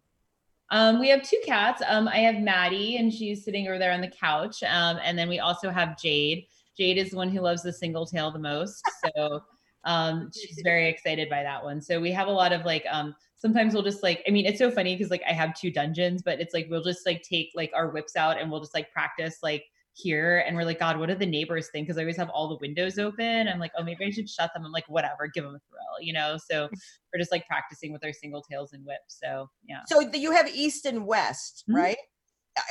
Um, 0.70 1.00
we 1.00 1.08
have 1.10 1.24
two 1.24 1.40
cats. 1.46 1.82
Um, 1.88 2.10
I 2.10 2.18
have 2.18 2.40
Maddie, 2.42 2.98
and 2.98 3.14
she's 3.14 3.46
sitting 3.46 3.68
over 3.68 3.78
there 3.80 3.94
on 3.94 4.02
the 4.02 4.10
couch. 4.10 4.64
Um, 4.64 5.00
and 5.02 5.18
then 5.18 5.30
we 5.30 5.40
also 5.40 5.70
have 5.70 5.98
Jade. 5.98 6.46
Jade 6.78 6.98
is 6.98 7.12
the 7.12 7.16
one 7.18 7.30
who 7.30 7.40
loves 7.40 7.64
the 7.64 7.72
single 7.72 8.06
tail 8.06 8.32
the 8.32 8.40
most. 8.40 8.82
So 9.16 9.42
um, 9.86 10.30
she's 10.36 10.60
very 10.66 10.90
excited 10.90 11.30
by 11.30 11.42
that 11.44 11.64
one. 11.64 11.82
So 11.82 12.02
we 12.02 12.12
have 12.12 12.28
a 12.28 12.32
lot 12.32 12.52
of 12.52 12.66
like, 12.66 12.86
um, 12.92 13.16
sometimes 13.38 13.74
we'll 13.74 13.84
just 13.84 14.04
like, 14.04 14.24
I 14.28 14.32
mean, 14.32 14.46
it's 14.46 14.60
so 14.60 14.70
funny 14.72 14.96
because 14.96 15.12
like 15.12 15.24
I 15.28 15.34
have 15.34 15.54
two 15.54 15.72
dungeons, 15.72 16.22
but 16.24 16.40
it's 16.40 16.54
like 16.54 16.68
we'll 16.70 16.84
just 16.84 17.06
like 17.06 17.22
take 17.22 17.52
like 17.56 17.72
our 17.76 17.90
whips 17.90 18.16
out 18.16 18.40
and 18.40 18.52
we'll 18.52 18.60
just 18.60 18.74
like 18.74 18.92
practice 18.92 19.38
like 19.44 19.64
here. 19.94 20.44
And 20.46 20.56
we're 20.56 20.64
like, 20.64 20.80
God, 20.80 21.00
what 21.00 21.10
do 21.10 21.16
the 21.16 21.26
neighbors 21.26 21.70
think? 21.72 21.88
Because 21.88 21.98
I 21.98 22.02
always 22.02 22.18
have 22.18 22.30
all 22.30 22.50
the 22.50 22.58
windows 22.62 23.00
open. 23.00 23.48
I'm 23.48 23.60
like, 23.60 23.72
oh, 23.78 23.84
maybe 23.84 24.06
I 24.06 24.10
should 24.12 24.30
shut 24.30 24.52
them. 24.54 24.64
I'm 24.66 24.72
like, 24.72 24.88
whatever, 24.88 25.28
give 25.34 25.44
them 25.44 25.56
a 25.56 25.60
thrill, 25.70 26.02
you 26.02 26.14
know? 26.14 26.38
So 26.50 26.70
we're 27.14 27.20
just 27.20 27.32
like 27.32 27.48
practicing 27.48 27.92
with 27.92 28.04
our 28.04 28.14
single 28.14 28.42
tails 28.44 28.74
and 28.74 28.86
whips. 28.86 29.18
So 29.24 29.50
yeah. 29.68 29.82
So 29.88 30.02
you 30.14 30.32
have 30.32 30.48
east 30.50 30.86
and 30.86 31.06
west, 31.08 31.64
Mhm. 31.70 31.76
right? 31.76 31.98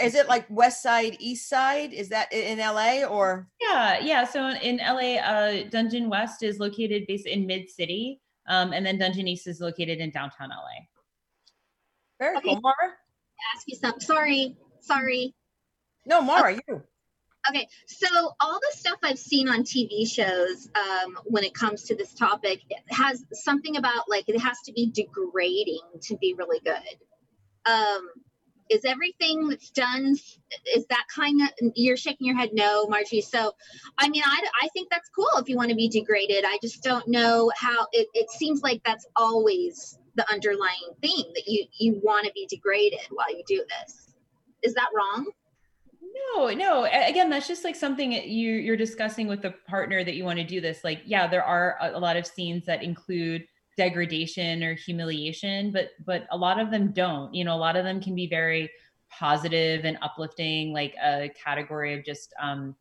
Is 0.02 0.16
it 0.16 0.26
like 0.28 0.46
west 0.50 0.82
side, 0.82 1.16
east 1.20 1.48
side? 1.48 1.92
Is 1.92 2.08
that 2.08 2.32
in 2.32 2.58
LA 2.58 3.04
or? 3.04 3.48
Yeah, 3.60 4.00
yeah. 4.00 4.24
So 4.24 4.48
in 4.48 4.78
LA, 4.78 5.16
uh, 5.18 5.64
Dungeon 5.70 6.08
West 6.08 6.42
is 6.42 6.58
located 6.58 7.04
based 7.06 7.26
in 7.26 7.46
Mid 7.46 7.70
City, 7.70 8.20
um, 8.48 8.72
and 8.72 8.84
then 8.84 8.98
Dungeon 8.98 9.28
East 9.28 9.46
is 9.46 9.60
located 9.60 9.98
in 9.98 10.10
downtown 10.10 10.50
LA. 10.50 10.86
Very 12.18 12.36
Okay. 12.38 12.48
cool, 12.48 12.60
Mara. 12.60 12.94
Ask 13.54 13.66
you 13.66 13.76
some. 13.76 14.00
Sorry, 14.00 14.56
sorry. 14.80 15.34
No, 16.06 16.22
Mara, 16.22 16.54
you. 16.54 16.82
Okay, 17.48 17.68
so 17.86 18.06
all 18.40 18.58
the 18.58 18.76
stuff 18.76 18.98
I've 19.04 19.18
seen 19.18 19.48
on 19.48 19.62
TV 19.62 20.08
shows 20.08 20.68
um, 20.74 21.16
when 21.24 21.44
it 21.44 21.54
comes 21.54 21.84
to 21.84 21.94
this 21.94 22.12
topic 22.12 22.60
it 22.70 22.82
has 22.90 23.24
something 23.32 23.76
about 23.76 24.08
like 24.08 24.24
it 24.28 24.40
has 24.40 24.58
to 24.64 24.72
be 24.72 24.90
degrading 24.90 25.80
to 26.02 26.16
be 26.16 26.34
really 26.34 26.60
good. 26.64 27.70
Um, 27.70 28.08
is 28.70 28.84
everything 28.84 29.48
that's 29.48 29.70
done? 29.70 30.16
Is 30.74 30.86
that 30.90 31.04
kind 31.14 31.42
of 31.42 31.48
you're 31.74 31.96
shaking 31.96 32.26
your 32.26 32.36
head 32.36 32.50
no 32.52 32.86
margie. 32.86 33.20
So 33.20 33.52
i 33.98 34.08
mean 34.08 34.22
i, 34.24 34.42
I 34.62 34.68
think 34.68 34.90
that's 34.90 35.08
cool 35.10 35.28
if 35.38 35.48
you 35.48 35.56
want 35.56 35.70
to 35.70 35.76
be 35.76 35.88
degraded. 35.88 36.44
I 36.46 36.58
just 36.62 36.82
don't 36.82 37.06
know 37.08 37.50
how 37.56 37.86
it, 37.92 38.08
it 38.14 38.30
seems 38.30 38.62
like 38.62 38.82
that's 38.84 39.06
always 39.16 39.98
the 40.14 40.30
underlying 40.32 40.94
thing 41.00 41.32
that 41.34 41.44
you 41.46 41.66
you 41.78 42.00
want 42.02 42.26
to 42.26 42.32
be 42.32 42.46
degraded 42.48 43.00
while 43.10 43.30
you 43.30 43.42
do 43.46 43.64
this. 43.78 44.14
Is 44.62 44.74
that 44.74 44.88
wrong? 44.94 45.30
No, 46.34 46.48
no. 46.48 46.84
Again, 46.84 47.30
that's 47.30 47.46
just 47.46 47.64
like 47.64 47.76
something 47.76 48.12
you 48.12 48.54
you're 48.54 48.76
discussing 48.76 49.26
with 49.26 49.42
the 49.42 49.52
partner 49.68 50.02
that 50.04 50.14
you 50.14 50.24
want 50.24 50.38
to 50.38 50.44
do 50.44 50.60
this. 50.60 50.82
Like, 50.82 51.02
yeah, 51.04 51.26
there 51.26 51.44
are 51.44 51.76
a, 51.80 51.98
a 51.98 52.00
lot 52.00 52.16
of 52.16 52.26
scenes 52.26 52.64
that 52.66 52.82
include 52.82 53.46
degradation 53.76 54.62
or 54.62 54.74
humiliation, 54.74 55.72
but 55.72 55.90
but 56.04 56.26
a 56.30 56.36
lot 56.36 56.58
of 56.58 56.70
them 56.70 56.92
don't. 56.92 57.32
You 57.34 57.44
know, 57.44 57.54
a 57.54 57.58
lot 57.58 57.76
of 57.76 57.84
them 57.84 58.00
can 58.00 58.14
be 58.14 58.26
very 58.26 58.70
positive 59.10 59.84
and 59.84 59.98
uplifting, 60.02 60.72
like 60.72 60.94
a 61.02 61.30
category 61.42 61.94
of 61.94 62.04
just 62.04 62.34
um 62.40 62.74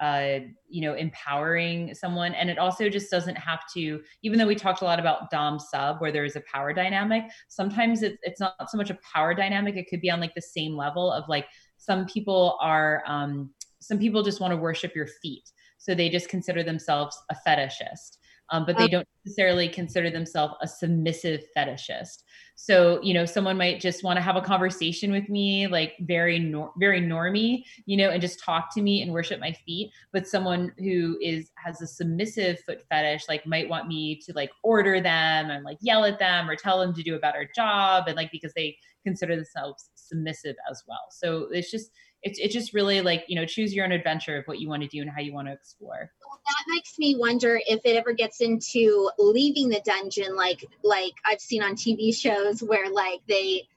uh 0.00 0.38
you 0.68 0.80
know 0.80 0.94
empowering 0.94 1.94
someone. 1.94 2.34
And 2.34 2.50
it 2.50 2.58
also 2.58 2.88
just 2.88 3.10
doesn't 3.10 3.36
have 3.36 3.60
to 3.74 4.00
even 4.22 4.38
though 4.38 4.46
we 4.46 4.54
talked 4.54 4.82
a 4.82 4.84
lot 4.84 5.00
about 5.00 5.30
dom 5.30 5.58
sub 5.58 6.00
where 6.00 6.12
there 6.12 6.24
is 6.24 6.36
a 6.36 6.42
power 6.52 6.72
dynamic 6.72 7.24
sometimes 7.48 8.02
it's, 8.02 8.16
it's 8.22 8.40
not 8.40 8.70
so 8.70 8.78
much 8.78 8.90
a 8.90 8.98
power 9.12 9.34
dynamic 9.34 9.76
it 9.76 9.88
could 9.90 10.00
be 10.00 10.10
on 10.10 10.20
like 10.20 10.34
the 10.36 10.40
same 10.40 10.76
level 10.76 11.10
of 11.10 11.28
like 11.28 11.46
some 11.78 12.06
people 12.06 12.58
are 12.60 13.02
um, 13.06 13.50
some 13.80 13.98
people 13.98 14.22
just 14.22 14.40
want 14.40 14.52
to 14.52 14.56
worship 14.56 14.94
your 14.94 15.06
feet. 15.06 15.50
So 15.78 15.94
they 15.94 16.10
just 16.10 16.28
consider 16.28 16.62
themselves 16.62 17.16
a 17.30 17.36
fetishist 17.46 18.17
um, 18.50 18.64
but 18.64 18.76
they 18.78 18.88
don't 18.88 19.06
necessarily 19.24 19.68
consider 19.68 20.10
themselves 20.10 20.54
a 20.62 20.68
submissive 20.68 21.42
fetishist. 21.56 22.22
So 22.56 23.00
you 23.02 23.14
know 23.14 23.24
someone 23.24 23.56
might 23.56 23.80
just 23.80 24.02
want 24.02 24.16
to 24.16 24.22
have 24.22 24.36
a 24.36 24.40
conversation 24.40 25.12
with 25.12 25.28
me 25.28 25.66
like 25.66 25.94
very 26.00 26.38
nor- 26.38 26.72
very 26.78 27.00
normy 27.00 27.62
you 27.86 27.96
know 27.96 28.10
and 28.10 28.20
just 28.20 28.42
talk 28.42 28.74
to 28.74 28.82
me 28.82 29.02
and 29.02 29.12
worship 29.12 29.40
my 29.40 29.52
feet. 29.52 29.90
But 30.12 30.26
someone 30.26 30.72
who 30.78 31.18
is 31.22 31.50
has 31.56 31.80
a 31.82 31.86
submissive 31.86 32.60
foot 32.60 32.82
fetish 32.88 33.28
like 33.28 33.46
might 33.46 33.68
want 33.68 33.86
me 33.86 34.16
to 34.26 34.32
like 34.32 34.50
order 34.62 35.00
them 35.00 35.50
and 35.50 35.64
like 35.64 35.78
yell 35.80 36.04
at 36.04 36.18
them 36.18 36.48
or 36.48 36.56
tell 36.56 36.80
them 36.80 36.94
to 36.94 37.02
do 37.02 37.14
a 37.14 37.18
better 37.20 37.48
job 37.54 38.04
and 38.08 38.16
like 38.16 38.32
because 38.32 38.52
they 38.54 38.76
consider 39.04 39.36
themselves 39.36 39.90
submissive 39.94 40.56
as 40.70 40.82
well. 40.86 41.06
So 41.10 41.48
it's 41.52 41.70
just 41.70 41.90
it's, 42.22 42.38
it's 42.38 42.52
just 42.52 42.74
really 42.74 43.00
like 43.00 43.24
you 43.28 43.36
know 43.36 43.46
choose 43.46 43.74
your 43.74 43.84
own 43.84 43.92
adventure 43.92 44.38
of 44.38 44.44
what 44.46 44.58
you 44.58 44.68
want 44.68 44.82
to 44.82 44.88
do 44.88 45.00
and 45.00 45.10
how 45.10 45.20
you 45.20 45.32
want 45.32 45.48
to 45.48 45.52
explore 45.52 46.10
Well, 46.26 46.40
that 46.46 46.64
makes 46.74 46.98
me 46.98 47.16
wonder 47.16 47.60
if 47.66 47.80
it 47.84 47.96
ever 47.96 48.12
gets 48.12 48.40
into 48.40 49.10
leaving 49.18 49.68
the 49.68 49.80
dungeon 49.84 50.34
like 50.36 50.64
like 50.82 51.14
i've 51.24 51.40
seen 51.40 51.62
on 51.62 51.74
tv 51.74 52.14
shows 52.14 52.62
where 52.62 52.90
like 52.90 53.20
they 53.28 53.68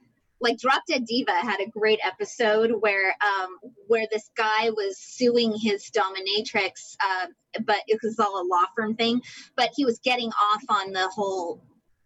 like 0.42 0.58
Drop 0.58 0.84
Dead 0.88 1.06
Diva 1.06 1.32
had 1.32 1.60
a 1.62 1.70
great 1.70 2.00
episode 2.04 2.72
where 2.80 3.16
um 3.22 3.58
where 3.88 4.08
this 4.12 4.30
guy 4.36 4.72
was 4.72 4.98
suing 4.98 5.54
his 5.56 5.90
dominatrix, 5.92 6.96
uh, 7.04 7.28
but 7.64 7.78
it 7.88 8.00
was 8.04 8.20
all 8.20 8.42
a 8.42 8.46
law 8.46 8.66
firm 8.76 8.96
thing. 8.96 9.22
But 9.56 9.70
he 9.76 9.86
was 9.86 10.00
getting 10.00 10.30
off 10.30 10.64
on 10.68 10.92
the 10.92 11.08
whole. 11.08 11.62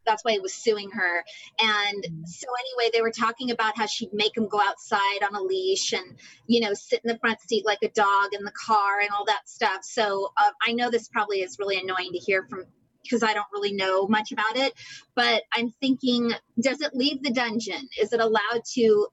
That's 0.05 0.23
why 0.23 0.33
he 0.33 0.39
was 0.39 0.53
suing 0.53 0.89
her. 0.91 1.23
And 1.59 2.05
so 2.25 2.47
anyway, 2.59 2.91
they 2.93 3.01
were 3.01 3.11
talking 3.11 3.51
about 3.51 3.77
how 3.77 3.85
she'd 3.85 4.13
make 4.13 4.35
him 4.37 4.47
go 4.47 4.59
outside 4.61 5.23
on 5.23 5.35
a 5.35 5.41
leash 5.41 5.93
and 5.93 6.17
you 6.47 6.61
know 6.61 6.73
sit 6.73 7.01
in 7.03 7.11
the 7.11 7.19
front 7.19 7.41
seat 7.41 7.65
like 7.65 7.79
a 7.83 7.89
dog 7.89 8.33
in 8.33 8.43
the 8.43 8.51
car 8.51 8.99
and 9.01 9.09
all 9.11 9.25
that 9.25 9.47
stuff. 9.47 9.83
So 9.83 10.31
uh, 10.37 10.51
I 10.65 10.73
know 10.73 10.89
this 10.89 11.07
probably 11.07 11.41
is 11.41 11.57
really 11.59 11.79
annoying 11.79 12.11
to 12.13 12.19
hear 12.19 12.45
from 12.49 12.65
because 13.03 13.23
I 13.23 13.33
don't 13.33 13.45
really 13.53 13.73
know 13.73 14.07
much 14.07 14.31
about 14.31 14.57
it. 14.57 14.73
But 15.15 15.43
I'm 15.53 15.69
thinking, 15.79 16.31
does 16.59 16.81
it 16.81 16.93
leave 16.93 17.23
the 17.23 17.31
dungeon? 17.31 17.87
Is 17.99 18.13
it 18.13 18.19
allowed 18.19 18.63
to 18.73 19.07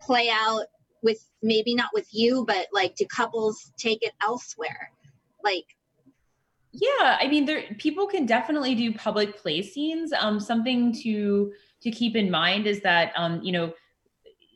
play 0.00 0.30
out 0.30 0.66
with 1.02 1.18
maybe 1.42 1.74
not 1.74 1.90
with 1.92 2.06
you, 2.12 2.44
but 2.46 2.68
like 2.72 2.94
do 2.96 3.06
couples 3.06 3.72
take 3.76 4.02
it 4.02 4.12
elsewhere? 4.22 4.90
Like, 5.42 5.64
yeah 6.72 7.18
i 7.20 7.28
mean 7.28 7.44
there 7.44 7.64
people 7.78 8.06
can 8.06 8.26
definitely 8.26 8.74
do 8.74 8.92
public 8.94 9.36
play 9.36 9.62
scenes. 9.62 10.12
Um 10.18 10.40
something 10.40 10.92
to 11.02 11.52
to 11.82 11.90
keep 11.90 12.16
in 12.16 12.30
mind 12.30 12.66
is 12.66 12.80
that 12.80 13.12
um 13.16 13.42
you 13.42 13.52
know 13.52 13.72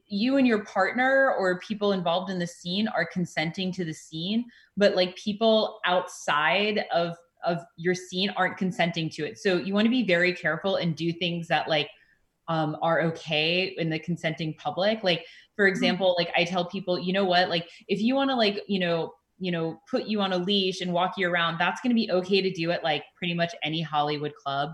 you 0.08 0.36
and 0.36 0.46
your 0.46 0.64
partner 0.64 1.34
or 1.38 1.58
people 1.60 1.92
involved 1.92 2.30
in 2.30 2.38
the 2.38 2.46
scene 2.46 2.86
are 2.88 3.04
consenting 3.04 3.72
to 3.72 3.84
the 3.84 3.92
scene 3.92 4.44
but 4.76 4.94
like 4.94 5.16
people 5.16 5.80
outside 5.84 6.84
of 6.92 7.16
of 7.46 7.60
your 7.76 7.94
scene 7.94 8.30
aren't 8.36 8.56
consenting 8.58 9.08
to 9.08 9.24
it. 9.24 9.38
So 9.38 9.56
you 9.56 9.72
want 9.72 9.86
to 9.86 9.90
be 9.90 10.04
very 10.04 10.34
careful 10.34 10.76
and 10.76 10.94
do 10.96 11.12
things 11.12 11.48
that 11.48 11.68
like 11.68 11.88
um, 12.48 12.76
are 12.82 13.02
okay 13.02 13.74
in 13.78 13.88
the 13.88 13.98
consenting 13.98 14.54
public. 14.54 15.02
Like 15.02 15.24
for 15.54 15.66
example 15.66 16.14
like 16.18 16.30
i 16.36 16.44
tell 16.44 16.66
people 16.66 16.98
you 16.98 17.12
know 17.12 17.24
what? 17.24 17.48
Like 17.48 17.68
if 17.88 18.00
you 18.00 18.14
want 18.14 18.30
to 18.30 18.36
like 18.36 18.60
you 18.68 18.80
know 18.80 19.12
you 19.38 19.52
know 19.52 19.80
put 19.90 20.04
you 20.04 20.20
on 20.20 20.32
a 20.32 20.38
leash 20.38 20.80
and 20.80 20.92
walk 20.92 21.14
you 21.16 21.28
around 21.28 21.58
that's 21.58 21.80
going 21.80 21.90
to 21.90 21.94
be 21.94 22.10
okay 22.10 22.40
to 22.40 22.50
do 22.50 22.70
at 22.70 22.82
like 22.82 23.04
pretty 23.16 23.34
much 23.34 23.54
any 23.62 23.82
hollywood 23.82 24.34
club 24.34 24.70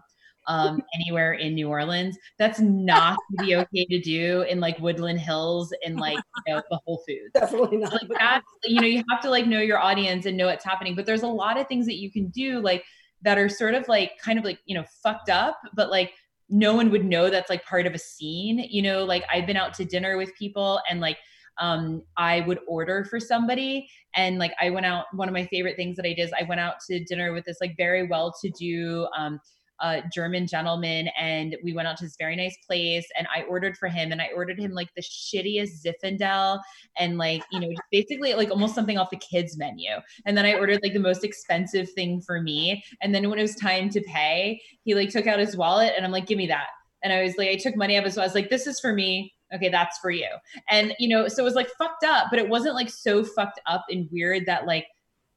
um 0.46 0.80
anywhere 0.94 1.34
in 1.34 1.54
new 1.54 1.68
orleans 1.68 2.16
that's 2.38 2.60
not 2.60 3.16
to 3.30 3.44
be 3.44 3.56
okay 3.56 3.84
to 3.86 4.00
do 4.00 4.42
in 4.42 4.60
like 4.60 4.78
woodland 4.78 5.20
hills 5.20 5.72
and 5.84 5.98
like 5.98 6.18
you 6.46 6.54
know 6.54 6.62
the 6.70 6.80
whole 6.84 7.02
foods 7.06 7.30
Definitely 7.34 7.78
not. 7.78 7.92
like 7.92 8.10
that's 8.18 8.46
you 8.64 8.80
know 8.80 8.86
you 8.86 9.02
have 9.10 9.20
to 9.22 9.30
like 9.30 9.46
know 9.46 9.60
your 9.60 9.78
audience 9.78 10.26
and 10.26 10.36
know 10.36 10.46
what's 10.46 10.64
happening 10.64 10.94
but 10.94 11.06
there's 11.06 11.22
a 11.22 11.28
lot 11.28 11.58
of 11.58 11.66
things 11.66 11.86
that 11.86 11.96
you 11.96 12.10
can 12.10 12.28
do 12.28 12.60
like 12.60 12.84
that 13.22 13.38
are 13.38 13.48
sort 13.48 13.74
of 13.74 13.86
like 13.88 14.12
kind 14.20 14.38
of 14.38 14.44
like 14.44 14.58
you 14.66 14.74
know 14.74 14.84
fucked 15.02 15.28
up 15.28 15.58
but 15.74 15.90
like 15.90 16.12
no 16.48 16.74
one 16.74 16.90
would 16.90 17.04
know 17.04 17.30
that's 17.30 17.48
like 17.48 17.64
part 17.64 17.86
of 17.86 17.94
a 17.94 17.98
scene 17.98 18.58
you 18.70 18.82
know 18.82 19.04
like 19.04 19.24
i've 19.32 19.46
been 19.46 19.56
out 19.56 19.72
to 19.74 19.84
dinner 19.84 20.16
with 20.16 20.34
people 20.36 20.80
and 20.90 21.00
like 21.00 21.16
um 21.58 22.02
i 22.16 22.40
would 22.40 22.58
order 22.66 23.04
for 23.04 23.20
somebody 23.20 23.88
and 24.14 24.38
like 24.38 24.52
i 24.60 24.70
went 24.70 24.86
out 24.86 25.04
one 25.14 25.28
of 25.28 25.34
my 25.34 25.46
favorite 25.46 25.76
things 25.76 25.96
that 25.96 26.06
i 26.06 26.12
did 26.12 26.20
is 26.20 26.32
i 26.38 26.44
went 26.44 26.60
out 26.60 26.74
to 26.88 27.02
dinner 27.04 27.32
with 27.32 27.44
this 27.44 27.58
like 27.60 27.76
very 27.76 28.06
well 28.06 28.34
to 28.40 28.50
do 28.50 29.06
um 29.16 29.38
uh, 29.82 30.00
German 30.12 30.46
gentleman, 30.46 31.08
and 31.18 31.56
we 31.64 31.72
went 31.72 31.88
out 31.88 31.96
to 31.96 32.04
this 32.04 32.14
very 32.16 32.36
nice 32.36 32.56
place. 32.66 33.04
And 33.18 33.26
I 33.34 33.42
ordered 33.42 33.76
for 33.76 33.88
him, 33.88 34.12
and 34.12 34.22
I 34.22 34.28
ordered 34.34 34.58
him 34.58 34.70
like 34.70 34.88
the 34.94 35.02
shittiest 35.02 35.84
Zinfandel, 35.84 36.60
and 36.96 37.18
like 37.18 37.42
you 37.50 37.60
know, 37.60 37.68
basically 37.90 38.32
like 38.34 38.50
almost 38.50 38.76
something 38.76 38.96
off 38.96 39.10
the 39.10 39.16
kids 39.16 39.58
menu. 39.58 39.90
And 40.24 40.38
then 40.38 40.46
I 40.46 40.54
ordered 40.54 40.80
like 40.82 40.92
the 40.92 41.00
most 41.00 41.24
expensive 41.24 41.90
thing 41.90 42.20
for 42.20 42.40
me. 42.40 42.84
And 43.02 43.14
then 43.14 43.28
when 43.28 43.38
it 43.38 43.42
was 43.42 43.56
time 43.56 43.90
to 43.90 44.00
pay, 44.02 44.62
he 44.84 44.94
like 44.94 45.10
took 45.10 45.26
out 45.26 45.40
his 45.40 45.56
wallet, 45.56 45.92
and 45.96 46.06
I'm 46.06 46.12
like, 46.12 46.26
"Give 46.26 46.38
me 46.38 46.46
that." 46.46 46.68
And 47.02 47.12
I 47.12 47.24
was 47.24 47.36
like, 47.36 47.48
I 47.48 47.56
took 47.56 47.76
money 47.76 47.96
out 47.96 48.00
of 48.00 48.04
his. 48.04 48.14
So 48.14 48.22
I 48.22 48.24
was 48.24 48.36
like, 48.36 48.50
"This 48.50 48.68
is 48.68 48.78
for 48.78 48.92
me." 48.92 49.34
Okay, 49.54 49.68
that's 49.68 49.98
for 49.98 50.10
you. 50.10 50.28
And 50.70 50.94
you 50.98 51.08
know, 51.08 51.28
so 51.28 51.42
it 51.42 51.44
was 51.44 51.54
like 51.54 51.68
fucked 51.78 52.04
up, 52.04 52.28
but 52.30 52.38
it 52.38 52.48
wasn't 52.48 52.74
like 52.74 52.90
so 52.90 53.24
fucked 53.24 53.60
up 53.66 53.84
and 53.90 54.08
weird 54.10 54.46
that 54.46 54.66
like 54.66 54.86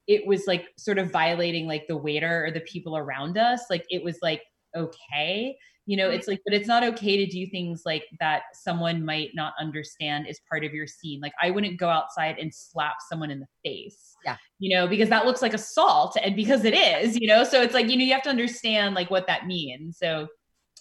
it 0.08 0.26
was 0.26 0.44
like 0.48 0.68
sort 0.78 0.98
of 0.98 1.12
violating 1.12 1.68
like 1.68 1.88
the 1.88 1.98
waiter 1.98 2.46
or 2.46 2.52
the 2.52 2.62
people 2.62 2.96
around 2.96 3.38
us. 3.38 3.64
Like 3.70 3.86
it 3.90 4.04
was 4.04 4.20
like 4.22 4.42
okay. 4.76 5.58
You 5.88 5.98
know 5.98 6.08
mm-hmm. 6.08 6.16
it's 6.16 6.28
like 6.28 6.42
but 6.46 6.56
it's 6.56 6.68
not 6.68 6.84
okay 6.84 7.18
to 7.24 7.32
do 7.32 7.46
things 7.46 7.84
like 7.86 8.06
that 8.20 8.44
someone 8.54 9.06
might 9.06 9.30
not 9.36 9.54
understand 9.60 10.28
is 10.28 10.40
part 10.50 10.64
of 10.66 10.74
your 10.74 10.88
scene. 10.88 11.22
Like 11.22 11.34
i 11.40 11.52
wouldn't 11.52 11.78
go 11.78 11.90
outside 11.90 12.38
and 12.40 12.52
slap 12.54 12.96
someone 13.08 13.30
in 13.30 13.40
the 13.40 13.48
face 13.64 14.16
Yeah. 14.26 14.38
you 14.58 14.76
know 14.76 14.88
because 14.88 15.10
that 15.10 15.26
looks 15.26 15.44
like 15.44 15.54
assault 15.54 16.18
and 16.24 16.36
because 16.36 16.66
it 16.66 16.74
is 16.74 17.20
you 17.20 17.28
know? 17.28 17.44
So 17.44 17.62
it's 17.62 17.76
like 17.76 17.88
you 17.88 17.98
know 17.98 18.04
you 18.04 18.14
have 18.14 18.24
to 18.24 18.32
understand 18.32 18.96
like 18.96 19.12
what 19.12 19.28
that 19.28 19.46
means 19.46 20.00
so 20.00 20.28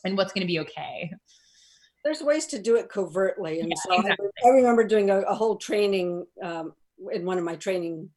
and 0.05 0.17
what's 0.17 0.33
going 0.33 0.43
to 0.43 0.47
be 0.47 0.61
okay 0.61 1.11
There's 2.05 2.21
ways 2.23 2.47
to 2.49 2.59
do 2.61 2.77
it 2.77 2.89
covertly. 2.89 3.61
And 3.61 3.71
Yeah, 3.71 3.75
so 3.83 3.95
I- 3.95 4.01
exactly. 4.01 4.29
I, 4.45 4.49
remember 4.51 4.85
doing 4.85 5.11
a, 5.11 5.21
a 5.23 5.35
whole 5.35 5.57
training 5.57 6.27
um, 6.43 6.75
in 7.13 7.25
one 7.25 7.39
of 7.39 7.45
my 7.45 7.57
training 7.57 8.11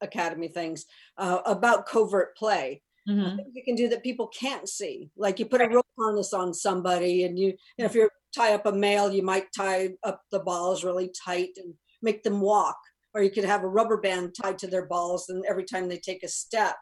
academy 0.00 0.48
things 0.48 0.86
uh, 1.16 1.40
about 1.46 1.86
covert 1.86 2.36
play. 2.36 2.82
Mhm. 3.08 3.36
things 3.36 3.52
you 3.54 3.64
can 3.64 3.74
do 3.76 3.88
that 3.88 4.02
people 4.02 4.26
can't 4.28 4.68
see. 4.68 5.10
Like 5.16 5.38
you 5.38 5.46
put 5.46 5.62
a 5.62 5.68
rope 5.68 5.86
harness 5.98 6.34
on 6.34 6.52
somebody, 6.52 7.24
and 7.24 7.38
you, 7.38 7.48
you 7.48 7.56
know, 7.78 7.86
if 7.86 7.94
you 7.94 8.08
tie 8.34 8.52
up 8.52 8.66
a 8.66 8.72
male, 8.72 9.10
you 9.10 9.22
might 9.22 9.46
tie 9.56 9.90
up 10.04 10.20
the 10.30 10.40
balls 10.40 10.84
really 10.84 11.10
tight 11.24 11.50
and 11.56 11.72
make 12.02 12.22
them 12.22 12.40
walk. 12.40 12.76
Or 13.14 13.22
you 13.22 13.30
could 13.30 13.44
have 13.44 13.64
a 13.64 13.68
rubber 13.68 13.96
band 13.96 14.34
tied 14.40 14.58
to 14.58 14.66
their 14.66 14.86
balls, 14.86 15.28
and 15.30 15.44
every 15.48 15.64
time 15.64 15.88
they 15.88 15.96
take 15.98 16.22
a 16.22 16.28
step, 16.28 16.76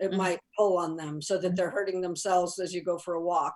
it 0.00 0.10
Mhm. 0.10 0.16
might 0.16 0.40
pull 0.58 0.76
on 0.76 0.96
them 0.96 1.22
so 1.22 1.38
that 1.38 1.54
they're 1.56 1.70
hurting 1.70 2.00
themselves 2.00 2.58
as 2.58 2.74
you 2.74 2.82
go 2.82 2.98
for 2.98 3.14
a 3.14 3.22
walk. 3.22 3.54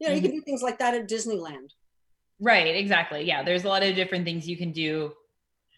You 0.00 0.08
know, 0.08 0.14
you 0.14 0.20
mm-hmm. 0.20 0.26
can 0.26 0.36
do 0.36 0.42
things 0.42 0.62
like 0.62 0.78
that 0.78 0.94
at 0.94 1.08
Disneyland. 1.08 1.70
Right, 2.40 2.74
exactly. 2.74 3.22
Yeah, 3.22 3.42
there's 3.42 3.64
a 3.64 3.68
lot 3.68 3.82
of 3.82 3.94
different 3.94 4.24
things 4.24 4.48
you 4.48 4.56
can 4.56 4.72
do, 4.72 5.12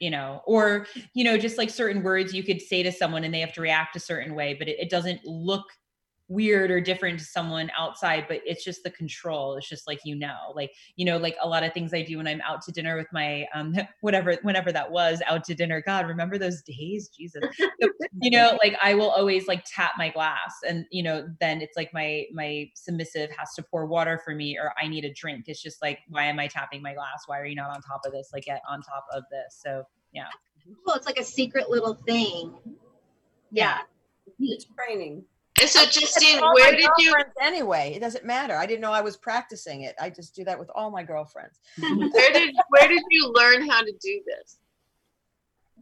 you 0.00 0.10
know, 0.10 0.42
or, 0.46 0.86
you 1.14 1.24
know, 1.24 1.36
just 1.36 1.58
like 1.58 1.70
certain 1.70 2.02
words 2.02 2.34
you 2.34 2.42
could 2.42 2.60
say 2.60 2.82
to 2.82 2.92
someone 2.92 3.24
and 3.24 3.32
they 3.32 3.40
have 3.40 3.52
to 3.54 3.60
react 3.60 3.96
a 3.96 4.00
certain 4.00 4.34
way, 4.34 4.54
but 4.54 4.68
it, 4.68 4.78
it 4.80 4.90
doesn't 4.90 5.24
look 5.24 5.64
weird 6.28 6.70
or 6.70 6.80
different 6.80 7.18
to 7.20 7.24
someone 7.24 7.70
outside, 7.78 8.26
but 8.28 8.40
it's 8.44 8.64
just 8.64 8.82
the 8.82 8.90
control. 8.90 9.56
It's 9.56 9.68
just 9.68 9.86
like, 9.86 10.00
you 10.04 10.16
know, 10.16 10.52
like, 10.54 10.72
you 10.96 11.04
know, 11.04 11.18
like 11.18 11.36
a 11.40 11.48
lot 11.48 11.62
of 11.62 11.72
things 11.72 11.94
I 11.94 12.02
do 12.02 12.16
when 12.16 12.26
I'm 12.26 12.40
out 12.40 12.62
to 12.62 12.72
dinner 12.72 12.96
with 12.96 13.06
my, 13.12 13.46
um, 13.54 13.76
whatever, 14.00 14.36
whenever 14.42 14.72
that 14.72 14.90
was 14.90 15.22
out 15.26 15.44
to 15.44 15.54
dinner. 15.54 15.80
God, 15.80 16.06
remember 16.06 16.36
those 16.36 16.62
days? 16.62 17.08
Jesus. 17.08 17.42
So, 17.58 17.68
you 18.20 18.30
know, 18.30 18.58
like 18.62 18.76
I 18.82 18.94
will 18.94 19.10
always 19.10 19.46
like 19.46 19.64
tap 19.64 19.92
my 19.96 20.08
glass 20.08 20.54
and, 20.66 20.84
you 20.90 21.02
know, 21.02 21.28
then 21.40 21.60
it's 21.60 21.76
like 21.76 21.90
my, 21.94 22.24
my 22.32 22.70
submissive 22.74 23.30
has 23.38 23.54
to 23.54 23.62
pour 23.62 23.86
water 23.86 24.20
for 24.24 24.34
me 24.34 24.58
or 24.58 24.72
I 24.82 24.88
need 24.88 25.04
a 25.04 25.12
drink. 25.12 25.44
It's 25.46 25.62
just 25.62 25.80
like, 25.80 26.00
why 26.08 26.24
am 26.24 26.40
I 26.40 26.48
tapping 26.48 26.82
my 26.82 26.94
glass? 26.94 27.22
Why 27.26 27.38
are 27.38 27.46
you 27.46 27.54
not 27.54 27.70
on 27.70 27.80
top 27.82 28.00
of 28.04 28.12
this? 28.12 28.30
Like 28.32 28.44
get 28.44 28.62
on 28.68 28.82
top 28.82 29.04
of 29.14 29.22
this. 29.30 29.60
So 29.64 29.84
yeah. 30.12 30.28
well, 30.84 30.96
it's 30.96 31.06
like 31.06 31.18
a 31.18 31.24
secret 31.24 31.70
little 31.70 31.94
thing. 31.94 32.52
Yeah. 33.52 33.78
It's 34.40 34.66
training. 34.76 35.24
And 35.60 35.70
so, 35.70 35.82
It's 35.82 35.98
Justine, 35.98 36.40
where 36.40 36.72
did 36.72 36.88
you 36.98 37.14
Anyway, 37.40 37.92
it 37.96 38.00
doesn't 38.00 38.24
matter. 38.24 38.56
I 38.56 38.66
didn't 38.66 38.82
know 38.82 38.92
I 38.92 39.00
was 39.00 39.16
practicing 39.16 39.82
it. 39.82 39.94
I 40.00 40.10
just 40.10 40.34
do 40.34 40.44
that 40.44 40.58
with 40.58 40.70
all 40.74 40.90
my 40.90 41.02
girlfriends. 41.02 41.60
where 41.78 42.32
did 42.32 42.54
where 42.68 42.88
did 42.88 43.02
you 43.10 43.32
learn 43.34 43.68
how 43.68 43.80
to 43.80 43.92
do 43.92 44.20
this? 44.26 44.58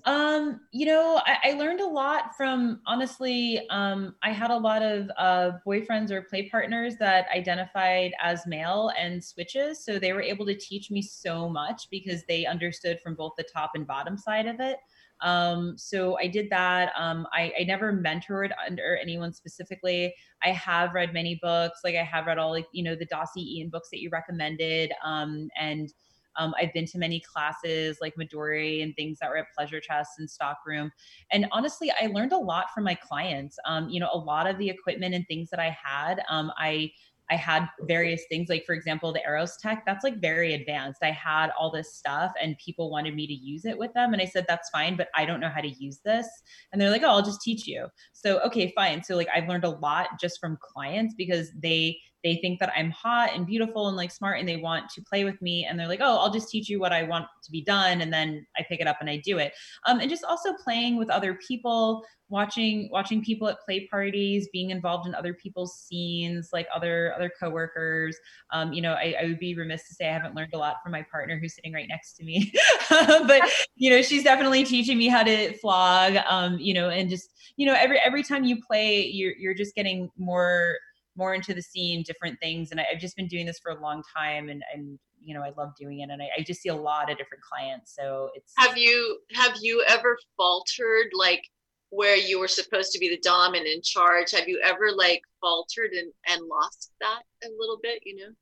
Um, 0.07 0.61
you 0.71 0.85
know, 0.85 1.21
I, 1.25 1.51
I 1.51 1.53
learned 1.55 1.81
a 1.81 1.87
lot 1.87 2.37
from 2.37 2.81
honestly, 2.87 3.67
um, 3.71 4.15
I 4.23 4.33
had 4.33 4.51
a 4.51 4.57
lot 4.57 4.83
of 4.83 5.11
uh, 5.17 5.53
boyfriends 5.67 6.11
or 6.11 6.23
play 6.23 6.49
partners 6.51 6.97
that 7.01 7.27
identified 7.35 8.13
as 8.23 8.47
male 8.47 8.93
and 8.99 9.25
switches. 9.25 9.83
So 9.83 9.99
they 9.99 10.13
were 10.13 10.21
able 10.21 10.45
to 10.47 10.55
teach 10.55 10.91
me 10.91 11.01
so 11.01 11.49
much 11.49 11.89
because 11.91 12.23
they 12.25 12.45
understood 12.45 13.01
from 13.01 13.15
both 13.15 13.33
the 13.39 13.45
top 13.45 13.71
and 13.75 13.87
bottom 13.87 14.19
side 14.19 14.47
of 14.47 14.61
it. 14.61 14.77
Um, 15.21 15.75
so 15.79 16.19
I 16.19 16.27
did 16.27 16.51
that. 16.51 16.93
Um, 16.99 17.27
I, 17.33 17.53
I 17.61 17.65
never 17.65 17.93
mentored 17.93 18.51
under 18.67 18.99
anyone 19.01 19.33
specifically. 19.33 20.15
I 20.43 20.51
have 20.51 20.95
read 20.95 21.15
many 21.15 21.39
books. 21.41 21.81
Like 21.85 21.95
I 21.95 22.03
have 22.03 22.27
read 22.27 22.39
all 22.39 22.51
like, 22.51 22.67
you 22.73 22.83
know, 22.83 22.95
the 22.95 23.07
Dossie 23.07 23.39
Ian 23.39 23.71
books 23.71 23.89
that 23.91 24.01
you 24.01 24.11
recommended. 24.11 24.93
Um, 25.05 25.49
and 25.59 25.93
um, 26.37 26.55
I've 26.61 26.73
been 26.73 26.87
to 26.87 26.99
many 26.99 27.21
classes 27.21 27.99
like 28.01 28.15
Midori 28.17 28.83
and 28.83 28.95
things 28.97 29.19
that 29.21 29.31
were 29.31 29.39
at 29.39 29.47
Pleasure 29.57 29.81
Chest 29.81 30.13
and 30.19 30.29
Stockroom. 30.29 30.91
And 31.31 31.47
honestly, 31.53 31.93
I 32.01 32.07
learned 32.07 32.33
a 32.33 32.39
lot 32.39 32.67
from 32.75 32.85
my 32.85 32.95
clients. 32.95 33.57
Um, 33.67 33.89
you 33.89 34.01
know, 34.01 34.11
a 34.13 34.19
lot 34.19 34.47
of 34.49 34.59
the 34.59 34.69
equipment 34.69 35.15
and 35.15 35.27
things 35.29 35.49
that 35.51 35.61
I 35.61 35.77
had, 35.83 36.23
um, 36.29 36.51
I 36.59 36.91
I 37.31 37.37
had 37.37 37.67
various 37.83 38.23
things 38.29 38.49
like, 38.49 38.65
for 38.67 38.75
example, 38.75 39.13
the 39.13 39.23
ErosTek. 39.29 39.79
That's 39.87 40.05
like 40.05 40.21
very 40.21 40.55
advanced. 40.55 41.03
I 41.03 41.11
had 41.11 41.51
all 41.59 41.71
this 41.71 41.95
stuff, 41.95 42.33
and 42.41 42.57
people 42.59 42.91
wanted 42.91 43.15
me 43.15 43.27
to 43.27 43.33
use 43.33 43.65
it 43.65 43.79
with 43.79 43.93
them, 43.95 44.13
and 44.13 44.21
I 44.21 44.27
said 44.27 44.45
that's 44.47 44.71
fine, 44.71 44.97
but 44.97 45.09
I 45.17 45.25
don't 45.25 45.41
know 45.41 45.49
how 45.49 45.61
to 45.61 45.69
use 45.69 46.01
this. 46.05 46.27
And 46.73 46.81
they're 46.81 46.91
like, 46.91 47.03
oh, 47.03 47.09
I'll 47.09 47.23
just 47.23 47.41
teach 47.41 47.67
you. 47.67 47.87
So 48.13 48.41
okay, 48.41 48.73
fine. 48.75 49.03
So 49.03 49.17
like 49.17 49.29
I've 49.35 49.49
learned 49.49 49.65
a 49.65 49.71
lot 49.71 50.09
just 50.21 50.39
from 50.41 50.59
clients 50.61 51.15
because 51.17 51.51
they 51.61 51.99
they 52.25 52.37
think 52.37 52.59
that 52.59 52.73
I'm 52.75 52.91
hot 52.91 53.31
and 53.35 53.47
beautiful 53.47 53.87
and 53.87 53.97
like 53.97 54.11
smart 54.11 54.41
and 54.41 54.49
they 54.49 54.57
want 54.57 54.89
to 54.91 55.03
play 55.03 55.25
with 55.25 55.41
me 55.43 55.67
and 55.67 55.79
they're 55.79 55.87
like, 55.87 56.01
oh, 56.03 56.17
I'll 56.17 56.33
just 56.33 56.49
teach 56.49 56.71
you 56.71 56.81
what 56.81 56.91
I 56.91 57.03
want 57.03 57.27
to 57.45 57.51
be 57.51 57.61
done 57.61 58.01
and 58.01 58.11
then 58.11 58.47
I 58.57 58.65
pick 58.67 58.81
it 58.81 58.87
up 58.87 58.97
and 59.01 59.11
I 59.11 59.19
do 59.19 59.39
it. 59.39 59.53
Um, 59.87 60.01
and 60.01 60.09
just 60.09 60.25
also 60.25 60.55
playing 60.55 60.97
with 60.97 61.11
other 61.11 61.39
people, 61.47 62.03
watching 62.31 62.89
watching 62.91 63.23
people 63.23 63.47
at 63.49 63.61
play 63.61 63.87
parties, 63.89 64.49
being 64.55 64.71
involved 64.71 65.07
in 65.07 65.15
other 65.15 65.35
people's 65.35 65.75
scenes, 65.75 66.49
like 66.51 66.67
other 66.75 67.13
other 67.15 67.31
coworkers. 67.39 68.17
Um, 68.51 68.73
you 68.73 68.81
know, 68.81 68.95
I, 68.95 69.15
I 69.21 69.25
would 69.27 69.39
be 69.39 69.55
remiss 69.55 69.87
to 69.89 69.95
say 69.95 70.09
I 70.09 70.13
haven't 70.15 70.35
learned 70.35 70.55
a 70.55 70.59
lot 70.59 70.77
from 70.83 70.93
my 70.93 71.03
partner 71.03 71.39
who's 71.39 71.55
sitting 71.55 71.75
right 71.75 71.87
next 71.89 72.15
to 72.15 72.25
me, 72.25 72.53
but 72.89 73.43
you 73.77 73.91
know, 73.91 74.01
she's 74.01 74.25
definitely 74.25 74.65
teaching 74.65 74.97
me 74.97 75.09
how 75.09 75.23
to 75.23 75.53
flog. 75.59 76.17
Um, 76.27 76.59
you 76.59 76.73
know, 76.73 76.89
and 76.89 77.11
just 77.11 77.35
you 77.57 77.67
know, 77.67 77.75
every 77.75 78.01
every 78.01 78.23
time 78.23 78.45
you 78.45 78.63
play, 78.63 79.05
you're 79.05 79.35
you're 79.37 79.55
just 79.55 79.75
getting 79.75 80.09
more 80.17 80.79
more 81.17 81.35
into 81.35 81.55
the 81.55 81.63
scene, 81.63 82.03
different 82.07 82.39
things. 82.41 82.71
And 82.71 82.81
I, 82.81 82.87
have 82.91 83.01
just 83.01 83.17
been 83.17 83.29
doing 83.29 83.47
this 83.47 83.59
for 83.63 83.73
a 83.73 83.81
long 83.81 84.03
time 84.17 84.49
and, 84.49 84.63
and 84.73 84.99
you 85.21 85.35
know, 85.35 85.43
I 85.43 85.53
love 85.57 85.71
doing 85.79 86.01
it. 86.01 86.11
And 86.11 86.21
I, 86.23 86.29
I 86.39 86.43
just 86.43 86.61
see 86.61 86.69
a 86.69 86.75
lot 86.75 87.11
of 87.11 87.19
different 87.19 87.43
clients. 87.43 87.95
So 87.95 88.31
it's. 88.35 88.53
Have 88.59 88.77
you, 88.77 89.19
have 89.35 89.55
you 89.61 89.85
ever 89.89 90.19
faltered 90.37 91.09
like 91.15 91.49
where 91.91 92.17
you 92.17 92.39
were 92.41 92.49
supposed 92.49 92.93
to 92.93 92.99
be 92.99 93.09
the 93.09 93.21
dom 93.23 93.55
and 93.55 93.67
in 93.67 93.81
charge? 93.83 94.33
Have 94.33 94.49
you 94.49 94.61
ever 94.65 94.91
like 94.95 95.23
faltered 95.41 95.93
and, 95.93 96.13
and 96.29 96.47
lost 96.47 96.93
that 97.01 97.23
a 97.45 97.49
little 97.59 97.79
bit, 97.83 98.01
you 98.05 98.17
know? 98.17 98.33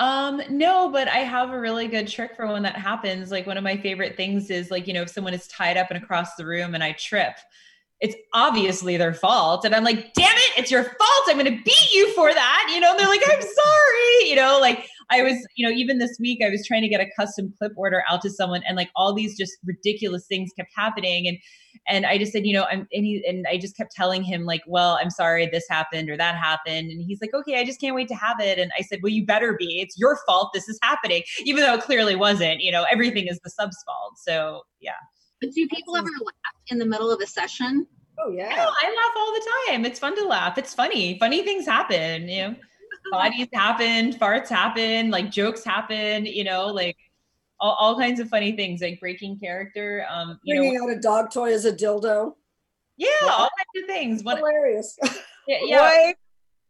Um, 0.00 0.40
no, 0.48 0.88
but 0.90 1.08
I 1.08 1.18
have 1.18 1.50
a 1.50 1.58
really 1.58 1.88
good 1.88 2.06
trick 2.06 2.36
for 2.36 2.46
when 2.46 2.62
that 2.62 2.76
happens. 2.76 3.32
Like 3.32 3.46
one 3.46 3.56
of 3.56 3.64
my 3.64 3.76
favorite 3.76 4.16
things 4.16 4.48
is 4.50 4.70
like, 4.70 4.86
you 4.86 4.94
know, 4.94 5.02
if 5.02 5.10
someone 5.10 5.34
is 5.34 5.48
tied 5.48 5.76
up 5.76 5.90
and 5.90 6.02
across 6.02 6.36
the 6.36 6.46
room 6.46 6.74
and 6.74 6.84
I 6.84 6.92
trip, 6.92 7.36
it's 8.00 8.14
obviously 8.32 8.96
their 8.96 9.14
fault. 9.14 9.64
And 9.64 9.74
I'm 9.74 9.84
like, 9.84 10.14
damn 10.14 10.36
it, 10.36 10.58
it's 10.58 10.70
your 10.70 10.84
fault. 10.84 11.24
I'm 11.26 11.38
going 11.38 11.46
to 11.46 11.62
beat 11.64 11.92
you 11.92 12.12
for 12.14 12.32
that. 12.32 12.70
You 12.72 12.80
know, 12.80 12.90
and 12.90 13.00
they're 13.00 13.08
like, 13.08 13.22
I'm 13.26 13.42
sorry. 13.42 14.28
You 14.28 14.36
know, 14.36 14.58
like 14.60 14.88
I 15.10 15.22
was, 15.22 15.34
you 15.56 15.66
know, 15.66 15.74
even 15.74 15.98
this 15.98 16.16
week 16.20 16.40
I 16.44 16.50
was 16.50 16.64
trying 16.66 16.82
to 16.82 16.88
get 16.88 17.00
a 17.00 17.08
custom 17.18 17.52
clip 17.58 17.72
order 17.76 18.04
out 18.08 18.22
to 18.22 18.30
someone 18.30 18.62
and 18.68 18.76
like 18.76 18.90
all 18.94 19.14
these 19.14 19.36
just 19.36 19.52
ridiculous 19.64 20.26
things 20.26 20.50
kept 20.56 20.70
happening. 20.76 21.26
And, 21.26 21.38
and 21.88 22.06
I 22.06 22.18
just 22.18 22.32
said, 22.32 22.46
you 22.46 22.52
know, 22.52 22.64
I'm, 22.64 22.86
and 22.92 23.04
he, 23.04 23.24
and 23.26 23.46
I 23.50 23.56
just 23.56 23.76
kept 23.76 23.92
telling 23.92 24.22
him 24.22 24.44
like, 24.44 24.62
well, 24.66 24.98
I'm 25.00 25.10
sorry 25.10 25.46
this 25.46 25.64
happened 25.68 26.10
or 26.10 26.16
that 26.16 26.36
happened. 26.36 26.90
And 26.90 27.00
he's 27.00 27.20
like, 27.20 27.34
okay, 27.34 27.58
I 27.58 27.64
just 27.64 27.80
can't 27.80 27.96
wait 27.96 28.08
to 28.08 28.14
have 28.14 28.38
it. 28.40 28.58
And 28.58 28.70
I 28.78 28.82
said, 28.82 29.00
well, 29.02 29.10
you 29.10 29.24
better 29.24 29.56
be, 29.58 29.80
it's 29.80 29.98
your 29.98 30.18
fault. 30.26 30.50
This 30.52 30.68
is 30.68 30.78
happening, 30.82 31.22
even 31.44 31.64
though 31.64 31.74
it 31.74 31.82
clearly 31.82 32.14
wasn't, 32.14 32.60
you 32.60 32.70
know, 32.70 32.84
everything 32.92 33.26
is 33.26 33.40
the 33.42 33.50
sub's 33.50 33.82
fault. 33.84 34.18
So 34.18 34.62
yeah. 34.80 34.92
But 35.40 35.52
do 35.52 35.66
people 35.68 35.96
ever 35.96 36.06
laugh 36.06 36.54
in 36.68 36.78
the 36.78 36.86
middle 36.86 37.10
of 37.10 37.20
a 37.20 37.26
session? 37.26 37.86
Oh 38.18 38.30
yeah. 38.30 38.48
I, 38.48 38.58
I 38.58 38.94
laugh 38.94 39.12
all 39.16 39.32
the 39.32 39.50
time. 39.68 39.84
It's 39.84 39.98
fun 39.98 40.16
to 40.16 40.26
laugh. 40.26 40.58
It's 40.58 40.74
funny. 40.74 41.18
Funny 41.18 41.42
things 41.44 41.66
happen. 41.66 42.28
You 42.28 42.42
know, 42.42 42.54
bodies 43.12 43.48
happen, 43.52 44.12
farts 44.12 44.48
happen, 44.48 45.10
like 45.10 45.30
jokes 45.30 45.64
happen. 45.64 46.26
You 46.26 46.44
know, 46.44 46.66
like 46.66 46.96
all, 47.60 47.76
all 47.78 47.98
kinds 47.98 48.20
of 48.20 48.28
funny 48.28 48.52
things, 48.52 48.80
like 48.80 48.98
breaking 49.00 49.38
character. 49.38 50.04
Um, 50.10 50.38
you 50.42 50.56
Bringing 50.56 50.74
know, 50.74 50.84
out 50.84 50.96
a 50.96 51.00
dog 51.00 51.32
toy 51.32 51.52
as 51.52 51.64
a 51.64 51.72
dildo. 51.72 52.34
Yeah, 52.96 53.08
all 53.22 53.48
kinds 53.56 53.84
of 53.84 53.86
things. 53.86 54.24
What, 54.24 54.38
Hilarious. 54.38 54.98
yeah, 55.48 55.58
yeah. 55.62 55.90
Wait, 55.90 56.16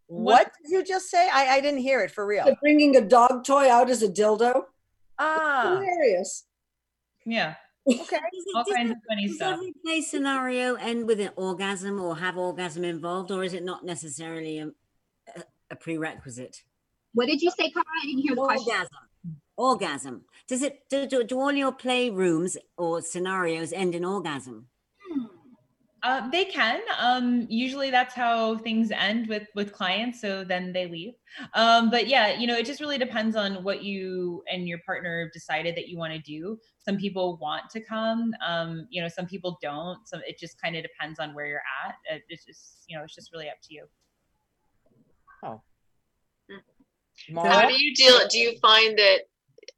what 0.09 0.51
did 0.63 0.71
you 0.71 0.85
just 0.85 1.11
say? 1.11 1.29
I, 1.33 1.57
I 1.57 1.61
didn't 1.61 1.81
hear 1.81 2.01
it 2.01 2.11
for 2.11 2.27
real. 2.27 2.55
Bringing 2.61 2.97
a 2.97 3.01
dog 3.01 3.45
toy 3.45 3.71
out 3.71 3.89
as 3.89 4.03
a 4.03 4.09
dildo. 4.09 4.63
Ah, 5.19 5.81
Hilarious. 5.81 6.45
yeah. 7.25 7.55
Okay. 7.89 8.19
All 8.55 8.65
kinds 8.65 8.91
of 8.91 8.97
funny 9.09 9.27
Does 9.27 9.37
stuff. 9.37 9.55
every 9.55 9.73
play 9.85 10.01
scenario 10.01 10.75
end 10.75 11.07
with 11.07 11.21
an 11.21 11.31
orgasm 11.37 12.01
or 12.01 12.17
have 12.17 12.37
orgasm 12.37 12.85
involved, 12.85 13.31
or 13.31 13.45
is 13.45 13.55
it 13.55 13.65
not 13.65 13.85
necessarily 13.85 14.59
a, 14.59 14.69
a, 15.37 15.43
a 15.71 15.77
prerequisite? 15.77 16.63
What 17.15 17.27
did 17.27 17.41
you 17.41 17.51
say, 17.51 17.71
Cara? 17.71 17.85
I 18.03 18.07
didn't 18.07 18.23
hear 18.23 18.35
the 18.35 18.43
question. 18.43 18.73
Orgasm. 18.73 18.99
Orgasm. 19.57 20.25
Does 20.47 20.63
it 20.63 20.89
do, 20.89 21.07
do, 21.07 21.25
do 21.25 21.41
all 21.41 21.53
your 21.53 21.73
play 21.73 22.11
rooms 22.11 22.57
or 22.77 23.03
scenarios 23.03 23.73
end 23.73 23.95
in 23.95 24.05
orgasm? 24.05 24.69
Uh, 26.03 26.29
they 26.31 26.45
can. 26.45 26.81
Um, 27.01 27.47
usually 27.49 27.91
that's 27.91 28.15
how 28.15 28.57
things 28.59 28.91
end 28.93 29.27
with 29.27 29.49
with 29.55 29.73
clients. 29.73 30.21
So 30.21 30.45
then 30.45 30.73
they 30.73 30.87
leave. 30.87 31.15
Um, 31.55 31.91
but 31.91 32.07
yeah, 32.07 32.39
you 32.39 32.47
know, 32.47 32.57
it 32.57 32.67
just 32.67 32.81
really 32.81 32.99
depends 32.99 33.35
on 33.35 33.65
what 33.65 33.83
you 33.83 34.43
and 34.51 34.69
your 34.69 34.79
partner 34.87 35.29
decided 35.35 35.75
that 35.77 35.89
you 35.89 35.99
want 35.99 36.13
to 36.13 36.21
do. 36.21 36.59
Some 36.79 36.97
people 36.99 37.37
want 37.39 37.69
to 37.71 37.81
come. 37.81 38.33
Um, 38.47 38.87
you 38.91 39.03
know, 39.03 39.09
some 39.09 39.27
people 39.27 39.59
don't. 39.61 39.99
So 40.07 40.21
it 40.27 40.39
just 40.39 40.61
kind 40.61 40.77
of 40.77 40.83
depends 40.85 41.19
on 41.19 41.35
where 41.35 41.47
you're 41.47 41.63
at. 41.85 41.97
It- 42.15 42.23
It's 42.29 42.45
just 42.45 42.85
you 42.87 42.97
know, 42.97 43.03
it's 43.05 43.15
just 43.15 43.33
really 43.33 43.49
up 43.49 43.61
to 43.65 43.75
you. 43.75 43.87
Oh. 45.45 45.61
How 47.45 47.67
do 47.69 47.75
you 47.83 47.95
deal? 47.95 48.21
Do 48.29 48.39
you 48.39 48.57
find 48.61 48.97
that? 48.99 49.23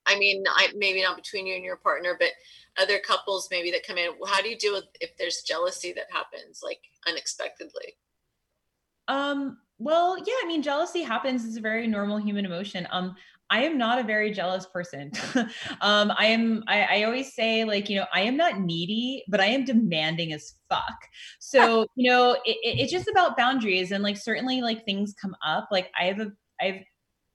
I 0.07 0.19
mean, 0.19 0.45
I, 0.49 0.69
maybe 0.77 1.03
not 1.03 1.17
between 1.17 1.47
you 1.47 1.55
and 1.55 1.65
your 1.65 1.77
partner, 1.77 2.17
but 2.19 2.31
other 2.79 2.99
couples 2.99 3.49
maybe 3.51 3.71
that 3.73 3.87
come 3.87 3.99
in. 3.99 4.11
How 4.27 4.43
do 4.43 4.49
you 4.49 4.57
deal 4.57 4.73
with 4.75 4.85
if 5.01 5.17
there's 5.17 5.43
jealousy 5.43 5.93
that 5.93 6.07
happens 6.11 6.61
like 6.63 6.81
unexpectedly? 7.07 7.97
Um, 9.09 9.59
well, 9.79 10.19
yeah, 10.19 10.35
I 10.43 10.47
mean, 10.47 10.63
jealousy 10.63 11.03
happens. 11.03 11.45
It's 11.45 11.57
a 11.57 11.61
very 11.61 11.87
normal 11.87 12.19
human 12.19 12.45
emotion. 12.45 12.87
Um, 12.91 13.17
I 13.53 13.65
am 13.65 13.77
not 13.77 13.99
a 13.99 14.05
very 14.05 14.31
jealous 14.31 14.67
person. 14.67 15.11
um, 15.81 16.13
I 16.17 16.27
am, 16.27 16.63
I, 16.69 16.83
I 16.83 17.03
always 17.03 17.35
say, 17.35 17.65
like, 17.65 17.89
you 17.91 17.97
know, 17.97 18.07
I 18.15 18.21
am 18.21 18.37
not 18.37 18.61
needy, 18.61 19.25
but 19.27 19.41
I 19.41 19.47
am 19.47 19.65
demanding 19.65 20.33
as 20.33 20.55
fuck. 20.69 20.95
So, 21.41 21.87
you 21.97 22.11
know, 22.11 22.35
it, 22.45 22.57
it- 22.63 22.81
it's 22.81 22.93
just 22.93 23.09
about 23.09 23.37
boundaries 23.37 23.91
and 23.91 24.05
like 24.05 24.17
certainly 24.17 24.61
like 24.61 24.85
things 24.85 25.15
come 25.21 25.35
up. 25.45 25.69
Like 25.73 25.91
I 25.99 26.05
have 26.05 26.21
a, 26.21 26.31
I've 26.61 26.85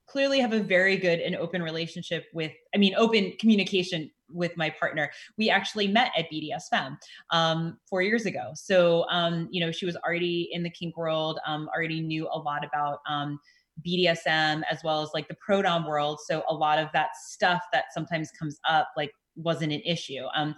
clearly 0.07 0.39
have 0.39 0.53
a 0.53 0.59
very 0.59 0.97
good 0.97 1.19
and 1.19 1.35
open 1.35 1.61
relationship 1.61 2.25
with, 2.33 2.51
I 2.73 2.77
mean, 2.77 2.93
open 2.95 3.33
communication 3.39 4.11
with 4.29 4.55
my 4.57 4.69
partner. 4.69 5.11
We 5.37 5.49
actually 5.49 5.87
met 5.87 6.11
at 6.17 6.25
BDS 6.31 6.67
Femme 6.69 6.97
um, 7.31 7.77
four 7.87 8.01
years 8.01 8.25
ago. 8.25 8.51
So, 8.55 9.05
um, 9.09 9.47
you 9.51 9.63
know, 9.63 9.71
she 9.71 9.85
was 9.85 9.95
already 9.97 10.49
in 10.51 10.63
the 10.63 10.69
kink 10.69 10.97
world, 10.97 11.39
um, 11.45 11.69
already 11.75 12.01
knew 12.01 12.27
a 12.31 12.37
lot 12.37 12.65
about 12.65 12.99
um, 13.07 13.39
BDSM 13.85 14.61
as 14.69 14.79
well 14.83 15.01
as 15.01 15.09
like 15.13 15.27
the 15.27 15.35
pro 15.35 15.61
dom 15.61 15.85
world. 15.85 16.19
So, 16.25 16.43
a 16.49 16.53
lot 16.53 16.79
of 16.79 16.89
that 16.93 17.09
stuff 17.15 17.61
that 17.73 17.85
sometimes 17.93 18.31
comes 18.31 18.59
up 18.67 18.89
like 18.95 19.11
wasn't 19.35 19.73
an 19.73 19.81
issue. 19.81 20.23
Um, 20.35 20.55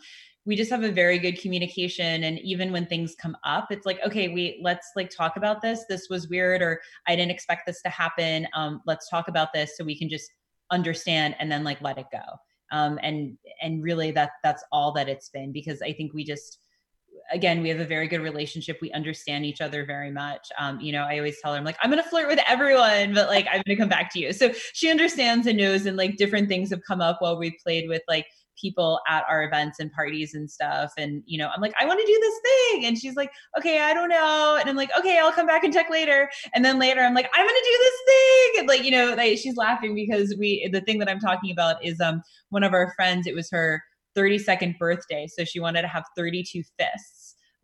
we 0.47 0.55
just 0.55 0.71
have 0.71 0.83
a 0.83 0.91
very 0.91 1.19
good 1.19 1.39
communication. 1.39 2.23
And 2.23 2.39
even 2.39 2.71
when 2.71 2.85
things 2.85 3.15
come 3.21 3.35
up 3.43 3.67
it's 3.69 3.85
like 3.85 3.99
okay 4.03 4.29
we 4.29 4.59
let's 4.63 4.91
like 4.95 5.09
talk 5.09 5.35
about 5.35 5.61
this. 5.61 5.83
This 5.87 6.07
was 6.09 6.29
weird 6.29 6.61
or 6.61 6.79
i 7.05 7.15
didn't 7.15 7.31
expect 7.31 7.67
this 7.67 7.81
to 7.83 7.89
happen. 7.89 8.47
Um, 8.55 8.81
let's 8.87 9.09
talk 9.09 9.27
about 9.27 9.49
this 9.53 9.77
so 9.77 9.83
we 9.83 9.99
can 9.99 10.09
just 10.09 10.31
understand 10.71 11.35
and 11.39 11.51
then 11.51 11.63
like 11.63 11.81
let 11.81 11.99
it 11.99 12.07
go. 12.11 12.23
Um, 12.71 12.97
and 13.03 13.37
and 13.61 13.83
really 13.83 14.11
that 14.11 14.31
that's 14.43 14.63
all 14.71 14.91
that 14.93 15.07
it's 15.07 15.29
been 15.29 15.51
because 15.51 15.81
i 15.81 15.93
think 15.93 16.13
we 16.13 16.23
just 16.23 16.59
again 17.31 17.61
we 17.61 17.69
have 17.69 17.79
a 17.81 17.85
very 17.85 18.07
good 18.07 18.21
relationship. 18.21 18.77
We 18.81 18.91
understand 18.93 19.45
each 19.45 19.59
other 19.59 19.85
very 19.85 20.11
much. 20.11 20.47
Um, 20.57 20.79
you 20.79 20.93
know 20.93 21.03
i 21.03 21.17
always 21.17 21.37
tell 21.41 21.51
her 21.51 21.57
i'm 21.57 21.65
like 21.65 21.77
i'm 21.81 21.89
gonna 21.89 22.03
flirt 22.03 22.27
with 22.27 22.39
everyone 22.47 23.13
but 23.13 23.27
like 23.27 23.47
i'm 23.51 23.61
gonna 23.65 23.77
come 23.77 23.89
back 23.89 24.13
to 24.13 24.19
you. 24.19 24.31
So 24.31 24.53
she 24.73 24.89
understands 24.89 25.45
and 25.45 25.57
knows 25.57 25.85
and 25.85 25.97
like 25.97 26.15
different 26.15 26.47
things 26.47 26.69
have 26.69 26.81
come 26.87 27.01
up 27.01 27.17
while 27.19 27.37
we've 27.37 27.59
played 27.61 27.89
with 27.89 28.01
like 28.07 28.27
people 28.59 28.99
at 29.07 29.23
our 29.29 29.43
events 29.43 29.79
and 29.79 29.91
parties 29.91 30.33
and 30.33 30.49
stuff 30.49 30.91
and 30.97 31.23
you 31.25 31.37
know 31.37 31.49
i'm 31.55 31.61
like 31.61 31.73
i 31.79 31.85
want 31.85 31.99
to 31.99 32.05
do 32.05 32.19
this 32.19 32.39
thing 32.41 32.85
and 32.85 32.97
she's 32.97 33.15
like 33.15 33.31
okay 33.57 33.79
i 33.81 33.93
don't 33.93 34.09
know 34.09 34.57
and 34.59 34.69
i'm 34.69 34.75
like 34.75 34.89
okay 34.97 35.19
i'll 35.19 35.31
come 35.31 35.47
back 35.47 35.63
and 35.63 35.73
check 35.73 35.89
later 35.89 36.29
and 36.53 36.63
then 36.63 36.79
later 36.79 37.01
i'm 37.01 37.13
like 37.13 37.29
i'm 37.33 37.45
gonna 37.45 37.59
do 37.63 37.77
this 37.79 37.93
thing 38.05 38.59
and 38.59 38.67
like 38.67 38.83
you 38.83 38.91
know 38.91 39.13
like 39.15 39.37
she's 39.37 39.57
laughing 39.57 39.95
because 39.95 40.35
we 40.39 40.67
the 40.71 40.81
thing 40.81 40.99
that 40.99 41.09
i'm 41.09 41.19
talking 41.19 41.51
about 41.51 41.83
is 41.83 41.99
um 42.01 42.21
one 42.49 42.63
of 42.63 42.73
our 42.73 42.93
friends 42.95 43.27
it 43.27 43.35
was 43.35 43.49
her 43.51 43.81
32nd 44.15 44.77
birthday 44.77 45.27
so 45.27 45.43
she 45.43 45.59
wanted 45.59 45.81
to 45.83 45.87
have 45.87 46.03
32 46.15 46.63
fists 46.79 47.16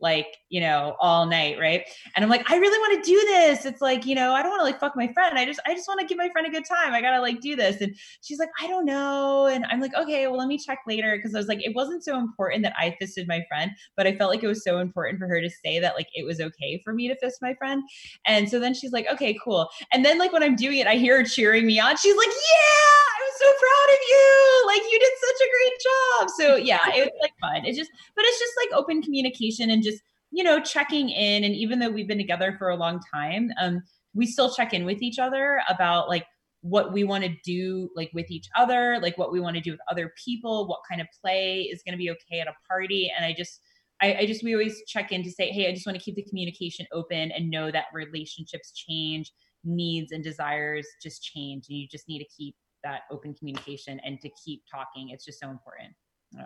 like 0.04 0.36
you 0.50 0.60
know 0.60 0.94
all 1.00 1.24
night 1.26 1.58
right? 1.58 1.82
And 2.14 2.22
i'm 2.22 2.30
like 2.30 2.48
i 2.50 2.56
really 2.56 2.78
want 2.78 3.02
to 3.02 3.10
do 3.10 3.16
this. 3.26 3.64
It's 3.64 3.80
like 3.80 4.04
you 4.04 4.14
know 4.14 4.32
i 4.32 4.42
don't 4.42 4.50
want 4.50 4.60
to 4.60 4.64
like 4.64 4.78
fuck 4.78 4.94
my 4.94 5.10
friend. 5.12 5.38
I 5.38 5.46
just 5.46 5.60
i 5.66 5.74
just 5.74 5.88
want 5.88 5.98
to 5.98 6.06
give 6.06 6.18
my 6.18 6.28
friend 6.28 6.46
a 6.46 6.50
good 6.50 6.66
time. 6.68 6.92
I 6.92 7.00
gotta 7.00 7.20
like 7.20 7.40
do 7.40 7.56
this. 7.56 7.80
And 7.80 7.96
she's 8.20 8.38
like 8.38 8.50
i 8.60 8.68
don't 8.68 8.84
know. 8.84 9.46
And 9.46 9.64
i'm 9.70 9.80
like 9.80 9.94
okay 9.94 10.28
well 10.28 10.36
let 10.36 10.46
me 10.46 10.58
check 10.58 10.80
later. 10.86 11.16
Because 11.16 11.34
i 11.34 11.38
was 11.38 11.48
like 11.48 11.64
it 11.64 11.74
wasn't 11.74 12.04
so 12.04 12.18
important 12.18 12.62
that 12.62 12.74
i 12.78 12.94
fisted 13.00 13.26
my 13.26 13.42
friend 13.48 13.70
but 13.96 14.06
i 14.06 14.14
felt 14.14 14.30
like 14.30 14.42
it 14.42 14.46
was 14.46 14.62
so 14.62 14.78
important 14.78 15.18
for 15.18 15.26
her 15.26 15.40
to 15.40 15.50
say 15.64 15.80
that 15.80 15.94
like 15.96 16.08
it 16.14 16.24
was 16.26 16.38
okay 16.40 16.80
for 16.84 16.92
me 16.92 17.08
to 17.08 17.16
fist 17.16 17.38
my 17.40 17.54
friend. 17.54 17.82
And 18.26 18.48
so 18.48 18.60
then 18.60 18.74
she's 18.74 18.92
like 18.92 19.06
okay 19.10 19.36
cool. 19.42 19.68
And 19.92 20.04
then 20.04 20.18
like 20.18 20.32
when 20.32 20.42
i'm 20.42 20.56
doing 20.56 20.78
it 20.78 20.86
i 20.86 20.96
hear 20.96 21.16
her 21.16 21.24
cheering 21.24 21.66
me 21.66 21.80
on. 21.80 21.96
She's 21.96 22.16
like 22.16 22.28
yeah 22.28 22.94
i 23.08 23.20
was 23.24 23.38
so 23.40 23.50
proud 23.64 23.94
of 23.94 24.00
you. 24.10 24.64
Like 24.66 24.82
you 24.92 24.98
did 24.98 25.12
such 25.20 25.40
a 25.46 25.50
great 25.56 25.76
job. 25.88 26.30
So 26.36 26.56
yeah 26.56 26.94
it 26.94 27.04
was 27.04 27.18
like 27.22 27.32
fun. 27.40 27.64
It's 27.64 27.78
just 27.78 27.90
but 28.14 28.24
it's 28.26 28.38
just 28.38 28.52
like 28.62 28.78
open 28.78 29.02
communication 29.02 29.70
and 29.70 29.82
just 29.82 29.93
you 30.34 30.44
know 30.44 30.60
checking 30.60 31.10
in 31.10 31.44
and 31.44 31.54
even 31.54 31.78
though 31.78 31.90
we've 31.90 32.08
been 32.08 32.18
together 32.18 32.54
for 32.58 32.70
a 32.70 32.76
long 32.76 33.00
time 33.12 33.50
um 33.60 33.82
we 34.14 34.26
still 34.26 34.52
check 34.52 34.72
in 34.74 34.84
with 34.84 35.02
each 35.02 35.18
other 35.18 35.60
about 35.68 36.08
like 36.08 36.26
what 36.60 36.92
we 36.92 37.04
want 37.04 37.22
to 37.22 37.34
do 37.44 37.90
like 37.94 38.10
with 38.14 38.30
each 38.30 38.48
other 38.56 38.98
like 39.02 39.16
what 39.18 39.32
we 39.32 39.40
want 39.40 39.54
to 39.54 39.62
do 39.62 39.70
with 39.70 39.80
other 39.90 40.12
people 40.22 40.66
what 40.66 40.80
kind 40.88 41.00
of 41.00 41.06
play 41.20 41.62
is 41.62 41.82
going 41.82 41.92
to 41.92 41.98
be 41.98 42.10
okay 42.10 42.40
at 42.40 42.48
a 42.48 42.54
party. 42.68 43.12
And 43.14 43.24
i 43.24 43.32
just 43.32 43.60
I, 44.02 44.14
I 44.20 44.26
just 44.26 44.42
we 44.42 44.54
always 44.54 44.82
check 44.86 45.12
in 45.12 45.22
to 45.22 45.30
say 45.30 45.50
hey 45.50 45.68
i 45.68 45.72
just 45.72 45.86
want 45.86 45.96
to 45.98 46.04
keep 46.04 46.16
the 46.16 46.24
communication 46.24 46.86
open 46.92 47.30
and 47.30 47.50
know 47.50 47.70
that 47.70 47.86
relationships 47.92 48.72
change 48.72 49.32
needs 49.62 50.12
and 50.12 50.24
desires 50.24 50.86
just 51.02 51.22
change 51.22 51.66
and 51.68 51.78
you 51.78 51.86
just 51.86 52.08
need 52.08 52.18
to 52.18 52.28
keep 52.36 52.56
that 52.84 53.02
open 53.10 53.34
communication 53.34 54.00
and 54.04 54.20
to 54.20 54.30
keep 54.44 54.62
talking. 54.70 55.08
It's 55.08 55.24
just 55.24 55.40
so 55.40 55.50
important. 55.50 55.94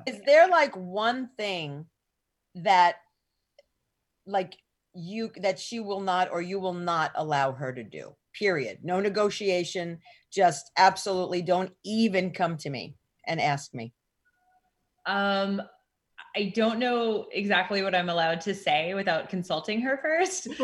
Is 0.07 0.21
there 0.25 0.49
like 0.49 0.75
one 0.77 1.31
thing 1.37 1.87
that 2.55 2.97
like 4.29 4.57
you 4.95 5.31
that 5.37 5.59
she 5.59 5.81
will 5.81 6.01
not 6.01 6.31
or 6.31 6.41
you 6.41 6.61
will 6.61 6.75
not 6.75 7.13
allow 7.15 7.53
her 7.53 7.73
to 7.73 7.83
do 7.83 8.15
period 8.35 8.79
no 8.83 9.01
negotiation 9.01 9.99
just 10.33 10.71
absolutely 10.77 11.43
don't 11.43 11.73
even 11.85 12.31
come 12.31 12.57
to 12.57 12.71
me 12.71 12.95
and 13.27 13.41
ask 13.41 13.75
me 13.75 13.93
um 15.07 15.61
I 16.37 16.53
don't 16.55 16.79
know 16.79 17.27
exactly 17.33 17.83
what 17.83 17.95
I'm 17.95 18.09
allowed 18.09 18.41
to 18.43 18.55
say 18.55 18.95
without 18.95 19.29
consulting 19.29 19.81
her 19.81 19.99
first. 20.03 20.49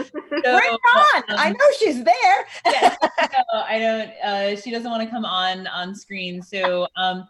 So, 0.45 0.59
Bring 0.59 0.73
on! 0.73 1.23
Um, 1.29 1.37
I 1.39 1.51
know 1.51 1.67
she's 1.79 2.05
there. 2.05 2.47
yes, 2.67 2.97
no, 3.21 3.63
I 3.67 3.79
don't. 3.79 4.11
Uh, 4.23 4.57
she 4.61 4.71
doesn't 4.71 4.91
want 4.91 5.03
to 5.03 5.09
come 5.09 5.25
on 5.25 5.67
on 5.69 5.95
screen. 5.95 6.43
So, 6.43 6.87
um, 6.97 7.27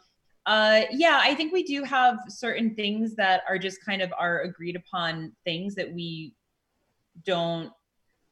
uh, 0.47 0.83
yeah, 0.91 1.21
I 1.23 1.35
think 1.35 1.53
we 1.53 1.63
do 1.63 1.85
have 1.85 2.19
certain 2.29 2.75
things 2.75 3.15
that 3.17 3.43
are 3.49 3.59
just 3.59 3.85
kind 3.85 4.03
of 4.03 4.13
our 4.19 4.41
agreed 4.43 4.77
upon 4.77 5.33
things 5.45 5.75
that 5.77 5.93
we 5.93 6.35
don't. 7.25 7.71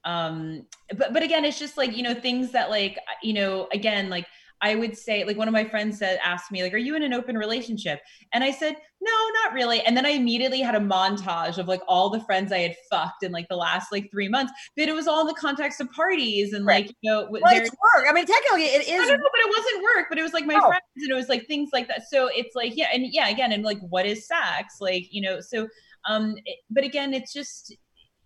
Um, 0.05 0.67
but 0.97 1.13
but 1.13 1.23
again, 1.23 1.45
it's 1.45 1.59
just 1.59 1.77
like 1.77 1.97
you 1.97 2.03
know 2.03 2.15
things 2.15 2.53
that 2.53 2.69
like 2.69 2.99
you 3.23 3.33
know 3.33 3.69
again 3.73 4.11
like 4.11 4.27
I 4.63 4.77
would 4.77 4.97
say, 4.97 5.25
like 5.25 5.37
one 5.37 5.49
of 5.49 5.53
my 5.53 5.65
friends 5.65 5.99
said, 5.99 6.21
asked 6.25 6.53
me, 6.53 6.63
like, 6.63 6.73
are 6.73 6.79
you 6.79 6.95
in 6.95 7.03
an 7.03 7.13
open 7.13 7.37
relationship? 7.37 8.01
And 8.33 8.45
I 8.45 8.53
said, 8.53 8.77
no, 9.01 9.13
not 9.43 9.53
really. 9.53 9.81
And 9.81 9.97
then 9.97 10.07
I 10.07 10.11
immediately 10.11 10.61
had 10.61 10.77
a 10.77 10.81
montage 10.81 11.59
of 11.59 11.67
like 11.67 11.83
all 11.89 12.09
the 12.09 12.21
friends 12.21 12.53
I 12.53 12.59
had 12.59 12.77
fucked 12.89 13.25
in 13.25 13.33
like 13.33 13.49
the 13.49 13.57
last 13.57 13.91
like 13.91 14.09
three 14.13 14.29
months. 14.29 14.53
But 14.77 14.89
it 14.89 14.95
was 14.95 15.09
all 15.09 15.23
in 15.23 15.27
the 15.27 15.35
context 15.35 15.81
of 15.81 15.91
parties 15.91 16.53
and 16.53 16.65
right. 16.65 16.87
like, 16.87 16.95
you 17.01 17.11
know, 17.11 17.27
well, 17.29 17.43
it's 17.47 17.71
work. 17.71 18.07
I 18.09 18.13
mean, 18.13 18.25
technically 18.25 18.67
it 18.67 18.83
is. 18.83 19.01
I 19.01 19.09
don't 19.09 19.19
know, 19.19 19.31
but 19.33 19.41
it 19.41 19.49
wasn't 19.49 19.83
work, 19.83 20.07
but 20.09 20.19
it 20.19 20.23
was 20.23 20.33
like 20.33 20.47
my 20.47 20.55
oh. 20.55 20.69
friends 20.69 20.83
and 20.97 21.11
it 21.11 21.15
was 21.15 21.29
like 21.29 21.47
things 21.47 21.71
like 21.73 21.89
that. 21.89 22.03
So 22.09 22.29
it's 22.29 22.55
like, 22.55 22.77
yeah. 22.77 22.89
And 22.95 23.05
yeah, 23.11 23.29
again, 23.29 23.51
and 23.51 23.65
like, 23.65 23.81
what 23.81 24.07
is 24.07 24.29
sex? 24.29 24.77
Like, 24.81 25.09
you 25.11 25.23
know, 25.23 25.41
so, 25.41 25.67
um, 26.09 26.37
it, 26.45 26.59
but 26.71 26.85
again, 26.85 27.13
it's 27.13 27.33
just, 27.33 27.73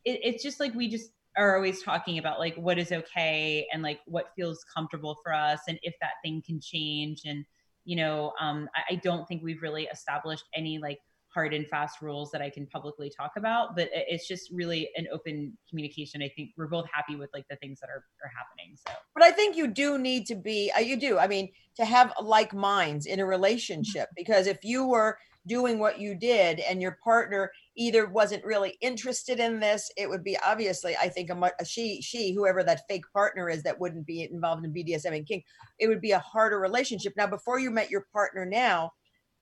it, 0.05 0.21
it's 0.23 0.43
just 0.43 0.61
like 0.61 0.75
we 0.75 0.89
just 0.89 1.11
are 1.37 1.57
always 1.57 1.83
talking 1.83 2.19
about 2.19 2.39
like 2.39 2.57
what 2.57 2.79
is 2.79 2.93
okay 2.93 3.67
and 3.73 3.83
like 3.83 4.01
what 4.07 4.33
feels 4.35 4.65
comfortable 4.75 5.19
for 5.23 5.33
us 5.33 5.61
and 5.69 5.79
if 5.83 5.95
that 6.01 6.13
thing 6.25 6.43
can 6.47 6.61
change. 6.61 7.23
And 7.27 7.45
you 7.87 7.97
know 7.97 8.33
um, 8.39 8.69
I, 8.75 8.95
I, 8.95 8.97
don't 8.97 9.27
think 9.27 9.43
we've 9.43 9.63
really 9.63 9.85
established 9.85 10.45
any 10.55 10.79
like 10.79 10.99
hard 11.29 11.55
and 11.55 11.67
fast 11.69 12.03
rules 12.03 12.31
that 12.31 12.43
i 12.43 12.51
can 12.51 12.67
publicly 12.67 13.11
talk 13.15 13.33
about 13.37 13.77
but 13.77 13.89
it's 13.93 14.27
just 14.27 14.51
really 14.51 14.91
an 14.97 15.07
open 15.13 15.57
communication. 15.69 16.23
I 16.23 16.31
think 16.35 16.51
we're 16.57 16.67
both 16.67 16.87
happy 16.93 17.17
with 17.17 17.31
like 17.33 17.47
the 17.49 17.57
things 17.57 17.79
that 17.81 17.89
are, 17.89 18.05
are 18.25 18.33
happening 18.37 18.77
so. 18.77 18.93
But 19.15 19.23
i 19.23 19.31
think 19.31 19.57
you 19.57 19.69
do 19.69 19.99
need 19.99 20.27
to 20.27 20.35
be 20.35 20.71
uh, 20.77 20.81
you 20.81 20.99
do 20.99 21.19
i 21.19 21.27
mean 21.27 21.51
to 21.77 21.85
have 21.85 22.13
like 22.21 22.53
minds 22.53 23.07
in 23.07 23.21
a 23.21 23.27
relationship 23.27 24.09
because 24.17 24.47
if 24.47 24.59
you 24.63 24.87
were 24.87 25.19
doing 25.47 25.79
what 25.79 26.01
you 26.01 26.15
did 26.15 26.59
and 26.61 26.83
your 26.83 26.99
partner 27.05 27.53
either 27.77 28.07
wasn't 28.07 28.45
really 28.45 28.77
interested 28.81 29.39
in 29.39 29.61
this 29.61 29.91
it 29.97 30.09
would 30.09 30.25
be 30.25 30.37
obviously 30.45 30.97
i 30.97 31.09
think 31.09 31.31
a, 31.31 31.53
a 31.61 31.65
she 31.65 32.01
she 32.03 32.33
whoever 32.33 32.63
that 32.63 32.83
fake 32.89 33.05
partner 33.13 33.49
is 33.49 33.63
that 33.63 33.79
wouldn't 33.79 34.07
be 34.07 34.23
involved 34.23 34.65
in 34.65 34.73
bdsm 34.73 35.17
and 35.17 35.27
kink 35.27 35.45
it 35.79 35.89
would 35.89 36.01
be 36.01 36.13
a 36.13 36.19
harder 36.19 36.59
relationship 36.59 37.13
now 37.17 37.27
before 37.27 37.59
you 37.59 37.71
met 37.71 37.91
your 37.91 38.07
partner 38.13 38.45
now 38.45 38.91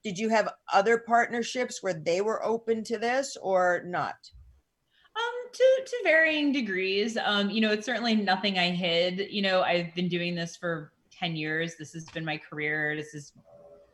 did 0.03 0.19
you 0.19 0.29
have 0.29 0.53
other 0.73 0.99
partnerships 0.99 1.81
where 1.81 1.93
they 1.93 2.21
were 2.21 2.45
open 2.45 2.83
to 2.83 2.97
this 2.97 3.37
or 3.41 3.83
not 3.85 4.15
um, 5.15 5.51
to 5.53 5.81
to 5.85 5.97
varying 6.03 6.51
degrees. 6.51 7.17
Um, 7.23 7.49
you 7.49 7.61
know, 7.61 7.71
it's 7.71 7.85
certainly 7.85 8.15
nothing 8.15 8.59
I 8.59 8.71
hid. 8.71 9.27
You 9.31 9.43
know, 9.43 9.61
I've 9.61 9.95
been 9.95 10.09
doing 10.09 10.35
this 10.35 10.57
for 10.57 10.91
10 11.17 11.35
years. 11.35 11.75
This 11.77 11.93
has 11.93 12.05
been 12.05 12.25
my 12.25 12.37
career. 12.37 12.95
This 12.95 13.13
is 13.13 13.31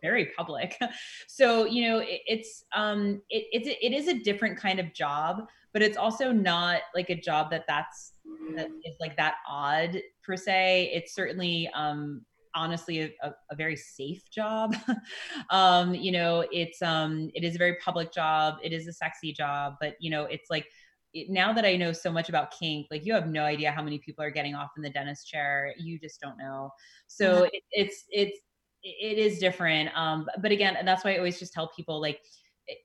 very 0.02 0.32
public. 0.38 0.78
so 1.28 1.66
you 1.66 1.90
know, 1.90 2.00
it, 2.00 2.22
it's 2.28 2.66
um, 2.76 3.22
it, 3.30 3.46
it's 3.52 3.68
it 3.68 3.94
is 3.94 4.08
a 4.08 4.20
different 4.20 4.58
kind 4.58 4.80
of 4.80 4.94
job, 4.94 5.48
but 5.74 5.82
it's 5.82 5.98
also 5.98 6.32
not 6.32 6.82
like 6.96 7.10
a 7.10 7.16
job 7.16 7.52
that 7.52 7.66
that's 7.68 8.14
that 8.56 8.68
is 8.86 8.96
like 9.00 9.18
that 9.18 9.36
odd 9.50 10.02
per 10.24 10.36
se. 10.36 10.92
It's 10.94 11.14
certainly 11.14 11.70
um, 11.74 12.22
honestly 12.56 13.02
a, 13.02 13.12
a, 13.24 13.34
a, 13.52 13.56
very 13.56 13.76
safe 13.76 14.30
job. 14.30 14.76
um, 15.50 15.94
you 15.96 16.12
know, 16.12 16.46
it's 16.52 16.82
um, 16.82 17.30
it 17.34 17.44
is 17.44 17.56
a 17.56 17.58
very 17.58 17.78
public 17.84 18.14
job. 18.14 18.56
It 18.64 18.74
is 18.74 18.88
a 18.88 18.94
sexy 18.94 19.34
job, 19.34 19.76
but 19.80 19.96
you 20.00 20.10
know, 20.10 20.24
it's 20.26 20.50
like 20.50 20.68
it, 21.14 21.30
now 21.30 21.54
that 21.54 21.66
I 21.66 21.76
know 21.76 21.92
so 21.92 22.12
much 22.12 22.30
about 22.30 22.52
kink, 22.58 22.88
like 22.92 23.06
you 23.06 23.14
have 23.14 23.28
no 23.28 23.44
idea 23.44 23.72
how 23.72 23.82
many 23.82 24.00
people 24.00 24.24
are 24.24 24.32
getting 24.32 24.56
off 24.56 24.72
in 24.78 24.84
the 24.84 24.90
dentist 24.90 25.28
chair. 25.28 25.74
You 25.78 26.00
just 26.00 26.20
don't 26.22 26.38
know. 26.38 26.72
So 27.08 27.34
mm-hmm. 27.34 27.46
it, 27.54 27.64
it's 27.72 28.06
it's 28.10 28.40
it 28.84 29.18
is 29.18 29.40
different 29.40 29.90
um 29.96 30.28
but 30.42 30.52
again 30.52 30.78
that's 30.86 31.04
why 31.04 31.14
i 31.14 31.18
always 31.18 31.40
just 31.40 31.54
tell 31.54 31.70
people 31.76 32.02
like 32.02 32.20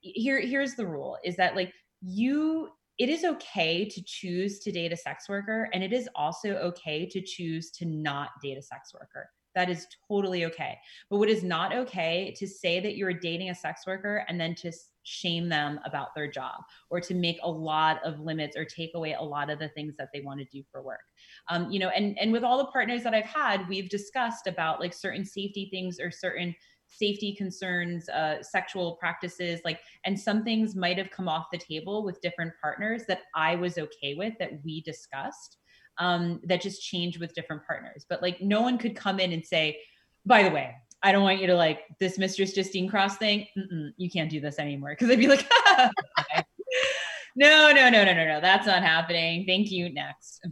here 0.00 0.40
here's 0.40 0.74
the 0.74 0.86
rule 0.86 1.16
is 1.24 1.36
that 1.36 1.56
like 1.56 1.72
you 2.02 2.68
it 2.98 3.08
is 3.08 3.24
okay 3.24 3.84
to 3.88 4.02
choose 4.04 4.58
to 4.60 4.72
date 4.72 4.92
a 4.92 4.96
sex 4.96 5.28
worker 5.28 5.68
and 5.72 5.82
it 5.82 5.92
is 5.92 6.08
also 6.14 6.54
okay 6.56 7.06
to 7.06 7.20
choose 7.20 7.70
to 7.70 7.86
not 7.86 8.30
date 8.42 8.58
a 8.58 8.62
sex 8.62 8.92
worker 8.92 9.28
that 9.56 9.68
is 9.68 9.88
totally 10.08 10.44
okay. 10.44 10.78
But 11.10 11.18
what 11.18 11.28
is 11.28 11.42
not 11.42 11.74
okay 11.74 12.32
to 12.36 12.46
say 12.46 12.78
that 12.78 12.96
you're 12.96 13.12
dating 13.12 13.50
a 13.50 13.54
sex 13.54 13.82
worker 13.86 14.24
and 14.28 14.40
then 14.40 14.54
to 14.56 14.70
shame 15.02 15.48
them 15.48 15.80
about 15.84 16.14
their 16.14 16.30
job 16.30 16.60
or 16.90 17.00
to 17.00 17.14
make 17.14 17.38
a 17.42 17.50
lot 17.50 18.00
of 18.04 18.20
limits 18.20 18.56
or 18.56 18.64
take 18.64 18.90
away 18.94 19.14
a 19.14 19.22
lot 19.22 19.50
of 19.50 19.58
the 19.58 19.68
things 19.70 19.96
that 19.96 20.08
they 20.12 20.20
want 20.20 20.38
to 20.38 20.46
do 20.46 20.62
for 20.70 20.82
work. 20.82 21.00
Um, 21.48 21.70
you 21.70 21.78
know 21.78 21.88
and 21.88 22.18
and 22.18 22.32
with 22.32 22.44
all 22.44 22.58
the 22.58 22.66
partners 22.66 23.02
that 23.02 23.14
i've 23.14 23.24
had 23.24 23.68
we've 23.68 23.88
discussed 23.88 24.46
about 24.46 24.80
like 24.80 24.92
certain 24.92 25.24
safety 25.24 25.68
things 25.70 25.98
or 26.00 26.10
certain 26.10 26.54
safety 26.88 27.34
concerns 27.34 28.08
uh, 28.08 28.42
sexual 28.42 28.96
practices 28.96 29.60
like 29.64 29.80
and 30.04 30.18
some 30.18 30.44
things 30.44 30.76
might 30.76 30.98
have 30.98 31.10
come 31.10 31.28
off 31.28 31.46
the 31.50 31.58
table 31.58 32.04
with 32.04 32.20
different 32.20 32.52
partners 32.60 33.02
that 33.08 33.22
i 33.34 33.56
was 33.56 33.78
okay 33.78 34.14
with 34.14 34.34
that 34.38 34.52
we 34.64 34.80
discussed 34.82 35.58
um, 35.98 36.40
that 36.44 36.60
just 36.60 36.82
changed 36.82 37.20
with 37.20 37.34
different 37.34 37.62
partners 37.66 38.04
but 38.08 38.22
like 38.22 38.40
no 38.40 38.60
one 38.60 38.78
could 38.78 38.94
come 38.94 39.18
in 39.20 39.32
and 39.32 39.44
say 39.44 39.78
by 40.24 40.42
the 40.42 40.50
way 40.50 40.74
I 41.02 41.12
don't 41.12 41.22
want 41.22 41.40
you 41.40 41.46
to 41.48 41.54
like 41.54 41.82
this 42.00 42.18
Mistress 42.18 42.52
Justine 42.52 42.88
Cross 42.88 43.18
thing. 43.18 43.46
Mm-mm, 43.56 43.90
you 43.96 44.10
can't 44.10 44.30
do 44.30 44.40
this 44.40 44.58
anymore. 44.58 44.96
Cause 44.96 45.10
I'd 45.10 45.18
be 45.18 45.28
like, 45.28 45.46
no, 47.36 47.70
no, 47.70 47.90
no, 47.90 48.04
no, 48.04 48.12
no, 48.12 48.26
no. 48.26 48.40
That's 48.40 48.66
not 48.66 48.82
happening. 48.82 49.44
Thank 49.46 49.70
you. 49.70 49.92
Next. 49.92 50.44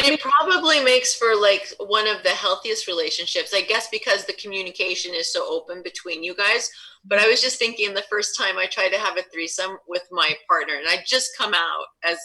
But 0.00 0.08
it 0.08 0.20
probably 0.20 0.80
makes 0.80 1.14
for 1.14 1.34
like 1.34 1.72
one 1.78 2.06
of 2.06 2.22
the 2.22 2.30
healthiest 2.30 2.86
relationships, 2.86 3.54
I 3.54 3.62
guess, 3.62 3.88
because 3.88 4.24
the 4.24 4.32
communication 4.34 5.14
is 5.14 5.32
so 5.32 5.46
open 5.48 5.82
between 5.82 6.22
you 6.22 6.34
guys. 6.34 6.70
But 7.04 7.18
I 7.18 7.28
was 7.28 7.40
just 7.40 7.58
thinking 7.58 7.94
the 7.94 8.02
first 8.10 8.36
time 8.36 8.58
I 8.58 8.66
tried 8.66 8.88
to 8.90 8.98
have 8.98 9.16
a 9.16 9.22
threesome 9.32 9.78
with 9.86 10.06
my 10.10 10.34
partner, 10.48 10.74
and 10.74 10.88
I 10.88 11.04
just 11.06 11.36
come 11.38 11.54
out 11.54 11.86
as 12.04 12.18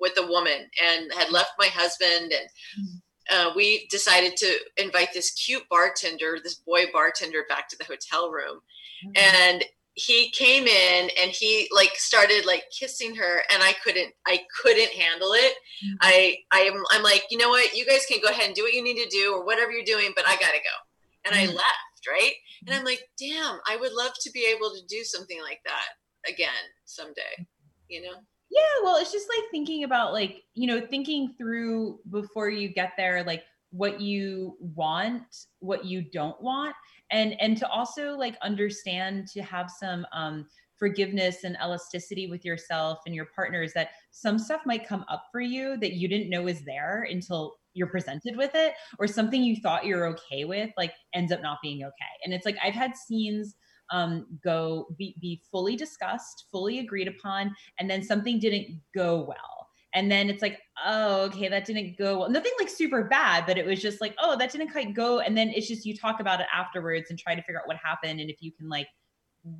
with 0.00 0.12
a 0.18 0.26
woman 0.26 0.68
and 0.86 1.12
had 1.14 1.30
left 1.30 1.52
my 1.58 1.66
husband 1.66 2.32
and 2.32 2.48
mm-hmm 2.78 2.98
uh, 3.30 3.50
we 3.54 3.86
decided 3.90 4.36
to 4.36 4.58
invite 4.76 5.12
this 5.12 5.32
cute 5.32 5.62
bartender, 5.68 6.38
this 6.42 6.54
boy 6.54 6.84
bartender, 6.92 7.44
back 7.48 7.68
to 7.68 7.76
the 7.76 7.84
hotel 7.84 8.30
room. 8.30 8.60
Mm-hmm. 9.04 9.12
And 9.16 9.64
he 9.98 10.30
came 10.30 10.66
in 10.68 11.10
and 11.20 11.32
he 11.32 11.68
like 11.74 11.96
started 11.96 12.46
like 12.46 12.62
kissing 12.70 13.16
her 13.16 13.42
and 13.52 13.62
I 13.62 13.74
couldn't 13.84 14.12
I 14.26 14.40
couldn't 14.62 14.92
handle 14.92 15.32
it. 15.32 15.52
Mm-hmm. 15.84 15.96
I 16.00 16.36
I 16.52 16.60
am 16.60 16.84
I'm 16.92 17.02
like, 17.02 17.24
you 17.30 17.38
know 17.38 17.48
what, 17.48 17.74
you 17.74 17.84
guys 17.84 18.06
can 18.08 18.20
go 18.22 18.30
ahead 18.30 18.46
and 18.46 18.54
do 18.54 18.62
what 18.62 18.72
you 18.72 18.82
need 18.82 19.02
to 19.02 19.08
do 19.10 19.34
or 19.34 19.44
whatever 19.44 19.72
you're 19.72 19.84
doing, 19.84 20.12
but 20.14 20.24
I 20.26 20.34
gotta 20.36 20.58
go. 20.58 21.24
And 21.24 21.34
mm-hmm. 21.34 21.50
I 21.50 21.54
left, 21.54 22.08
right? 22.08 22.32
And 22.66 22.76
I'm 22.76 22.84
like, 22.84 23.02
damn, 23.18 23.58
I 23.68 23.76
would 23.76 23.92
love 23.92 24.12
to 24.20 24.30
be 24.30 24.46
able 24.54 24.70
to 24.70 24.86
do 24.88 25.02
something 25.02 25.42
like 25.42 25.60
that 25.64 26.30
again 26.32 26.48
someday, 26.84 27.46
you 27.88 28.02
know? 28.02 28.14
Yeah, 28.50 28.82
well, 28.84 28.96
it's 28.96 29.12
just 29.12 29.28
like 29.28 29.50
thinking 29.50 29.84
about 29.84 30.12
like, 30.12 30.44
you 30.54 30.68
know, 30.68 30.80
thinking 30.86 31.34
through 31.36 31.98
before 32.08 32.48
you 32.48 32.68
get 32.68 32.92
there, 32.96 33.24
like 33.24 33.42
what 33.70 34.00
you 34.00 34.56
want, 34.60 35.22
what 35.58 35.84
you 35.84 36.02
don't 36.02 36.40
want, 36.40 36.74
and 37.10 37.40
and 37.40 37.56
to 37.56 37.68
also 37.68 38.16
like 38.16 38.36
understand 38.42 39.26
to 39.28 39.42
have 39.42 39.70
some 39.70 40.06
um 40.12 40.46
forgiveness 40.78 41.42
and 41.42 41.56
elasticity 41.62 42.28
with 42.28 42.44
yourself 42.44 42.98
and 43.06 43.14
your 43.14 43.26
partners 43.34 43.72
that 43.74 43.90
some 44.12 44.38
stuff 44.38 44.60
might 44.64 44.86
come 44.86 45.04
up 45.08 45.24
for 45.32 45.40
you 45.40 45.76
that 45.78 45.94
you 45.94 46.06
didn't 46.06 46.30
know 46.30 46.46
is 46.46 46.64
there 46.64 47.06
until 47.10 47.56
you're 47.74 47.88
presented 47.88 48.36
with 48.36 48.52
it 48.54 48.74
or 48.98 49.06
something 49.06 49.42
you 49.42 49.56
thought 49.56 49.84
you're 49.84 50.06
okay 50.06 50.44
with 50.44 50.70
like 50.76 50.92
ends 51.14 51.32
up 51.32 51.42
not 51.42 51.58
being 51.62 51.82
okay 51.82 52.14
and 52.24 52.32
it's 52.32 52.46
like 52.46 52.56
i've 52.62 52.74
had 52.74 52.96
scenes 52.96 53.56
um, 53.90 54.26
go 54.44 54.86
be, 54.96 55.16
be 55.20 55.42
fully 55.50 55.76
discussed, 55.76 56.46
fully 56.50 56.78
agreed 56.78 57.08
upon, 57.08 57.54
and 57.78 57.88
then 57.88 58.02
something 58.02 58.38
didn't 58.38 58.80
go 58.94 59.20
well. 59.20 59.57
And 59.94 60.10
then 60.10 60.28
it's 60.28 60.42
like, 60.42 60.60
oh, 60.84 61.22
okay, 61.22 61.48
that 61.48 61.64
didn't 61.64 61.96
go 61.96 62.18
well. 62.18 62.30
Nothing 62.30 62.52
like 62.58 62.68
super 62.68 63.04
bad, 63.04 63.46
but 63.46 63.56
it 63.56 63.64
was 63.64 63.80
just 63.80 64.00
like, 64.00 64.14
oh, 64.18 64.36
that 64.36 64.52
didn't 64.52 64.70
quite 64.70 64.94
go. 64.94 65.20
And 65.20 65.36
then 65.36 65.48
it's 65.48 65.66
just 65.66 65.86
you 65.86 65.96
talk 65.96 66.20
about 66.20 66.40
it 66.40 66.46
afterwards 66.54 67.10
and 67.10 67.18
try 67.18 67.34
to 67.34 67.42
figure 67.42 67.58
out 67.58 67.66
what 67.66 67.78
happened. 67.82 68.20
And 68.20 68.28
if 68.28 68.36
you 68.40 68.52
can 68.52 68.68
like 68.68 68.88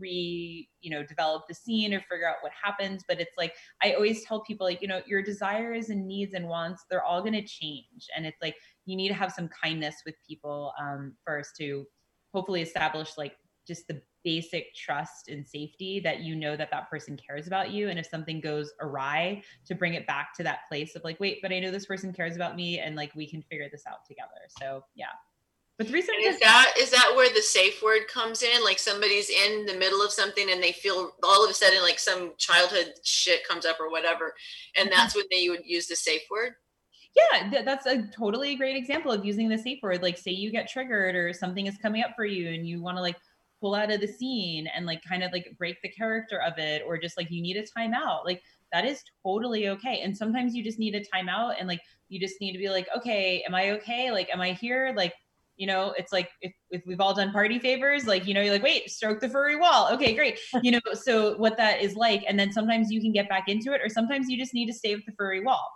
re 0.01 0.69
you 0.81 0.91
know 0.91 1.03
develop 1.03 1.47
the 1.49 1.55
scene 1.55 1.95
or 1.95 2.01
figure 2.01 2.29
out 2.29 2.37
what 2.41 2.53
happens 2.63 3.05
but 3.09 3.21
it's 3.21 3.37
like 3.39 3.55
i 3.83 3.93
always 3.93 4.25
tell 4.25 4.43
people 4.43 4.67
like 4.67 4.83
you 4.83 4.89
know 4.89 5.01
your 5.07 5.23
desires 5.23 5.89
and 5.89 6.07
needs 6.07 6.35
and 6.35 6.47
wants 6.47 6.85
they're 6.91 7.05
all 7.05 7.21
going 7.21 7.33
to 7.33 7.45
change 7.45 8.09
and 8.17 8.27
it's 8.27 8.37
like 8.43 8.55
you 8.87 8.97
need 8.97 9.09
to 9.09 9.15
have 9.15 9.33
some 9.33 9.49
kindness 9.49 9.97
with 10.05 10.15
people 10.27 10.73
um, 10.81 11.15
first 11.25 11.57
to 11.57 11.85
hopefully 12.35 12.61
establish 12.61 13.17
like 13.17 13.35
just 13.67 13.87
the 13.89 14.01
basic 14.25 14.75
trust 14.75 15.29
and 15.29 15.47
safety 15.47 16.01
that 16.01 16.21
you 16.21 16.35
know 16.35 16.57
that 16.57 16.71
that 16.71 16.91
person 16.91 17.17
cares 17.17 17.47
about 17.47 17.71
you. 17.71 17.89
And 17.89 17.99
if 17.99 18.07
something 18.07 18.41
goes 18.41 18.73
awry 18.81 19.43
to 19.67 19.75
bring 19.75 19.95
it 19.95 20.07
back 20.07 20.35
to 20.37 20.43
that 20.45 20.61
place 20.69 20.95
of 20.97 21.05
like 21.05 21.21
wait 21.21 21.39
but 21.43 21.53
i 21.53 21.59
know 21.59 21.71
this 21.71 21.87
person 21.87 22.13
cares 22.13 22.37
about 22.37 22.57
me 22.57 22.79
and 22.79 22.97
like 22.97 23.15
we 23.15 23.29
can 23.29 23.43
figure 23.43 23.69
this 23.71 23.85
out 23.87 24.05
together. 24.07 24.49
So 24.61 24.85
yeah. 24.95 25.07
But 25.77 25.87
the 25.87 25.93
reason 25.93 26.17
is 26.21 26.41
that 26.41 26.75
is 26.79 26.91
that 26.91 27.13
where 27.15 27.33
the 27.33 27.41
safe 27.41 27.83
word 27.83 28.09
comes 28.13 28.43
in? 28.43 28.65
Like 28.65 28.81
somebody's 28.81 29.31
in 29.31 29.65
the 29.65 29.77
middle 29.77 30.03
of 30.03 30.11
something 30.11 30.51
and 30.51 30.61
they 30.61 30.73
feel 30.73 31.13
all 31.23 31.45
of 31.45 31.51
a 31.51 31.55
sudden 31.55 31.83
like 31.83 32.01
some 32.01 32.33
childhood 32.37 32.95
shit 33.05 33.47
comes 33.47 33.65
up 33.65 33.79
or 33.79 33.91
whatever 33.91 34.35
and 34.77 34.89
mm-hmm. 34.89 34.99
that's 34.99 35.15
when 35.15 35.27
they 35.31 35.49
would 35.49 35.65
use 35.65 35.87
the 35.87 35.97
safe 35.97 36.23
word? 36.31 36.55
Yeah 37.15 37.51
th- 37.51 37.65
that's 37.65 37.87
a 37.87 38.09
totally 38.09 38.57
great 38.57 38.77
example 38.77 39.13
of 39.13 39.25
using 39.25 39.49
the 39.49 39.57
safe 39.57 39.79
word. 39.81 40.03
Like 40.03 40.19
say 40.19 40.33
you 40.33 40.51
get 40.51 40.69
triggered 40.69 41.15
or 41.15 41.33
something 41.33 41.67
is 41.67 41.79
coming 41.79 42.03
up 42.03 42.11
for 42.17 42.25
you 42.25 42.49
and 42.49 42.67
you 42.67 42.83
want 42.83 42.97
to 42.97 43.01
like 43.01 43.17
pull 43.61 43.75
out 43.75 43.91
of 43.91 44.01
the 44.01 44.07
scene 44.07 44.67
and 44.75 44.87
like 44.87 45.03
kind 45.09 45.23
of 45.23 45.33
like 45.33 45.55
break 45.59 45.81
the 45.83 45.89
character 45.89 46.41
of 46.43 46.59
it 46.59 46.83
or 46.87 46.99
just 46.99 47.17
like 47.17 47.31
you 47.31 47.43
need 47.43 47.57
a 47.57 47.63
timeout 47.79 48.25
like 48.25 48.43
that 48.73 48.85
is 48.85 49.03
totally 49.25 49.69
okay 49.69 50.01
and 50.03 50.17
sometimes 50.17 50.55
you 50.55 50.63
just 50.63 50.79
need 50.79 50.95
a 50.95 51.01
timeout 51.01 51.55
and 51.59 51.69
like 51.69 51.81
you 52.09 52.21
just 52.21 52.41
need 52.41 52.53
to 52.53 52.59
be 52.59 52.69
like 52.69 52.87
okay 52.97 53.43
am 53.47 53.55
i 53.55 53.71
okay? 53.71 54.11
Like 54.11 54.29
am 54.33 54.41
i 54.41 54.53
here? 54.53 54.93
Like 54.97 55.15
you 55.57 55.67
know 55.67 55.93
it's 55.99 56.13
like 56.13 56.31
if, 56.41 56.53
if 56.71 56.83
we've 56.87 57.01
all 57.01 57.13
done 57.15 57.33
party 57.33 57.59
favors 57.59 58.07
like 58.07 58.27
you 58.29 58.33
know 58.33 58.41
you're 58.41 58.53
like 58.53 58.63
wait 58.63 58.89
stroke 58.91 59.21
the 59.21 59.29
furry 59.29 59.57
wall. 59.57 59.89
Okay 59.93 60.15
great. 60.15 60.39
You 60.63 60.73
know 60.73 60.81
so 60.93 61.37
what 61.37 61.57
that 61.57 61.83
is 61.83 61.97
like 61.97 62.25
and 62.29 62.39
then 62.39 62.53
sometimes 62.53 62.91
you 62.91 63.01
can 63.01 63.13
get 63.13 63.29
back 63.29 63.49
into 63.49 63.73
it 63.73 63.81
or 63.83 63.89
sometimes 63.89 64.29
you 64.29 64.39
just 64.39 64.55
need 64.55 64.67
to 64.67 64.75
stay 64.75 64.95
with 64.95 65.05
the 65.07 65.13
furry 65.13 65.43
wall 65.43 65.69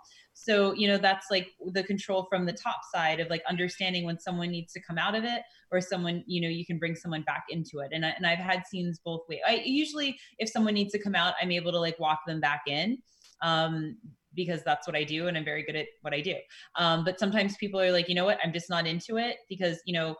so 0.43 0.73
you 0.73 0.87
know 0.87 0.97
that's 0.97 1.27
like 1.31 1.47
the 1.71 1.83
control 1.83 2.25
from 2.29 2.45
the 2.45 2.53
top 2.53 2.81
side 2.93 3.19
of 3.19 3.29
like 3.29 3.41
understanding 3.49 4.05
when 4.05 4.19
someone 4.19 4.49
needs 4.49 4.73
to 4.73 4.81
come 4.81 4.97
out 4.97 5.15
of 5.15 5.23
it 5.23 5.41
or 5.71 5.79
someone 5.79 6.23
you 6.27 6.41
know 6.41 6.49
you 6.49 6.65
can 6.65 6.77
bring 6.77 6.95
someone 6.95 7.23
back 7.23 7.43
into 7.49 7.79
it 7.79 7.89
and, 7.93 8.05
I, 8.05 8.09
and 8.09 8.25
i've 8.25 8.39
had 8.39 8.65
scenes 8.67 8.99
both 9.03 9.21
ways 9.29 9.39
i 9.47 9.61
usually 9.63 10.17
if 10.39 10.49
someone 10.49 10.73
needs 10.73 10.91
to 10.93 10.99
come 10.99 11.15
out 11.15 11.33
i'm 11.41 11.51
able 11.51 11.71
to 11.71 11.79
like 11.79 11.99
walk 11.99 12.19
them 12.27 12.39
back 12.39 12.63
in 12.67 12.97
um, 13.41 13.97
because 14.35 14.63
that's 14.63 14.87
what 14.87 14.95
I 14.95 15.03
do 15.03 15.27
and 15.27 15.37
I'm 15.37 15.45
very 15.45 15.63
good 15.63 15.75
at 15.75 15.85
what 16.01 16.13
I 16.13 16.21
do. 16.21 16.35
Um, 16.75 17.03
but 17.03 17.19
sometimes 17.19 17.55
people 17.57 17.79
are 17.79 17.91
like, 17.91 18.09
you 18.09 18.15
know 18.15 18.25
what, 18.25 18.39
I'm 18.43 18.53
just 18.53 18.69
not 18.69 18.87
into 18.87 19.17
it 19.17 19.37
because, 19.49 19.79
you 19.85 19.93
know, 19.93 20.15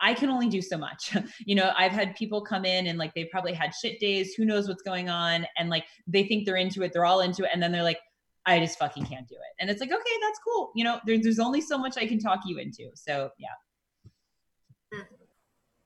I 0.00 0.14
can 0.14 0.28
only 0.28 0.48
do 0.48 0.60
so 0.60 0.76
much. 0.76 1.16
you 1.46 1.54
know, 1.54 1.72
I've 1.76 1.92
had 1.92 2.14
people 2.14 2.42
come 2.42 2.64
in 2.64 2.86
and 2.86 2.98
like 2.98 3.14
they 3.14 3.24
probably 3.24 3.52
had 3.52 3.72
shit 3.74 3.98
days, 3.98 4.34
who 4.34 4.44
knows 4.44 4.68
what's 4.68 4.82
going 4.82 5.08
on, 5.08 5.46
and 5.58 5.70
like 5.70 5.84
they 6.06 6.24
think 6.24 6.44
they're 6.44 6.56
into 6.56 6.82
it, 6.82 6.92
they're 6.92 7.06
all 7.06 7.20
into 7.20 7.44
it, 7.44 7.50
and 7.52 7.62
then 7.62 7.72
they're 7.72 7.82
like, 7.82 7.98
I 8.46 8.58
just 8.58 8.78
fucking 8.78 9.06
can't 9.06 9.28
do 9.28 9.34
it. 9.34 9.54
And 9.60 9.70
it's 9.70 9.80
like, 9.80 9.90
okay, 9.90 10.16
that's 10.22 10.40
cool. 10.46 10.72
You 10.74 10.84
know, 10.84 10.98
there, 11.06 11.18
there's 11.20 11.38
only 11.38 11.60
so 11.60 11.76
much 11.76 11.96
I 11.96 12.06
can 12.06 12.18
talk 12.18 12.40
you 12.46 12.58
into. 12.58 12.90
So 12.94 13.30
yeah. 13.38 13.48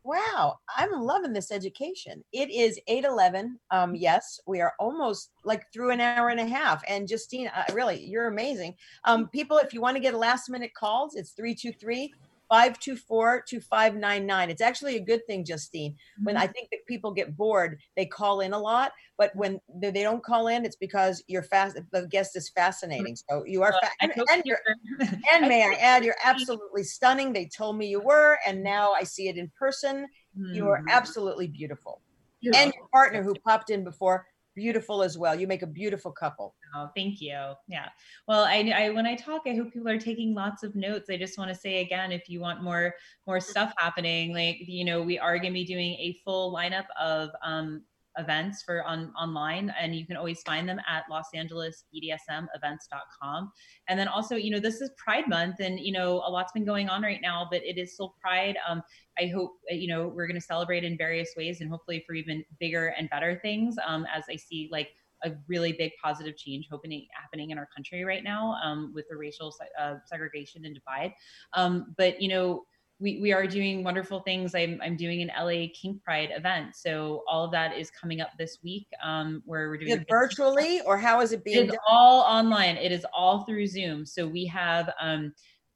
Wow, 0.07 0.59
I'm 0.77 0.93
loving 0.93 1.33
this 1.33 1.51
education. 1.51 2.23
It 2.31 2.51
is 2.51 2.79
8:11. 2.91 3.55
Um 3.71 3.95
yes, 3.95 4.39
we 4.47 4.61
are 4.61 4.75
almost 4.79 5.31
like 5.45 5.65
through 5.73 5.93
an 5.93 6.01
hour 6.01 6.29
and 6.29 6.41
a 6.41 6.47
half 6.47 6.83
and 6.87 7.09
Justine, 7.09 7.49
uh, 7.49 7.65
really, 7.73 8.05
you're 8.05 8.29
amazing. 8.29 8.75
Um 9.05 9.29
people 9.29 9.57
if 9.59 9.73
you 9.73 9.81
want 9.81 9.97
to 9.97 10.03
get 10.03 10.15
last 10.15 10.51
minute 10.51 10.73
calls, 10.79 11.15
it's 11.17 11.33
323 11.33 12.13
524-2599. 12.53 14.49
It's 14.51 14.61
actually 14.63 14.97
a 14.97 15.01
good 15.05 15.27
thing, 15.27 15.45
Justine. 15.45 15.97
When 16.25 16.37
I 16.37 16.47
think 16.47 16.69
that 16.71 16.87
people 16.87 17.13
get 17.13 17.37
bored, 17.37 17.81
they 17.97 18.07
call 18.07 18.41
in 18.41 18.53
a 18.53 18.59
lot, 18.59 18.93
but 19.19 19.35
when 19.35 19.61
they 19.75 19.91
don't 19.93 20.23
call 20.25 20.49
in, 20.49 20.65
it's 20.65 20.77
because 20.77 21.23
you're 21.27 21.43
fast. 21.43 21.79
The 21.93 22.07
guest 22.09 22.37
is 22.37 22.51
fascinating. 22.51 23.17
So 23.29 23.45
you 23.47 23.63
are, 23.63 23.73
fa- 23.73 23.91
and, 24.01 24.13
and 24.31 24.43
you're, 24.45 24.61
and 25.33 25.49
may 25.49 25.63
I 25.63 25.75
add, 25.81 26.05
you're 26.05 26.15
absolutely 26.25 26.85
stunning. 26.85 27.33
They 27.33 27.47
told 27.47 27.77
me 27.79 27.87
you 27.87 28.01
were, 28.01 28.39
and 28.47 28.63
now 28.63 28.93
I 28.93 29.05
see 29.05 29.29
it 29.29 29.37
in 29.37 29.51
person. 29.59 30.07
You 30.53 30.69
are 30.69 30.83
Mhm. 30.87 30.93
absolutely 30.93 31.49
beautiful. 31.49 32.03
You're 32.41 32.55
And 32.57 32.73
your 32.75 32.89
partner 32.93 33.23
who 33.23 33.35
popped 33.47 33.71
in 33.71 33.85
before, 33.85 34.27
beautiful 34.55 35.03
as 35.03 35.19
well. 35.19 35.39
You 35.39 35.47
make 35.47 35.63
a 35.63 35.67
beautiful 35.67 36.13
couple. 36.13 36.55
Oh, 36.75 36.89
thank 36.97 37.21
you. 37.21 37.39
Yeah. 37.69 37.89
Well, 38.29 38.45
I, 38.45 38.73
I 38.75 38.91
when 38.91 39.07
I 39.07 39.15
talk, 39.15 39.43
I 39.47 39.55
hope 39.55 39.73
people 39.73 39.89
are 39.89 39.99
taking 39.99 40.35
lots 40.35 40.63
of 40.63 40.75
notes. 40.75 41.11
I 41.11 41.17
just 41.17 41.39
want 41.39 41.51
to 41.51 41.55
say 41.55 41.81
again, 41.81 42.13
if 42.13 42.29
you 42.29 42.41
want 42.41 42.63
more 42.63 42.95
more 43.27 43.41
stuff 43.41 43.73
happening, 43.79 44.33
like 44.33 44.59
you 44.61 44.85
know, 44.85 45.03
we 45.03 45.19
are 45.19 45.39
going 45.39 45.53
to 45.53 45.59
be 45.59 45.65
doing 45.65 45.95
a 45.95 46.19
full 46.25 46.55
lineup 46.55 46.87
of 47.01 47.31
um, 47.43 47.83
events 48.19 48.63
for 48.63 48.85
on 48.85 49.13
online, 49.21 49.75
and 49.81 49.95
you 49.95 50.07
can 50.07 50.17
always 50.17 50.43
find 50.43 50.69
them 50.69 50.81
at 50.89 51.05
Los 51.11 51.27
Angeles 51.35 51.85
BDSM 51.95 52.47
events.com. 52.55 53.53
And 53.89 53.99
then 53.99 54.09
also, 54.09 54.37
you 54.37 54.51
know, 54.51 54.61
this 54.61 54.81
is 54.81 54.91
Pride 54.97 55.29
Month, 55.29 55.61
and 55.61 55.79
you 55.81 55.93
know, 55.93 56.23
a 56.27 56.31
lot's 56.31 56.53
been 56.53 56.65
going 56.65 56.89
on 56.89 57.03
right 57.03 57.21
now, 57.21 57.49
but 57.51 57.65
it 57.65 57.79
is 57.79 57.95
still 57.95 58.15
Pride. 58.21 58.57
Um, 58.69 58.83
I 59.19 59.27
hope 59.27 59.53
uh, 59.71 59.75
you 59.75 59.89
know 59.89 60.09
we're 60.09 60.27
going 60.27 60.41
to 60.41 60.47
celebrate 60.47 60.85
in 60.85 60.97
various 60.97 61.35
ways, 61.37 61.61
and 61.61 61.71
hopefully 61.71 62.05
for 62.07 62.15
even 62.15 62.45
bigger 62.61 62.89
and 62.99 63.09
better 63.11 63.39
things. 63.43 63.77
Um, 63.87 64.07
as 64.15 64.25
I 64.29 64.37
see, 64.37 64.69
like 64.71 64.91
a 65.25 65.33
really 65.49 65.73
big 65.73 65.93
positive 66.03 66.37
change 66.37 66.69
happening 66.71 67.07
happening 67.21 67.51
in 67.51 67.59
our 67.59 67.69
country 67.75 68.05
right 68.05 68.23
now 68.23 68.57
um, 68.63 68.93
with 68.95 69.07
the 69.09 69.17
racial 69.17 69.55
uh, 69.81 69.95
segregation 70.07 70.65
and 70.65 70.75
divide. 70.75 71.13
Um, 71.55 71.95
but 71.97 72.21
you 72.21 72.29
know, 72.29 72.65
we, 73.01 73.19
we 73.21 73.33
are 73.33 73.47
doing 73.47 73.83
wonderful 73.83 74.21
things. 74.21 74.55
I'm, 74.55 74.81
I'm 74.83 74.97
doing 74.97 75.21
an 75.21 75.31
LA 75.39 75.67
Kink 75.75 76.03
Pride 76.03 76.31
event, 76.35 76.77
so 76.77 77.25
all 77.29 77.45
of 77.45 77.51
that 77.53 77.77
is 77.77 77.91
coming 77.91 78.21
up 78.21 78.31
this 78.39 78.59
week. 78.63 78.87
Um, 79.03 79.43
where 79.45 79.69
we're 79.69 79.79
doing 79.79 79.93
it 79.93 80.07
virtually 80.09 80.81
or 80.83 80.97
how 80.97 81.21
is 81.21 81.33
it 81.33 81.37
it 81.37 81.45
being 81.45 81.65
is 81.65 81.71
done? 81.71 81.79
all 81.89 82.21
online. 82.21 82.77
It 82.77 82.93
is 82.93 83.05
all 83.13 83.45
through 83.45 83.67
Zoom. 83.67 84.07
So 84.07 84.27
we 84.27 84.47
have 84.47 84.91
um, 85.01 85.33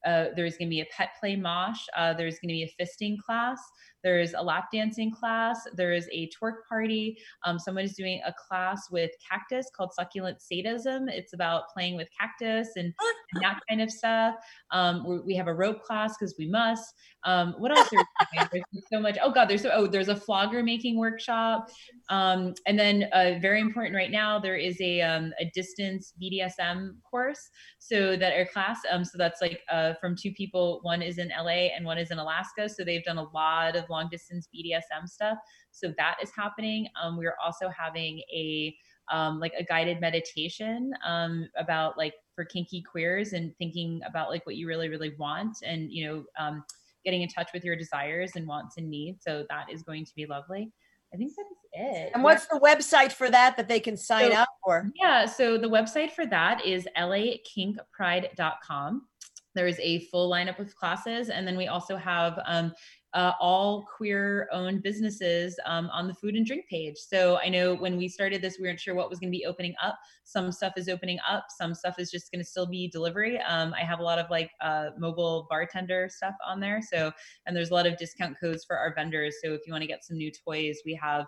uh, 0.06 0.26
there's 0.36 0.56
going 0.56 0.68
to 0.68 0.70
be 0.70 0.80
a 0.80 0.86
pet 0.96 1.10
play 1.18 1.36
mosh. 1.36 1.80
Uh, 1.96 2.14
there's 2.14 2.38
going 2.38 2.48
to 2.48 2.54
be 2.54 2.62
a 2.62 2.82
fisting 2.82 3.16
class. 3.18 3.60
There's 4.02 4.34
a 4.34 4.42
lap 4.42 4.66
dancing 4.72 5.12
class. 5.12 5.60
There 5.74 5.92
is 5.92 6.08
a 6.12 6.30
twerk 6.30 6.66
party. 6.68 7.18
Um, 7.44 7.58
someone 7.58 7.84
is 7.84 7.94
doing 7.94 8.20
a 8.26 8.32
class 8.32 8.90
with 8.90 9.10
cactus 9.28 9.70
called 9.74 9.92
succulent 9.92 10.40
sadism. 10.40 11.08
It's 11.08 11.32
about 11.32 11.64
playing 11.74 11.96
with 11.96 12.08
cactus 12.18 12.68
and, 12.76 12.94
and 13.32 13.42
that 13.42 13.60
kind 13.68 13.82
of 13.82 13.90
stuff. 13.90 14.34
Um, 14.70 15.04
we, 15.06 15.20
we 15.20 15.34
have 15.36 15.48
a 15.48 15.54
rope 15.54 15.82
class 15.82 16.16
because 16.18 16.34
we 16.38 16.48
must. 16.48 16.94
Um, 17.24 17.54
what 17.58 17.76
else? 17.76 17.88
Are 17.92 17.96
we 17.96 18.38
doing? 18.38 18.48
There's 18.72 18.84
so 18.92 19.00
much. 19.00 19.18
Oh 19.22 19.32
God, 19.32 19.46
there's 19.46 19.62
so, 19.62 19.70
oh 19.72 19.86
there's 19.86 20.08
a 20.08 20.16
flogger 20.16 20.62
making 20.62 20.96
workshop. 20.96 21.68
Um, 22.08 22.54
and 22.66 22.78
then 22.78 23.08
uh, 23.12 23.34
very 23.40 23.60
important 23.60 23.94
right 23.94 24.10
now, 24.10 24.38
there 24.38 24.56
is 24.56 24.80
a 24.80 25.00
um, 25.02 25.32
a 25.40 25.50
distance 25.54 26.14
BDSM 26.22 26.92
course. 27.08 27.50
So 27.78 28.16
that 28.16 28.32
our 28.34 28.46
class, 28.46 28.78
um, 28.90 29.04
so 29.04 29.18
that's 29.18 29.40
like 29.40 29.60
uh, 29.70 29.94
from 30.00 30.16
two 30.16 30.32
people. 30.32 30.80
One 30.82 31.02
is 31.02 31.18
in 31.18 31.30
LA 31.36 31.68
and 31.74 31.84
one 31.84 31.98
is 31.98 32.10
in 32.10 32.18
Alaska. 32.18 32.68
So 32.68 32.84
they've 32.84 33.04
done 33.04 33.18
a 33.18 33.28
lot 33.30 33.76
of 33.76 33.87
long 33.90 34.08
distance 34.10 34.48
BDSM 34.54 35.08
stuff. 35.08 35.38
So 35.70 35.92
that 35.96 36.16
is 36.22 36.30
happening. 36.36 36.88
Um, 37.00 37.16
we're 37.16 37.36
also 37.44 37.68
having 37.68 38.20
a 38.32 38.74
um, 39.10 39.40
like 39.40 39.54
a 39.58 39.64
guided 39.64 40.00
meditation 40.00 40.92
um, 41.06 41.48
about 41.56 41.96
like 41.96 42.14
for 42.34 42.44
kinky 42.44 42.82
queers 42.82 43.32
and 43.32 43.56
thinking 43.56 44.00
about 44.06 44.28
like 44.28 44.44
what 44.44 44.56
you 44.56 44.68
really 44.68 44.88
really 44.88 45.14
want 45.18 45.56
and 45.64 45.90
you 45.90 46.06
know 46.06 46.24
um, 46.38 46.62
getting 47.04 47.22
in 47.22 47.28
touch 47.28 47.50
with 47.54 47.64
your 47.64 47.76
desires 47.76 48.32
and 48.36 48.46
wants 48.46 48.76
and 48.76 48.90
needs. 48.90 49.24
So 49.24 49.46
that 49.48 49.70
is 49.72 49.82
going 49.82 50.04
to 50.04 50.14
be 50.14 50.26
lovely. 50.26 50.70
I 51.12 51.16
think 51.16 51.34
that 51.36 51.46
is 51.50 51.56
it. 51.72 52.10
And 52.14 52.22
what's 52.22 52.46
the 52.46 52.60
website 52.60 53.12
for 53.12 53.28
that 53.30 53.56
that 53.56 53.66
they 53.68 53.80
can 53.80 53.96
sign 53.96 54.30
So- 54.32 54.38
up 54.38 54.48
for? 54.64 54.90
Yeah, 54.94 55.24
so 55.26 55.56
the 55.56 55.68
website 55.68 56.10
for 56.12 56.26
that 56.26 56.66
is 56.66 56.86
lakinkpride.com. 56.96 59.06
There 59.54 59.66
is 59.66 59.80
a 59.80 60.00
full 60.00 60.30
lineup 60.30 60.58
of 60.58 60.76
classes, 60.76 61.30
and 61.30 61.48
then 61.48 61.56
we 61.56 61.68
also 61.68 61.96
have 61.96 62.38
um, 62.44 62.74
uh, 63.14 63.32
all 63.40 63.86
queer 63.96 64.48
owned 64.52 64.82
businesses 64.82 65.58
um, 65.64 65.88
on 65.92 66.06
the 66.06 66.14
food 66.14 66.34
and 66.34 66.46
drink 66.46 66.66
page. 66.68 66.96
So 66.96 67.38
I 67.38 67.48
know 67.48 67.74
when 67.74 67.96
we 67.96 68.08
started 68.08 68.42
this, 68.42 68.58
we 68.58 68.66
weren't 68.66 68.80
sure 68.80 68.94
what 68.94 69.08
was 69.08 69.18
going 69.18 69.32
to 69.32 69.36
be 69.38 69.46
opening 69.46 69.74
up. 69.82 69.98
Some 70.24 70.52
stuff 70.52 70.74
is 70.76 70.88
opening 70.88 71.18
up, 71.28 71.46
some 71.48 71.74
stuff 71.74 71.98
is 71.98 72.10
just 72.10 72.30
going 72.30 72.44
to 72.44 72.48
still 72.48 72.66
be 72.66 72.88
delivery. 72.88 73.40
Um, 73.40 73.74
I 73.74 73.82
have 73.82 74.00
a 74.00 74.02
lot 74.02 74.18
of 74.18 74.30
like 74.30 74.50
uh, 74.60 74.90
mobile 74.98 75.46
bartender 75.48 76.08
stuff 76.10 76.34
on 76.46 76.60
there. 76.60 76.80
So, 76.82 77.10
and 77.46 77.56
there's 77.56 77.70
a 77.70 77.74
lot 77.74 77.86
of 77.86 77.96
discount 77.96 78.38
codes 78.38 78.64
for 78.64 78.76
our 78.76 78.94
vendors. 78.94 79.36
So 79.42 79.54
if 79.54 79.62
you 79.66 79.72
want 79.72 79.82
to 79.82 79.88
get 79.88 80.04
some 80.04 80.18
new 80.18 80.30
toys, 80.30 80.78
we 80.84 80.94
have 80.94 81.22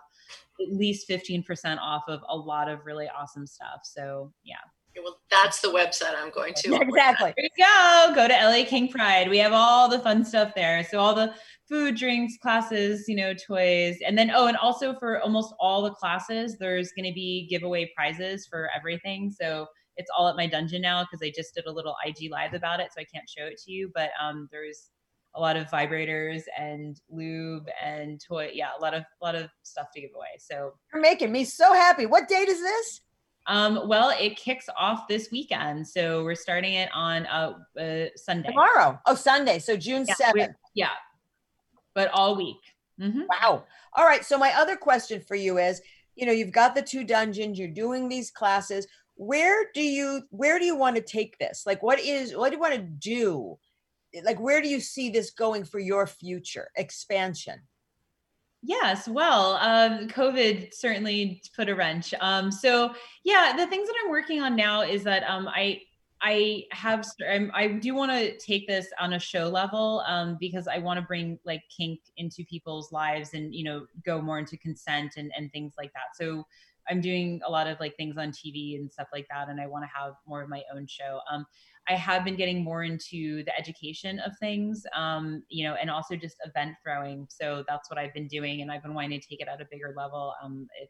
at 0.59 0.71
least 0.71 1.09
15% 1.09 1.79
off 1.79 2.03
of 2.07 2.21
a 2.29 2.35
lot 2.35 2.69
of 2.69 2.85
really 2.85 3.09
awesome 3.09 3.47
stuff. 3.47 3.81
So 3.83 4.31
yeah. 4.43 4.57
Well, 5.01 5.19
that's 5.29 5.61
the 5.61 5.69
website 5.69 6.15
I'm 6.15 6.31
going 6.31 6.53
to. 6.57 6.75
Exactly. 6.81 7.33
There 7.37 7.45
you 7.45 7.65
go. 7.65 8.11
Go 8.15 8.27
to 8.27 8.33
LA 8.33 8.65
Kink 8.65 8.91
Pride. 8.91 9.29
We 9.29 9.37
have 9.37 9.53
all 9.53 9.87
the 9.89 9.99
fun 9.99 10.25
stuff 10.25 10.53
there. 10.55 10.83
So 10.83 10.99
all 10.99 11.13
the 11.15 11.33
food, 11.69 11.95
drinks, 11.95 12.37
classes, 12.37 13.05
you 13.07 13.15
know, 13.15 13.33
toys. 13.33 13.97
And 14.05 14.17
then 14.17 14.31
oh, 14.35 14.47
and 14.47 14.57
also 14.57 14.93
for 14.95 15.21
almost 15.21 15.53
all 15.59 15.81
the 15.81 15.91
classes, 15.91 16.57
there's 16.59 16.91
gonna 16.95 17.13
be 17.13 17.47
giveaway 17.49 17.91
prizes 17.95 18.45
for 18.45 18.69
everything. 18.75 19.31
So 19.31 19.67
it's 19.97 20.11
all 20.17 20.27
at 20.27 20.35
my 20.35 20.47
dungeon 20.47 20.81
now 20.81 21.03
because 21.03 21.25
I 21.25 21.31
just 21.35 21.55
did 21.55 21.65
a 21.65 21.71
little 21.71 21.95
IG 22.05 22.29
live 22.31 22.53
about 22.53 22.79
it, 22.79 22.89
so 22.93 23.01
I 23.01 23.05
can't 23.05 23.29
show 23.29 23.45
it 23.45 23.59
to 23.65 23.71
you. 23.71 23.91
But 23.93 24.09
um 24.21 24.49
there's 24.51 24.89
a 25.35 25.39
lot 25.39 25.55
of 25.55 25.67
vibrators 25.67 26.41
and 26.57 26.99
lube 27.09 27.67
and 27.81 28.19
toy. 28.19 28.51
Yeah, 28.53 28.69
a 28.77 28.81
lot 28.81 28.93
of 28.93 29.03
a 29.21 29.25
lot 29.25 29.35
of 29.35 29.49
stuff 29.63 29.87
to 29.95 30.01
give 30.01 30.11
away. 30.15 30.37
So 30.39 30.73
You're 30.93 31.01
making 31.01 31.31
me 31.31 31.45
so 31.45 31.73
happy. 31.73 32.05
What 32.05 32.27
date 32.27 32.49
is 32.49 32.59
this? 32.59 33.01
Um, 33.51 33.89
well, 33.89 34.11
it 34.17 34.37
kicks 34.37 34.69
off 34.77 35.09
this 35.09 35.29
weekend, 35.29 35.85
so 35.85 36.23
we're 36.23 36.35
starting 36.35 36.75
it 36.75 36.89
on 36.93 37.25
uh, 37.25 37.57
uh 37.77 38.05
Sunday. 38.15 38.47
Tomorrow. 38.47 38.97
Oh, 39.05 39.13
Sunday. 39.13 39.59
So 39.59 39.75
June 39.75 40.05
Yeah, 40.07 40.15
7th. 40.15 40.33
we- 40.33 40.47
Yeah, 40.73 40.95
but 41.93 42.09
all 42.13 42.37
week. 42.37 42.61
Mhm. 42.97 43.27
Wow. 43.27 43.65
All 43.93 44.05
right. 44.05 44.23
So 44.23 44.37
my 44.37 44.53
other 44.53 44.77
question 44.77 45.19
for 45.21 45.35
you 45.35 45.57
is, 45.57 45.81
you 46.15 46.25
know, 46.25 46.31
you've 46.31 46.53
got 46.53 46.75
the 46.75 46.81
two 46.81 47.03
dungeons, 47.03 47.59
you're 47.59 47.67
doing 47.67 48.07
these 48.07 48.31
classes. 48.31 48.87
Where 49.15 49.69
do 49.73 49.83
you 49.83 50.23
where 50.29 50.57
do 50.57 50.63
you 50.65 50.77
want 50.77 50.95
to 50.95 51.01
take 51.01 51.37
this? 51.37 51.63
Like 51.65 51.83
what 51.83 51.99
is 51.99 52.33
what 52.33 52.51
do 52.51 52.55
you 52.55 52.61
want 52.61 52.75
to 52.75 52.81
do? 52.81 53.57
Like 54.23 54.39
where 54.39 54.61
do 54.61 54.69
you 54.69 54.79
see 54.79 55.09
this 55.09 55.31
going 55.31 55.65
for 55.65 55.79
your 55.79 56.07
future 56.07 56.69
expansion? 56.77 57.59
Yes, 58.63 59.07
well, 59.07 59.55
um, 59.55 60.07
COVID 60.07 60.73
certainly 60.73 61.41
put 61.55 61.67
a 61.67 61.75
wrench. 61.75 62.13
Um, 62.21 62.51
so 62.51 62.93
yeah, 63.23 63.53
the 63.57 63.65
things 63.67 63.87
that 63.87 63.95
I'm 64.03 64.11
working 64.11 64.41
on 64.41 64.55
now 64.55 64.81
is 64.81 65.03
that 65.03 65.23
um, 65.23 65.47
I 65.47 65.81
I 66.21 66.65
have 66.71 67.03
I 67.55 67.67
do 67.67 67.95
want 67.95 68.11
to 68.11 68.37
take 68.37 68.67
this 68.67 68.87
on 68.99 69.13
a 69.13 69.19
show 69.19 69.47
level 69.49 70.03
um, 70.05 70.37
because 70.39 70.67
I 70.67 70.77
want 70.77 70.99
to 70.99 71.05
bring 71.05 71.39
like 71.43 71.63
kink 71.75 72.01
into 72.17 72.45
people's 72.45 72.91
lives 72.91 73.33
and 73.33 73.53
you 73.55 73.63
know 73.63 73.87
go 74.05 74.21
more 74.21 74.37
into 74.37 74.57
consent 74.57 75.13
and 75.17 75.31
and 75.35 75.51
things 75.51 75.73
like 75.77 75.91
that. 75.93 76.15
So 76.15 76.45
I'm 76.87 77.01
doing 77.01 77.41
a 77.45 77.51
lot 77.51 77.67
of 77.67 77.79
like 77.79 77.95
things 77.97 78.17
on 78.17 78.31
TV 78.31 78.75
and 78.75 78.91
stuff 78.91 79.07
like 79.11 79.25
that, 79.31 79.49
and 79.49 79.59
I 79.59 79.65
want 79.65 79.85
to 79.85 79.89
have 79.99 80.13
more 80.27 80.43
of 80.43 80.49
my 80.49 80.61
own 80.73 80.85
show. 80.85 81.19
Um, 81.31 81.47
I 81.89 81.95
have 81.95 82.23
been 82.23 82.35
getting 82.35 82.63
more 82.63 82.83
into 82.83 83.43
the 83.43 83.57
education 83.57 84.19
of 84.19 84.33
things, 84.39 84.83
um, 84.95 85.43
you 85.49 85.63
know, 85.67 85.75
and 85.75 85.89
also 85.89 86.15
just 86.15 86.37
event 86.45 86.75
throwing. 86.83 87.27
So 87.29 87.63
that's 87.67 87.89
what 87.89 87.97
I've 87.97 88.13
been 88.13 88.27
doing, 88.27 88.61
and 88.61 88.71
I've 88.71 88.83
been 88.83 88.93
wanting 88.93 89.19
to 89.19 89.27
take 89.27 89.41
it 89.41 89.47
at 89.47 89.61
a 89.61 89.67
bigger 89.69 89.93
level. 89.95 90.33
Um, 90.43 90.67
it, 90.79 90.89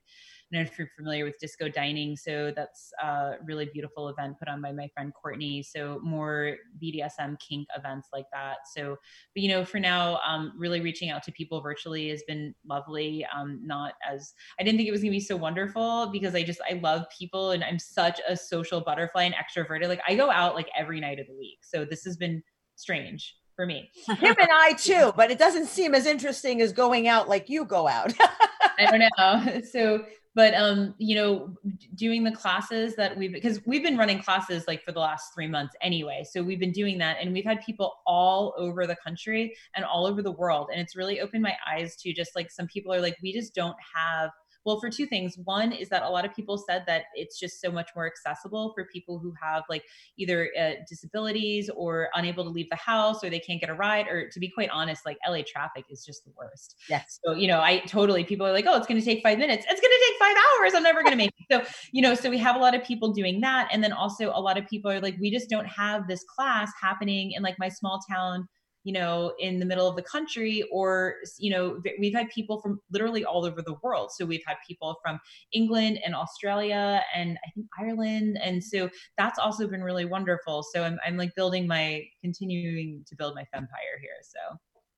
I 0.52 0.58
don't 0.58 0.66
know 0.66 0.70
if 0.70 0.78
you're 0.78 0.90
familiar 0.98 1.24
with 1.24 1.40
disco 1.40 1.70
dining. 1.70 2.18
So 2.18 2.52
that's 2.54 2.92
a 3.02 3.36
really 3.46 3.70
beautiful 3.72 4.10
event 4.10 4.38
put 4.38 4.50
on 4.50 4.62
by 4.62 4.74
my 4.74 4.90
friend 4.94 5.14
Courtney. 5.14 5.64
So 5.64 6.00
more 6.04 6.58
BDSM 6.84 7.38
kink 7.40 7.68
events 7.78 8.10
like 8.12 8.26
that. 8.34 8.58
So, 8.76 8.98
but 9.34 9.44
you 9.44 9.48
know, 9.48 9.64
for 9.64 9.80
now, 9.80 10.20
um, 10.28 10.52
really 10.58 10.82
reaching 10.82 11.10
out 11.10 11.24
to 11.24 11.32
people 11.32 11.62
virtually 11.62 12.10
has 12.10 12.24
been 12.28 12.54
lovely. 12.68 13.26
Um, 13.34 13.62
not 13.64 13.94
as 14.10 14.34
I 14.60 14.64
didn't 14.64 14.78
think 14.78 14.90
it 14.90 14.92
was 14.92 15.02
gonna 15.02 15.12
be 15.12 15.22
so 15.22 15.38
wonderful 15.38 16.10
because 16.12 16.36
I 16.36 16.44
just 16.44 16.60
I 16.70 16.74
love 16.74 17.06
people 17.18 17.52
and 17.52 17.64
I'm 17.64 17.80
such 17.80 18.20
a 18.28 18.36
social 18.36 18.82
butterfly 18.82 19.24
and 19.24 19.36
extroverted. 19.36 19.88
Like 19.88 20.02
I 20.06 20.16
go 20.16 20.30
out 20.30 20.56
like 20.56 20.70
every 20.82 21.00
night 21.00 21.20
of 21.20 21.28
the 21.28 21.38
week. 21.38 21.60
So 21.62 21.86
this 21.86 22.04
has 22.04 22.18
been 22.18 22.42
strange 22.76 23.36
for 23.56 23.66
me. 23.66 23.92
Him 24.08 24.36
and 24.40 24.50
I 24.52 24.74
too, 24.74 25.14
but 25.16 25.30
it 25.30 25.38
doesn't 25.38 25.68
seem 25.68 25.94
as 25.94 26.06
interesting 26.06 26.62
as 26.62 26.74
going 26.74 27.08
out 27.08 27.30
like 27.30 27.50
you 27.50 27.66
go 27.66 27.88
out. 27.88 28.14
I 28.80 28.86
don't 28.90 29.04
know. 29.18 29.62
So, 29.72 30.06
but 30.34 30.54
um, 30.54 30.96
you 30.98 31.16
know, 31.16 31.54
doing 31.96 32.24
the 32.24 32.32
classes 32.32 32.96
that 32.96 33.18
we've 33.18 33.34
because 33.34 33.60
we've 33.66 33.84
been 33.84 33.98
running 33.98 34.24
classes 34.24 34.64
like 34.66 34.82
for 34.82 34.94
the 34.94 35.00
last 35.00 35.34
three 35.36 35.48
months 35.48 35.76
anyway. 35.82 36.24
So 36.30 36.42
we've 36.42 36.60
been 36.60 36.72
doing 36.72 36.98
that, 37.00 37.18
and 37.20 37.34
we've 37.34 37.46
had 37.46 37.62
people 37.66 37.94
all 38.08 38.54
over 38.58 38.88
the 38.88 38.96
country 38.96 39.54
and 39.76 39.84
all 39.84 40.06
over 40.06 40.22
the 40.22 40.32
world, 40.32 40.70
and 40.72 40.80
it's 40.82 40.96
really 40.96 41.20
opened 41.20 41.44
my 41.44 41.56
eyes 41.70 41.98
to 41.98 42.14
just 42.14 42.32
like 42.34 42.50
some 42.50 42.68
people 42.68 42.94
are 42.94 43.02
like, 43.02 43.18
we 43.22 43.34
just 43.34 43.54
don't 43.54 43.76
have. 43.94 44.32
Well, 44.66 44.80
for 44.80 44.90
two 44.90 45.06
things. 45.06 45.38
One 45.44 45.72
is 45.72 45.90
that 45.90 46.04
a 46.04 46.10
lot 46.10 46.26
of 46.26 46.36
people 46.36 46.58
said 46.58 46.84
that 46.88 47.04
it's 47.16 47.40
just 47.40 47.60
so 47.60 47.72
much 47.72 47.90
more 47.96 48.06
accessible 48.06 48.74
for 48.76 48.86
people 48.94 49.20
who 49.20 49.34
have 49.42 49.64
like 49.70 49.84
either 50.18 50.50
uh, 50.60 50.72
disabilities 50.88 51.70
or 51.76 52.10
unable 52.14 52.44
to 52.44 52.50
leave 52.50 52.70
the 52.70 52.76
house 52.76 53.24
or 53.24 53.30
they 53.30 53.40
can't 53.40 53.60
get 53.60 53.70
a 53.70 53.74
ride. 53.74 54.08
Or 54.08 54.30
to 54.30 54.40
be 54.40 54.50
quite 54.50 54.70
honest, 54.70 55.06
like 55.06 55.18
LA 55.28 55.40
traffic 55.46 55.86
is 55.90 56.06
just 56.06 56.24
the 56.26 56.32
worst. 56.38 56.76
yes. 56.90 57.20
So, 57.26 57.34
you 57.34 57.48
know, 57.48 57.60
I 57.60 57.80
totally, 57.80 58.24
people 58.24 58.46
are 58.46 58.54
like, 58.54 58.66
oh, 58.68 58.78
it's 58.78 58.88
going 58.88 59.00
to 59.00 59.06
take 59.06 59.24
five 59.24 59.40
minutes. 59.40 59.66
It's 59.70 59.82
going 59.82 59.92
to 59.92 60.06
take 60.08 60.20
five 60.20 60.36
hours. 60.36 60.74
I'm 60.76 60.84
never 60.84 61.02
going 61.02 61.14
to 61.14 61.18
make 61.18 61.32
it. 61.40 61.46
So, 61.52 61.74
you 61.92 62.02
know, 62.02 62.14
so 62.14 62.30
we 62.30 62.38
have 62.38 62.56
a 62.56 62.60
lot 62.60 62.76
of 62.76 62.84
people 62.84 63.12
doing 63.14 63.42
that. 63.42 63.70
And 63.72 63.84
then 63.84 63.92
also 63.92 64.30
a 64.30 64.40
lot 64.40 64.58
of 64.58 64.68
people 64.68 64.92
are 64.92 65.00
like, 65.00 65.16
we 65.20 65.32
just 65.32 65.50
don't 65.50 65.68
have 65.68 66.08
this 66.08 66.24
class 66.24 66.72
happening 66.82 67.32
in 67.32 67.42
like 67.42 67.56
my 67.60 67.70
small 67.70 68.00
town, 68.10 68.48
you 68.84 68.94
know, 68.94 69.34
in 69.40 69.60
the 69.60 69.66
middle 69.66 69.88
of 69.88 69.96
the 69.96 70.02
country. 70.02 70.64
Or, 70.72 71.16
you 71.38 71.52
know, 71.52 71.82
we've 72.00 72.14
had 72.14 72.30
people 72.30 72.62
from 72.62 72.82
literally 72.92 73.24
all 73.26 73.46
over 73.46 73.62
the 73.62 73.76
world. 73.84 74.12
So 74.12 74.26
we've 74.26 74.44
had 74.46 74.58
people 74.68 74.98
from 75.04 75.20
England 75.52 76.00
and 76.06 76.16
Australia 76.16 77.04
and 77.16 77.38
I 77.46 77.52
think 77.52 77.68
Ireland. 77.80 78.40
And 78.42 78.64
so 78.64 78.90
that's 79.18 79.40
also 79.40 79.68
been 79.68 79.84
really 79.84 80.06
wonderful. 80.06 80.64
So 80.64 80.84
I'm, 80.84 81.00
I'm 81.06 81.18
like 81.18 81.36
building 81.36 81.68
my, 81.68 82.04
continuing 82.22 83.04
to 83.08 83.16
build 83.16 83.36
my 83.36 83.46
empire 83.54 84.00
here. 84.02 84.18
So. 84.24 84.58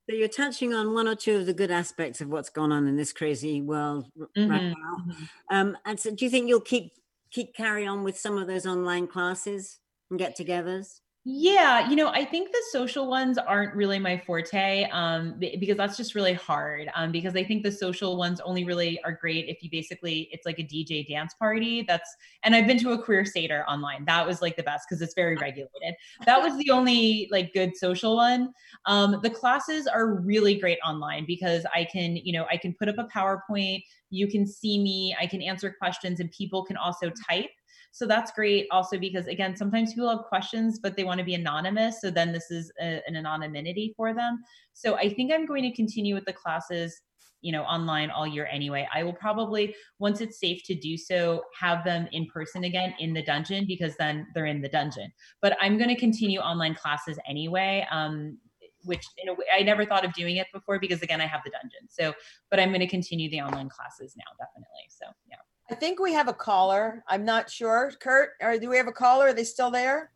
So 0.09 0.15
you're 0.15 0.27
touching 0.27 0.73
on 0.73 0.93
one 0.93 1.07
or 1.07 1.15
two 1.15 1.37
of 1.37 1.45
the 1.45 1.53
good 1.53 1.71
aspects 1.71 2.19
of 2.19 2.27
what's 2.27 2.49
gone 2.49 2.73
on 2.73 2.87
in 2.87 2.97
this 2.97 3.13
crazy 3.13 3.61
world 3.61 4.11
r- 4.19 4.27
right 4.35 4.67
now. 4.67 4.97
mhm. 5.07 5.29
Um, 5.49 5.77
and 5.85 5.97
so, 5.97 6.11
do 6.13 6.25
you 6.25 6.31
think 6.31 6.49
you'll 6.49 6.59
keep 6.59 6.91
keep 7.31 7.55
carry 7.55 7.87
on 7.87 8.03
with 8.03 8.19
some 8.19 8.37
of 8.37 8.47
those 8.47 8.65
online 8.65 9.07
classes 9.07 9.79
and 10.09 10.19
get-togethers? 10.19 10.99
Yeah, 11.25 11.89
you 11.89 11.95
know, 11.95 12.09
I 12.09 12.25
think 12.25 12.51
the 12.51 12.61
social 12.73 13.07
ones 13.07 13.37
aren't 13.37 13.73
really 13.75 13.97
my 13.97 14.17
forte 14.25 14.83
um, 14.91 15.39
because 15.39 15.77
that's 15.77 15.95
just 15.95 16.15
really 16.15 16.33
hard. 16.33 16.89
Um, 16.95 17.13
because 17.13 17.33
I 17.33 17.45
think 17.45 17.63
the 17.63 17.71
social 17.71 18.17
ones 18.17 18.41
only 18.41 18.65
really 18.65 19.01
are 19.05 19.13
great 19.13 19.47
if 19.47 19.63
you 19.63 19.69
basically 19.71 20.27
it's 20.33 20.45
like 20.45 20.59
a 20.59 20.63
DJ 20.63 21.01
dance 21.07 21.33
party. 21.33 21.83
That's 21.87 22.13
and 22.43 22.53
I've 22.53 22.67
been 22.67 22.77
to 22.79 22.91
a 22.91 23.01
queer 23.01 23.23
Seder 23.23 23.63
online. 23.69 24.03
That 24.03 24.27
was 24.27 24.41
like 24.41 24.57
the 24.57 24.63
best 24.63 24.85
because 24.89 25.01
it's 25.01 25.13
very 25.13 25.37
regulated. 25.37 25.95
That 26.25 26.41
was 26.41 26.57
the 26.57 26.69
only 26.71 27.29
like 27.31 27.53
good 27.53 27.77
social 27.77 28.17
one. 28.17 28.51
Um, 28.85 29.21
the 29.23 29.29
classes 29.29 29.87
are 29.87 30.15
really 30.15 30.55
great 30.59 30.79
online 30.85 31.25
because 31.25 31.65
I 31.73 31.85
can, 31.89 32.17
you 32.17 32.33
know, 32.33 32.45
I 32.51 32.57
can 32.57 32.73
put 32.73 32.89
up 32.89 32.97
a 32.97 33.05
PowerPoint. 33.05 33.83
You 34.09 34.27
can 34.27 34.45
see 34.45 34.77
me. 34.77 35.15
I 35.17 35.25
can 35.27 35.41
answer 35.41 35.73
questions, 35.79 36.19
and 36.19 36.29
people 36.31 36.65
can 36.65 36.75
also 36.75 37.11
type. 37.29 37.49
So 37.93 38.07
that's 38.07 38.31
great 38.31 38.65
also 38.71 38.97
because 38.97 39.27
again, 39.27 39.55
sometimes 39.55 39.93
people 39.93 40.09
have 40.09 40.25
questions, 40.25 40.79
but 40.79 40.97
they 40.97 41.03
want 41.03 41.19
to 41.19 41.23
be 41.23 41.35
anonymous. 41.35 42.01
So 42.01 42.09
then 42.09 42.31
this 42.31 42.49
is 42.49 42.71
a, 42.81 43.01
an 43.07 43.15
anonymity 43.15 43.93
for 43.95 44.15
them. 44.15 44.41
So 44.73 44.95
I 44.95 45.13
think 45.13 45.31
I'm 45.31 45.45
going 45.45 45.61
to 45.61 45.71
continue 45.71 46.15
with 46.15 46.25
the 46.25 46.33
classes, 46.33 46.99
you 47.41 47.51
know, 47.51 47.61
online 47.61 48.09
all 48.09 48.25
year 48.25 48.49
anyway. 48.51 48.87
I 48.91 49.03
will 49.03 49.13
probably, 49.13 49.75
once 49.99 50.21
it's 50.21 50.39
safe 50.39 50.63
to 50.65 50.73
do 50.73 50.97
so, 50.97 51.43
have 51.59 51.83
them 51.83 52.07
in 52.11 52.25
person 52.33 52.63
again 52.63 52.95
in 52.97 53.13
the 53.13 53.21
dungeon 53.21 53.65
because 53.67 53.95
then 53.97 54.25
they're 54.33 54.47
in 54.47 54.63
the 54.63 54.69
dungeon. 54.69 55.13
But 55.39 55.55
I'm 55.61 55.77
going 55.77 55.89
to 55.89 55.99
continue 55.99 56.39
online 56.39 56.73
classes 56.73 57.19
anyway. 57.29 57.85
Um, 57.91 58.39
which 58.85 59.05
in 59.17 59.29
a 59.29 59.33
way, 59.33 59.45
I 59.55 59.61
never 59.61 59.85
thought 59.85 60.03
of 60.03 60.11
doing 60.11 60.35
it 60.37 60.47
before 60.51 60.77
because 60.77 61.01
again 61.01 61.21
I 61.21 61.25
have 61.25 61.39
the 61.45 61.51
dungeon. 61.51 61.87
So, 61.89 62.13
but 62.49 62.59
I'm 62.59 62.69
going 62.69 62.81
to 62.81 62.87
continue 62.87 63.29
the 63.29 63.39
online 63.39 63.69
classes 63.69 64.13
now, 64.17 64.25
definitely. 64.37 64.89
So, 64.89 65.05
yeah. 65.29 65.32
I 65.71 65.75
think 65.75 65.99
we 65.99 66.13
have 66.13 66.27
a 66.27 66.33
caller. 66.33 67.03
I'm 67.07 67.23
not 67.23 67.49
sure. 67.49 67.91
Kurt, 67.99 68.31
or 68.41 68.57
do 68.57 68.69
we 68.69 68.77
have 68.77 68.87
a 68.87 68.91
caller? 68.91 69.27
Are 69.27 69.33
they 69.33 69.45
still 69.45 69.71
there? 69.71 70.11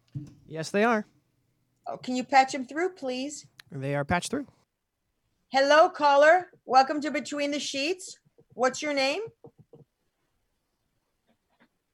Yes, 0.46 0.72
they 0.72 0.84
are. 0.84 1.06
Oh, 1.88 1.98
can 1.98 2.16
you 2.16 2.24
patch 2.24 2.52
them 2.52 2.66
through, 2.66 2.90
please? 2.96 3.48
They 3.72 3.96
are 3.96 4.04
patched 4.04 4.32
through. 4.32 4.46
Hello, 5.50 5.90
caller. 5.90 6.48
Welcome 6.66 7.00
to 7.02 7.12
Between 7.12 7.52
the 7.52 7.60
Sheets. 7.60 8.20
What's 8.56 8.82
your 8.82 8.94
name? 8.94 9.22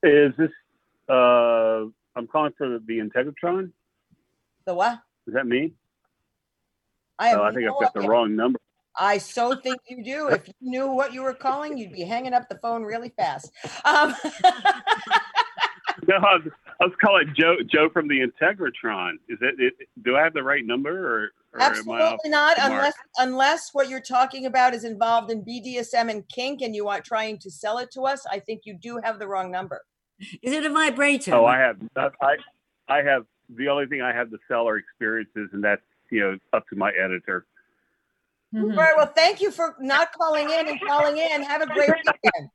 Is 0.02 0.34
this, 0.36 0.50
uh, 1.08 1.86
I'm 2.16 2.28
calling 2.32 2.54
for 2.58 2.68
the, 2.68 2.84
the 2.86 2.98
Integratron? 3.00 3.72
The 4.66 4.74
what? 4.74 5.00
Is 5.28 5.36
that 5.36 5.46
me? 5.46 5.74
I 7.20 7.28
have 7.30 7.40
Oh, 7.40 7.44
I 7.44 7.52
think 7.52 7.66
no 7.66 7.76
I've 7.76 7.82
got 7.82 7.94
the 7.94 8.08
wrong 8.08 8.36
number. 8.36 8.60
I 8.98 9.18
so 9.18 9.56
think 9.56 9.82
you 9.88 10.04
do. 10.04 10.28
If 10.28 10.48
you 10.48 10.54
knew 10.62 10.88
what 10.88 11.14
you 11.14 11.24
were 11.24 11.34
calling, 11.34 11.78
you'd 11.78 11.94
be 11.94 12.04
hanging 12.04 12.34
up 12.34 12.48
the 12.50 12.60
phone 12.60 12.84
really 12.84 13.10
fast. 13.10 13.52
Um, 13.86 14.16
No, 16.08 16.16
I 16.16 16.36
was, 16.36 16.48
I 16.82 16.86
was 16.86 16.94
calling 17.02 17.34
Joe, 17.38 17.58
Joe 17.66 17.90
from 17.90 18.08
the 18.08 18.20
Integratron. 18.20 19.14
Is 19.30 19.38
it, 19.42 19.56
it 19.60 19.74
do 20.04 20.16
I 20.16 20.24
have 20.24 20.34
the 20.34 20.44
right 20.44 20.66
number 20.66 20.90
or, 20.90 21.32
or 21.54 21.62
am 21.62 21.62
I 21.62 21.66
absolutely 21.68 22.30
not, 22.30 22.56
the 22.58 22.62
mark? 22.62 22.72
unless 22.72 22.94
unless 23.18 23.70
what 23.74 23.90
you're 23.90 24.02
talking 24.02 24.46
about 24.46 24.74
is 24.74 24.84
involved 24.84 25.32
in 25.32 25.44
BDSM 25.44 26.10
and 26.10 26.28
kink, 26.30 26.62
and 26.62 26.76
you 26.76 26.88
are 26.88 27.02
trying 27.02 27.38
to 27.40 27.52
sell 27.52 27.78
it 27.78 27.92
to 27.92 28.02
us. 28.02 28.26
I 28.30 28.40
think 28.40 28.62
you 28.66 28.76
do 28.76 29.00
have 29.04 29.20
the 29.20 29.28
wrong 29.28 29.52
number. 29.52 29.82
Is 30.42 30.54
it 30.54 30.66
a 30.66 30.70
vibrator? 30.70 31.34
Oh, 31.34 31.46
I 31.46 31.58
have, 31.58 31.78
I, 31.98 32.36
I 32.88 32.98
have, 33.04 33.26
the 33.50 33.68
only 33.68 33.86
thing 33.88 34.02
I 34.02 34.14
have 34.14 34.30
to 34.32 34.38
sell 34.48 34.68
are 34.68 34.78
experiences 34.78 35.50
and 35.52 35.64
that's, 35.64 35.82
you 36.12 36.22
know, 36.22 36.38
up 36.54 36.68
to 36.70 36.76
my 36.76 36.92
editor. 36.92 37.46
Mhm. 38.54 38.72
All 38.72 38.78
right. 38.78 38.94
Well, 38.96 39.12
thank 39.16 39.42
you 39.42 39.52
for 39.52 39.76
not 39.80 40.12
calling 40.14 40.50
in 40.50 40.68
and 40.68 40.80
calling 40.82 41.18
in. 41.18 41.42
Have 41.44 41.62
a 41.62 41.66
great 41.68 41.90
weekend. 41.90 42.50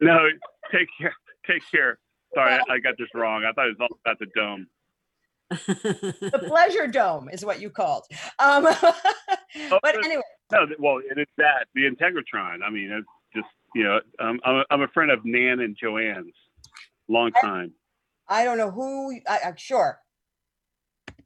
No, 0.00 0.28
take 0.70 0.88
care. 0.98 1.14
Take 1.46 1.62
care. 1.70 1.98
Sorry, 2.34 2.54
I, 2.54 2.60
I 2.74 2.78
got 2.78 2.94
this 2.98 3.08
wrong. 3.14 3.44
I 3.44 3.52
thought 3.52 3.66
it 3.66 3.76
was 3.78 3.88
all 3.90 3.98
about 4.04 4.18
the 4.18 4.26
dome. 4.34 4.66
The 5.50 6.44
pleasure 6.48 6.86
dome 6.86 7.28
is 7.28 7.44
what 7.44 7.60
you 7.60 7.68
called. 7.68 8.04
Um, 8.38 8.62
but 9.82 9.94
anyway, 10.04 10.22
No, 10.50 10.64
th- 10.66 10.78
well, 10.78 10.98
it 10.98 11.18
is 11.18 11.26
that 11.36 11.66
the 11.74 11.82
Integratron. 11.82 12.62
I 12.64 12.70
mean, 12.70 12.90
it's 12.90 13.06
just 13.34 13.48
you 13.74 13.84
know, 13.84 14.00
um, 14.18 14.40
I'm 14.44 14.56
a, 14.56 14.64
I'm 14.70 14.80
a 14.82 14.88
friend 14.88 15.10
of 15.10 15.20
Nan 15.24 15.60
and 15.60 15.76
Joanne's, 15.76 16.34
long 17.08 17.32
time. 17.32 17.72
I 18.28 18.44
don't 18.44 18.56
know 18.56 18.70
who. 18.70 19.18
I, 19.28 19.40
I'm 19.44 19.56
sure. 19.56 19.98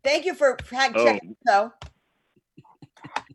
Thank 0.02 0.24
you 0.24 0.35
for 0.35 0.56
fact 0.64 0.94
Oh. 0.97 1.05
checking. 1.05 1.36
though. 1.47 1.73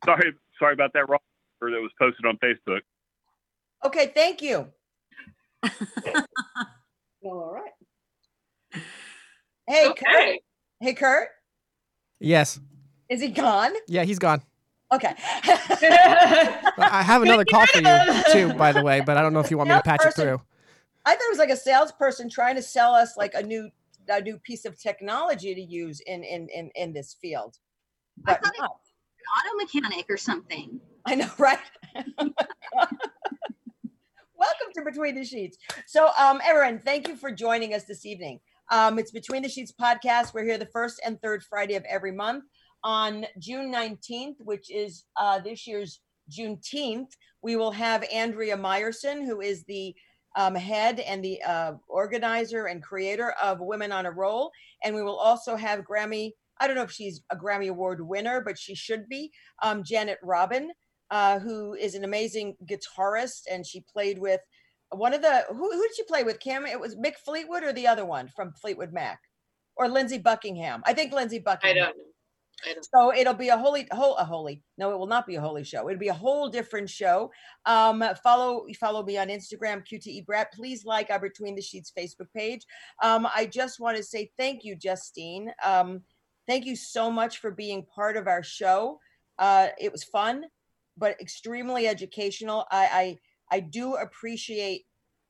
Sorry, 0.05 0.33
sorry 0.59 0.73
about 0.73 0.93
that 0.93 1.09
wrong 1.09 1.19
number 1.61 1.75
that 1.75 1.81
was 1.81 1.91
posted 1.99 2.25
on 2.25 2.37
Facebook. 2.37 2.81
Okay. 3.85 4.11
Thank 4.13 4.41
you. 4.41 4.67
Well, 7.23 7.35
all 7.35 7.53
right. 7.53 8.81
Hey, 9.67 9.93
Kurt. 9.93 10.39
Hey, 10.79 10.93
Kurt. 10.95 11.29
Yes. 12.19 12.59
Is 13.09 13.21
he 13.21 13.27
gone? 13.27 13.73
Yeah, 13.87 14.05
he's 14.05 14.17
gone. 14.17 14.41
Okay. 14.91 15.13
I 15.17 16.71
I 16.77 17.03
have 17.03 17.21
another 17.21 17.45
call 17.45 17.65
for 17.67 17.79
you 17.79 18.23
too, 18.31 18.53
by 18.55 18.71
the 18.71 18.83
way, 18.83 19.01
but 19.01 19.17
I 19.17 19.21
don't 19.21 19.33
know 19.33 19.39
if 19.39 19.51
you 19.51 19.57
want 19.57 19.69
me 19.69 19.75
to 19.75 19.81
patch 19.83 20.03
it 20.05 20.15
through. 20.15 20.41
I 21.05 21.11
thought 21.11 21.21
it 21.21 21.29
was 21.29 21.39
like 21.39 21.49
a 21.49 21.57
salesperson 21.57 22.29
trying 22.29 22.55
to 22.55 22.61
sell 22.61 22.93
us 22.93 23.15
like 23.17 23.33
a 23.35 23.43
new 23.43 23.69
a 24.09 24.21
new 24.21 24.37
piece 24.39 24.65
of 24.65 24.79
technology 24.79 25.53
to 25.53 25.61
use 25.61 26.01
in 26.01 26.23
in 26.23 26.49
in, 26.49 26.71
in 26.75 26.93
this 26.93 27.13
field. 27.13 27.59
I 28.27 28.33
But 28.33 28.43
thought 28.43 28.53
it 28.55 28.61
no. 28.61 28.77
Auto 29.31 29.55
mechanic 29.57 30.05
or 30.09 30.17
something. 30.17 30.79
I 31.05 31.15
know, 31.15 31.29
right? 31.37 31.59
Welcome 31.95 32.33
to 34.75 34.81
Between 34.83 35.15
the 35.15 35.23
Sheets. 35.23 35.57
So, 35.87 36.09
um, 36.19 36.41
everyone, 36.43 36.79
thank 36.79 37.07
you 37.07 37.15
for 37.15 37.31
joining 37.31 37.73
us 37.73 37.83
this 37.83 38.05
evening. 38.05 38.39
Um, 38.71 38.99
it's 38.99 39.11
Between 39.11 39.43
the 39.43 39.49
Sheets 39.49 39.73
podcast. 39.79 40.33
We're 40.33 40.45
here 40.45 40.57
the 40.57 40.65
first 40.67 41.01
and 41.05 41.21
third 41.21 41.43
Friday 41.43 41.75
of 41.75 41.83
every 41.85 42.11
month. 42.11 42.45
On 42.83 43.25
June 43.37 43.71
19th, 43.71 44.35
which 44.39 44.71
is 44.71 45.05
uh, 45.17 45.39
this 45.39 45.67
year's 45.67 45.99
Juneteenth, 46.31 47.11
we 47.43 47.55
will 47.55 47.71
have 47.71 48.03
Andrea 48.11 48.57
Meyerson, 48.57 49.23
who 49.25 49.41
is 49.41 49.63
the 49.65 49.93
um, 50.35 50.55
head 50.55 50.99
and 50.99 51.23
the 51.23 51.41
uh, 51.43 51.73
organizer 51.87 52.65
and 52.65 52.81
creator 52.81 53.35
of 53.41 53.59
Women 53.59 53.91
on 53.91 54.05
a 54.05 54.11
Roll. 54.11 54.51
And 54.83 54.95
we 54.95 55.03
will 55.03 55.17
also 55.17 55.55
have 55.55 55.81
Grammy, 55.81 56.31
I 56.61 56.67
don't 56.67 56.77
know 56.77 56.83
if 56.83 56.91
she's 56.91 57.21
a 57.29 57.35
Grammy 57.35 57.69
Award 57.69 58.07
winner, 58.07 58.39
but 58.39 58.57
she 58.57 58.75
should 58.75 59.09
be, 59.09 59.31
um, 59.61 59.83
Janet 59.83 60.19
Robin 60.23 60.71
uh, 61.11 61.39
who 61.39 61.73
is 61.73 61.93
an 61.93 62.05
amazing 62.05 62.55
guitarist, 62.65 63.41
and 63.51 63.67
she 63.67 63.81
played 63.81 64.17
with 64.17 64.39
one 64.89 65.13
of 65.13 65.21
the 65.21 65.45
who, 65.49 65.55
who 65.71 65.81
did 65.81 65.95
she 65.95 66.03
play 66.03 66.23
with? 66.23 66.39
Cam, 66.39 66.65
it 66.65 66.79
was 66.79 66.95
Mick 66.95 67.15
Fleetwood 67.23 67.63
or 67.63 67.73
the 67.73 67.85
other 67.85 68.05
one 68.05 68.29
from 68.29 68.53
Fleetwood 68.53 68.93
Mac, 68.93 69.19
or 69.75 69.87
Lindsey 69.89 70.17
Buckingham. 70.17 70.81
I 70.85 70.93
think 70.93 71.13
Lindsey 71.13 71.37
I 71.37 71.41
Buckingham. 71.41 71.75
don't 71.75 71.97
know. 71.97 72.03
I 72.63 72.73
don't. 72.73 72.85
So 72.85 73.13
it'll 73.13 73.33
be 73.33 73.49
a 73.49 73.57
holy, 73.57 73.87
whole, 73.91 74.15
a 74.15 74.23
holy. 74.23 74.63
No, 74.77 74.91
it 74.91 74.97
will 74.97 75.07
not 75.07 75.25
be 75.27 75.35
a 75.35 75.41
holy 75.41 75.63
show. 75.63 75.89
It'll 75.89 75.99
be 75.99 76.09
a 76.09 76.13
whole 76.13 76.47
different 76.47 76.89
show. 76.89 77.31
Um, 77.65 78.03
follow, 78.23 78.65
follow 78.79 79.03
me 79.03 79.17
on 79.17 79.29
Instagram, 79.29 79.83
QTE 79.85 80.25
Brat. 80.25 80.53
Please 80.53 80.85
like 80.85 81.09
our 81.09 81.19
Between 81.19 81.55
the 81.55 81.61
Sheets 81.61 81.91
Facebook 81.97 82.27
page. 82.35 82.61
Um, 83.01 83.27
I 83.35 83.47
just 83.47 83.79
want 83.79 83.97
to 83.97 84.03
say 84.03 84.29
thank 84.37 84.63
you, 84.63 84.75
Justine. 84.75 85.51
Um, 85.65 86.01
thank 86.47 86.65
you 86.65 86.75
so 86.75 87.11
much 87.11 87.39
for 87.39 87.51
being 87.51 87.85
part 87.85 88.17
of 88.17 88.27
our 88.27 88.43
show. 88.43 88.99
Uh, 89.39 89.69
it 89.79 89.91
was 89.91 90.03
fun, 90.03 90.45
but 90.97 91.19
extremely 91.19 91.87
educational. 91.87 92.65
I, 92.71 93.17
I, 93.51 93.57
I 93.57 93.59
do 93.61 93.95
appreciate 93.95 94.85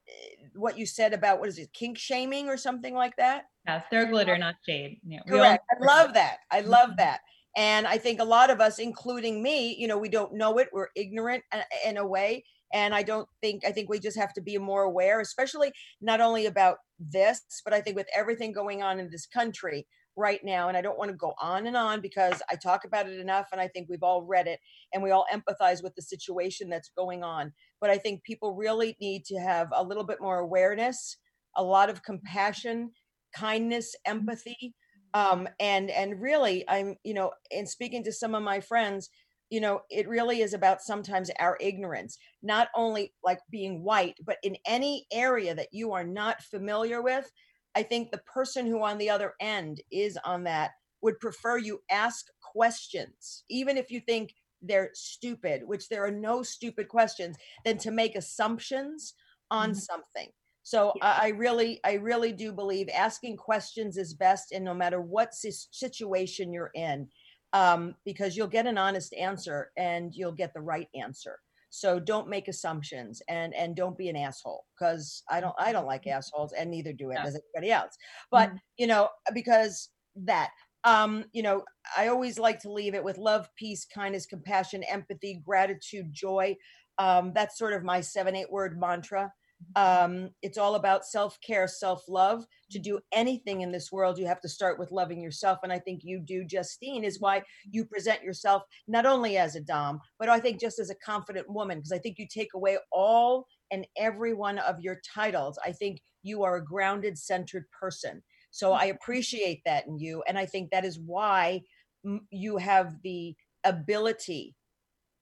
eh, 0.08 0.48
what 0.56 0.78
you 0.78 0.86
said 0.86 1.14
about 1.14 1.40
what 1.40 1.50
is 1.50 1.58
it, 1.58 1.72
kink 1.74 1.98
shaming 1.98 2.48
or 2.48 2.58
something 2.58 2.94
like 2.94 3.16
that. 3.18 3.44
Yes, 3.68 3.84
throw 3.90 4.06
glitter, 4.06 4.38
not 4.38 4.56
shade. 4.68 5.00
Yeah, 5.08 5.20
we 5.28 5.34
all- 5.40 5.46
Correct. 5.46 5.64
I 5.72 5.86
love 5.86 6.14
that. 6.16 6.38
I 6.52 6.62
love 6.62 6.98
that. 6.98 7.22
And 7.58 7.86
I 7.86 7.98
think 7.98 8.22
a 8.22 8.26
lot 8.26 8.50
of 8.50 8.62
us, 8.62 8.80
including 8.80 9.44
me, 9.44 9.76
you 9.78 9.88
know, 9.88 9.98
we 9.98 10.10
don't 10.10 10.34
know 10.34 10.58
it. 10.58 10.70
We're 10.72 10.88
ignorant 10.96 11.44
uh, 11.52 11.62
in 11.86 11.98
a 11.98 12.06
way. 12.08 12.46
And 12.74 12.96
I 12.96 13.04
don't 13.04 13.28
think, 13.42 13.66
I 13.66 13.72
think 13.74 13.90
we 13.90 14.00
just 14.00 14.18
have 14.18 14.34
to 14.34 14.42
be 14.42 14.58
more 14.58 14.84
aware, 14.84 15.20
especially 15.20 15.74
not 16.00 16.22
only 16.22 16.46
about 16.46 16.78
this, 17.00 17.42
but 17.66 17.74
I 17.74 17.82
think 17.82 17.98
with 17.98 18.08
everything 18.16 18.54
going 18.54 18.82
on 18.82 19.00
in 19.00 19.10
this 19.10 19.26
country 19.26 19.86
right 20.16 20.42
now. 20.44 20.68
And 20.68 20.78
I 20.78 20.82
don't 20.82 20.98
want 20.98 21.12
to 21.12 21.18
go 21.18 21.34
on 21.42 21.68
and 21.68 21.78
on 21.78 22.02
because 22.02 22.42
I 22.50 22.56
talk 22.56 22.86
about 22.86 23.08
it 23.08 23.20
enough 23.20 23.48
and 23.52 23.62
I 23.62 23.68
think 23.68 23.88
we've 23.90 24.04
all 24.04 24.24
read 24.24 24.48
it 24.48 24.60
and 24.94 25.02
we 25.02 25.12
all 25.12 25.26
empathize 25.32 25.84
with 25.84 25.96
the 25.96 26.02
situation 26.02 26.70
that's 26.70 26.92
going 26.98 27.24
on. 27.24 27.54
But 27.80 27.90
I 27.90 27.98
think 27.98 28.24
people 28.24 28.56
really 28.56 28.96
need 29.00 29.26
to 29.26 29.40
have 29.40 29.70
a 29.74 29.84
little 29.84 30.04
bit 30.04 30.22
more 30.22 30.40
awareness, 30.40 31.18
a 31.56 31.64
lot 31.64 31.90
of 31.90 32.04
compassion, 32.04 32.92
kindness, 33.34 33.96
empathy 34.06 34.76
um 35.14 35.48
and 35.60 35.90
and 35.90 36.22
really 36.22 36.64
i'm 36.70 36.96
you 37.04 37.14
know 37.14 37.32
in 37.50 37.68
speaking 37.68 38.04
to 38.04 38.12
some 38.12 38.36
of 38.36 38.44
my 38.44 38.60
friends 38.60 39.10
you 39.50 39.60
know 39.60 39.82
it 39.90 40.08
really 40.08 40.42
is 40.42 40.54
about 40.54 40.82
sometimes 40.82 41.30
our 41.40 41.58
ignorance 41.60 42.18
not 42.42 42.70
only 42.76 43.14
like 43.24 43.40
being 43.50 43.84
white 43.84 44.16
but 44.26 44.38
in 44.44 44.56
any 44.66 45.06
area 45.12 45.54
that 45.54 45.68
you 45.72 45.92
are 45.92 46.06
not 46.06 46.42
familiar 46.42 47.02
with 47.02 47.30
i 47.76 47.84
think 47.84 48.12
the 48.12 48.18
person 48.20 48.66
who 48.66 48.84
on 48.84 48.98
the 48.98 49.10
other 49.10 49.34
end 49.40 49.82
is 49.92 50.18
on 50.26 50.44
that 50.44 50.72
would 51.02 51.20
prefer 51.20 51.58
you 51.58 51.82
ask 51.90 52.28
questions 52.42 53.44
even 53.50 53.78
if 53.78 53.90
you 53.92 54.00
think 54.00 54.34
they're 54.62 54.92
stupid 54.94 55.64
which 55.68 55.90
there 55.90 56.06
are 56.06 56.12
no 56.12 56.44
stupid 56.44 56.88
questions 56.88 57.38
than 57.66 57.78
to 57.78 57.92
make 57.92 58.16
assumptions 58.16 59.14
on 59.50 59.74
Mhm. 59.74 59.76
something 59.76 60.32
so 60.64 60.96
I, 61.02 61.28
I 61.28 61.28
really, 61.30 61.80
I 61.84 61.94
really 61.94 62.32
do 62.34 62.52
believe 62.54 62.88
asking 62.90 63.38
questions 63.38 63.98
is 63.98 64.14
best, 64.14 64.52
and 64.52 64.64
no 64.64 64.76
matter 64.76 65.02
what 65.02 65.34
situation 65.34 66.54
you're 66.54 66.70
in, 66.76 67.10
um, 67.54 67.96
because 68.06 68.38
you'll 68.38 68.48
get 68.48 68.68
an 68.68 68.78
honest 68.78 69.14
answer 69.14 69.72
and 69.76 70.14
you'll 70.14 70.32
get 70.34 70.54
the 70.54 70.62
right 70.62 70.88
answer. 70.94 71.40
So 71.72 72.00
don't 72.00 72.28
make 72.30 72.48
assumptions 72.48 73.22
and 73.28 73.56
and 73.56 73.76
don't 73.76 73.98
be 73.98 74.10
an 74.10 74.16
asshole 74.18 74.66
because 74.78 75.24
I 75.30 75.40
don't 75.42 75.56
I 75.58 75.72
don't 75.72 75.88
like 75.88 76.06
assholes 76.06 76.54
and 76.54 76.70
neither 76.70 76.94
do 76.94 77.12
Yeah. 77.12 77.24
as 77.26 77.36
anybody 77.56 77.72
else. 77.72 77.98
But 78.30 78.54
you 78.78 78.88
know 78.88 79.10
because 79.34 79.90
that 80.16 80.52
um 80.84 81.26
you 81.32 81.42
know 81.42 81.64
I 81.98 82.08
always 82.08 82.38
like 82.38 82.60
to 82.62 82.72
leave 82.72 82.94
it 82.94 83.04
with 83.04 83.18
love, 83.18 83.50
peace, 83.56 83.86
kindness, 83.86 84.26
compassion, 84.26 84.84
empathy, 84.84 85.42
gratitude, 85.44 86.08
joy. 86.12 86.58
Um, 86.98 87.32
that's 87.34 87.58
sort 87.58 87.74
of 87.74 87.84
my 87.84 88.02
seven 88.02 88.36
eight 88.36 88.52
word 88.52 88.80
mantra 88.80 89.32
um, 89.76 90.30
it's 90.42 90.58
all 90.58 90.76
about 90.76 91.06
self-care 91.06 91.68
self-love. 91.68 92.46
To 92.72 92.80
do 92.80 93.00
anything 93.12 93.62
in 93.62 93.72
this 93.72 93.92
world 93.92 94.18
you 94.18 94.26
have 94.28 94.40
to 94.42 94.48
start 94.48 94.80
with 94.80 94.94
loving 94.94 95.22
yourself 95.22 95.60
and 95.64 95.74
i 95.74 95.78
think 95.78 96.04
you 96.06 96.22
do 96.22 96.46
justine 96.46 97.04
is 97.04 97.20
why 97.20 97.44
you 97.70 97.84
present 97.84 98.24
yourself 98.24 98.64
not 98.88 99.06
only 99.06 99.38
as 99.38 99.58
a 99.58 99.62
dom 99.62 100.00
but 100.18 100.30
i 100.30 100.40
think 100.40 100.58
just 100.58 100.80
as 100.80 100.90
a 100.90 100.96
confident 101.04 101.50
woman 101.50 101.80
because 101.80 101.92
i 101.92 101.98
think 101.98 102.18
you 102.18 102.26
take 102.34 102.54
away 102.54 102.78
all 102.94 103.46
and 103.72 103.88
every 103.98 104.34
one 104.34 104.60
of 104.60 104.80
your 104.82 105.02
titles. 105.14 105.58
I 105.66 105.72
think 105.72 106.02
you 106.24 106.44
are 106.44 106.58
a 106.58 106.64
grounded 106.64 107.18
centered 107.18 107.66
person. 107.78 108.22
So 108.52 108.74
i 108.74 108.86
appreciate 108.86 109.62
that 109.66 109.88
in 109.88 109.98
you 109.98 110.24
and 110.28 110.38
i 110.38 110.46
think 110.46 110.72
that 110.72 110.86
is 110.86 111.00
why 111.00 111.62
you 112.30 112.58
have 112.58 112.96
the 113.04 113.36
ability 113.64 114.56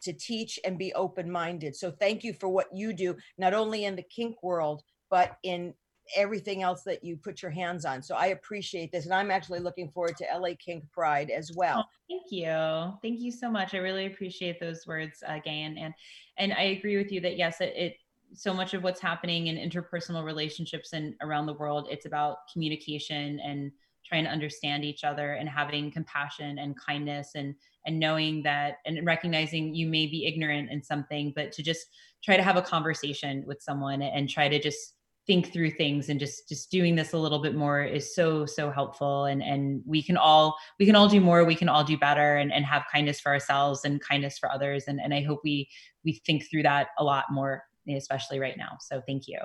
to 0.01 0.13
teach 0.13 0.59
and 0.65 0.77
be 0.77 0.93
open 0.93 1.29
minded. 1.31 1.75
So 1.75 1.91
thank 1.91 2.23
you 2.23 2.33
for 2.33 2.49
what 2.49 2.67
you 2.73 2.93
do, 2.93 3.15
not 3.37 3.53
only 3.53 3.85
in 3.85 3.95
the 3.95 4.03
kink 4.03 4.41
world, 4.43 4.83
but 5.09 5.37
in 5.43 5.73
everything 6.15 6.63
else 6.63 6.83
that 6.83 7.03
you 7.03 7.17
put 7.17 7.41
your 7.41 7.51
hands 7.51 7.85
on. 7.85 8.01
So 8.01 8.15
I 8.15 8.27
appreciate 8.27 8.91
this. 8.91 9.05
And 9.05 9.13
I'm 9.13 9.31
actually 9.31 9.59
looking 9.59 9.89
forward 9.89 10.17
to 10.17 10.25
LA 10.35 10.49
Kink 10.57 10.83
Pride 10.91 11.29
as 11.29 11.51
well. 11.55 11.87
Thank 12.09 12.31
you. 12.31 12.93
Thank 13.01 13.19
you 13.19 13.31
so 13.31 13.49
much. 13.49 13.73
I 13.73 13.77
really 13.77 14.07
appreciate 14.07 14.59
those 14.59 14.85
words, 14.87 15.23
uh, 15.27 15.39
Gavin. 15.43 15.77
And 15.77 15.93
and 16.37 16.53
I 16.53 16.63
agree 16.63 16.97
with 16.97 17.11
you 17.11 17.21
that 17.21 17.37
yes, 17.37 17.61
it, 17.61 17.73
it 17.75 17.95
so 18.33 18.53
much 18.53 18.73
of 18.73 18.83
what's 18.83 19.01
happening 19.01 19.47
in 19.47 19.57
interpersonal 19.57 20.23
relationships 20.23 20.93
and 20.93 21.15
around 21.21 21.45
the 21.45 21.53
world, 21.53 21.87
it's 21.89 22.05
about 22.05 22.37
communication 22.51 23.39
and 23.39 23.71
trying 24.05 24.23
to 24.23 24.29
understand 24.29 24.83
each 24.83 25.03
other 25.03 25.33
and 25.33 25.47
having 25.47 25.91
compassion 25.91 26.59
and 26.59 26.79
kindness 26.79 27.31
and 27.35 27.55
and 27.85 27.99
knowing 27.99 28.43
that 28.43 28.77
and 28.85 29.05
recognizing 29.05 29.73
you 29.73 29.87
may 29.87 30.05
be 30.05 30.25
ignorant 30.25 30.69
in 30.69 30.83
something, 30.83 31.31
but 31.35 31.51
to 31.53 31.63
just 31.63 31.87
try 32.23 32.35
to 32.35 32.43
have 32.43 32.57
a 32.57 32.61
conversation 32.61 33.43
with 33.47 33.61
someone 33.61 34.01
and 34.01 34.29
try 34.29 34.49
to 34.49 34.59
just 34.59 34.95
think 35.27 35.53
through 35.53 35.69
things 35.69 36.09
and 36.09 36.19
just 36.19 36.49
just 36.49 36.71
doing 36.71 36.95
this 36.95 37.13
a 37.13 37.17
little 37.17 37.39
bit 37.39 37.55
more 37.55 37.83
is 37.83 38.15
so 38.15 38.45
so 38.45 38.71
helpful. 38.71 39.25
And 39.25 39.41
and 39.41 39.81
we 39.85 40.01
can 40.01 40.17
all 40.17 40.57
we 40.79 40.85
can 40.85 40.95
all 40.95 41.07
do 41.07 41.21
more 41.21 41.45
we 41.45 41.55
can 41.55 41.69
all 41.69 41.83
do 41.83 41.97
better 41.97 42.37
and, 42.37 42.51
and 42.51 42.65
have 42.65 42.83
kindness 42.91 43.19
for 43.19 43.31
ourselves 43.31 43.85
and 43.85 44.01
kindness 44.01 44.37
for 44.37 44.51
others. 44.51 44.85
And 44.87 44.99
and 44.99 45.13
i 45.13 45.21
hope 45.21 45.41
we 45.43 45.69
we 46.03 46.21
think 46.25 46.49
through 46.49 46.63
that 46.63 46.87
a 46.97 47.03
lot 47.03 47.25
more 47.31 47.63
especially 47.87 48.39
right 48.39 48.57
now. 48.57 48.77
So 48.81 49.01
thank 49.07 49.27
you 49.27 49.39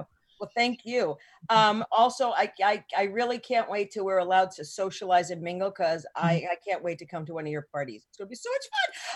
Well, 0.44 0.52
thank 0.54 0.80
you. 0.84 1.16
Um, 1.48 1.82
also, 1.90 2.32
I, 2.32 2.52
I 2.62 2.84
I 2.94 3.04
really 3.04 3.38
can't 3.38 3.70
wait 3.70 3.90
till 3.90 4.04
we're 4.04 4.18
allowed 4.18 4.50
to 4.52 4.64
socialize 4.64 5.30
and 5.30 5.40
mingle 5.40 5.70
because 5.70 6.04
I, 6.14 6.32
I 6.52 6.56
can't 6.68 6.84
wait 6.84 6.98
to 6.98 7.06
come 7.06 7.24
to 7.24 7.32
one 7.32 7.46
of 7.46 7.50
your 7.50 7.66
parties. 7.72 8.04
It's 8.06 8.18
gonna 8.18 8.28
be 8.28 8.36
so 8.36 8.50
much 8.50 8.68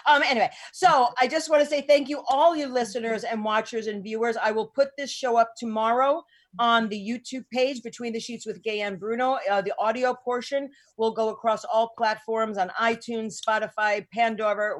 fun. 0.06 0.16
Um, 0.16 0.22
anyway, 0.26 0.48
so 0.72 1.08
I 1.20 1.26
just 1.26 1.50
want 1.50 1.62
to 1.62 1.68
say 1.68 1.82
thank 1.82 2.08
you, 2.08 2.22
all 2.30 2.56
you 2.56 2.66
listeners 2.66 3.24
and 3.24 3.44
watchers 3.44 3.88
and 3.88 4.02
viewers. 4.02 4.38
I 4.38 4.52
will 4.52 4.68
put 4.68 4.96
this 4.96 5.10
show 5.10 5.36
up 5.36 5.52
tomorrow 5.54 6.24
on 6.58 6.88
the 6.88 6.98
YouTube 6.98 7.44
page 7.52 7.82
Between 7.82 8.12
the 8.12 8.20
Sheets 8.20 8.46
with 8.46 8.62
Gavin 8.62 8.98
Bruno. 8.98 9.38
Uh, 9.50 9.60
the 9.60 9.74
audio 9.78 10.14
portion 10.14 10.68
will 10.96 11.12
go 11.12 11.28
across 11.28 11.64
all 11.64 11.92
platforms 11.96 12.58
on 12.58 12.70
iTunes, 12.80 13.40
Spotify, 13.40 14.06
Pandora, 14.12 14.74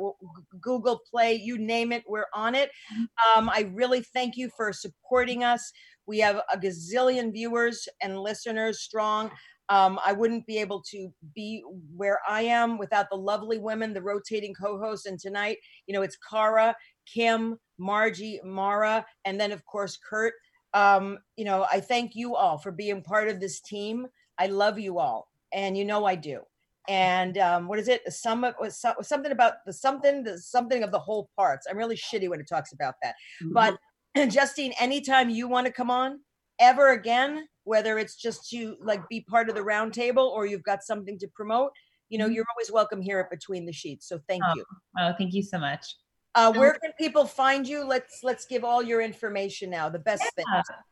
Google 0.60 1.00
Play, 1.10 1.34
you 1.34 1.59
name 1.59 1.92
it, 1.92 2.05
we're 2.06 2.26
on 2.34 2.55
it. 2.55 2.70
Um, 3.36 3.48
I 3.48 3.70
really 3.72 4.02
thank 4.14 4.36
you 4.36 4.50
for 4.56 4.72
supporting 4.72 5.44
us. 5.44 5.72
We 6.06 6.18
have 6.20 6.40
a 6.52 6.56
gazillion 6.56 7.32
viewers 7.32 7.86
and 8.02 8.18
listeners 8.18 8.80
strong. 8.80 9.30
Um, 9.68 10.00
I 10.05 10.12
wouldn't 10.12 10.46
be 10.46 10.59
able 10.59 10.82
to 10.90 11.12
be 11.34 11.62
where 11.94 12.20
I 12.26 12.42
am 12.42 12.78
without 12.78 13.10
the 13.10 13.16
lovely 13.16 13.59
women, 13.59 13.92
the 13.92 14.00
rotating 14.02 14.55
co-hosts. 14.55 15.05
And 15.05 15.18
tonight, 15.18 15.59
you 15.86 15.94
know, 15.94 16.00
it's 16.02 16.16
Cara, 16.30 16.74
Kim, 17.12 17.59
Margie, 17.78 18.40
Mara, 18.42 19.05
and 19.24 19.38
then 19.38 19.52
of 19.52 19.64
course 19.66 19.98
Kurt. 20.09 20.32
Um, 20.74 21.18
you 21.36 21.44
know, 21.44 21.66
I 21.70 21.80
thank 21.80 22.14
you 22.14 22.36
all 22.36 22.58
for 22.58 22.70
being 22.70 23.02
part 23.02 23.28
of 23.28 23.40
this 23.40 23.60
team. 23.60 24.06
I 24.38 24.46
love 24.46 24.78
you 24.78 24.98
all, 24.98 25.28
and 25.52 25.76
you 25.76 25.84
know 25.84 26.04
I 26.04 26.14
do. 26.14 26.42
And 26.88 27.36
um, 27.38 27.68
what 27.68 27.78
is 27.78 27.88
it? 27.88 28.02
Some 28.12 28.46
something 29.02 29.32
about 29.32 29.64
the 29.66 29.72
something, 29.72 30.24
the 30.24 30.38
something 30.38 30.82
of 30.82 30.90
the 30.90 30.98
whole 30.98 31.28
parts. 31.36 31.66
I'm 31.68 31.76
really 31.76 31.96
shitty 31.96 32.28
when 32.28 32.40
it 32.40 32.48
talks 32.48 32.72
about 32.72 32.94
that. 33.02 33.14
Mm-hmm. 33.42 33.52
But 33.52 33.78
Justine, 34.30 34.72
anytime 34.80 35.28
you 35.28 35.48
want 35.48 35.66
to 35.66 35.72
come 35.72 35.90
on 35.90 36.20
ever 36.58 36.90
again, 36.92 37.46
whether 37.64 37.98
it's 37.98 38.16
just 38.16 38.48
to 38.50 38.76
like 38.82 39.06
be 39.08 39.20
part 39.20 39.48
of 39.50 39.54
the 39.54 39.62
round 39.62 39.92
table 39.92 40.32
or 40.34 40.46
you've 40.46 40.62
got 40.62 40.82
something 40.82 41.18
to 41.18 41.28
promote, 41.28 41.72
you 42.08 42.18
know, 42.18 42.26
Mhm. 42.26 42.34
you're 42.36 42.46
always 42.56 42.72
welcome 42.72 43.02
here 43.02 43.20
at 43.20 43.28
Between 43.30 43.66
the 43.66 43.72
Sheets. 43.72 44.08
So 44.08 44.18
thank 44.26 44.42
Oh. 44.44 44.54
you. 44.56 44.64
Oh, 44.98 45.12
thank 45.18 45.34
you 45.34 45.42
so 45.42 45.58
much. 45.58 45.94
Uh, 46.39 46.52
where 46.52 46.74
can 46.74 46.93
people 46.93 47.27
find 47.27 47.66
you? 47.66 47.85
Let's 47.85 48.23
let's 48.23 48.47
give 48.47 48.62
all 48.62 48.81
your 48.81 49.01
information 49.01 49.70
now. 49.70 49.89
The 49.89 49.98
best 49.98 50.23
thing. 50.36 50.44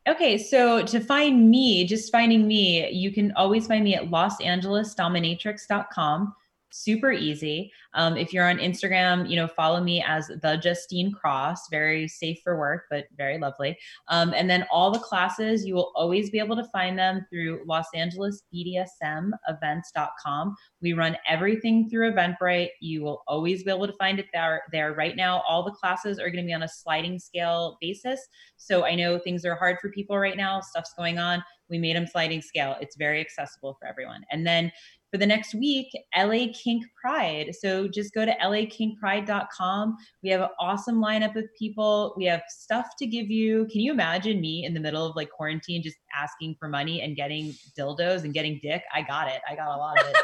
Okay, 0.08 0.38
so 0.38 0.84
to 0.84 0.98
find 0.98 1.48
me, 1.48 1.86
just 1.86 2.10
finding 2.10 2.48
me, 2.48 2.90
you 2.90 3.12
can 3.12 3.30
always 3.36 3.68
find 3.68 3.84
me 3.84 3.94
at 3.94 4.10
losangelesdominatrix.com. 4.10 6.34
Super 6.70 7.12
easy. 7.12 7.72
Um, 7.94 8.16
if 8.16 8.32
you're 8.32 8.48
on 8.48 8.58
Instagram, 8.58 9.28
you 9.28 9.36
know, 9.36 9.46
follow 9.46 9.82
me 9.82 10.04
as 10.06 10.26
the 10.26 10.58
Justine 10.62 11.12
Cross. 11.12 11.68
Very 11.70 12.06
safe 12.08 12.38
for 12.42 12.58
work, 12.58 12.84
but 12.90 13.06
very 13.16 13.38
lovely. 13.38 13.78
Um, 14.08 14.34
and 14.34 14.50
then 14.50 14.66
all 14.70 14.90
the 14.90 14.98
classes, 14.98 15.64
you 15.64 15.74
will 15.74 15.92
always 15.94 16.28
be 16.28 16.38
able 16.38 16.56
to 16.56 16.64
find 16.64 16.98
them 16.98 17.24
through 17.30 17.62
Los 17.66 17.86
Angeles 17.94 18.42
BDSM 18.52 19.30
events.com. 19.48 20.56
We 20.82 20.92
run 20.92 21.16
everything 21.26 21.88
through 21.88 22.12
Eventbrite. 22.12 22.70
You 22.80 23.02
will 23.02 23.22
always 23.26 23.62
be 23.62 23.70
able 23.70 23.86
to 23.86 23.94
find 23.94 24.18
it 24.18 24.26
there. 24.32 24.62
There 24.72 24.92
right 24.92 25.16
now, 25.16 25.42
all 25.48 25.62
the 25.62 25.70
classes 25.70 26.18
are 26.18 26.30
going 26.30 26.44
to 26.44 26.48
be 26.48 26.52
on 26.52 26.64
a 26.64 26.68
sliding 26.68 27.18
scale 27.18 27.78
basis. 27.80 28.20
So 28.56 28.84
I 28.84 28.94
know 28.94 29.18
things 29.18 29.44
are 29.44 29.54
hard 29.54 29.78
for 29.80 29.90
people 29.90 30.18
right 30.18 30.36
now. 30.36 30.60
Stuff's 30.60 30.94
going 30.94 31.18
on. 31.18 31.42
We 31.68 31.78
made 31.78 31.96
them 31.96 32.06
sliding 32.06 32.42
scale. 32.42 32.76
It's 32.80 32.96
very 32.96 33.20
accessible 33.20 33.76
for 33.78 33.86
everyone. 33.88 34.24
And 34.30 34.46
then 34.46 34.70
for 35.16 35.20
the 35.20 35.26
next 35.26 35.54
week, 35.54 35.88
LA 36.14 36.48
Kink 36.52 36.84
Pride. 37.00 37.54
So 37.58 37.88
just 37.88 38.12
go 38.12 38.26
to 38.26 38.32
lakinkpride.com. 38.32 39.96
We 40.22 40.28
have 40.28 40.42
an 40.42 40.48
awesome 40.60 40.96
lineup 40.96 41.36
of 41.36 41.44
people. 41.58 42.12
We 42.18 42.26
have 42.26 42.42
stuff 42.48 42.88
to 42.98 43.06
give 43.06 43.30
you. 43.30 43.66
Can 43.72 43.80
you 43.80 43.92
imagine 43.92 44.42
me 44.42 44.66
in 44.66 44.74
the 44.74 44.80
middle 44.80 45.06
of 45.06 45.16
like 45.16 45.30
quarantine 45.30 45.82
just 45.82 45.96
asking 46.14 46.56
for 46.60 46.68
money 46.68 47.00
and 47.00 47.16
getting 47.16 47.54
dildos 47.78 48.24
and 48.24 48.34
getting 48.34 48.60
dick? 48.62 48.82
I 48.94 49.00
got 49.00 49.28
it. 49.28 49.40
I 49.50 49.56
got 49.56 49.74
a 49.74 49.78
lot 49.78 49.98
of 49.98 50.06
it. 50.06 50.16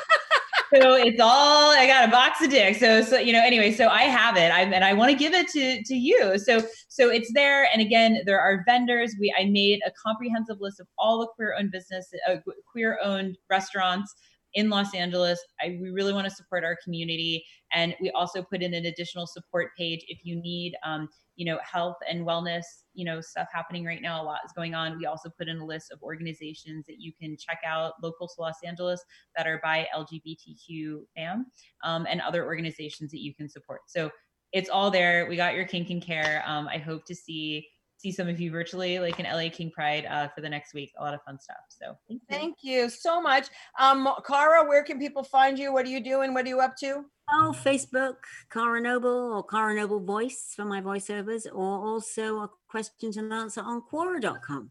so 0.82 0.94
it's 0.94 1.20
all 1.22 1.70
I 1.70 1.86
got 1.86 2.06
a 2.06 2.10
box 2.10 2.42
of 2.42 2.50
dick. 2.50 2.76
So 2.76 3.00
so 3.00 3.18
you 3.18 3.32
know 3.32 3.42
anyway, 3.42 3.72
so 3.72 3.88
I 3.88 4.02
have 4.02 4.36
it. 4.36 4.52
I'm 4.52 4.74
and 4.74 4.84
I 4.84 4.92
want 4.92 5.10
to 5.10 5.16
give 5.16 5.32
it 5.32 5.48
to 5.52 5.82
to 5.84 5.94
you. 5.94 6.38
So 6.38 6.62
so 6.88 7.08
it's 7.08 7.32
there. 7.32 7.66
And 7.72 7.80
again, 7.80 8.20
there 8.26 8.40
are 8.40 8.62
vendors. 8.68 9.14
We 9.18 9.34
I 9.38 9.44
made 9.44 9.80
a 9.86 9.90
comprehensive 10.06 10.60
list 10.60 10.80
of 10.80 10.86
all 10.98 11.20
the 11.20 11.28
queer 11.34 11.54
owned 11.58 11.70
business, 11.72 12.12
uh, 12.28 12.36
queer 12.70 12.98
owned 13.02 13.38
restaurants 13.48 14.14
in 14.54 14.68
Los 14.68 14.94
Angeles. 14.94 15.40
I, 15.60 15.78
we 15.80 15.90
really 15.90 16.12
want 16.12 16.28
to 16.28 16.34
support 16.34 16.64
our 16.64 16.76
community, 16.82 17.44
and 17.72 17.94
we 18.00 18.10
also 18.10 18.42
put 18.42 18.62
in 18.62 18.74
an 18.74 18.86
additional 18.86 19.26
support 19.26 19.70
page 19.76 20.04
if 20.08 20.20
you 20.24 20.36
need, 20.36 20.74
um, 20.84 21.08
you 21.36 21.46
know, 21.46 21.58
health 21.62 21.96
and 22.08 22.26
wellness, 22.26 22.64
you 22.94 23.04
know, 23.04 23.20
stuff 23.20 23.48
happening 23.52 23.84
right 23.84 24.02
now. 24.02 24.22
A 24.22 24.24
lot 24.24 24.40
is 24.44 24.52
going 24.54 24.74
on. 24.74 24.98
We 24.98 25.06
also 25.06 25.30
put 25.38 25.48
in 25.48 25.58
a 25.58 25.64
list 25.64 25.90
of 25.92 26.02
organizations 26.02 26.84
that 26.86 26.96
you 26.98 27.12
can 27.20 27.36
check 27.38 27.58
out 27.66 27.94
local 28.02 28.28
to 28.28 28.34
Los 28.40 28.56
Angeles 28.64 29.02
that 29.36 29.46
are 29.46 29.60
by 29.62 29.88
LGBTQ 29.96 31.02
fam, 31.16 31.46
um, 31.84 32.06
and 32.08 32.20
other 32.20 32.44
organizations 32.44 33.10
that 33.10 33.20
you 33.20 33.34
can 33.34 33.48
support. 33.48 33.82
So 33.86 34.10
it's 34.52 34.68
all 34.68 34.90
there. 34.90 35.26
We 35.28 35.36
got 35.36 35.54
your 35.54 35.66
kink 35.66 35.90
and 35.90 36.02
care. 36.02 36.44
Um, 36.46 36.68
I 36.68 36.76
hope 36.76 37.06
to 37.06 37.14
see 37.14 37.66
see 38.02 38.10
some 38.10 38.28
of 38.28 38.40
you 38.40 38.50
virtually, 38.50 38.98
like 38.98 39.20
in 39.20 39.26
LA 39.26 39.48
Kink 39.50 39.72
Pride 39.72 40.06
uh, 40.06 40.28
for 40.34 40.40
the 40.40 40.48
next 40.48 40.74
week. 40.74 40.92
A 40.98 41.02
lot 41.02 41.14
of 41.14 41.22
fun 41.22 41.38
stuff. 41.38 41.56
So 41.68 41.96
thank 42.08 42.20
you. 42.20 42.36
Thank 42.36 42.56
you 42.62 42.88
so 42.90 43.22
much. 43.22 43.46
Um, 43.78 44.08
Cara, 44.26 44.66
where 44.68 44.82
can 44.82 44.98
people 44.98 45.22
find 45.22 45.58
you? 45.58 45.72
What 45.72 45.86
are 45.86 45.90
you 45.90 46.00
doing? 46.02 46.34
What 46.34 46.44
are 46.44 46.48
you 46.48 46.60
up 46.60 46.76
to? 46.78 47.04
Oh, 47.30 47.54
Facebook, 47.64 48.16
Cara 48.50 48.80
Noble 48.80 49.32
or 49.32 49.44
Cara 49.44 49.74
Noble 49.74 50.00
Voice 50.00 50.52
for 50.54 50.64
my 50.64 50.80
voiceovers, 50.80 51.46
or 51.46 51.86
also 51.86 52.38
a 52.38 52.50
questions 52.68 53.16
and 53.16 53.32
answer 53.32 53.62
on 53.62 53.82
Quora.com. 53.90 54.70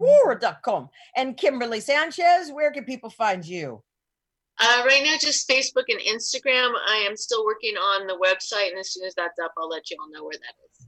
Quora.com. 0.00 0.88
And 1.14 1.36
Kimberly 1.36 1.80
Sanchez, 1.80 2.50
where 2.50 2.72
can 2.72 2.84
people 2.84 3.10
find 3.10 3.44
you? 3.44 3.82
Uh, 4.58 4.82
right 4.86 5.02
now, 5.04 5.16
just 5.20 5.48
Facebook 5.48 5.84
and 5.88 6.00
Instagram. 6.00 6.72
I 6.88 7.04
am 7.06 7.16
still 7.16 7.44
working 7.44 7.74
on 7.74 8.06
the 8.06 8.14
website, 8.14 8.70
and 8.70 8.78
as 8.78 8.92
soon 8.92 9.04
as 9.04 9.14
that's 9.14 9.38
up, 9.38 9.52
I'll 9.58 9.68
let 9.68 9.90
you 9.90 9.96
all 10.00 10.10
know 10.10 10.24
where 10.24 10.32
that 10.32 10.54
is. 10.66 10.86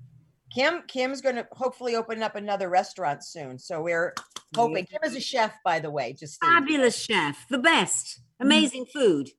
Kim, 0.55 0.83
Kim's 0.87 1.21
going 1.21 1.35
to 1.37 1.47
hopefully 1.53 1.97
open 1.97 2.23
up 2.23 2.37
another 2.37 2.69
restaurant 2.69 3.25
soon. 3.25 3.59
So 3.59 3.83
we're 3.83 4.15
hoping. 4.55 4.87
Kim 4.87 5.01
is 5.03 5.17
a 5.17 5.21
chef, 5.21 5.55
by 5.65 5.81
the 5.81 5.91
way. 5.91 6.13
Just 6.13 6.39
so 6.41 6.47
you. 6.47 6.55
Fabulous 6.55 6.97
chef, 6.97 7.47
the 7.51 7.59
best, 7.59 8.21
amazing 8.41 8.87
food. 8.87 9.31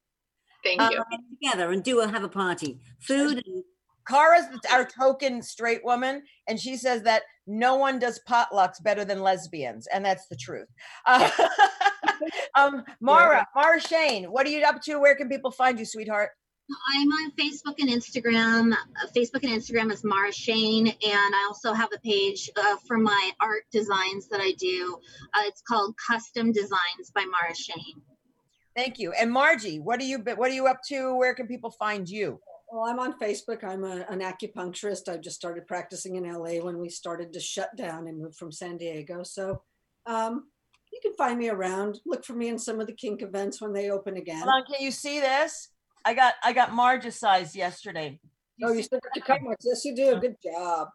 Thank 0.63 0.81
Um, 0.81 0.91
you. 0.91 1.03
Get 1.11 1.19
together 1.51 1.71
and 1.71 1.83
do 1.83 2.01
a 2.01 2.07
have 2.07 2.23
a 2.23 2.29
party. 2.29 2.79
Food 2.99 3.43
and 3.45 3.63
Cara's 4.07 4.45
our 4.71 4.85
token 4.85 5.41
straight 5.41 5.83
woman, 5.83 6.23
and 6.47 6.59
she 6.59 6.75
says 6.75 7.03
that 7.03 7.23
no 7.47 7.75
one 7.75 7.97
does 7.97 8.19
potlucks 8.27 8.81
better 8.83 9.05
than 9.05 9.21
lesbians, 9.21 9.87
and 9.87 10.03
that's 10.03 10.27
the 10.27 10.35
truth. 10.35 10.67
Uh, 11.05 11.29
um, 12.55 12.83
Mara, 12.99 13.47
Mara 13.55 13.79
Shane, 13.79 14.25
what 14.25 14.45
are 14.45 14.49
you 14.49 14.63
up 14.63 14.81
to? 14.83 14.99
Where 14.99 15.15
can 15.15 15.29
people 15.29 15.51
find 15.51 15.79
you, 15.79 15.85
sweetheart? 15.85 16.31
I'm 16.69 17.11
on 17.11 17.31
Facebook 17.31 17.79
and 17.79 17.89
Instagram. 17.89 18.73
Uh, 18.73 19.07
Facebook 19.15 19.43
and 19.43 19.51
Instagram 19.51 19.91
is 19.91 20.03
Mara 20.03 20.31
Shane, 20.31 20.87
and 20.87 20.95
I 21.35 21.45
also 21.47 21.73
have 21.73 21.89
a 21.93 21.99
page 21.99 22.49
uh, 22.55 22.77
for 22.87 22.97
my 22.97 23.31
art 23.39 23.63
designs 23.71 24.27
that 24.29 24.41
I 24.41 24.53
do. 24.53 24.97
Uh, 25.33 25.41
it's 25.45 25.61
called 25.61 25.95
Custom 25.97 26.51
Designs 26.51 27.11
by 27.13 27.23
Mara 27.25 27.55
Shane. 27.55 28.01
Thank 28.75 28.99
you. 28.99 29.13
And 29.13 29.31
Margie, 29.31 29.79
what 29.79 30.01
are 30.01 30.05
you? 30.05 30.17
What 30.19 30.49
are 30.49 30.53
you 30.53 30.65
up 30.67 30.79
to? 30.87 31.15
Where 31.15 31.35
can 31.35 31.47
people 31.47 31.69
find 31.71 32.09
you? 32.09 32.39
Well, 32.71 32.85
I'm 32.85 32.99
on 32.99 33.17
Facebook. 33.19 33.63
I'm 33.63 33.83
a, 33.83 34.05
an 34.09 34.19
acupuncturist. 34.19 35.07
I 35.07 35.17
just 35.17 35.35
started 35.35 35.67
practicing 35.67 36.15
in 36.15 36.23
LA 36.23 36.63
when 36.63 36.79
we 36.79 36.89
started 36.89 37.31
to 37.33 37.39
shut 37.39 37.75
down 37.77 38.07
and 38.07 38.19
moved 38.19 38.37
from 38.37 38.51
San 38.51 38.77
Diego. 38.77 39.21
So 39.23 39.61
um, 40.07 40.47
you 40.91 40.99
can 41.01 41.13
find 41.13 41.37
me 41.37 41.49
around. 41.49 41.99
Look 42.05 42.25
for 42.25 42.33
me 42.33 42.49
in 42.49 42.57
some 42.57 42.79
of 42.79 42.87
the 42.87 42.93
kink 42.93 43.21
events 43.21 43.61
when 43.61 43.71
they 43.71 43.91
open 43.91 44.17
again. 44.17 44.39
Hold 44.39 44.49
on, 44.49 44.65
can 44.65 44.83
you 44.83 44.91
see 44.91 45.19
this? 45.19 45.69
I 46.05 46.13
got 46.13 46.35
I 46.43 46.53
got 46.53 46.73
Marge's 46.73 47.19
size 47.19 47.55
yesterday. 47.55 48.19
Oh, 48.63 48.71
you 48.71 48.83
still 48.83 48.99
got 48.99 49.13
to 49.13 49.21
cut 49.21 49.41
much. 49.41 49.57
Yes, 49.63 49.83
you 49.83 49.95
do. 49.95 50.19
Good 50.19 50.35
job. 50.41 50.87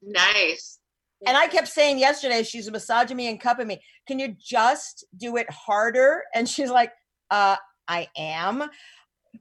Nice. 0.00 0.78
And 1.26 1.36
I 1.36 1.48
kept 1.48 1.68
saying 1.68 1.98
yesterday, 1.98 2.42
she's 2.42 2.70
massaging 2.70 3.16
me 3.16 3.28
and 3.28 3.40
cupping 3.40 3.66
me. 3.66 3.80
Can 4.06 4.18
you 4.18 4.36
just 4.38 5.04
do 5.16 5.36
it 5.36 5.50
harder? 5.50 6.22
And 6.34 6.48
she's 6.48 6.70
like, 6.70 6.92
uh, 7.30 7.56
I 7.88 8.08
am. 8.16 8.64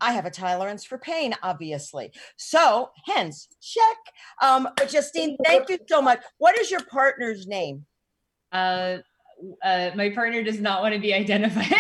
I 0.02 0.14
have 0.14 0.26
a 0.26 0.32
tolerance 0.32 0.86
for 0.86 0.98
pain, 0.98 1.36
obviously. 1.44 2.12
So, 2.38 2.92
hence, 3.06 3.48
check. 3.62 3.98
Um, 4.42 4.68
but 4.78 4.90
Justine, 4.90 5.38
thank 5.46 5.70
you 5.70 5.78
so 5.88 6.02
much. 6.02 6.22
What 6.38 6.58
is 6.58 6.72
your 6.72 6.84
partner's 6.86 7.48
name? 7.48 7.86
Uh, 8.52 8.98
uh, 9.64 9.92
my 9.96 10.10
partner 10.10 10.44
does 10.44 10.60
not 10.60 10.82
want 10.82 10.94
to 10.94 11.00
be 11.00 11.14
identified. 11.14 11.72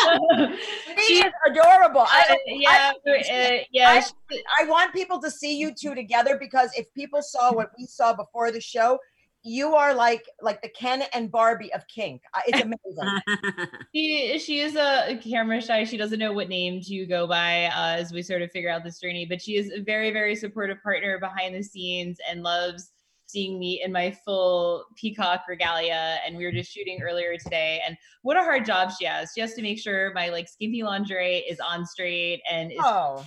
She 1.06 1.14
is 1.18 1.32
adorable. 1.46 2.04
I, 2.06 2.26
Uh, 2.30 2.36
yeah, 2.46 2.92
uh, 3.06 3.64
yeah. 3.72 4.00
I- 4.30 4.42
I 4.60 4.64
want 4.66 4.92
people 4.92 5.20
to 5.20 5.30
see 5.30 5.56
you 5.58 5.72
two 5.74 5.94
together 5.94 6.36
because 6.38 6.70
if 6.76 6.92
people 6.94 7.22
saw 7.22 7.52
what 7.52 7.70
we 7.78 7.86
saw 7.86 8.14
before 8.14 8.50
the 8.52 8.60
show, 8.60 8.98
you 9.42 9.74
are 9.74 9.94
like 9.94 10.24
like 10.42 10.60
the 10.62 10.68
Ken 10.68 11.02
and 11.14 11.30
Barbie 11.30 11.72
of 11.72 11.86
kink. 11.88 12.22
Uh, 12.34 12.40
It's 12.46 12.60
amazing. 12.60 13.68
she 13.94 14.38
she 14.38 14.60
is 14.60 14.76
a 14.76 15.18
camera 15.22 15.60
shy. 15.60 15.84
She 15.84 15.96
doesn't 15.96 16.18
know 16.18 16.32
what 16.32 16.48
name 16.48 16.80
to 16.82 17.06
go 17.06 17.26
by 17.26 17.64
uh, 17.66 17.96
as 18.00 18.12
we 18.12 18.22
sort 18.22 18.42
of 18.42 18.50
figure 18.50 18.68
out 18.70 18.84
this 18.84 19.00
journey. 19.00 19.24
But 19.26 19.40
she 19.40 19.56
is 19.56 19.72
a 19.72 19.80
very 19.80 20.10
very 20.10 20.36
supportive 20.36 20.82
partner 20.82 21.18
behind 21.18 21.54
the 21.54 21.62
scenes 21.62 22.18
and 22.28 22.42
loves 22.42 22.90
seeing 23.30 23.58
me 23.58 23.82
in 23.84 23.92
my 23.92 24.16
full 24.24 24.84
peacock 24.96 25.42
regalia. 25.48 26.18
And 26.26 26.36
we 26.36 26.44
were 26.44 26.52
just 26.52 26.72
shooting 26.72 27.00
earlier 27.02 27.36
today. 27.36 27.80
And 27.86 27.96
what 28.22 28.36
a 28.36 28.40
hard 28.40 28.64
job 28.64 28.90
she 28.98 29.06
has. 29.06 29.30
She 29.34 29.40
has 29.40 29.54
to 29.54 29.62
make 29.62 29.78
sure 29.78 30.12
my 30.14 30.28
like 30.28 30.48
skimpy 30.48 30.82
lingerie 30.82 31.38
is 31.38 31.60
on 31.60 31.86
straight 31.86 32.40
and 32.50 32.72
is 32.72 32.78
oh, 32.80 33.24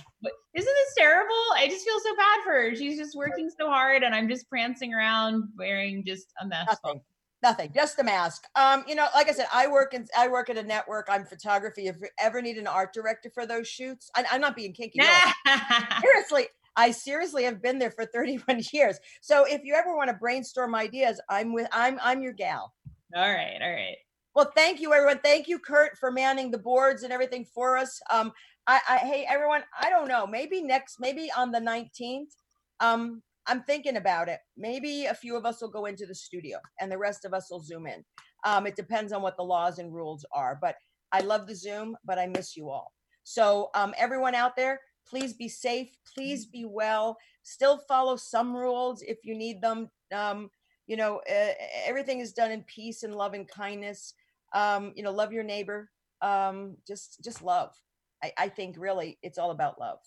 isn't 0.54 0.74
this 0.74 0.94
terrible? 0.96 1.34
I 1.56 1.66
just 1.68 1.84
feel 1.84 1.98
so 2.00 2.16
bad 2.16 2.38
for 2.44 2.52
her. 2.52 2.74
She's 2.76 2.98
just 2.98 3.16
working 3.16 3.50
so 3.58 3.68
hard, 3.68 4.02
and 4.02 4.14
I'm 4.14 4.28
just 4.28 4.48
prancing 4.48 4.94
around 4.94 5.48
wearing 5.58 6.04
just 6.06 6.32
a 6.40 6.46
mess. 6.46 6.66
nothing. 6.68 7.00
Nothing, 7.42 7.72
just 7.74 7.98
a 7.98 8.02
mask. 8.02 8.44
Um, 8.56 8.84
you 8.88 8.94
know, 8.94 9.06
like 9.14 9.28
I 9.28 9.32
said, 9.32 9.48
I 9.52 9.66
work 9.66 9.92
in 9.92 10.06
I 10.16 10.28
work 10.28 10.48
at 10.48 10.56
a 10.56 10.62
network. 10.62 11.08
I'm 11.10 11.26
photography. 11.26 11.88
If 11.88 11.96
you 12.00 12.08
ever 12.18 12.40
need 12.40 12.56
an 12.56 12.66
art 12.66 12.94
director 12.94 13.30
for 13.34 13.44
those 13.44 13.68
shoots, 13.68 14.10
I, 14.16 14.24
I'm 14.32 14.40
not 14.40 14.56
being 14.56 14.72
kinky. 14.72 15.00
no. 15.00 15.12
seriously, 16.00 16.46
I 16.76 16.90
seriously 16.90 17.44
have 17.44 17.62
been 17.62 17.78
there 17.78 17.90
for 17.90 18.04
31 18.14 18.62
years. 18.72 18.98
So 19.20 19.44
if 19.44 19.62
you 19.64 19.74
ever 19.74 19.96
want 19.96 20.08
to 20.10 20.16
brainstorm 20.16 20.74
ideas, 20.74 21.20
I'm 21.28 21.52
with 21.52 21.68
I'm 21.72 21.98
I'm 22.02 22.22
your 22.22 22.32
gal. 22.32 22.74
all 23.14 23.22
right, 23.22 23.58
all 23.60 23.70
right. 23.70 23.96
Well, 24.34 24.50
thank 24.56 24.80
you, 24.80 24.92
everyone. 24.92 25.20
Thank 25.22 25.46
you, 25.46 25.60
Kurt, 25.60 25.96
for 25.98 26.10
manning 26.10 26.50
the 26.50 26.58
boards 26.58 27.04
and 27.04 27.12
everything 27.12 27.46
for 27.54 27.78
us. 27.78 28.00
Um, 28.10 28.32
I, 28.66 28.80
I 28.88 28.98
hey 28.98 29.26
everyone, 29.28 29.62
I 29.80 29.90
don't 29.90 30.08
know, 30.08 30.26
maybe 30.26 30.62
next, 30.62 30.98
maybe 30.98 31.30
on 31.36 31.52
the 31.52 31.60
19th, 31.60 32.32
um, 32.80 33.22
I'm 33.46 33.62
thinking 33.62 33.96
about 33.96 34.28
it. 34.28 34.40
Maybe 34.56 35.04
a 35.04 35.14
few 35.14 35.36
of 35.36 35.44
us 35.44 35.60
will 35.60 35.70
go 35.70 35.84
into 35.84 36.06
the 36.06 36.14
studio 36.14 36.58
and 36.80 36.90
the 36.90 36.98
rest 36.98 37.24
of 37.24 37.34
us 37.34 37.48
will 37.50 37.60
zoom 37.60 37.86
in. 37.86 38.02
Um, 38.44 38.66
it 38.66 38.76
depends 38.76 39.12
on 39.12 39.22
what 39.22 39.36
the 39.36 39.42
laws 39.42 39.78
and 39.78 39.92
rules 39.92 40.24
are. 40.32 40.58
But 40.60 40.76
I 41.12 41.20
love 41.20 41.46
the 41.46 41.54
Zoom, 41.54 41.96
but 42.04 42.18
I 42.18 42.26
miss 42.26 42.56
you 42.56 42.70
all. 42.70 42.92
So, 43.22 43.70
um, 43.74 43.94
everyone 43.96 44.34
out 44.34 44.56
there, 44.56 44.80
please 45.06 45.32
be 45.32 45.48
safe. 45.48 45.96
Please 46.14 46.46
be 46.46 46.64
well. 46.64 47.18
Still 47.42 47.78
follow 47.78 48.16
some 48.16 48.54
rules 48.56 49.02
if 49.02 49.18
you 49.24 49.36
need 49.36 49.60
them. 49.60 49.90
Um, 50.12 50.50
you 50.86 50.96
know, 50.96 51.20
uh, 51.30 51.52
everything 51.86 52.20
is 52.20 52.32
done 52.32 52.50
in 52.50 52.62
peace 52.62 53.02
and 53.02 53.14
love 53.14 53.34
and 53.34 53.48
kindness. 53.48 54.14
Um, 54.54 54.92
you 54.94 55.02
know, 55.02 55.12
love 55.12 55.32
your 55.32 55.44
neighbor. 55.44 55.90
Um, 56.20 56.76
just, 56.86 57.22
just 57.22 57.42
love. 57.42 57.74
I, 58.22 58.32
I 58.38 58.48
think 58.48 58.76
really 58.78 59.18
it's 59.22 59.38
all 59.38 59.50
about 59.50 59.80
love. 59.80 59.98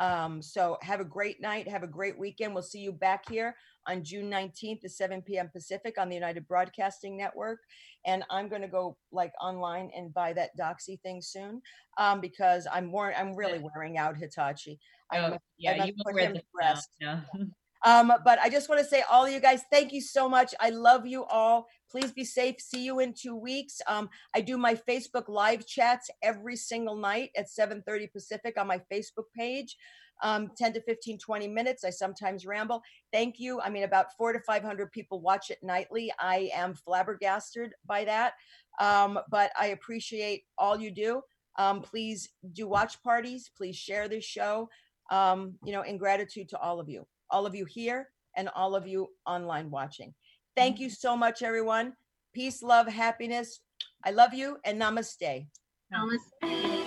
Um, 0.00 0.42
so 0.42 0.76
have 0.82 1.00
a 1.00 1.04
great 1.04 1.40
night. 1.40 1.68
Have 1.68 1.82
a 1.82 1.88
great 1.88 2.18
weekend. 2.18 2.52
We'll 2.54 2.62
see 2.62 2.80
you 2.80 2.92
back 2.92 3.28
here 3.28 3.54
on 3.86 4.02
June 4.02 4.30
19th 4.30 4.84
at 4.84 4.90
7 4.90 5.22
p.m. 5.22 5.50
Pacific 5.52 5.98
on 5.98 6.08
the 6.08 6.14
United 6.14 6.48
Broadcasting 6.48 7.16
Network. 7.16 7.60
And 8.06 8.24
I'm 8.30 8.48
going 8.48 8.62
to 8.62 8.68
go 8.68 8.96
like 9.12 9.32
online 9.40 9.90
and 9.96 10.12
buy 10.12 10.32
that 10.32 10.50
Doxy 10.58 11.00
thing 11.02 11.20
soon 11.22 11.60
um, 11.98 12.20
because 12.20 12.66
I'm 12.72 12.86
more, 12.86 13.14
I'm 13.14 13.36
really 13.36 13.62
wearing 13.74 13.98
out 13.98 14.16
Hitachi. 14.16 14.78
Oh, 15.12 15.20
must- 15.22 15.34
I 15.34 15.38
yeah, 15.58 15.84
you 15.84 15.92
put 16.04 16.14
wear 16.14 16.24
him 16.26 16.32
this 16.34 16.42
to 16.42 16.48
now, 16.60 16.68
rest. 16.68 16.90
yeah. 17.00 17.20
Um, 17.84 18.10
but 18.24 18.38
I 18.40 18.48
just 18.48 18.68
want 18.70 18.80
to 18.80 18.86
say, 18.86 19.04
all 19.10 19.26
of 19.26 19.32
you 19.32 19.40
guys, 19.40 19.62
thank 19.70 19.92
you 19.92 20.00
so 20.00 20.26
much. 20.26 20.54
I 20.58 20.70
love 20.70 21.06
you 21.06 21.24
all. 21.24 21.66
Please 21.90 22.12
be 22.12 22.24
safe. 22.24 22.56
See 22.58 22.82
you 22.82 23.00
in 23.00 23.12
two 23.12 23.36
weeks. 23.36 23.80
Um, 23.86 24.08
I 24.34 24.40
do 24.40 24.56
my 24.56 24.74
Facebook 24.74 25.28
live 25.28 25.66
chats 25.66 26.10
every 26.22 26.56
single 26.56 26.96
night 26.96 27.30
at 27.36 27.50
7:30 27.50 28.10
Pacific 28.10 28.58
on 28.58 28.66
my 28.66 28.80
Facebook 28.90 29.26
page. 29.36 29.76
Um, 30.22 30.50
10 30.56 30.74
to 30.74 30.80
15, 30.80 31.18
20 31.18 31.48
minutes. 31.48 31.84
I 31.84 31.90
sometimes 31.90 32.46
ramble. 32.46 32.82
Thank 33.12 33.38
you. 33.38 33.60
I 33.60 33.68
mean, 33.68 33.82
about 33.82 34.16
four 34.16 34.32
to 34.32 34.40
500 34.40 34.90
people 34.92 35.20
watch 35.20 35.50
it 35.50 35.58
nightly. 35.62 36.10
I 36.18 36.50
am 36.54 36.74
flabbergasted 36.74 37.72
by 37.84 38.04
that. 38.04 38.34
Um, 38.80 39.18
but 39.30 39.50
I 39.58 39.66
appreciate 39.66 40.44
all 40.56 40.80
you 40.80 40.90
do. 40.90 41.20
Um, 41.58 41.82
please 41.82 42.30
do 42.52 42.66
watch 42.66 43.02
parties. 43.02 43.50
Please 43.56 43.76
share 43.76 44.08
this 44.08 44.24
show. 44.24 44.70
Um, 45.10 45.58
you 45.64 45.72
know, 45.72 45.82
in 45.82 45.98
gratitude 45.98 46.48
to 46.50 46.58
all 46.58 46.80
of 46.80 46.88
you 46.88 47.06
all 47.34 47.46
of 47.46 47.54
you 47.56 47.64
here 47.64 48.10
and 48.36 48.48
all 48.54 48.76
of 48.76 48.86
you 48.86 49.08
online 49.26 49.68
watching. 49.68 50.14
Thank 50.56 50.78
you 50.78 50.86
mm-hmm. 50.86 51.08
so 51.08 51.16
much, 51.16 51.42
everyone. 51.42 51.94
Peace, 52.32 52.62
love, 52.62 52.86
happiness. 52.86 53.58
I 54.04 54.12
love 54.12 54.32
you 54.32 54.58
and 54.64 54.80
namaste. 54.80 55.48
Namaste. 55.92 56.83